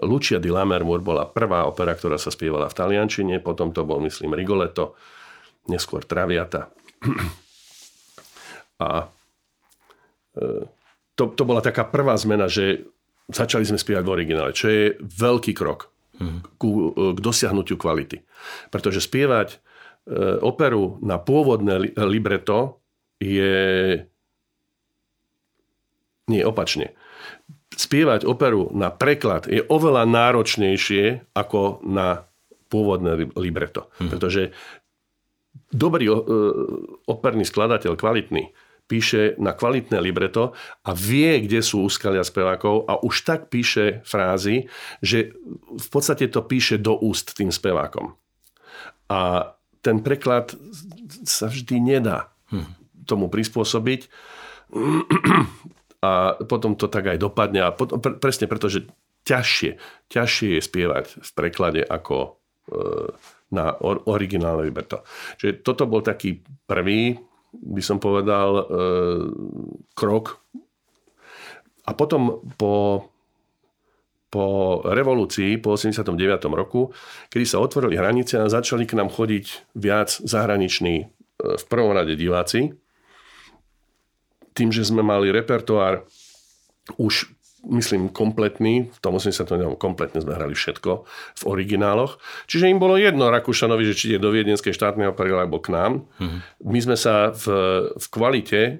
Lucia 0.00 0.40
di 0.40 0.48
Lammermoor 0.48 1.04
bola 1.04 1.28
prvá 1.28 1.68
opera, 1.68 1.92
ktorá 1.92 2.16
sa 2.16 2.32
spievala 2.32 2.70
v 2.70 2.76
taliančine, 2.78 3.44
potom 3.44 3.74
to 3.76 3.84
bol, 3.84 4.00
myslím, 4.00 4.32
Rigoletto, 4.32 4.96
neskôr 5.68 6.06
Traviata. 6.06 6.70
A 8.80 9.04
e, 10.32 10.64
to, 11.20 11.36
to 11.36 11.44
bola 11.44 11.60
taká 11.60 11.84
prvá 11.84 12.16
zmena, 12.16 12.48
že 12.48 12.88
začali 13.28 13.68
sme 13.68 13.76
spievať 13.76 14.04
v 14.08 14.14
originále, 14.16 14.56
čo 14.56 14.72
je 14.72 14.96
veľký 14.96 15.52
krok 15.52 15.92
mm. 16.16 16.56
ku, 16.56 16.96
k 17.12 17.18
dosiahnutiu 17.20 17.76
kvality. 17.76 18.24
Pretože 18.72 19.04
spievať 19.04 19.48
e, 19.52 19.56
operu 20.40 20.96
na 21.04 21.20
pôvodné 21.20 21.74
li, 21.76 21.90
libreto 22.00 22.80
je... 23.20 24.00
Nie, 26.32 26.42
opačne. 26.48 26.96
Spievať 27.76 28.24
operu 28.24 28.72
na 28.72 28.88
preklad 28.88 29.44
je 29.44 29.60
oveľa 29.60 30.08
náročnejšie 30.08 31.36
ako 31.36 31.84
na 31.84 32.24
pôvodné 32.72 33.28
libreto. 33.36 33.92
Mm. 34.00 34.08
Pretože 34.08 34.42
dobrý 35.68 36.08
e, 36.08 36.16
operný 37.04 37.44
skladateľ, 37.44 38.00
kvalitný, 38.00 38.56
píše 38.90 39.38
na 39.38 39.54
kvalitné 39.54 40.02
libreto 40.02 40.50
a 40.82 40.90
vie, 40.90 41.46
kde 41.46 41.62
sú 41.62 41.86
úskalia 41.86 42.26
spevákov 42.26 42.90
a 42.90 42.98
už 42.98 43.22
tak 43.22 43.46
píše 43.46 44.02
frázy, 44.02 44.66
že 44.98 45.30
v 45.70 45.88
podstate 45.94 46.26
to 46.26 46.42
píše 46.42 46.82
do 46.82 46.98
úst 46.98 47.38
tým 47.38 47.54
spevákom. 47.54 48.18
A 49.06 49.54
ten 49.78 50.02
preklad 50.02 50.58
sa 51.22 51.46
vždy 51.46 51.78
nedá 51.78 52.34
tomu 53.06 53.30
prispôsobiť 53.30 54.10
a 56.10 56.12
potom 56.42 56.74
to 56.74 56.90
tak 56.90 57.14
aj 57.14 57.18
dopadne 57.22 57.62
a 57.62 57.70
potom, 57.70 58.02
pre, 58.02 58.18
presne 58.18 58.50
preto, 58.50 58.66
že 58.66 58.90
ťažšie, 59.22 59.70
ťažšie 60.10 60.48
je 60.58 60.62
spievať 60.62 61.06
v 61.22 61.30
preklade 61.34 61.82
ako 61.86 62.16
e, 62.18 62.30
na 63.54 63.74
or, 63.82 64.02
originálne 64.06 64.66
libreto. 64.70 65.02
Čiže 65.38 65.62
toto 65.66 65.90
bol 65.90 66.00
taký 66.00 66.40
prvý 66.64 67.29
by 67.52 67.82
som 67.82 67.98
povedal, 67.98 68.50
e, 68.56 68.64
krok. 69.98 70.38
A 71.86 71.90
potom 71.96 72.44
po, 72.54 73.08
po 74.30 74.46
revolúcii, 74.86 75.58
po 75.58 75.74
89. 75.74 76.54
roku, 76.54 76.94
kedy 77.26 77.44
sa 77.46 77.58
otvorili 77.58 77.98
hranice 77.98 78.38
a 78.38 78.52
začali 78.52 78.86
k 78.86 78.94
nám 78.94 79.10
chodiť 79.10 79.74
viac 79.74 80.14
zahraniční, 80.22 80.96
e, 81.02 81.06
v 81.58 81.64
prvom 81.66 81.90
rade 81.90 82.14
diváci, 82.14 82.70
tým, 84.54 84.70
že 84.70 84.86
sme 84.86 85.02
mali 85.02 85.30
repertoár 85.30 86.06
už 86.98 87.30
myslím, 87.68 88.08
kompletný. 88.08 88.88
V 88.88 88.98
tom 89.02 89.20
80. 89.20 89.44
kompletne 89.76 90.20
sme 90.20 90.36
hrali 90.36 90.56
všetko 90.56 90.90
v 91.36 91.42
origináloch. 91.44 92.16
Čiže 92.48 92.70
im 92.70 92.80
bolo 92.80 92.96
jedno 92.96 93.28
Rakúšanovi, 93.28 93.84
že 93.92 93.94
či 93.96 94.06
je 94.16 94.22
do 94.22 94.32
Viedenskej 94.32 94.72
štátnej 94.72 95.12
opery 95.12 95.34
alebo 95.34 95.60
k 95.60 95.74
nám. 95.74 96.08
Mm-hmm. 96.16 96.40
My 96.64 96.78
sme 96.80 96.96
sa 96.96 97.34
v, 97.34 97.44
v 97.92 98.06
kvalite 98.08 98.60
e, 98.62 98.72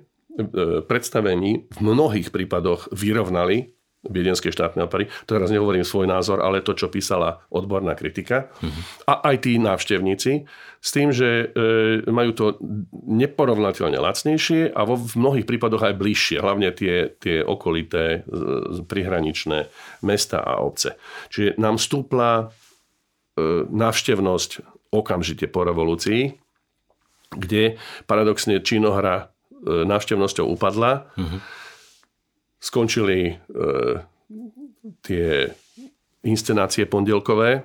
predstavení 0.85 1.69
v 1.69 1.79
mnohých 1.81 2.33
prípadoch 2.33 2.89
vyrovnali 2.93 3.80
Viedenskej 4.01 4.49
štátnej 4.49 4.89
opery. 4.89 5.13
Teraz 5.29 5.53
nehovorím 5.53 5.85
svoj 5.85 6.09
názor, 6.09 6.41
ale 6.41 6.65
to, 6.65 6.73
čo 6.73 6.89
písala 6.89 7.45
odborná 7.53 7.93
kritika. 7.93 8.49
Mm-hmm. 8.65 8.83
A 9.05 9.13
aj 9.29 9.37
tí 9.45 9.61
návštevníci. 9.61 10.49
S 10.81 10.89
tým, 10.97 11.13
že 11.13 11.53
e, 11.53 12.09
majú 12.09 12.33
to 12.33 12.47
neporovnateľne 13.05 14.01
lacnejšie 14.01 14.73
a 14.73 14.81
vo 14.89 14.97
v 14.97 15.13
mnohých 15.21 15.45
prípadoch 15.45 15.85
aj 15.85 16.01
bližšie. 16.01 16.41
Hlavne 16.41 16.73
tie, 16.73 17.13
tie 17.21 17.45
okolité 17.45 18.25
e, 18.25 18.81
prihraničné 18.89 19.69
mesta 20.01 20.41
a 20.41 20.65
obce. 20.65 20.97
Čiže 21.29 21.61
nám 21.61 21.77
stúpla 21.77 22.49
e, 23.37 23.69
návštevnosť 23.69 24.65
okamžite 24.97 25.45
po 25.53 25.69
revolúcii, 25.69 26.41
kde 27.37 27.77
paradoxne 28.09 28.65
činohra 28.65 29.29
e, 29.61 29.85
návštevnosťou 29.85 30.49
upadla. 30.49 31.13
Mm-hmm 31.21 31.60
skončili 32.61 33.21
e, 33.27 33.35
tie 35.01 35.49
inscenácie 36.23 36.85
pondelkové. 36.85 37.51
E, 37.57 37.61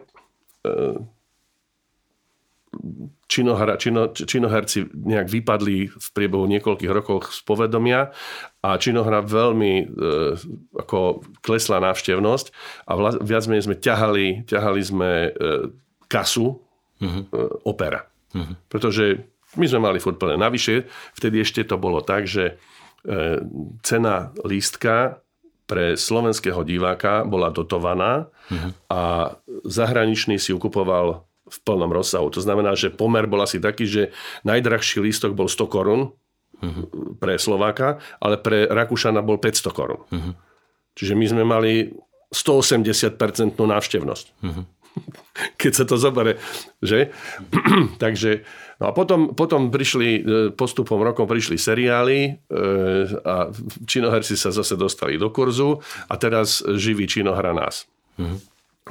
činohra, 3.27 3.75
čino, 3.75 4.13
činoherci 4.13 4.91
nejak 4.93 5.27
vypadli 5.27 5.89
v 5.89 6.07
priebehu 6.13 6.45
niekoľkých 6.45 6.91
rokov 6.91 7.31
z 7.33 7.41
povedomia 7.43 8.13
a 8.61 8.69
činohra 8.77 9.25
veľmi 9.25 9.73
e, 9.81 9.85
ako 10.77 11.25
klesla 11.41 11.81
návštevnosť 11.81 12.45
a 12.85 12.91
vla, 12.93 13.09
viac 13.19 13.43
menej 13.49 13.65
sme 13.67 13.75
ťahali, 13.79 14.45
ťahali 14.45 14.81
sme 14.81 15.11
e, 15.27 15.29
kasu 16.07 16.55
uh-huh. 17.01 17.23
e, 17.25 17.39
opera. 17.65 18.05
Uh-huh. 18.35 18.55
Pretože 18.69 19.25
my 19.55 19.65
sme 19.65 19.79
mali 19.79 19.97
furt 20.03 20.19
plné. 20.19 20.35
Navyše, 20.35 20.85
vtedy 21.15 21.41
ešte 21.41 21.63
to 21.63 21.79
bolo 21.79 22.03
tak, 22.03 22.27
že 22.27 22.59
cena 23.85 24.33
lístka 24.41 25.21
pre 25.65 25.97
slovenského 25.97 26.61
diváka 26.61 27.25
bola 27.25 27.49
dotovaná 27.49 28.29
uh-huh. 28.29 28.71
a 28.89 29.01
zahraničný 29.65 30.37
si 30.37 30.53
ju 30.53 30.57
kupoval 30.61 31.25
v 31.45 31.57
plnom 31.61 31.89
rozsahu. 31.89 32.29
To 32.33 32.41
znamená, 32.41 32.73
že 32.73 32.93
pomer 32.93 33.25
bol 33.29 33.41
asi 33.41 33.61
taký, 33.61 33.85
že 33.85 34.03
najdrahší 34.45 35.01
lístok 35.01 35.37
bol 35.37 35.49
100 35.49 35.65
korún 35.69 36.01
uh-huh. 36.09 37.17
pre 37.17 37.37
Slováka, 37.37 38.01
ale 38.21 38.41
pre 38.41 38.65
Rakúšana 38.69 39.21
bol 39.25 39.37
500 39.41 39.73
korún. 39.73 40.01
Uh-huh. 40.09 40.33
Čiže 40.97 41.13
my 41.17 41.25
sme 41.25 41.43
mali 41.45 41.73
180% 42.33 43.57
návštevnosť. 43.57 44.25
Uh-huh. 44.41 44.65
Keď 45.61 45.71
sa 45.71 45.85
to 45.87 45.95
zobere, 45.99 46.39
že? 46.79 47.11
Takže, 48.03 48.43
no 48.79 48.89
a 48.89 48.91
potom, 48.95 49.35
potom 49.35 49.69
prišli, 49.71 50.09
e, 50.09 50.21
postupom 50.55 50.99
rokov 51.03 51.27
prišli 51.27 51.59
seriály 51.59 52.19
e, 52.23 52.31
a 53.23 53.51
činoherci 53.85 54.39
sa 54.39 54.55
zase 54.55 54.79
dostali 54.79 55.19
do 55.19 55.31
kurzu 55.31 55.83
a 56.07 56.13
teraz 56.15 56.63
živí 56.63 57.05
činohra 57.07 57.51
nás. 57.51 57.87
Uh-huh 58.15 58.39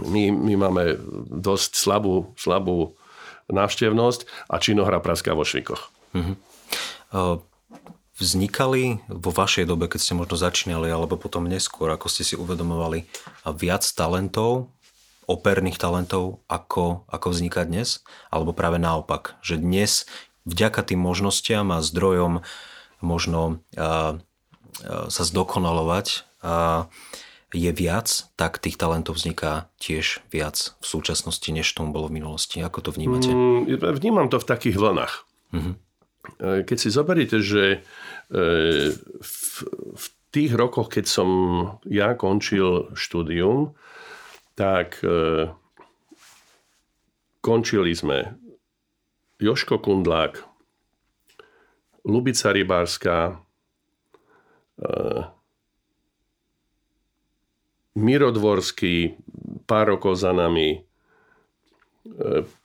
my, 0.03 0.31
my 0.31 0.55
máme 0.59 0.99
dosť 1.31 1.79
slabú, 1.79 2.35
slabú 2.35 2.99
návštevnosť 3.47 4.27
a 4.51 4.59
činohra 4.59 4.99
praská 4.99 5.37
vo 5.37 5.47
švikoch. 5.47 5.93
Uh-huh. 6.17 6.35
Vznikali 8.15 9.03
vo 9.11 9.31
vašej 9.31 9.67
dobe, 9.67 9.87
keď 9.91 10.01
ste 10.03 10.19
možno 10.19 10.39
začínali, 10.39 10.91
alebo 10.91 11.19
potom 11.19 11.47
neskôr, 11.47 11.91
ako 11.95 12.11
ste 12.11 12.23
si 12.27 12.35
uvedomovali, 12.35 13.07
viac 13.55 13.87
talentov, 13.95 14.71
operných 15.25 15.81
talentov, 15.81 16.45
ako, 16.47 17.09
ako 17.09 17.27
vzniká 17.33 17.65
dnes? 17.65 18.05
Alebo 18.29 18.53
práve 18.53 18.77
naopak, 18.77 19.37
že 19.41 19.61
dnes 19.61 20.05
vďaka 20.45 20.85
tým 20.85 21.01
možnostiam 21.01 21.73
a 21.73 21.85
zdrojom 21.85 22.45
možno 23.01 23.61
a, 23.77 23.81
a, 23.81 25.09
sa 25.09 25.23
zdokonalovať 25.25 26.29
a, 26.45 26.87
je 27.55 27.71
viac, 27.71 28.11
tak 28.35 28.59
tých 28.59 28.75
talentov 28.75 29.15
vzniká 29.15 29.71
tiež 29.79 30.27
viac 30.35 30.75
v 30.83 30.87
súčasnosti, 30.87 31.47
než 31.55 31.71
tomu 31.71 31.95
bolo 31.95 32.11
v 32.11 32.19
minulosti. 32.19 32.59
Ako 32.59 32.83
to 32.83 32.91
vnímate? 32.91 33.31
Mm, 33.31 33.79
vnímam 33.95 34.27
to 34.27 34.43
v 34.43 34.49
takých 34.51 34.77
vlnách. 34.77 35.15
Mm-hmm. 35.55 35.75
Keď 36.67 36.77
si 36.77 36.89
zoberiete, 36.91 37.39
že 37.39 37.63
e, 37.71 37.79
v, 38.99 39.57
v 39.95 40.05
tých 40.35 40.51
rokoch, 40.59 40.91
keď 40.91 41.07
som 41.07 41.29
ja 41.87 42.19
končil 42.19 42.91
štúdium, 42.99 43.79
tak 44.55 45.03
e, 45.03 45.51
končili 47.43 47.95
sme 47.95 48.39
Joško 49.43 49.83
Kundlák, 49.83 50.41
Lubica 52.05 52.53
Rybárska, 52.53 53.45
Mirodvorský, 57.95 59.15
pár 59.71 59.95
rokov 59.95 60.19
za 60.19 60.35
nami, 60.35 60.75
e, 60.75 60.79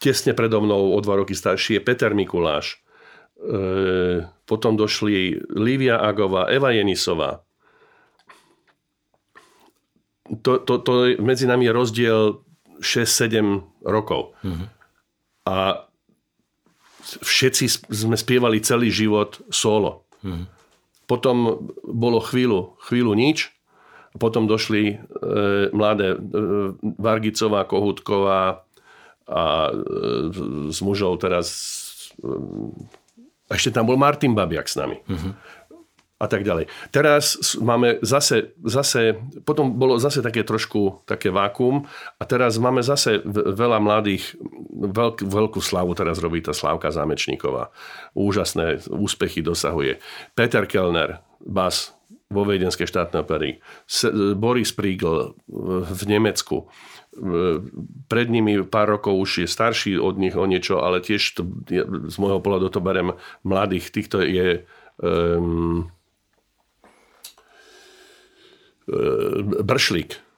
tesne 0.01 0.33
predo 0.33 0.57
mnou 0.57 0.97
o 0.97 0.99
dva 1.05 1.21
roky 1.21 1.37
starší 1.37 1.77
je 1.77 1.85
Peter 1.85 2.11
Mikuláš. 2.17 2.81
E, 3.37 4.25
potom 4.49 4.73
došli 4.73 5.37
Lívia 5.53 6.01
Agová, 6.01 6.49
Eva 6.49 6.73
Jenisová. 6.73 7.45
To, 10.45 10.61
to, 10.61 10.73
to 10.81 10.93
medzi 11.17 11.49
nami 11.49 11.65
je 11.65 11.73
rozdiel 11.73 12.21
6-7 12.79 13.65
rokov. 13.83 14.37
Mm-hmm. 14.45 14.67
A 15.49 15.89
všetci 17.01 17.89
sme 17.89 18.13
spievali 18.13 18.61
celý 18.61 18.93
život 18.93 19.41
solo. 19.49 20.05
Mm-hmm. 20.21 20.45
Potom 21.09 21.65
bolo 21.81 22.21
chvíľu, 22.21 22.77
chvíľu 22.85 23.17
nič 23.17 23.49
potom 24.17 24.49
došli 24.49 24.83
e, 24.89 24.95
mladé 25.69 26.17
e, 26.17 26.19
Vargicová, 26.97 27.69
Kohutková 27.69 28.65
a 29.29 29.43
e, 29.69 29.73
s 30.73 30.79
mužou 30.81 31.13
teraz 31.21 31.47
e, 32.17 32.33
ešte 33.53 33.69
tam 33.69 33.85
bol 33.85 34.01
Martin 34.01 34.33
Babiak 34.33 34.65
s 34.65 34.77
nami. 34.77 34.97
Uh-huh. 35.05 35.33
A 36.19 36.27
tak 36.27 36.43
ďalej. 36.43 36.67
Teraz 36.91 37.39
máme 37.63 38.03
zase, 38.03 38.51
zase, 38.59 39.15
potom 39.47 39.79
bolo 39.79 39.95
zase 39.95 40.19
také 40.19 40.43
trošku 40.43 41.07
také 41.07 41.31
vákum 41.31 41.87
a 42.19 42.23
teraz 42.27 42.59
máme 42.59 42.83
zase 42.83 43.23
veľa 43.23 43.79
mladých, 43.79 44.35
veľk, 44.75 45.23
veľkú 45.23 45.63
slavu 45.63 45.95
teraz 45.95 46.19
robí 46.19 46.43
tá 46.43 46.51
Slávka 46.51 46.91
Zámečníková. 46.91 47.71
Úžasné 48.19 48.83
úspechy 48.91 49.39
dosahuje. 49.39 50.03
Peter 50.35 50.67
Kellner, 50.67 51.23
bas, 51.39 51.95
vo 52.29 52.45
Viedenskej 52.45 52.85
štátnej 52.85 53.25
opery, 53.25 53.49
Boris 54.37 54.69
Priegel 54.69 55.33
v 55.87 56.01
Nemecku. 56.05 56.69
Pred 58.05 58.27
nimi 58.29 58.61
pár 58.67 58.99
rokov 58.99 59.17
už 59.17 59.31
je 59.43 59.47
starší 59.49 59.97
od 59.97 60.21
nich 60.21 60.37
o 60.37 60.45
niečo, 60.45 60.77
ale 60.83 61.01
tiež 61.01 61.21
to, 61.33 61.41
z 62.05 62.15
môjho 62.21 62.37
pohľadu 62.37 62.69
to 62.69 62.83
berem 62.85 63.17
mladých. 63.41 63.89
Týchto 63.89 64.21
je 64.21 64.61
um, 65.01 65.89
Bršlík 69.61 70.29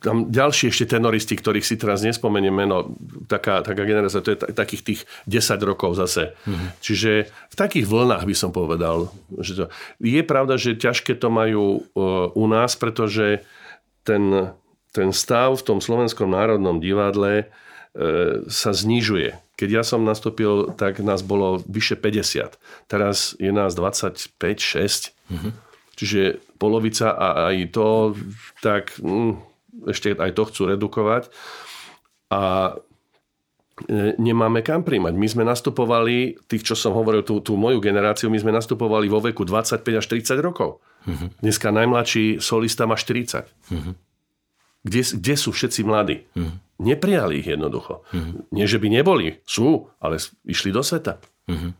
tam 0.00 0.32
ďalší 0.32 0.72
ešte 0.72 0.96
tenoristi, 0.96 1.36
ktorých 1.36 1.62
si 1.62 1.76
teraz 1.76 2.00
nespomeniem 2.00 2.52
meno, 2.52 2.96
taká, 3.28 3.60
taká 3.60 3.84
generácia, 3.84 4.24
to 4.24 4.32
je 4.32 4.38
takých 4.56 4.82
tých 4.82 5.00
10 5.28 5.60
rokov 5.60 6.00
zase. 6.00 6.32
Mm-hmm. 6.48 6.68
Čiže 6.80 7.10
v 7.28 7.56
takých 7.56 7.86
vlnách 7.86 8.24
by 8.24 8.34
som 8.34 8.50
povedal. 8.50 9.12
Že 9.36 9.52
to, 9.52 9.64
je 10.00 10.22
pravda, 10.24 10.56
že 10.56 10.80
ťažké 10.80 11.20
to 11.20 11.28
majú 11.28 11.84
uh, 11.84 12.32
u 12.32 12.44
nás, 12.48 12.80
pretože 12.80 13.44
ten, 14.02 14.56
ten 14.96 15.12
stav 15.12 15.60
v 15.60 15.66
tom 15.68 15.78
Slovenskom 15.84 16.32
národnom 16.32 16.80
divadle 16.80 17.44
uh, 17.44 18.40
sa 18.48 18.72
znižuje. 18.72 19.36
Keď 19.60 19.68
ja 19.68 19.84
som 19.84 20.00
nastúpil, 20.08 20.72
tak 20.80 21.04
nás 21.04 21.20
bolo 21.20 21.60
vyše 21.68 22.00
50. 22.00 22.56
Teraz 22.88 23.36
je 23.36 23.52
nás 23.52 23.76
25-6. 23.76 24.32
Mm-hmm. 25.28 25.52
Čiže 26.00 26.40
polovica 26.56 27.12
a 27.12 27.52
aj 27.52 27.76
to, 27.76 28.16
tak... 28.64 28.96
Mm, 29.04 29.50
ešte 29.86 30.16
aj 30.16 30.32
to 30.36 30.42
chcú 30.48 30.62
redukovať. 30.68 31.32
A 32.30 32.74
e, 33.88 34.16
nemáme 34.20 34.60
kam 34.60 34.84
príjmať. 34.84 35.14
My 35.16 35.28
sme 35.30 35.44
nastupovali, 35.46 36.36
tých, 36.46 36.72
čo 36.72 36.74
som 36.76 36.92
hovoril, 36.92 37.24
tú, 37.24 37.40
tú 37.40 37.56
moju 37.56 37.80
generáciu, 37.80 38.28
my 38.28 38.38
sme 38.38 38.52
nastupovali 38.52 39.06
vo 39.08 39.22
veku 39.22 39.46
25 39.46 40.00
až 40.00 40.06
30 40.06 40.40
rokov. 40.40 40.84
Uh-huh. 41.08 41.32
Dneska 41.40 41.72
najmladší 41.72 42.42
solista 42.42 42.84
má 42.84 42.96
40. 42.98 43.44
Uh-huh. 43.72 43.96
Kde, 44.80 45.02
kde 45.16 45.34
sú 45.36 45.52
všetci 45.52 45.80
mladí? 45.84 46.24
Uh-huh. 46.36 46.56
Neprijali 46.80 47.40
ich 47.40 47.48
jednoducho. 47.48 48.04
Uh-huh. 48.12 48.44
Nie, 48.52 48.68
že 48.68 48.80
by 48.80 48.88
neboli, 48.88 49.40
sú, 49.44 49.88
ale 50.00 50.20
išli 50.44 50.72
do 50.72 50.84
sveta. 50.84 51.20
Uh-huh. 51.48 51.72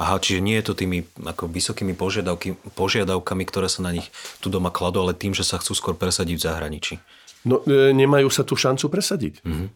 Aha, 0.00 0.16
čiže 0.16 0.40
nie 0.40 0.56
je 0.56 0.72
to 0.72 0.74
tými 0.78 1.04
ako 1.20 1.52
vysokými 1.52 1.92
požiadavky, 1.92 2.56
požiadavkami, 2.78 3.44
ktoré 3.44 3.68
sa 3.68 3.84
na 3.84 3.92
nich 3.92 4.08
tu 4.40 4.48
doma 4.48 4.72
kladú, 4.72 5.04
ale 5.04 5.12
tým, 5.12 5.36
že 5.36 5.44
sa 5.44 5.60
chcú 5.60 5.76
skôr 5.76 5.94
presadiť 5.98 6.36
v 6.38 6.44
zahraničí. 6.48 6.94
No, 7.44 7.60
e, 7.66 7.92
nemajú 7.92 8.30
sa 8.32 8.46
tu 8.46 8.56
šancu 8.56 8.88
presadiť. 8.88 9.42
Mm-hmm. 9.42 9.68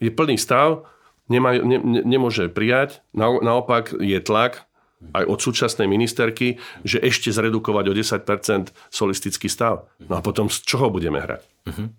Je 0.00 0.10
plný 0.14 0.36
stav, 0.40 0.88
nemaj, 1.28 1.62
ne, 1.62 1.78
ne, 1.78 2.00
nemôže 2.06 2.48
prijať, 2.48 3.02
na, 3.12 3.28
naopak 3.42 3.92
je 3.92 4.18
tlak 4.22 4.64
aj 5.12 5.24
od 5.28 5.38
súčasnej 5.38 5.84
ministerky, 5.84 6.56
že 6.80 6.96
ešte 7.02 7.28
zredukovať 7.28 7.84
o 7.90 7.94
10% 7.94 8.72
solistický 8.88 9.46
stav. 9.52 9.86
No 10.00 10.16
a 10.18 10.24
potom 10.24 10.48
z 10.48 10.64
čoho 10.64 10.88
budeme 10.88 11.20
hrať? 11.20 11.42
Uh-huh. 11.68 11.92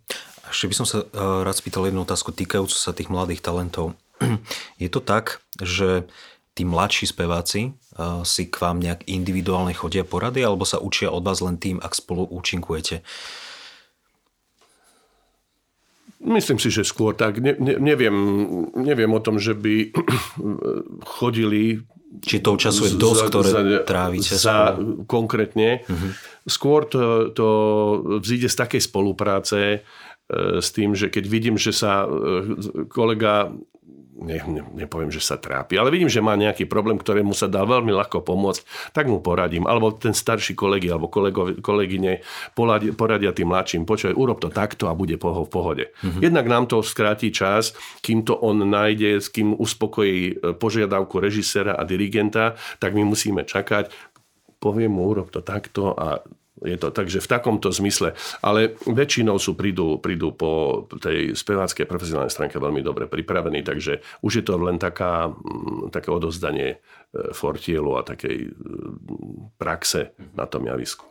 Ešte 0.50 0.66
by 0.66 0.76
som 0.76 0.88
sa 0.90 0.98
uh, 1.06 1.46
rád 1.46 1.56
spýtal 1.56 1.88
jednu 1.88 2.02
otázku 2.04 2.34
týkajúcu 2.34 2.74
sa 2.74 2.96
tých 2.98 3.14
mladých 3.14 3.46
talentov. 3.46 3.94
Je 4.82 4.90
to 4.90 4.98
tak, 4.98 5.46
že 5.62 6.10
tí 6.58 6.66
mladší 6.66 7.06
speváci 7.06 7.70
uh, 7.70 8.26
si 8.26 8.50
k 8.50 8.58
vám 8.58 8.82
nejak 8.82 9.06
individuálne 9.06 9.78
chodia 9.78 10.02
porady 10.02 10.42
alebo 10.42 10.66
sa 10.66 10.82
učia 10.82 11.14
od 11.14 11.22
vás 11.22 11.38
len 11.46 11.62
tým, 11.62 11.78
ak 11.78 11.94
spolu 11.94 12.26
účinkujete? 12.26 13.06
Myslím 16.18 16.58
si, 16.58 16.74
že 16.74 16.82
skôr 16.82 17.14
tak. 17.14 17.38
Ne, 17.38 17.54
ne, 17.62 17.78
neviem, 17.78 18.18
neviem 18.74 19.12
o 19.14 19.22
tom, 19.22 19.38
že 19.38 19.54
by 19.54 19.94
chodili 21.22 21.86
či 22.24 22.40
toho 22.40 22.58
času 22.58 22.88
je 22.88 22.92
dosť, 22.96 23.22
ktoré 23.30 23.50
za, 23.52 23.62
trávite? 23.84 24.34
Za, 24.34 24.80
konkrétne. 25.06 25.84
Uh-huh. 25.86 26.12
Skôr 26.48 26.88
to, 26.88 27.30
to 27.36 27.48
vzíde 28.24 28.48
z 28.48 28.58
takej 28.58 28.82
spolupráce 28.82 29.60
e, 29.60 29.80
s 30.64 30.72
tým, 30.72 30.96
že 30.96 31.12
keď 31.12 31.24
vidím, 31.28 31.56
že 31.60 31.76
sa 31.76 32.08
e, 32.08 32.88
kolega 32.88 33.52
ne, 34.18 34.38
ne, 34.50 34.62
nepoviem, 34.86 35.14
že 35.14 35.22
sa 35.22 35.38
trápi, 35.38 35.78
ale 35.78 35.94
vidím, 35.94 36.10
že 36.10 36.24
má 36.24 36.34
nejaký 36.34 36.66
problém, 36.66 36.98
ktorému 36.98 37.32
sa 37.38 37.46
dá 37.46 37.62
veľmi 37.64 37.94
ľahko 37.94 38.26
pomôcť, 38.26 38.92
tak 38.92 39.06
mu 39.06 39.22
poradím. 39.22 39.70
Alebo 39.70 39.94
ten 39.94 40.18
starší 40.18 40.58
kolegy 40.58 40.90
alebo 40.90 41.08
kolego, 41.08 41.54
kolegyne 41.62 42.26
poradia, 42.58 42.92
poradia 42.94 43.32
tým 43.32 43.54
mladším, 43.54 43.86
počuj, 43.86 44.18
urob 44.18 44.42
to 44.42 44.50
takto 44.50 44.90
a 44.90 44.98
bude 44.98 45.16
po, 45.22 45.46
v 45.46 45.50
pohode. 45.50 45.86
Mm-hmm. 46.02 46.22
Jednak 46.26 46.46
nám 46.50 46.66
to 46.66 46.82
skráti 46.82 47.30
čas, 47.30 47.78
kým 48.02 48.26
to 48.26 48.34
on 48.34 48.66
nájde, 48.66 49.22
s 49.22 49.30
kým 49.30 49.54
uspokojí 49.54 50.20
e, 50.20 50.34
požiadavku 50.58 51.22
režisera 51.22 51.78
a 51.78 51.86
dirigenta, 51.86 52.58
tak 52.82 52.98
my 52.98 53.06
musíme 53.06 53.46
čakať, 53.46 53.94
poviem 54.58 54.98
mu, 54.98 55.14
urob 55.14 55.30
to 55.30 55.46
takto 55.46 55.94
a 55.94 56.26
je 56.66 56.78
to 56.78 56.90
takže 56.90 57.22
v 57.22 57.28
takomto 57.30 57.70
zmysle. 57.70 58.18
Ale 58.42 58.74
väčšinou 58.86 59.38
sú 59.38 59.54
prídu, 59.54 60.02
prídu 60.02 60.34
po 60.34 60.86
tej 60.98 61.38
speváckej 61.38 61.86
profesionálnej 61.86 62.34
stránke 62.34 62.58
veľmi 62.58 62.82
dobre 62.82 63.06
pripravení, 63.06 63.62
takže 63.62 64.02
už 64.26 64.42
je 64.42 64.44
to 64.46 64.58
len 64.58 64.82
taká, 64.82 65.30
mm, 65.30 65.94
také 65.94 66.10
odozdanie 66.10 66.78
e, 66.78 67.32
fortielu 67.34 67.92
a 67.98 68.02
takej 68.02 68.50
mm, 68.50 69.58
praxe 69.62 70.18
na 70.34 70.50
tom 70.50 70.66
javisku. 70.66 71.06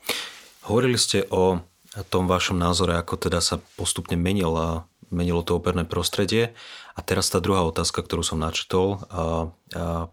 Hovorili 0.66 0.98
ste 0.98 1.23
o 1.31 1.62
tom 2.10 2.27
vašom 2.27 2.59
názore, 2.59 2.98
ako 2.98 3.16
teda 3.16 3.39
sa 3.39 3.62
postupne 3.78 4.18
menilo, 4.18 4.85
menilo 5.09 5.40
to 5.47 5.56
operné 5.56 5.86
prostredie. 5.86 6.52
A 6.97 7.01
teraz 7.01 7.31
tá 7.31 7.39
druhá 7.39 7.62
otázka, 7.64 8.02
ktorú 8.02 8.24
som 8.27 8.43
načetol 8.43 9.05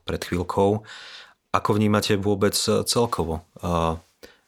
pred 0.03 0.21
chvíľkou. 0.23 0.83
Ako 1.53 1.69
vnímate 1.75 2.15
vôbec 2.19 2.55
celkovo 2.87 3.43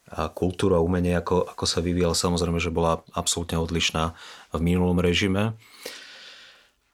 a 0.06 0.30
kultúra 0.30 0.78
umenie, 0.78 1.18
ako, 1.18 1.42
ako 1.42 1.64
sa 1.66 1.82
vyvíjala, 1.82 2.14
samozrejme, 2.14 2.62
že 2.62 2.70
bola 2.70 3.02
absolútne 3.10 3.58
odlišná 3.58 4.14
v 4.54 4.60
minulom 4.62 5.02
režime. 5.02 5.58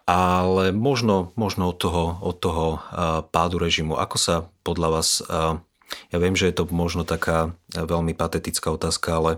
Ale 0.08 0.72
možno, 0.72 1.30
možno 1.36 1.70
od 1.70 1.78
toho, 1.78 2.04
od 2.24 2.36
toho 2.40 2.66
pádu 3.30 3.60
režimu, 3.60 3.94
ako 4.00 4.16
sa 4.18 4.34
podľa 4.66 4.88
vás, 4.90 5.22
ja 6.10 6.16
viem, 6.18 6.34
že 6.34 6.48
je 6.50 6.56
to 6.56 6.64
možno 6.72 7.04
taká 7.04 7.54
veľmi 7.70 8.16
patetická 8.16 8.72
otázka, 8.72 9.08
ale 9.14 9.32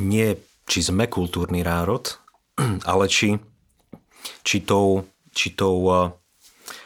nie 0.00 0.28
či 0.70 0.80
sme 0.86 1.10
kultúrny 1.10 1.66
národ, 1.66 2.14
ale 2.90 3.10
či, 3.10 3.36
či, 4.46 4.62
tou, 4.62 5.02
či, 5.34 5.50
tou, 5.50 5.82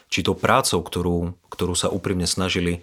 či 0.09 0.21
tou 0.25 0.35
prácou, 0.35 0.81
ktorú, 0.81 1.37
ktorú 1.53 1.75
sa 1.77 1.93
úprimne 1.93 2.25
snažili 2.25 2.81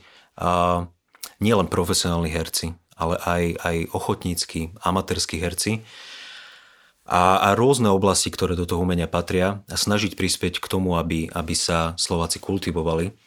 nielen 1.41 1.67
profesionálni 1.67 2.29
herci, 2.29 2.77
ale 2.95 3.17
aj, 3.17 3.43
aj 3.65 3.77
ochotnícky, 3.97 4.71
amatérskí 4.85 5.41
herci 5.41 5.81
a, 7.09 7.51
a 7.51 7.57
rôzne 7.57 7.89
oblasti, 7.89 8.29
ktoré 8.29 8.53
do 8.53 8.69
toho 8.69 8.85
umenia 8.85 9.09
patria 9.09 9.65
a 9.65 9.75
snažiť 9.75 10.13
prispieť 10.13 10.61
k 10.61 10.69
tomu, 10.69 10.95
aby, 10.95 11.27
aby 11.33 11.57
sa 11.57 11.97
Slováci 11.97 12.37
kultivovali. 12.37 13.17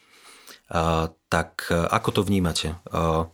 A, 0.70 1.10
tak 1.26 1.68
ako 1.68 2.08
to 2.14 2.20
vnímate? 2.22 2.78
A, 2.94 3.26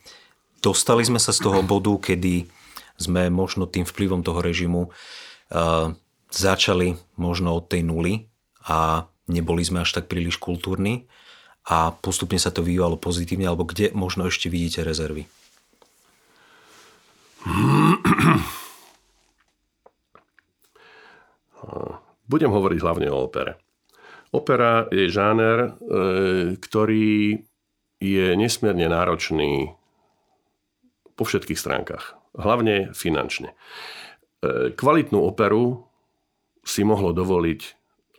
dostali 0.64 1.04
sme 1.04 1.20
sa 1.20 1.36
z 1.36 1.44
toho 1.44 1.60
bodu, 1.60 1.92
kedy 2.00 2.48
sme 2.96 3.28
možno 3.28 3.68
tým 3.68 3.84
vplyvom 3.84 4.24
toho 4.24 4.40
režimu 4.40 4.88
a, 5.52 5.92
začali 6.32 6.96
možno 7.20 7.52
od 7.52 7.68
tej 7.68 7.84
nuly 7.84 8.32
a 8.64 9.10
neboli 9.28 9.60
sme 9.60 9.84
až 9.84 10.00
tak 10.00 10.08
príliš 10.08 10.40
kultúrni 10.40 11.10
a 11.68 11.92
postupne 11.92 12.40
sa 12.40 12.48
to 12.48 12.64
vyvíjalo 12.64 12.96
pozitívne, 12.96 13.44
alebo 13.44 13.68
kde 13.68 13.92
možno 13.92 14.26
ešte 14.30 14.48
vidíte 14.48 14.80
rezervy? 14.80 15.28
Budem 22.30 22.50
hovoriť 22.54 22.78
hlavne 22.80 23.08
o 23.10 23.26
opere. 23.26 23.58
Opera 24.30 24.86
je 24.94 25.10
žáner, 25.10 25.58
e, 25.66 25.70
ktorý 26.54 27.42
je 27.98 28.26
nesmierne 28.38 28.86
náročný 28.86 29.74
po 31.18 31.26
všetkých 31.26 31.58
stránkach. 31.58 32.14
Hlavne 32.38 32.94
finančne. 32.94 33.50
E, 33.50 34.70
kvalitnú 34.70 35.18
operu 35.18 35.90
si 36.62 36.86
mohlo 36.86 37.10
dovoliť 37.10 37.60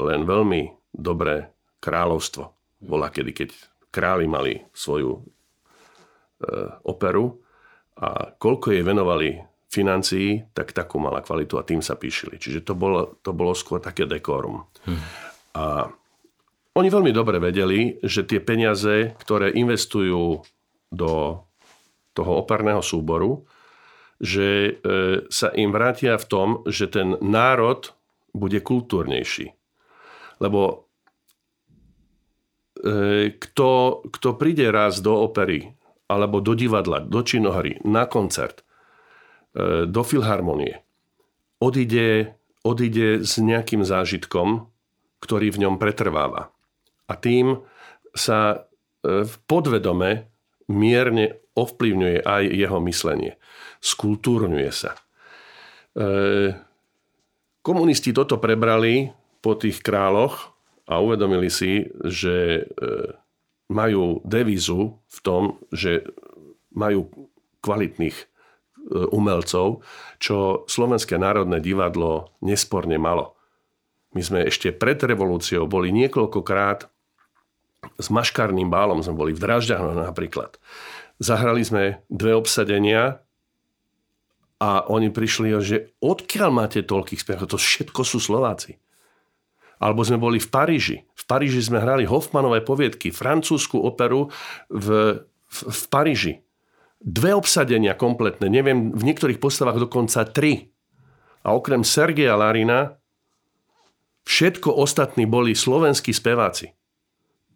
len 0.04 0.28
veľmi 0.28 0.92
dobré 0.92 1.56
kráľovstvo 1.80 2.61
bola 2.82 3.14
kedy, 3.14 3.32
keď 3.32 3.50
králi 3.94 4.26
mali 4.26 4.58
svoju 4.74 5.12
e, 5.16 5.22
operu 6.90 7.38
a 8.02 8.34
koľko 8.36 8.74
jej 8.74 8.84
venovali 8.84 9.38
financií, 9.72 10.44
tak 10.52 10.76
takú 10.76 11.00
mala 11.00 11.24
kvalitu 11.24 11.56
a 11.56 11.64
tým 11.64 11.80
sa 11.80 11.96
píšili. 11.96 12.36
Čiže 12.36 12.66
to 12.68 12.74
bolo, 12.76 13.22
to 13.24 13.32
bolo 13.32 13.56
skôr 13.56 13.80
také 13.80 14.04
dekorum. 14.04 14.68
Hmm. 14.84 15.02
A 15.56 15.88
oni 16.76 16.88
veľmi 16.88 17.12
dobre 17.16 17.40
vedeli, 17.40 18.00
že 18.04 18.28
tie 18.28 18.44
peniaze, 18.44 19.16
ktoré 19.20 19.52
investujú 19.56 20.44
do 20.92 21.12
toho 22.12 22.32
operného 22.44 22.84
súboru, 22.84 23.48
že 24.20 24.48
e, 24.48 24.72
sa 25.32 25.50
im 25.56 25.72
vrátia 25.72 26.20
v 26.20 26.26
tom, 26.28 26.48
že 26.68 26.92
ten 26.92 27.16
národ 27.24 27.96
bude 28.36 28.60
kultúrnejší. 28.60 29.56
Lebo 30.44 30.91
kto, 33.38 34.02
kto 34.10 34.30
príde 34.42 34.66
raz 34.74 35.06
do 35.06 35.14
opery 35.22 35.78
alebo 36.10 36.44
do 36.44 36.58
divadla, 36.58 37.00
do 37.00 37.22
činohry, 37.24 37.80
na 37.88 38.04
koncert, 38.10 38.66
e, 39.56 39.88
do 39.88 40.02
filharmonie, 40.04 40.84
odíde, 41.64 42.36
odíde 42.68 43.24
s 43.24 43.40
nejakým 43.40 43.88
zážitkom, 43.88 44.68
ktorý 45.24 45.56
v 45.56 45.62
ňom 45.68 45.76
pretrváva. 45.80 46.52
A 47.08 47.14
tým 47.16 47.64
sa 48.12 48.66
e, 49.06 49.24
v 49.24 49.34
podvedome 49.48 50.28
mierne 50.68 51.40
ovplyvňuje 51.56 52.28
aj 52.28 52.44
jeho 52.50 52.80
myslenie. 52.88 53.36
Skultúrňuje 53.84 54.72
sa. 54.72 54.96
Komunisti 57.60 58.16
toto 58.16 58.40
prebrali 58.40 59.12
po 59.44 59.60
tých 59.60 59.84
kráľoch 59.84 60.51
a 60.92 61.00
uvedomili 61.00 61.48
si, 61.48 61.88
že 62.04 62.36
e, 62.60 62.62
majú 63.72 64.20
devízu 64.28 65.00
v 65.00 65.18
tom, 65.24 65.64
že 65.72 66.04
majú 66.76 67.08
kvalitných 67.64 68.18
e, 68.20 68.26
umelcov, 69.16 69.88
čo 70.20 70.68
Slovenské 70.68 71.16
národné 71.16 71.64
divadlo 71.64 72.36
nesporne 72.44 73.00
malo. 73.00 73.40
My 74.12 74.20
sme 74.20 74.44
ešte 74.44 74.76
pred 74.76 75.00
revolúciou 75.00 75.64
boli 75.72 75.96
niekoľkokrát 75.96 76.92
s 77.96 78.08
maškarným 78.12 78.68
bálom, 78.68 79.00
sme 79.00 79.16
boli 79.16 79.32
v 79.32 79.40
Dražďanoch 79.40 80.12
napríklad. 80.12 80.60
Zahrali 81.24 81.64
sme 81.64 82.04
dve 82.12 82.36
obsadenia 82.36 83.24
a 84.60 84.84
oni 84.92 85.08
prišli, 85.08 85.56
že 85.64 85.96
odkiaľ 86.04 86.50
máte 86.52 86.84
toľkých 86.84 87.24
spevákov? 87.24 87.56
To 87.56 87.60
všetko 87.62 88.02
sú 88.04 88.20
Slováci. 88.20 88.78
Alebo 89.82 90.06
sme 90.06 90.22
boli 90.22 90.38
v 90.38 90.46
Paríži. 90.46 90.98
V 91.18 91.24
Paríži 91.26 91.66
sme 91.66 91.82
hrali 91.82 92.06
Hoffmanové 92.06 92.62
poviedky, 92.62 93.10
francúzsku 93.10 93.82
operu 93.82 94.30
v, 94.70 94.88
v, 95.26 95.58
v 95.66 95.84
Paríži. 95.90 96.34
Dve 97.02 97.34
obsadenia 97.34 97.98
kompletné, 97.98 98.46
neviem, 98.46 98.94
v 98.94 99.02
niektorých 99.02 99.42
postavách 99.42 99.90
dokonca 99.90 100.22
tri. 100.30 100.70
A 101.42 101.58
okrem 101.58 101.82
Sergeja 101.82 102.38
Larina 102.38 103.02
všetko 104.30 104.70
ostatní 104.70 105.26
boli 105.26 105.58
slovenskí 105.58 106.14
speváci. 106.14 106.78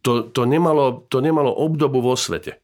To, 0.02 0.26
to, 0.26 0.50
nemalo, 0.50 1.06
to 1.14 1.22
nemalo 1.22 1.54
obdobu 1.54 2.02
vo 2.02 2.18
svete. 2.18 2.58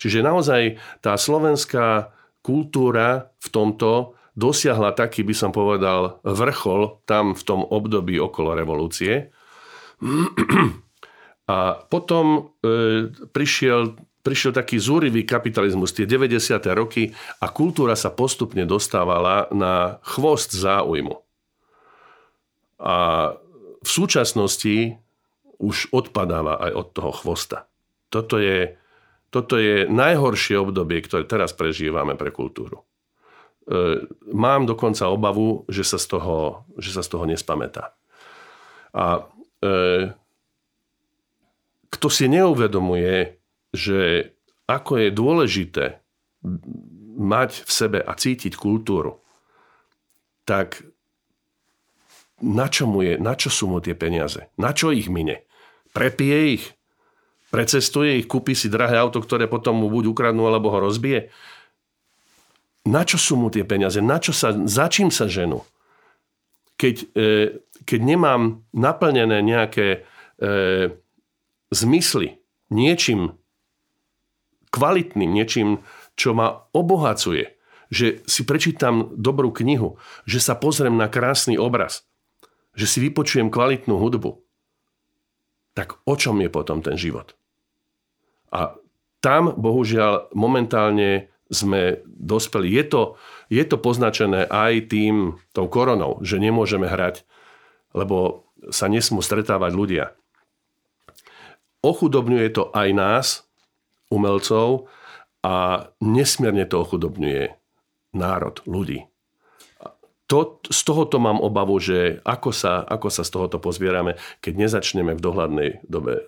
Čiže 0.00 0.24
naozaj 0.24 0.80
tá 1.04 1.16
slovenská 1.20 2.08
kultúra 2.40 3.32
v 3.40 3.48
tomto 3.52 4.16
dosiahla 4.34 4.92
taký, 4.94 5.22
by 5.22 5.34
som 5.34 5.50
povedal, 5.54 6.18
vrchol 6.26 7.00
tam 7.06 7.38
v 7.38 7.42
tom 7.46 7.62
období 7.62 8.18
okolo 8.18 8.54
revolúcie. 8.54 9.30
A 11.44 11.76
potom 11.76 12.56
e, 12.64 13.12
prišiel, 13.12 14.00
prišiel 14.24 14.56
taký 14.56 14.80
zúrivý 14.80 15.28
kapitalizmus, 15.28 15.92
tie 15.92 16.08
90. 16.08 16.40
roky 16.72 17.12
a 17.36 17.52
kultúra 17.52 17.92
sa 17.92 18.08
postupne 18.08 18.64
dostávala 18.64 19.52
na 19.52 20.00
chvost 20.08 20.56
záujmu. 20.56 21.20
A 22.80 22.96
v 23.84 23.88
súčasnosti 23.88 24.96
už 25.60 25.92
odpadáva 25.92 26.64
aj 26.64 26.72
od 26.72 26.86
toho 26.96 27.12
chvosta. 27.12 27.68
Toto 28.08 28.40
je, 28.40 28.80
toto 29.28 29.60
je 29.60 29.84
najhoršie 29.84 30.56
obdobie, 30.56 31.04
ktoré 31.04 31.28
teraz 31.28 31.52
prežívame 31.52 32.16
pre 32.16 32.32
kultúru 32.32 32.88
mám 34.28 34.68
dokonca 34.68 35.08
obavu, 35.08 35.64
že 35.72 35.84
sa 35.84 35.96
z 35.96 36.16
toho, 36.16 36.68
že 36.76 36.92
sa 36.92 37.00
z 37.00 37.08
toho 37.08 37.24
nespamätá. 37.24 37.96
A 38.92 39.24
e, 39.64 40.12
kto 41.88 42.06
si 42.12 42.28
neuvedomuje, 42.28 43.40
že 43.72 44.30
ako 44.68 44.92
je 45.00 45.08
dôležité 45.10 45.84
mať 47.16 47.64
v 47.64 47.70
sebe 47.70 47.98
a 48.04 48.12
cítiť 48.12 48.52
kultúru, 48.58 49.24
tak 50.44 50.84
na 52.44 52.68
čo, 52.68 52.84
mu 52.84 53.00
je, 53.00 53.16
na 53.16 53.32
čo 53.32 53.48
sú 53.48 53.64
mu 53.64 53.80
tie 53.80 53.96
peniaze? 53.96 54.52
Na 54.60 54.76
čo 54.76 54.92
ich 54.92 55.08
mine? 55.08 55.48
Prepije 55.96 56.60
ich? 56.60 56.64
Precestuje 57.48 58.20
ich? 58.20 58.28
Kúpi 58.28 58.52
si 58.52 58.68
drahé 58.68 59.00
auto, 59.00 59.22
ktoré 59.22 59.48
potom 59.48 59.80
mu 59.80 59.88
buď 59.88 60.12
ukradnú, 60.12 60.44
alebo 60.44 60.68
ho 60.68 60.84
rozbije? 60.84 61.32
Na 62.84 63.02
čo 63.02 63.16
sú 63.16 63.40
mu 63.40 63.48
tie 63.48 63.64
peniaze? 63.64 64.04
Na 64.04 64.20
čo 64.20 64.36
sa, 64.36 64.52
za 64.52 64.86
čím 64.92 65.08
sa 65.08 65.24
ženú? 65.24 65.64
Keď, 66.76 66.96
e, 67.16 67.28
keď 67.88 68.00
nemám 68.04 68.60
naplnené 68.76 69.40
nejaké 69.40 70.04
e, 70.36 70.48
zmysly 71.72 72.44
niečím 72.68 73.40
kvalitným, 74.68 75.30
niečím, 75.32 75.80
čo 76.18 76.36
ma 76.36 76.66
obohacuje, 76.76 77.54
že 77.88 78.26
si 78.26 78.42
prečítam 78.42 79.14
dobrú 79.14 79.54
knihu, 79.54 79.96
že 80.26 80.42
sa 80.42 80.58
pozriem 80.58 80.98
na 80.98 81.06
krásny 81.06 81.54
obraz, 81.54 82.04
že 82.74 82.90
si 82.90 82.98
vypočujem 83.00 83.48
kvalitnú 83.48 83.96
hudbu, 83.96 84.44
tak 85.78 85.98
o 86.06 86.14
čom 86.18 86.42
je 86.42 86.50
potom 86.50 86.82
ten 86.82 86.98
život? 86.98 87.38
A 88.50 88.74
tam, 89.22 89.54
bohužiaľ, 89.56 90.34
momentálne 90.36 91.33
sme 91.52 92.00
dospeli. 92.06 92.70
Je 92.72 92.84
to, 92.84 93.02
je 93.52 93.64
to 93.64 93.76
poznačené 93.76 94.48
aj 94.48 94.92
tým, 94.92 95.40
tou 95.52 95.66
koronou, 95.68 96.20
že 96.24 96.40
nemôžeme 96.40 96.88
hrať, 96.88 97.26
lebo 97.92 98.48
sa 98.72 98.88
nesmú 98.88 99.20
stretávať 99.20 99.72
ľudia. 99.76 100.04
Ochudobňuje 101.84 102.48
to 102.52 102.72
aj 102.72 102.88
nás, 102.96 103.26
umelcov, 104.08 104.88
a 105.44 105.88
nesmierne 106.00 106.64
to 106.64 106.80
ochudobňuje 106.80 107.52
národ, 108.16 108.64
ľudí 108.64 109.04
to, 110.24 110.58
z 110.72 110.80
tohoto 110.82 111.20
mám 111.20 111.36
obavu, 111.40 111.76
že 111.76 112.20
ako 112.24 112.50
sa, 112.50 112.80
ako 112.80 113.08
sa 113.12 113.22
z 113.22 113.30
tohoto 113.30 113.60
pozbierame, 113.60 114.16
keď 114.40 114.66
nezačneme 114.66 115.12
v 115.14 115.24
dohľadnej 115.24 115.70
dobe 115.84 116.14
e, 116.16 116.24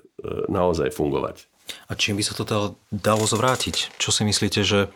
naozaj 0.52 0.92
fungovať. 0.92 1.48
A 1.86 1.92
čím 1.98 2.18
by 2.18 2.24
sa 2.24 2.34
to 2.34 2.44
dalo 2.90 3.24
zvrátiť? 3.24 3.98
Čo 3.98 4.10
si 4.10 4.22
myslíte, 4.22 4.62
že 4.62 4.90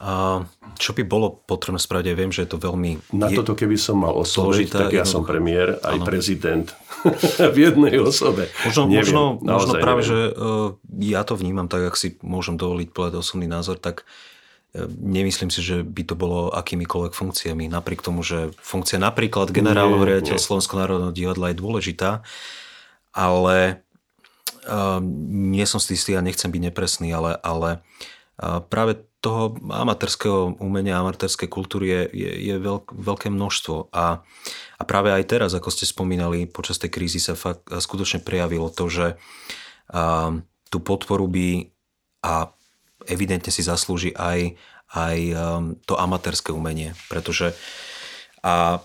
a 0.00 0.40
čo 0.80 0.96
by 0.96 1.04
bolo 1.04 1.44
potrebné 1.44 1.76
spraviť? 1.76 2.06
Ja 2.08 2.16
viem, 2.16 2.32
že 2.32 2.48
je 2.48 2.56
to 2.56 2.56
veľmi... 2.56 3.12
Na 3.12 3.28
toto, 3.28 3.52
keby 3.52 3.76
som 3.76 4.00
mal 4.00 4.16
osloviť, 4.16 4.72
tak 4.72 4.96
ja 4.96 5.04
som 5.04 5.28
premiér, 5.28 5.76
aj 5.84 6.00
ano. 6.00 6.06
prezident 6.08 6.72
v 7.52 7.56
jednej 7.68 8.00
osobe. 8.00 8.48
Možno, 8.64 8.88
neviem, 8.88 9.12
možno, 9.12 9.22
možno 9.44 9.72
práve, 9.76 10.00
neviem. 10.00 10.08
že 10.08 10.18
uh, 10.32 10.68
ja 11.04 11.20
to 11.20 11.36
vnímam 11.36 11.68
tak, 11.68 11.92
ak 11.92 12.00
si 12.00 12.16
môžem 12.24 12.56
dovoliť 12.56 12.88
povedať 12.96 13.20
osobný 13.20 13.44
názor, 13.44 13.76
tak 13.76 14.08
Nemyslím 15.02 15.50
si, 15.50 15.66
že 15.66 15.82
by 15.82 16.02
to 16.06 16.14
bolo 16.14 16.54
akýmikoľvek 16.54 17.10
funkciami. 17.10 17.66
Napriek 17.66 18.06
tomu, 18.06 18.22
že 18.22 18.54
funkcia 18.62 19.02
napríklad 19.02 19.50
generálov 19.50 20.06
riaditeľ 20.06 20.38
Slovenského 20.38 20.78
národného 20.78 21.10
divadla 21.10 21.50
je 21.50 21.58
dôležitá, 21.58 22.22
ale 23.10 23.82
uh, 24.68 25.00
nie 25.30 25.64
som 25.64 25.78
si 25.82 25.94
istý 25.94 26.14
a 26.18 26.24
nechcem 26.24 26.50
byť 26.50 26.62
nepresný, 26.70 27.08
ale, 27.14 27.36
ale 27.40 27.84
uh, 28.40 28.60
práve 28.64 29.04
toho 29.20 29.52
amatérského 29.68 30.56
umenia, 30.64 30.96
amatérskej 31.04 31.48
kultúry 31.52 31.92
je, 31.92 32.02
je, 32.24 32.30
je 32.50 32.56
veľk, 32.56 32.96
veľké 32.96 33.28
množstvo. 33.28 33.92
A, 33.92 34.24
a 34.80 34.82
práve 34.88 35.12
aj 35.12 35.28
teraz, 35.28 35.52
ako 35.52 35.68
ste 35.68 35.84
spomínali, 35.84 36.48
počas 36.48 36.80
tej 36.80 36.88
krízy 36.88 37.20
sa 37.20 37.36
fakt 37.36 37.68
skutočne 37.68 38.24
prejavilo 38.24 38.72
to, 38.72 38.88
že 38.88 39.06
uh, 39.92 40.32
tú 40.72 40.78
podporu 40.80 41.28
by 41.28 41.68
a 42.24 42.48
evidentne 43.08 43.52
si 43.52 43.60
zaslúži 43.60 44.12
aj, 44.16 44.56
aj 44.92 45.16
um, 45.32 45.76
to 45.84 45.96
amatérske 45.96 46.52
umenie, 46.52 46.96
pretože 47.08 47.52
a, 48.40 48.80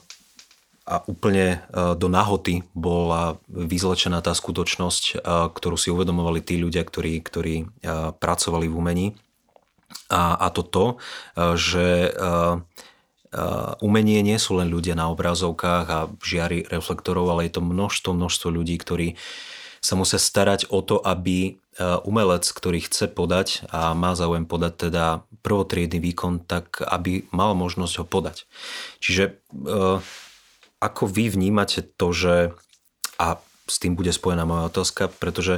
a 0.86 1.02
úplne 1.10 1.66
uh, 1.74 1.98
do 1.98 2.07
nahoty 2.07 2.62
bola 2.78 3.41
vyzlečená 3.49 4.22
tá 4.22 4.38
skutočnosť, 4.38 5.03
uh, 5.18 5.49
ktorú 5.49 5.76
si 5.76 5.90
uvedomovali 5.90 6.45
tí 6.45 6.62
ľudia, 6.62 6.86
ktorí, 6.86 7.20
ktorí 7.26 7.56
uh, 7.66 8.14
pracovali 8.14 8.70
v 8.70 8.78
umení. 8.78 9.07
A, 10.10 10.38
a 10.38 10.48
to 10.49 10.66
to, 10.66 10.86
že 11.56 12.14
umenie 13.80 14.20
nie 14.26 14.38
sú 14.41 14.57
len 14.60 14.68
ľudia 14.70 14.98
na 14.98 15.14
obrazovkách 15.14 15.86
a 15.88 15.99
žiari 16.20 16.66
reflektorov, 16.68 17.30
ale 17.30 17.48
je 17.48 17.57
to 17.57 17.62
množstvo, 17.64 18.12
množstvo 18.14 18.49
ľudí, 18.49 18.76
ktorí 18.82 19.07
sa 19.80 19.94
musia 19.94 20.18
starať 20.18 20.74
o 20.74 20.82
to, 20.82 20.99
aby 20.99 21.62
umelec, 22.03 22.44
ktorý 22.49 22.82
chce 22.82 23.14
podať 23.14 23.70
a 23.70 23.94
má 23.94 24.18
záujem 24.18 24.49
podať 24.49 24.90
teda 24.90 25.06
prvotriedny 25.45 26.02
výkon, 26.02 26.44
tak 26.44 26.82
aby 26.82 27.30
mal 27.30 27.53
možnosť 27.53 27.94
ho 28.02 28.06
podať. 28.06 28.49
Čiže 28.99 29.38
ako 30.86 31.10
vy 31.10 31.34
vnímate 31.34 31.82
to, 31.98 32.14
že 32.14 32.36
a 33.18 33.41
s 33.66 33.82
tým 33.82 33.98
bude 33.98 34.14
spojená 34.14 34.45
moja 34.45 34.70
otázka, 34.70 35.10
pretože 35.10 35.57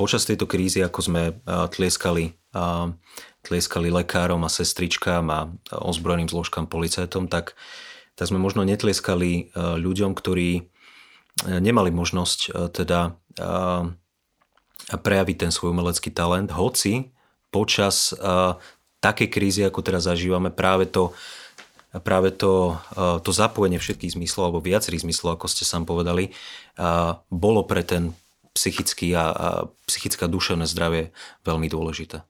počas 0.00 0.24
tejto 0.24 0.48
krízy, 0.48 0.80
ako 0.80 1.00
sme 1.04 1.22
eh, 1.30 1.66
tlieskali, 1.68 2.32
tlieskali 3.44 3.88
lekárom 3.88 4.44
a 4.44 4.52
sestričkám 4.52 5.24
a 5.32 5.48
ozbrojeným 5.72 6.28
zložkám 6.28 6.68
policajtom, 6.68 7.32
tak, 7.32 7.56
tak 8.12 8.26
sme 8.28 8.36
možno 8.36 8.60
netlieskali 8.60 9.56
ľuďom, 9.56 10.12
ktorí 10.12 10.68
nemali 11.48 11.88
možnosť 11.88 12.52
teda 12.76 13.16
prejaviť 14.92 15.36
ten 15.40 15.48
svoj 15.48 15.72
umelecký 15.72 16.12
talent, 16.12 16.52
hoci 16.52 17.08
počas 17.48 18.12
takej 19.02 19.28
krízy, 19.32 19.60
ako 19.64 19.80
teraz 19.80 20.04
zažívame, 20.04 20.52
práve 20.52 20.86
to, 20.86 21.16
práve 22.00 22.32
to, 22.32 22.80
uh, 22.96 23.20
to 23.20 23.36
zapojenie 23.36 23.76
všetkých 23.76 24.16
zmyslov, 24.16 24.48
alebo 24.48 24.64
viacerých 24.64 25.04
zmyslov, 25.04 25.36
ako 25.36 25.46
ste 25.52 25.68
sám 25.68 25.84
povedali, 25.84 26.32
uh, 26.80 27.20
bolo 27.28 27.68
pre 27.68 27.84
ten 27.84 28.16
psychický 28.56 29.12
a, 29.12 29.24
a 29.32 29.48
psychické 29.88 30.28
duševné 30.28 30.64
zdravie 30.64 31.12
veľmi 31.44 31.68
dôležité. 31.68 32.24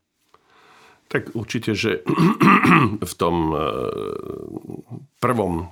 Tak 1.10 1.34
určite, 1.36 1.74
že 1.74 2.06
v 3.10 3.14
tom 3.18 3.52
prvom 5.18 5.68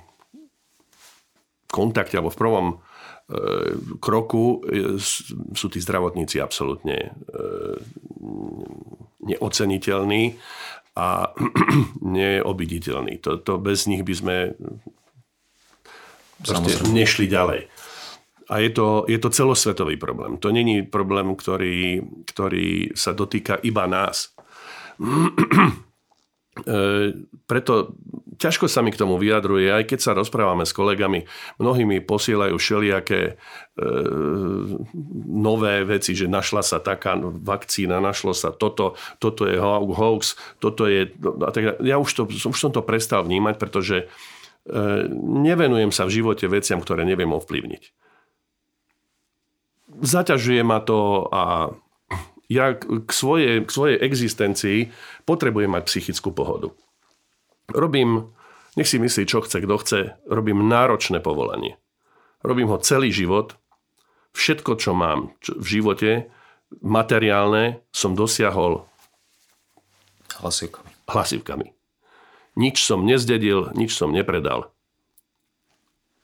kontakte 1.71 2.19
alebo 2.19 2.35
v 2.35 2.41
prvom 2.43 2.67
kroku 3.99 4.59
e, 4.67 4.99
sú 5.55 5.67
tí 5.71 5.79
zdravotníci 5.79 6.43
absolútne 6.43 6.97
e, 6.99 7.09
neoceniteľní 9.23 10.35
a 10.95 11.31
neobiditeľní. 12.17 13.23
To, 13.23 13.39
to 13.39 13.57
bez 13.61 13.87
nich 13.87 14.03
by 14.03 14.13
sme 14.15 14.35
nešli 16.91 17.29
ďalej. 17.29 17.69
A 18.51 18.59
je 18.59 18.69
to, 18.75 19.07
je 19.07 19.15
to 19.15 19.31
celosvetový 19.31 19.95
problém. 19.95 20.35
To 20.43 20.51
není 20.51 20.83
problém, 20.83 21.31
ktorý, 21.39 22.03
ktorý 22.27 22.91
sa 22.99 23.15
dotýka 23.15 23.63
iba 23.63 23.87
nás. 23.87 24.35
E, 26.51 27.15
preto 27.47 27.95
ťažko 28.35 28.67
sa 28.67 28.83
mi 28.83 28.91
k 28.91 28.99
tomu 28.99 29.15
vyjadruje, 29.15 29.71
aj 29.71 29.87
keď 29.87 29.99
sa 30.03 30.11
rozprávame 30.11 30.67
s 30.67 30.75
kolegami, 30.75 31.23
mnohí 31.63 31.87
mi 31.87 32.03
posielajú 32.03 32.59
všelijaké 32.59 33.21
e, 33.23 33.33
nové 35.31 35.87
veci, 35.87 36.11
že 36.11 36.27
našla 36.27 36.59
sa 36.59 36.83
taká 36.83 37.15
vakcína, 37.21 38.03
našlo 38.03 38.35
sa 38.35 38.51
toto, 38.51 38.99
toto 39.23 39.47
je 39.47 39.55
hoax, 39.63 40.35
toto 40.59 40.91
je... 40.91 41.07
A 41.39 41.49
tak, 41.55 41.79
ja 41.79 41.95
už, 41.95 42.11
to, 42.11 42.23
už 42.27 42.59
som 42.59 42.75
to 42.75 42.83
prestal 42.83 43.23
vnímať, 43.23 43.55
pretože 43.55 43.97
e, 44.03 44.05
nevenujem 45.15 45.95
sa 45.95 46.03
v 46.03 46.19
živote 46.19 46.51
veciam, 46.51 46.83
ktoré 46.83 47.07
neviem 47.07 47.31
ovplyvniť. 47.31 47.95
Zaťažuje 50.03 50.67
ma 50.67 50.83
to 50.83 51.31
a 51.31 51.71
ja 52.51 52.75
k 52.75 53.07
svojej, 53.07 53.63
k 53.63 53.69
svojej 53.71 53.97
existencii 54.03 54.91
potrebujem 55.23 55.71
mať 55.71 55.87
psychickú 55.87 56.35
pohodu. 56.35 56.75
Robím, 57.71 58.35
nech 58.75 58.91
si 58.91 58.99
myslí, 58.99 59.23
čo 59.23 59.39
chce, 59.39 59.63
kto 59.63 59.75
chce, 59.79 59.99
robím 60.27 60.67
náročné 60.67 61.23
povolanie. 61.23 61.79
Robím 62.43 62.67
ho 62.67 62.83
celý 62.83 63.15
život. 63.15 63.55
Všetko, 64.35 64.75
čo 64.75 64.91
mám 64.91 65.31
v 65.39 65.65
živote, 65.79 66.11
materiálne, 66.83 67.83
som 67.95 68.15
dosiahol 68.15 68.83
hlasivkami. 70.39 70.91
hlasivkami. 71.07 71.67
Nič 72.59 72.83
som 72.83 73.07
nezdedil, 73.07 73.71
nič 73.75 73.95
som 73.95 74.11
nepredal. 74.11 74.71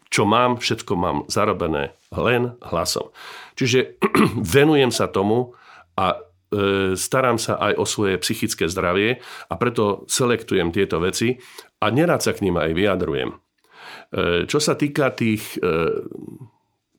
Čo 0.07 0.23
mám, 0.23 0.59
všetko 0.59 0.93
mám 0.95 1.17
zarobené 1.27 1.95
len 2.15 2.55
hlasom. 2.63 3.11
Čiže 3.59 3.99
venujem 4.55 4.91
sa 4.91 5.07
tomu, 5.07 5.55
a 5.97 6.21
starám 6.95 7.35
sa 7.35 7.59
aj 7.59 7.73
o 7.75 7.83
svoje 7.83 8.15
psychické 8.23 8.71
zdravie 8.71 9.19
a 9.51 9.53
preto 9.59 10.07
selektujem 10.07 10.71
tieto 10.71 11.03
veci 11.03 11.35
a 11.83 11.91
nerad 11.91 12.23
sa 12.23 12.31
k 12.31 12.47
ním 12.47 12.55
aj 12.55 12.71
vyjadrujem. 12.71 13.35
Čo 14.47 14.59
sa 14.63 14.79
týka 14.79 15.11
tých, 15.11 15.59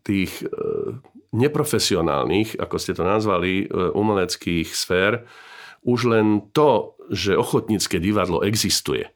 tých 0.05 0.33
neprofesionálnych, 1.33 2.61
ako 2.61 2.77
ste 2.77 2.93
to 2.93 3.09
nazvali, 3.09 3.65
umeleckých 3.73 4.69
sfér, 4.69 5.25
už 5.81 6.13
len 6.13 6.53
to, 6.53 7.01
že 7.09 7.33
ochotnícke 7.33 7.97
divadlo 7.97 8.45
existuje, 8.45 9.09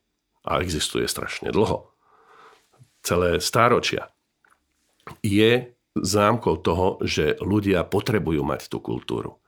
a 0.48 0.64
existuje 0.64 1.04
strašne 1.04 1.52
dlho, 1.52 1.92
celé 3.04 3.36
stáročia, 3.36 4.08
je 5.20 5.76
známkou 5.92 6.56
toho, 6.64 6.96
že 7.04 7.36
ľudia 7.44 7.84
potrebujú 7.84 8.40
mať 8.40 8.72
tú 8.72 8.80
kultúru. 8.80 9.41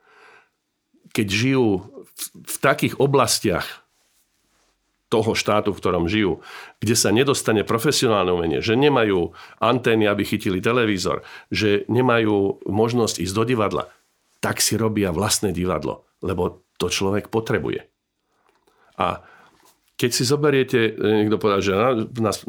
Keď 1.15 1.27
žijú 1.31 1.67
v, 2.03 2.25
v 2.43 2.57
takých 2.59 2.99
oblastiach 2.99 3.85
toho 5.15 5.39
štátu, 5.39 5.71
v 5.71 5.79
ktorom 5.79 6.11
žijú, 6.11 6.43
kde 6.83 6.99
sa 6.99 7.15
nedostane 7.15 7.63
profesionálne 7.63 8.35
umenie, 8.35 8.59
že 8.59 8.75
nemajú 8.75 9.31
antény, 9.63 10.11
aby 10.11 10.27
chytili 10.27 10.59
televízor, 10.59 11.23
že 11.55 11.87
nemajú 11.87 12.67
možnosť 12.67 13.23
ísť 13.23 13.35
do 13.39 13.45
divadla, 13.47 13.85
tak 14.43 14.59
si 14.59 14.75
robia 14.75 15.15
vlastné 15.15 15.55
divadlo, 15.55 16.03
lebo 16.19 16.67
to 16.83 16.91
človek 16.91 17.31
potrebuje. 17.31 17.87
A 18.99 19.23
keď 19.95 20.11
si 20.11 20.27
zoberiete, 20.27 20.99
niekto 20.99 21.39
povedal, 21.39 21.63
že 21.63 21.73
nás 22.19 22.43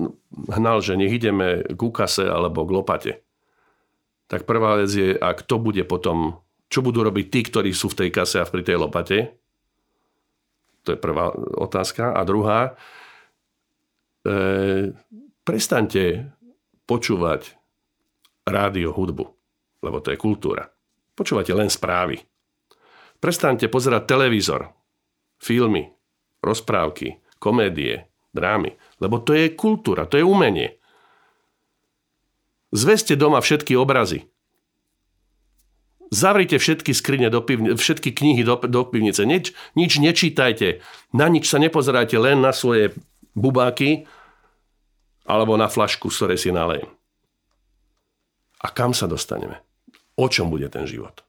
hnal, 0.49 0.81
že 0.81 0.97
nech 0.97 1.13
ideme 1.13 1.61
k 1.61 1.77
úkase 1.77 2.25
alebo 2.25 2.65
k 2.65 2.73
lopate, 2.73 3.13
tak 4.25 4.49
prvá 4.49 4.81
vec 4.81 4.89
je, 4.89 5.13
a 5.13 5.29
kto 5.37 5.61
bude 5.61 5.85
potom, 5.85 6.41
čo 6.69 6.79
budú 6.81 7.05
robiť 7.05 7.25
tí, 7.29 7.39
ktorí 7.45 7.71
sú 7.71 7.93
v 7.93 8.05
tej 8.05 8.09
kase 8.09 8.41
a 8.41 8.49
pri 8.49 8.63
tej 8.65 8.77
lopate, 8.81 9.37
to 10.85 10.93
je 10.93 10.99
prvá 11.01 11.33
otázka. 11.57 12.13
A 12.13 12.21
druhá, 12.21 12.77
e, 14.21 14.93
prestaňte 15.41 16.29
počúvať 16.85 17.57
rádio, 18.45 18.93
hudbu, 18.93 19.25
lebo 19.81 19.97
to 20.05 20.13
je 20.13 20.21
kultúra. 20.21 20.69
Počúvate 21.17 21.49
len 21.57 21.73
správy. 21.73 22.21
Prestaňte 23.17 23.65
pozerať 23.65 24.05
televízor, 24.05 24.69
filmy, 25.41 25.89
rozprávky, 26.45 27.17
komédie, 27.41 28.05
drámy, 28.37 28.77
lebo 29.01 29.17
to 29.17 29.33
je 29.33 29.57
kultúra, 29.57 30.05
to 30.05 30.21
je 30.21 30.25
umenie. 30.27 30.77
Zveste 32.75 33.17
doma 33.17 33.41
všetky 33.41 33.73
obrazy. 33.73 34.27
Zavrite 36.13 36.61
všetky 36.61 36.93
skrine 36.93 37.33
do 37.33 37.41
pivni- 37.41 37.73
všetky 37.73 38.13
knihy 38.13 38.45
do, 38.45 38.61
do 38.61 38.81
pivnice. 38.85 39.25
Nič, 39.25 39.57
nič 39.73 39.97
nečítajte. 39.97 40.85
Na 41.11 41.25
nič 41.25 41.49
sa 41.49 41.57
nepozerajte, 41.57 42.15
len 42.21 42.41
na 42.41 42.53
svoje 42.53 42.93
bubáky 43.33 44.05
alebo 45.25 45.57
na 45.57 45.65
flašku, 45.65 46.13
z 46.13 46.15
ktorej 46.21 46.39
si 46.39 46.49
nalejem. 46.53 46.87
A 48.61 48.69
kam 48.69 48.93
sa 48.93 49.09
dostaneme? 49.09 49.61
O 50.15 50.29
čom 50.29 50.53
bude 50.53 50.69
ten 50.69 50.85
život? 50.85 51.25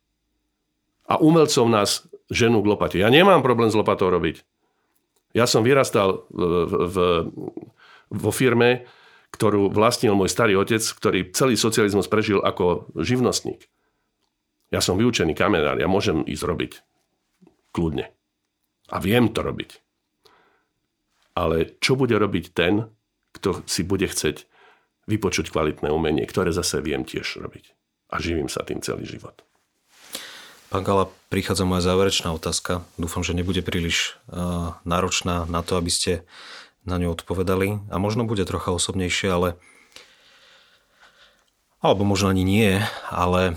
A 1.09 1.19
umelcov 1.19 1.67
nás 1.67 2.05
ženú 2.29 2.63
k 2.63 2.71
lopate. 2.71 2.97
Ja 3.01 3.09
nemám 3.09 3.41
problém 3.41 3.71
s 3.71 3.79
lopatou 3.79 4.11
robiť. 4.13 4.43
Ja 5.37 5.45
som 5.45 5.65
vyrastal 5.65 6.25
v, 6.33 6.43
v, 6.89 6.97
vo 8.09 8.31
firme, 8.33 8.89
ktorú 9.35 9.69
vlastnil 9.69 10.17
môj 10.17 10.33
starý 10.33 10.57
otec, 10.57 10.81
ktorý 10.81 11.29
celý 11.37 11.61
socializmus 11.61 12.09
prežil 12.09 12.41
ako 12.41 12.89
živnostník. 12.97 13.69
Ja 14.75 14.83
som 14.83 14.99
vyučený 14.99 15.33
kamerár, 15.39 15.79
ja 15.79 15.87
môžem 15.87 16.27
ísť 16.27 16.43
robiť. 16.43 16.73
Kľudne. 17.71 18.11
A 18.91 18.97
viem 18.99 19.31
to 19.31 19.43
robiť. 19.43 19.83
Ale 21.37 21.77
čo 21.79 21.95
bude 21.95 22.17
robiť 22.17 22.45
ten, 22.57 22.89
kto 23.37 23.63
si 23.69 23.85
bude 23.85 24.09
chceť 24.09 24.49
vypočuť 25.07 25.53
kvalitné 25.53 25.93
umenie, 25.93 26.25
ktoré 26.27 26.51
zase 26.51 26.83
viem 26.83 27.07
tiež 27.07 27.39
robiť. 27.39 27.77
A 28.11 28.19
živím 28.19 28.49
sa 28.51 28.67
tým 28.67 28.83
celý 28.83 29.07
život. 29.07 29.47
Pán 30.67 30.83
Gala, 30.83 31.07
prichádza 31.31 31.63
moja 31.63 31.85
záverečná 31.85 32.35
otázka. 32.35 32.83
Dúfam, 32.99 33.23
že 33.23 33.39
nebude 33.39 33.63
príliš 33.63 34.19
uh, 34.27 34.75
náročná 34.83 35.47
na 35.47 35.63
to, 35.63 35.79
aby 35.79 35.91
ste 35.95 36.13
na 36.83 36.99
ňu 36.99 37.15
odpovedali. 37.15 37.87
A 37.91 37.97
možno 38.03 38.27
bude 38.27 38.43
trocha 38.43 38.75
osobnejšie, 38.75 39.31
ale 39.31 39.49
alebo 41.85 42.03
možno 42.03 42.35
ani 42.35 42.43
nie, 42.43 42.83
ale 43.15 43.55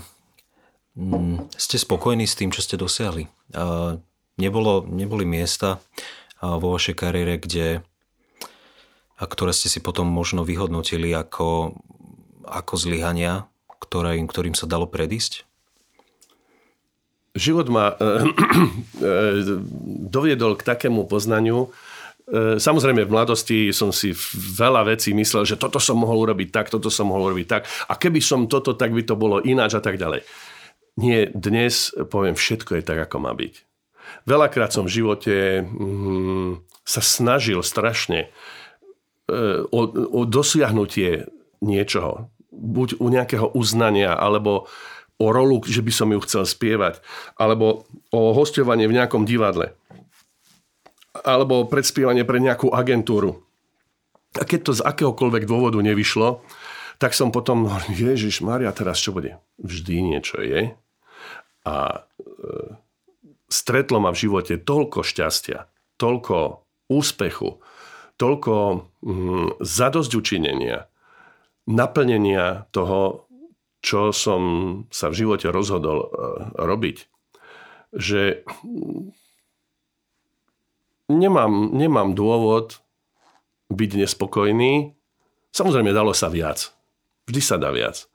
ste 1.56 1.76
spokojní 1.80 2.28
s 2.28 2.36
tým, 2.36 2.52
čo 2.52 2.60
ste 2.60 2.76
dosiahli? 2.76 3.28
Nebolo, 4.40 4.72
neboli 4.88 5.24
miesta 5.28 5.80
vo 6.40 6.72
vašej 6.72 6.96
kariére, 6.96 7.36
kde, 7.36 7.84
a 9.20 9.24
ktoré 9.28 9.52
ste 9.52 9.68
si 9.68 9.84
potom 9.84 10.08
možno 10.08 10.44
vyhodnotili 10.44 11.12
ako, 11.12 11.76
ako 12.48 12.74
zlyhania, 12.80 13.44
ktoré, 13.80 14.16
ktorým 14.24 14.56
sa 14.56 14.64
dalo 14.64 14.88
predísť? 14.88 15.44
Život 17.30 17.70
ma 17.70 17.94
e, 17.94 17.96
doviedol 20.10 20.58
k 20.58 20.66
takému 20.66 21.06
poznaniu, 21.06 21.70
e, 22.26 22.58
Samozrejme, 22.58 23.06
v 23.06 23.14
mladosti 23.14 23.58
som 23.70 23.94
si 23.94 24.10
veľa 24.58 24.90
vecí 24.90 25.14
myslel, 25.14 25.46
že 25.46 25.54
toto 25.54 25.78
som 25.78 25.94
mohol 25.94 26.26
urobiť 26.26 26.50
tak, 26.50 26.66
toto 26.74 26.90
som 26.90 27.06
mohol 27.06 27.30
urobiť 27.30 27.46
tak 27.46 27.62
a 27.86 27.94
keby 27.94 28.18
som 28.18 28.50
toto, 28.50 28.74
tak 28.74 28.90
by 28.90 29.06
to 29.06 29.14
bolo 29.14 29.38
ináč 29.46 29.78
a 29.78 29.82
tak 29.84 29.94
ďalej. 29.94 30.26
Nie, 30.98 31.30
dnes 31.30 31.94
poviem, 32.10 32.34
všetko 32.34 32.80
je 32.80 32.82
tak, 32.82 32.98
ako 33.10 33.16
má 33.22 33.32
byť. 33.34 33.54
Veľakrát 34.26 34.74
som 34.74 34.90
v 34.90 34.94
živote 35.02 35.62
mm, 35.62 36.66
sa 36.82 37.02
snažil 37.04 37.62
strašne 37.62 38.26
e, 38.26 38.28
o, 39.70 39.80
o 40.10 40.20
dosiahnutie 40.26 41.30
niečoho. 41.62 42.28
Buď 42.50 42.98
u 42.98 43.06
nejakého 43.08 43.54
uznania, 43.54 44.18
alebo 44.18 44.66
o 45.20 45.26
rolu, 45.30 45.62
že 45.68 45.84
by 45.84 45.92
som 45.92 46.08
ju 46.10 46.18
chcel 46.24 46.44
spievať, 46.48 47.04
alebo 47.36 47.86
o 48.10 48.32
hostovanie 48.32 48.88
v 48.88 48.96
nejakom 48.98 49.28
divadle, 49.28 49.76
alebo 51.22 51.68
predspievanie 51.68 52.24
pre 52.24 52.40
nejakú 52.40 52.72
agentúru. 52.72 53.44
A 54.38 54.46
keď 54.46 54.60
to 54.62 54.72
z 54.78 54.82
akéhokoľvek 54.86 55.44
dôvodu 55.44 55.78
nevyšlo, 55.82 56.40
tak 57.00 57.16
som 57.16 57.32
potom, 57.32 57.66
Ježiš 57.88 58.44
Maria, 58.44 58.76
teraz 58.76 59.00
čo 59.00 59.16
bude? 59.16 59.40
Vždy 59.56 60.04
niečo 60.04 60.44
je 60.44 60.76
a 61.64 61.76
e, 61.96 62.00
stretlo 63.48 64.04
ma 64.04 64.12
v 64.12 64.20
živote 64.20 64.60
toľko 64.60 65.00
šťastia, 65.00 65.64
toľko 65.96 66.64
úspechu, 66.92 67.60
toľko 68.20 68.54
mm, 69.00 69.48
zadosť 69.64 70.12
učinenia, 70.12 70.88
naplnenia 71.64 72.68
toho, 72.72 73.24
čo 73.80 74.12
som 74.12 74.42
sa 74.92 75.08
v 75.08 75.24
živote 75.24 75.48
rozhodol 75.48 76.04
e, 76.04 76.08
robiť, 76.60 76.96
že 77.96 78.44
nemám, 81.08 81.72
nemám 81.74 82.12
dôvod 82.12 82.84
byť 83.70 83.90
nespokojný. 84.04 84.94
Samozrejme, 85.50 85.90
dalo 85.90 86.14
sa 86.14 86.30
viac. 86.30 86.79
Vždy 87.30 87.40
sa 87.40 87.56
dá 87.56 87.70
viac 87.70 88.10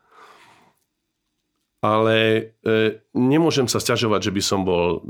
ale 1.86 2.18
e, 2.66 2.98
nemôžem 3.14 3.70
sa 3.70 3.78
sťažovať, 3.78 4.32
že 4.32 4.32
by 4.34 4.42
som 4.42 4.66
bol 4.66 5.06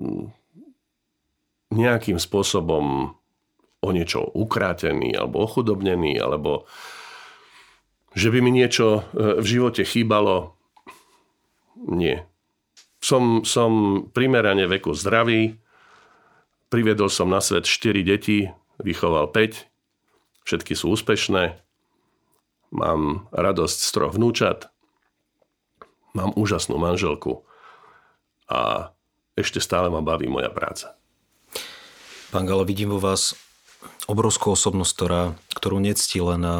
nejakým 1.72 2.19
spôsobom 2.19 3.15
o 3.80 3.90
niečo 3.95 4.27
ukrátený 4.36 5.15
alebo 5.15 5.45
ochudobnený, 5.48 6.19
alebo 6.19 6.68
že 8.15 8.32
by 8.32 8.40
mi 8.44 8.52
niečo 8.52 9.07
e, 9.15 9.40
v 9.40 9.45
živote 9.45 9.88
chýbalo. 9.88 10.60
Nie. 11.80 12.27
Som, 12.99 13.45
som 13.48 14.03
primerane 14.11 14.65
veku 14.68 14.98
zdravý, 14.98 15.61
priviedol 16.68 17.07
som 17.07 17.30
na 17.30 17.40
svet 17.40 17.69
4 17.69 18.02
deti, 18.02 18.49
vychoval 18.82 19.32
5, 19.32 19.69
všetky 20.44 20.73
sú 20.73 20.91
úspešné, 20.91 21.65
mám 22.76 23.32
radosť 23.32 23.80
z 23.80 23.90
troch 23.96 24.12
vnúčat, 24.12 24.76
Mám 26.16 26.32
úžasnú 26.40 26.80
manželku 26.80 27.44
a 28.48 28.92
ešte 29.36 29.60
stále 29.60 29.92
ma 29.92 30.00
baví 30.00 30.32
moja 30.32 30.48
práca. 30.48 30.96
Pán 32.32 32.48
Galo, 32.48 32.64
vidím 32.64 32.96
vo 32.96 33.04
vás 33.04 33.36
obrovskú 34.08 34.56
osobnosť, 34.56 34.92
ktorá, 34.96 35.36
ktorú 35.60 35.84
nectí 35.84 36.24
len 36.24 36.40
a, 36.48 36.56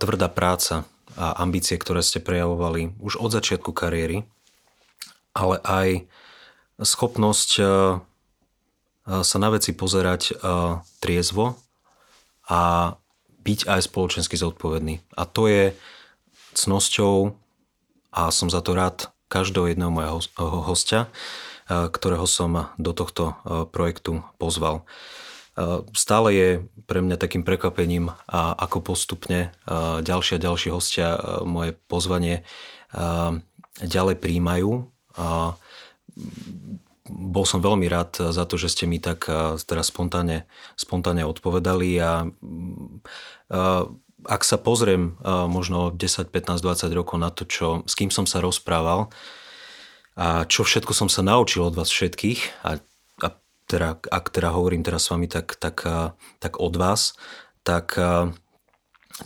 tvrdá 0.00 0.32
práca 0.32 0.88
a 1.20 1.36
ambície, 1.44 1.76
ktoré 1.76 2.00
ste 2.00 2.24
prejavovali 2.24 2.96
už 2.96 3.20
od 3.20 3.28
začiatku 3.28 3.76
kariéry, 3.76 4.24
ale 5.36 5.60
aj 5.60 6.08
schopnosť 6.80 7.50
sa 9.04 9.36
na 9.36 9.48
veci 9.52 9.76
pozerať 9.76 10.32
triezvo 11.04 11.60
a 12.48 12.94
byť 13.42 13.66
aj 13.66 13.80
spoločensky 13.90 14.38
zodpovedný. 14.38 15.02
A 15.18 15.26
to 15.26 15.50
je 15.50 15.74
cnosťou 16.54 17.34
a 18.14 18.30
som 18.30 18.48
za 18.48 18.62
to 18.62 18.78
rád 18.78 19.10
každého 19.28 19.72
jedného 19.72 19.90
mojho 19.90 20.20
hostia. 20.64 21.10
ktorého 21.70 22.26
som 22.28 22.74
do 22.76 22.92
tohto 22.92 23.38
projektu 23.70 24.26
pozval. 24.36 24.84
Stále 25.92 26.28
je 26.32 26.48
pre 26.88 27.04
mňa 27.04 27.20
takým 27.20 27.44
prekvapením, 27.44 28.08
ako 28.32 28.80
postupne 28.80 29.52
ďalšie 30.00 30.40
a 30.40 30.44
ďalšie 30.44 30.70
hostia 30.72 31.20
moje 31.44 31.76
pozvanie 31.88 32.44
ďalej 33.80 34.16
príjmajú. 34.20 34.88
Bol 37.08 37.42
som 37.42 37.58
veľmi 37.58 37.90
rád 37.90 38.30
za 38.30 38.46
to, 38.46 38.54
že 38.54 38.70
ste 38.70 38.84
mi 38.86 39.02
tak 39.02 39.26
teraz 39.66 39.90
spontánne, 39.90 40.46
spontánne 40.78 41.26
odpovedali 41.26 41.98
a 41.98 42.30
ak 44.22 44.42
sa 44.46 44.56
pozriem 44.58 45.18
možno 45.50 45.90
10, 45.90 46.30
15, 46.30 46.62
20 46.62 46.94
rokov 46.94 47.16
na 47.18 47.34
to, 47.34 47.42
čo, 47.42 47.82
s 47.90 47.98
kým 47.98 48.14
som 48.14 48.22
sa 48.22 48.38
rozprával 48.38 49.10
a 50.14 50.46
čo 50.46 50.62
všetko 50.62 50.94
som 50.94 51.08
sa 51.10 51.26
naučil 51.26 51.66
od 51.66 51.74
vás 51.74 51.90
všetkých 51.90 52.62
a, 52.62 52.78
a 53.24 53.28
teda, 53.66 53.98
ak 53.98 54.30
teda 54.30 54.54
hovorím 54.54 54.86
teraz 54.86 55.08
s 55.08 55.10
vami, 55.10 55.26
tak, 55.26 55.58
tak, 55.58 55.82
tak 56.38 56.52
od 56.60 56.74
vás, 56.76 57.18
tak, 57.66 57.98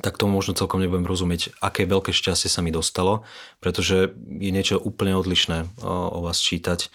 tak 0.00 0.14
tomu 0.16 0.38
možno 0.38 0.56
celkom 0.56 0.80
nebudem 0.80 1.04
rozumieť, 1.04 1.58
aké 1.60 1.84
veľké 1.84 2.14
šťastie 2.14 2.48
sa 2.48 2.64
mi 2.64 2.72
dostalo, 2.72 3.26
pretože 3.60 4.14
je 4.16 4.50
niečo 4.54 4.80
úplne 4.80 5.18
odlišné 5.18 5.66
o, 5.82 5.92
o 6.16 6.18
vás 6.24 6.40
čítať 6.40 6.88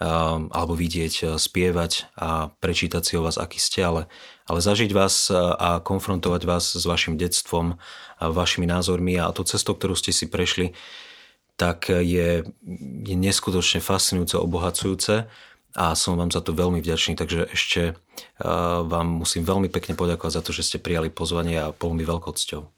alebo 0.00 0.74
vidieť, 0.74 1.38
spievať 1.38 2.10
a 2.18 2.50
prečítať 2.58 3.02
si 3.02 3.12
o 3.14 3.22
vás, 3.22 3.38
aký 3.38 3.62
ste, 3.62 3.80
ale 3.86 4.02
ale 4.44 4.60
zažiť 4.60 4.92
vás 4.92 5.32
a 5.32 5.80
konfrontovať 5.80 6.42
vás 6.44 6.76
s 6.76 6.84
vašim 6.84 7.16
detstvom, 7.16 7.80
vašimi 8.20 8.68
názormi 8.68 9.16
a 9.16 9.32
to 9.32 9.40
cesto, 9.44 9.72
ktorú 9.72 9.96
ste 9.96 10.12
si 10.12 10.28
prešli, 10.28 10.76
tak 11.56 11.88
je, 11.88 12.44
je 13.04 13.14
neskutočne 13.16 13.80
fascinujúce, 13.80 14.36
obohacujúce 14.36 15.32
a 15.74 15.84
som 15.96 16.20
vám 16.20 16.28
za 16.28 16.44
to 16.44 16.52
veľmi 16.52 16.84
vďačný, 16.84 17.16
takže 17.16 17.48
ešte 17.50 17.96
vám 18.84 19.24
musím 19.24 19.48
veľmi 19.48 19.72
pekne 19.72 19.96
poďakovať 19.96 20.32
za 20.36 20.42
to, 20.44 20.50
že 20.52 20.66
ste 20.66 20.78
prijali 20.78 21.08
pozvanie 21.08 21.64
a 21.64 21.72
bol 21.72 21.96
mi 21.96 22.04
veľkou 22.04 22.36
cťou. 22.36 22.68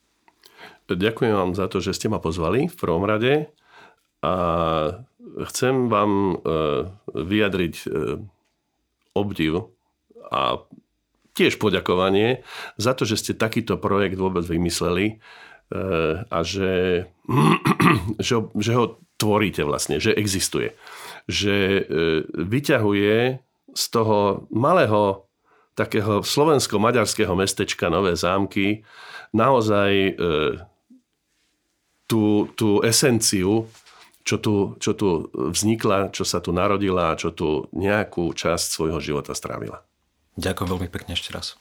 Ďakujem 0.87 1.35
vám 1.35 1.53
za 1.59 1.67
to, 1.67 1.83
že 1.83 1.99
ste 1.99 2.07
ma 2.07 2.23
pozvali 2.23 2.71
v 2.71 2.77
prvom 2.79 3.03
rade 3.03 3.51
a 4.23 4.33
chcem 5.45 5.93
vám 5.93 6.13
e, 6.33 6.35
vyjadriť 7.13 7.75
e, 7.85 7.87
obdiv 9.13 9.69
a 10.33 10.65
tiež 11.37 11.61
poďakovanie 11.61 12.41
za 12.81 12.97
to, 12.97 13.05
že 13.05 13.21
ste 13.21 13.33
takýto 13.37 13.77
projekt 13.77 14.17
vôbec 14.17 14.49
vymysleli 14.49 15.07
e, 15.13 15.15
a 16.25 16.39
že, 16.41 17.05
že, 18.27 18.35
že 18.57 18.73
ho 18.73 18.97
tvoríte 19.21 19.65
vlastne, 19.65 20.01
že 20.01 20.17
existuje. 20.17 20.77
Že 21.27 21.89
vyťahuje 22.37 23.17
z 23.73 23.85
toho 23.89 24.45
malého 24.53 25.25
takého 25.73 26.21
slovensko-maďarského 26.21 27.33
mestečka 27.33 27.89
Nové 27.89 28.13
zámky 28.13 28.85
naozaj 29.33 30.21
tú, 32.07 32.47
tú 32.55 32.85
esenciu, 32.85 33.67
čo 34.27 34.43
tu, 34.43 34.75
čo 34.83 34.93
tu 34.99 35.31
vznikla, 35.31 36.11
čo 36.11 36.27
sa 36.27 36.43
tu 36.43 36.51
narodila 36.51 37.15
a 37.15 37.19
čo 37.19 37.31
tu 37.31 37.71
nejakú 37.71 38.35
časť 38.35 38.67
svojho 38.75 38.99
života 38.99 39.39
strávila. 39.39 39.87
Ďakujem 40.35 40.69
veľmi 40.69 40.89
pekne 40.91 41.15
ešte 41.15 41.31
raz. 41.31 41.55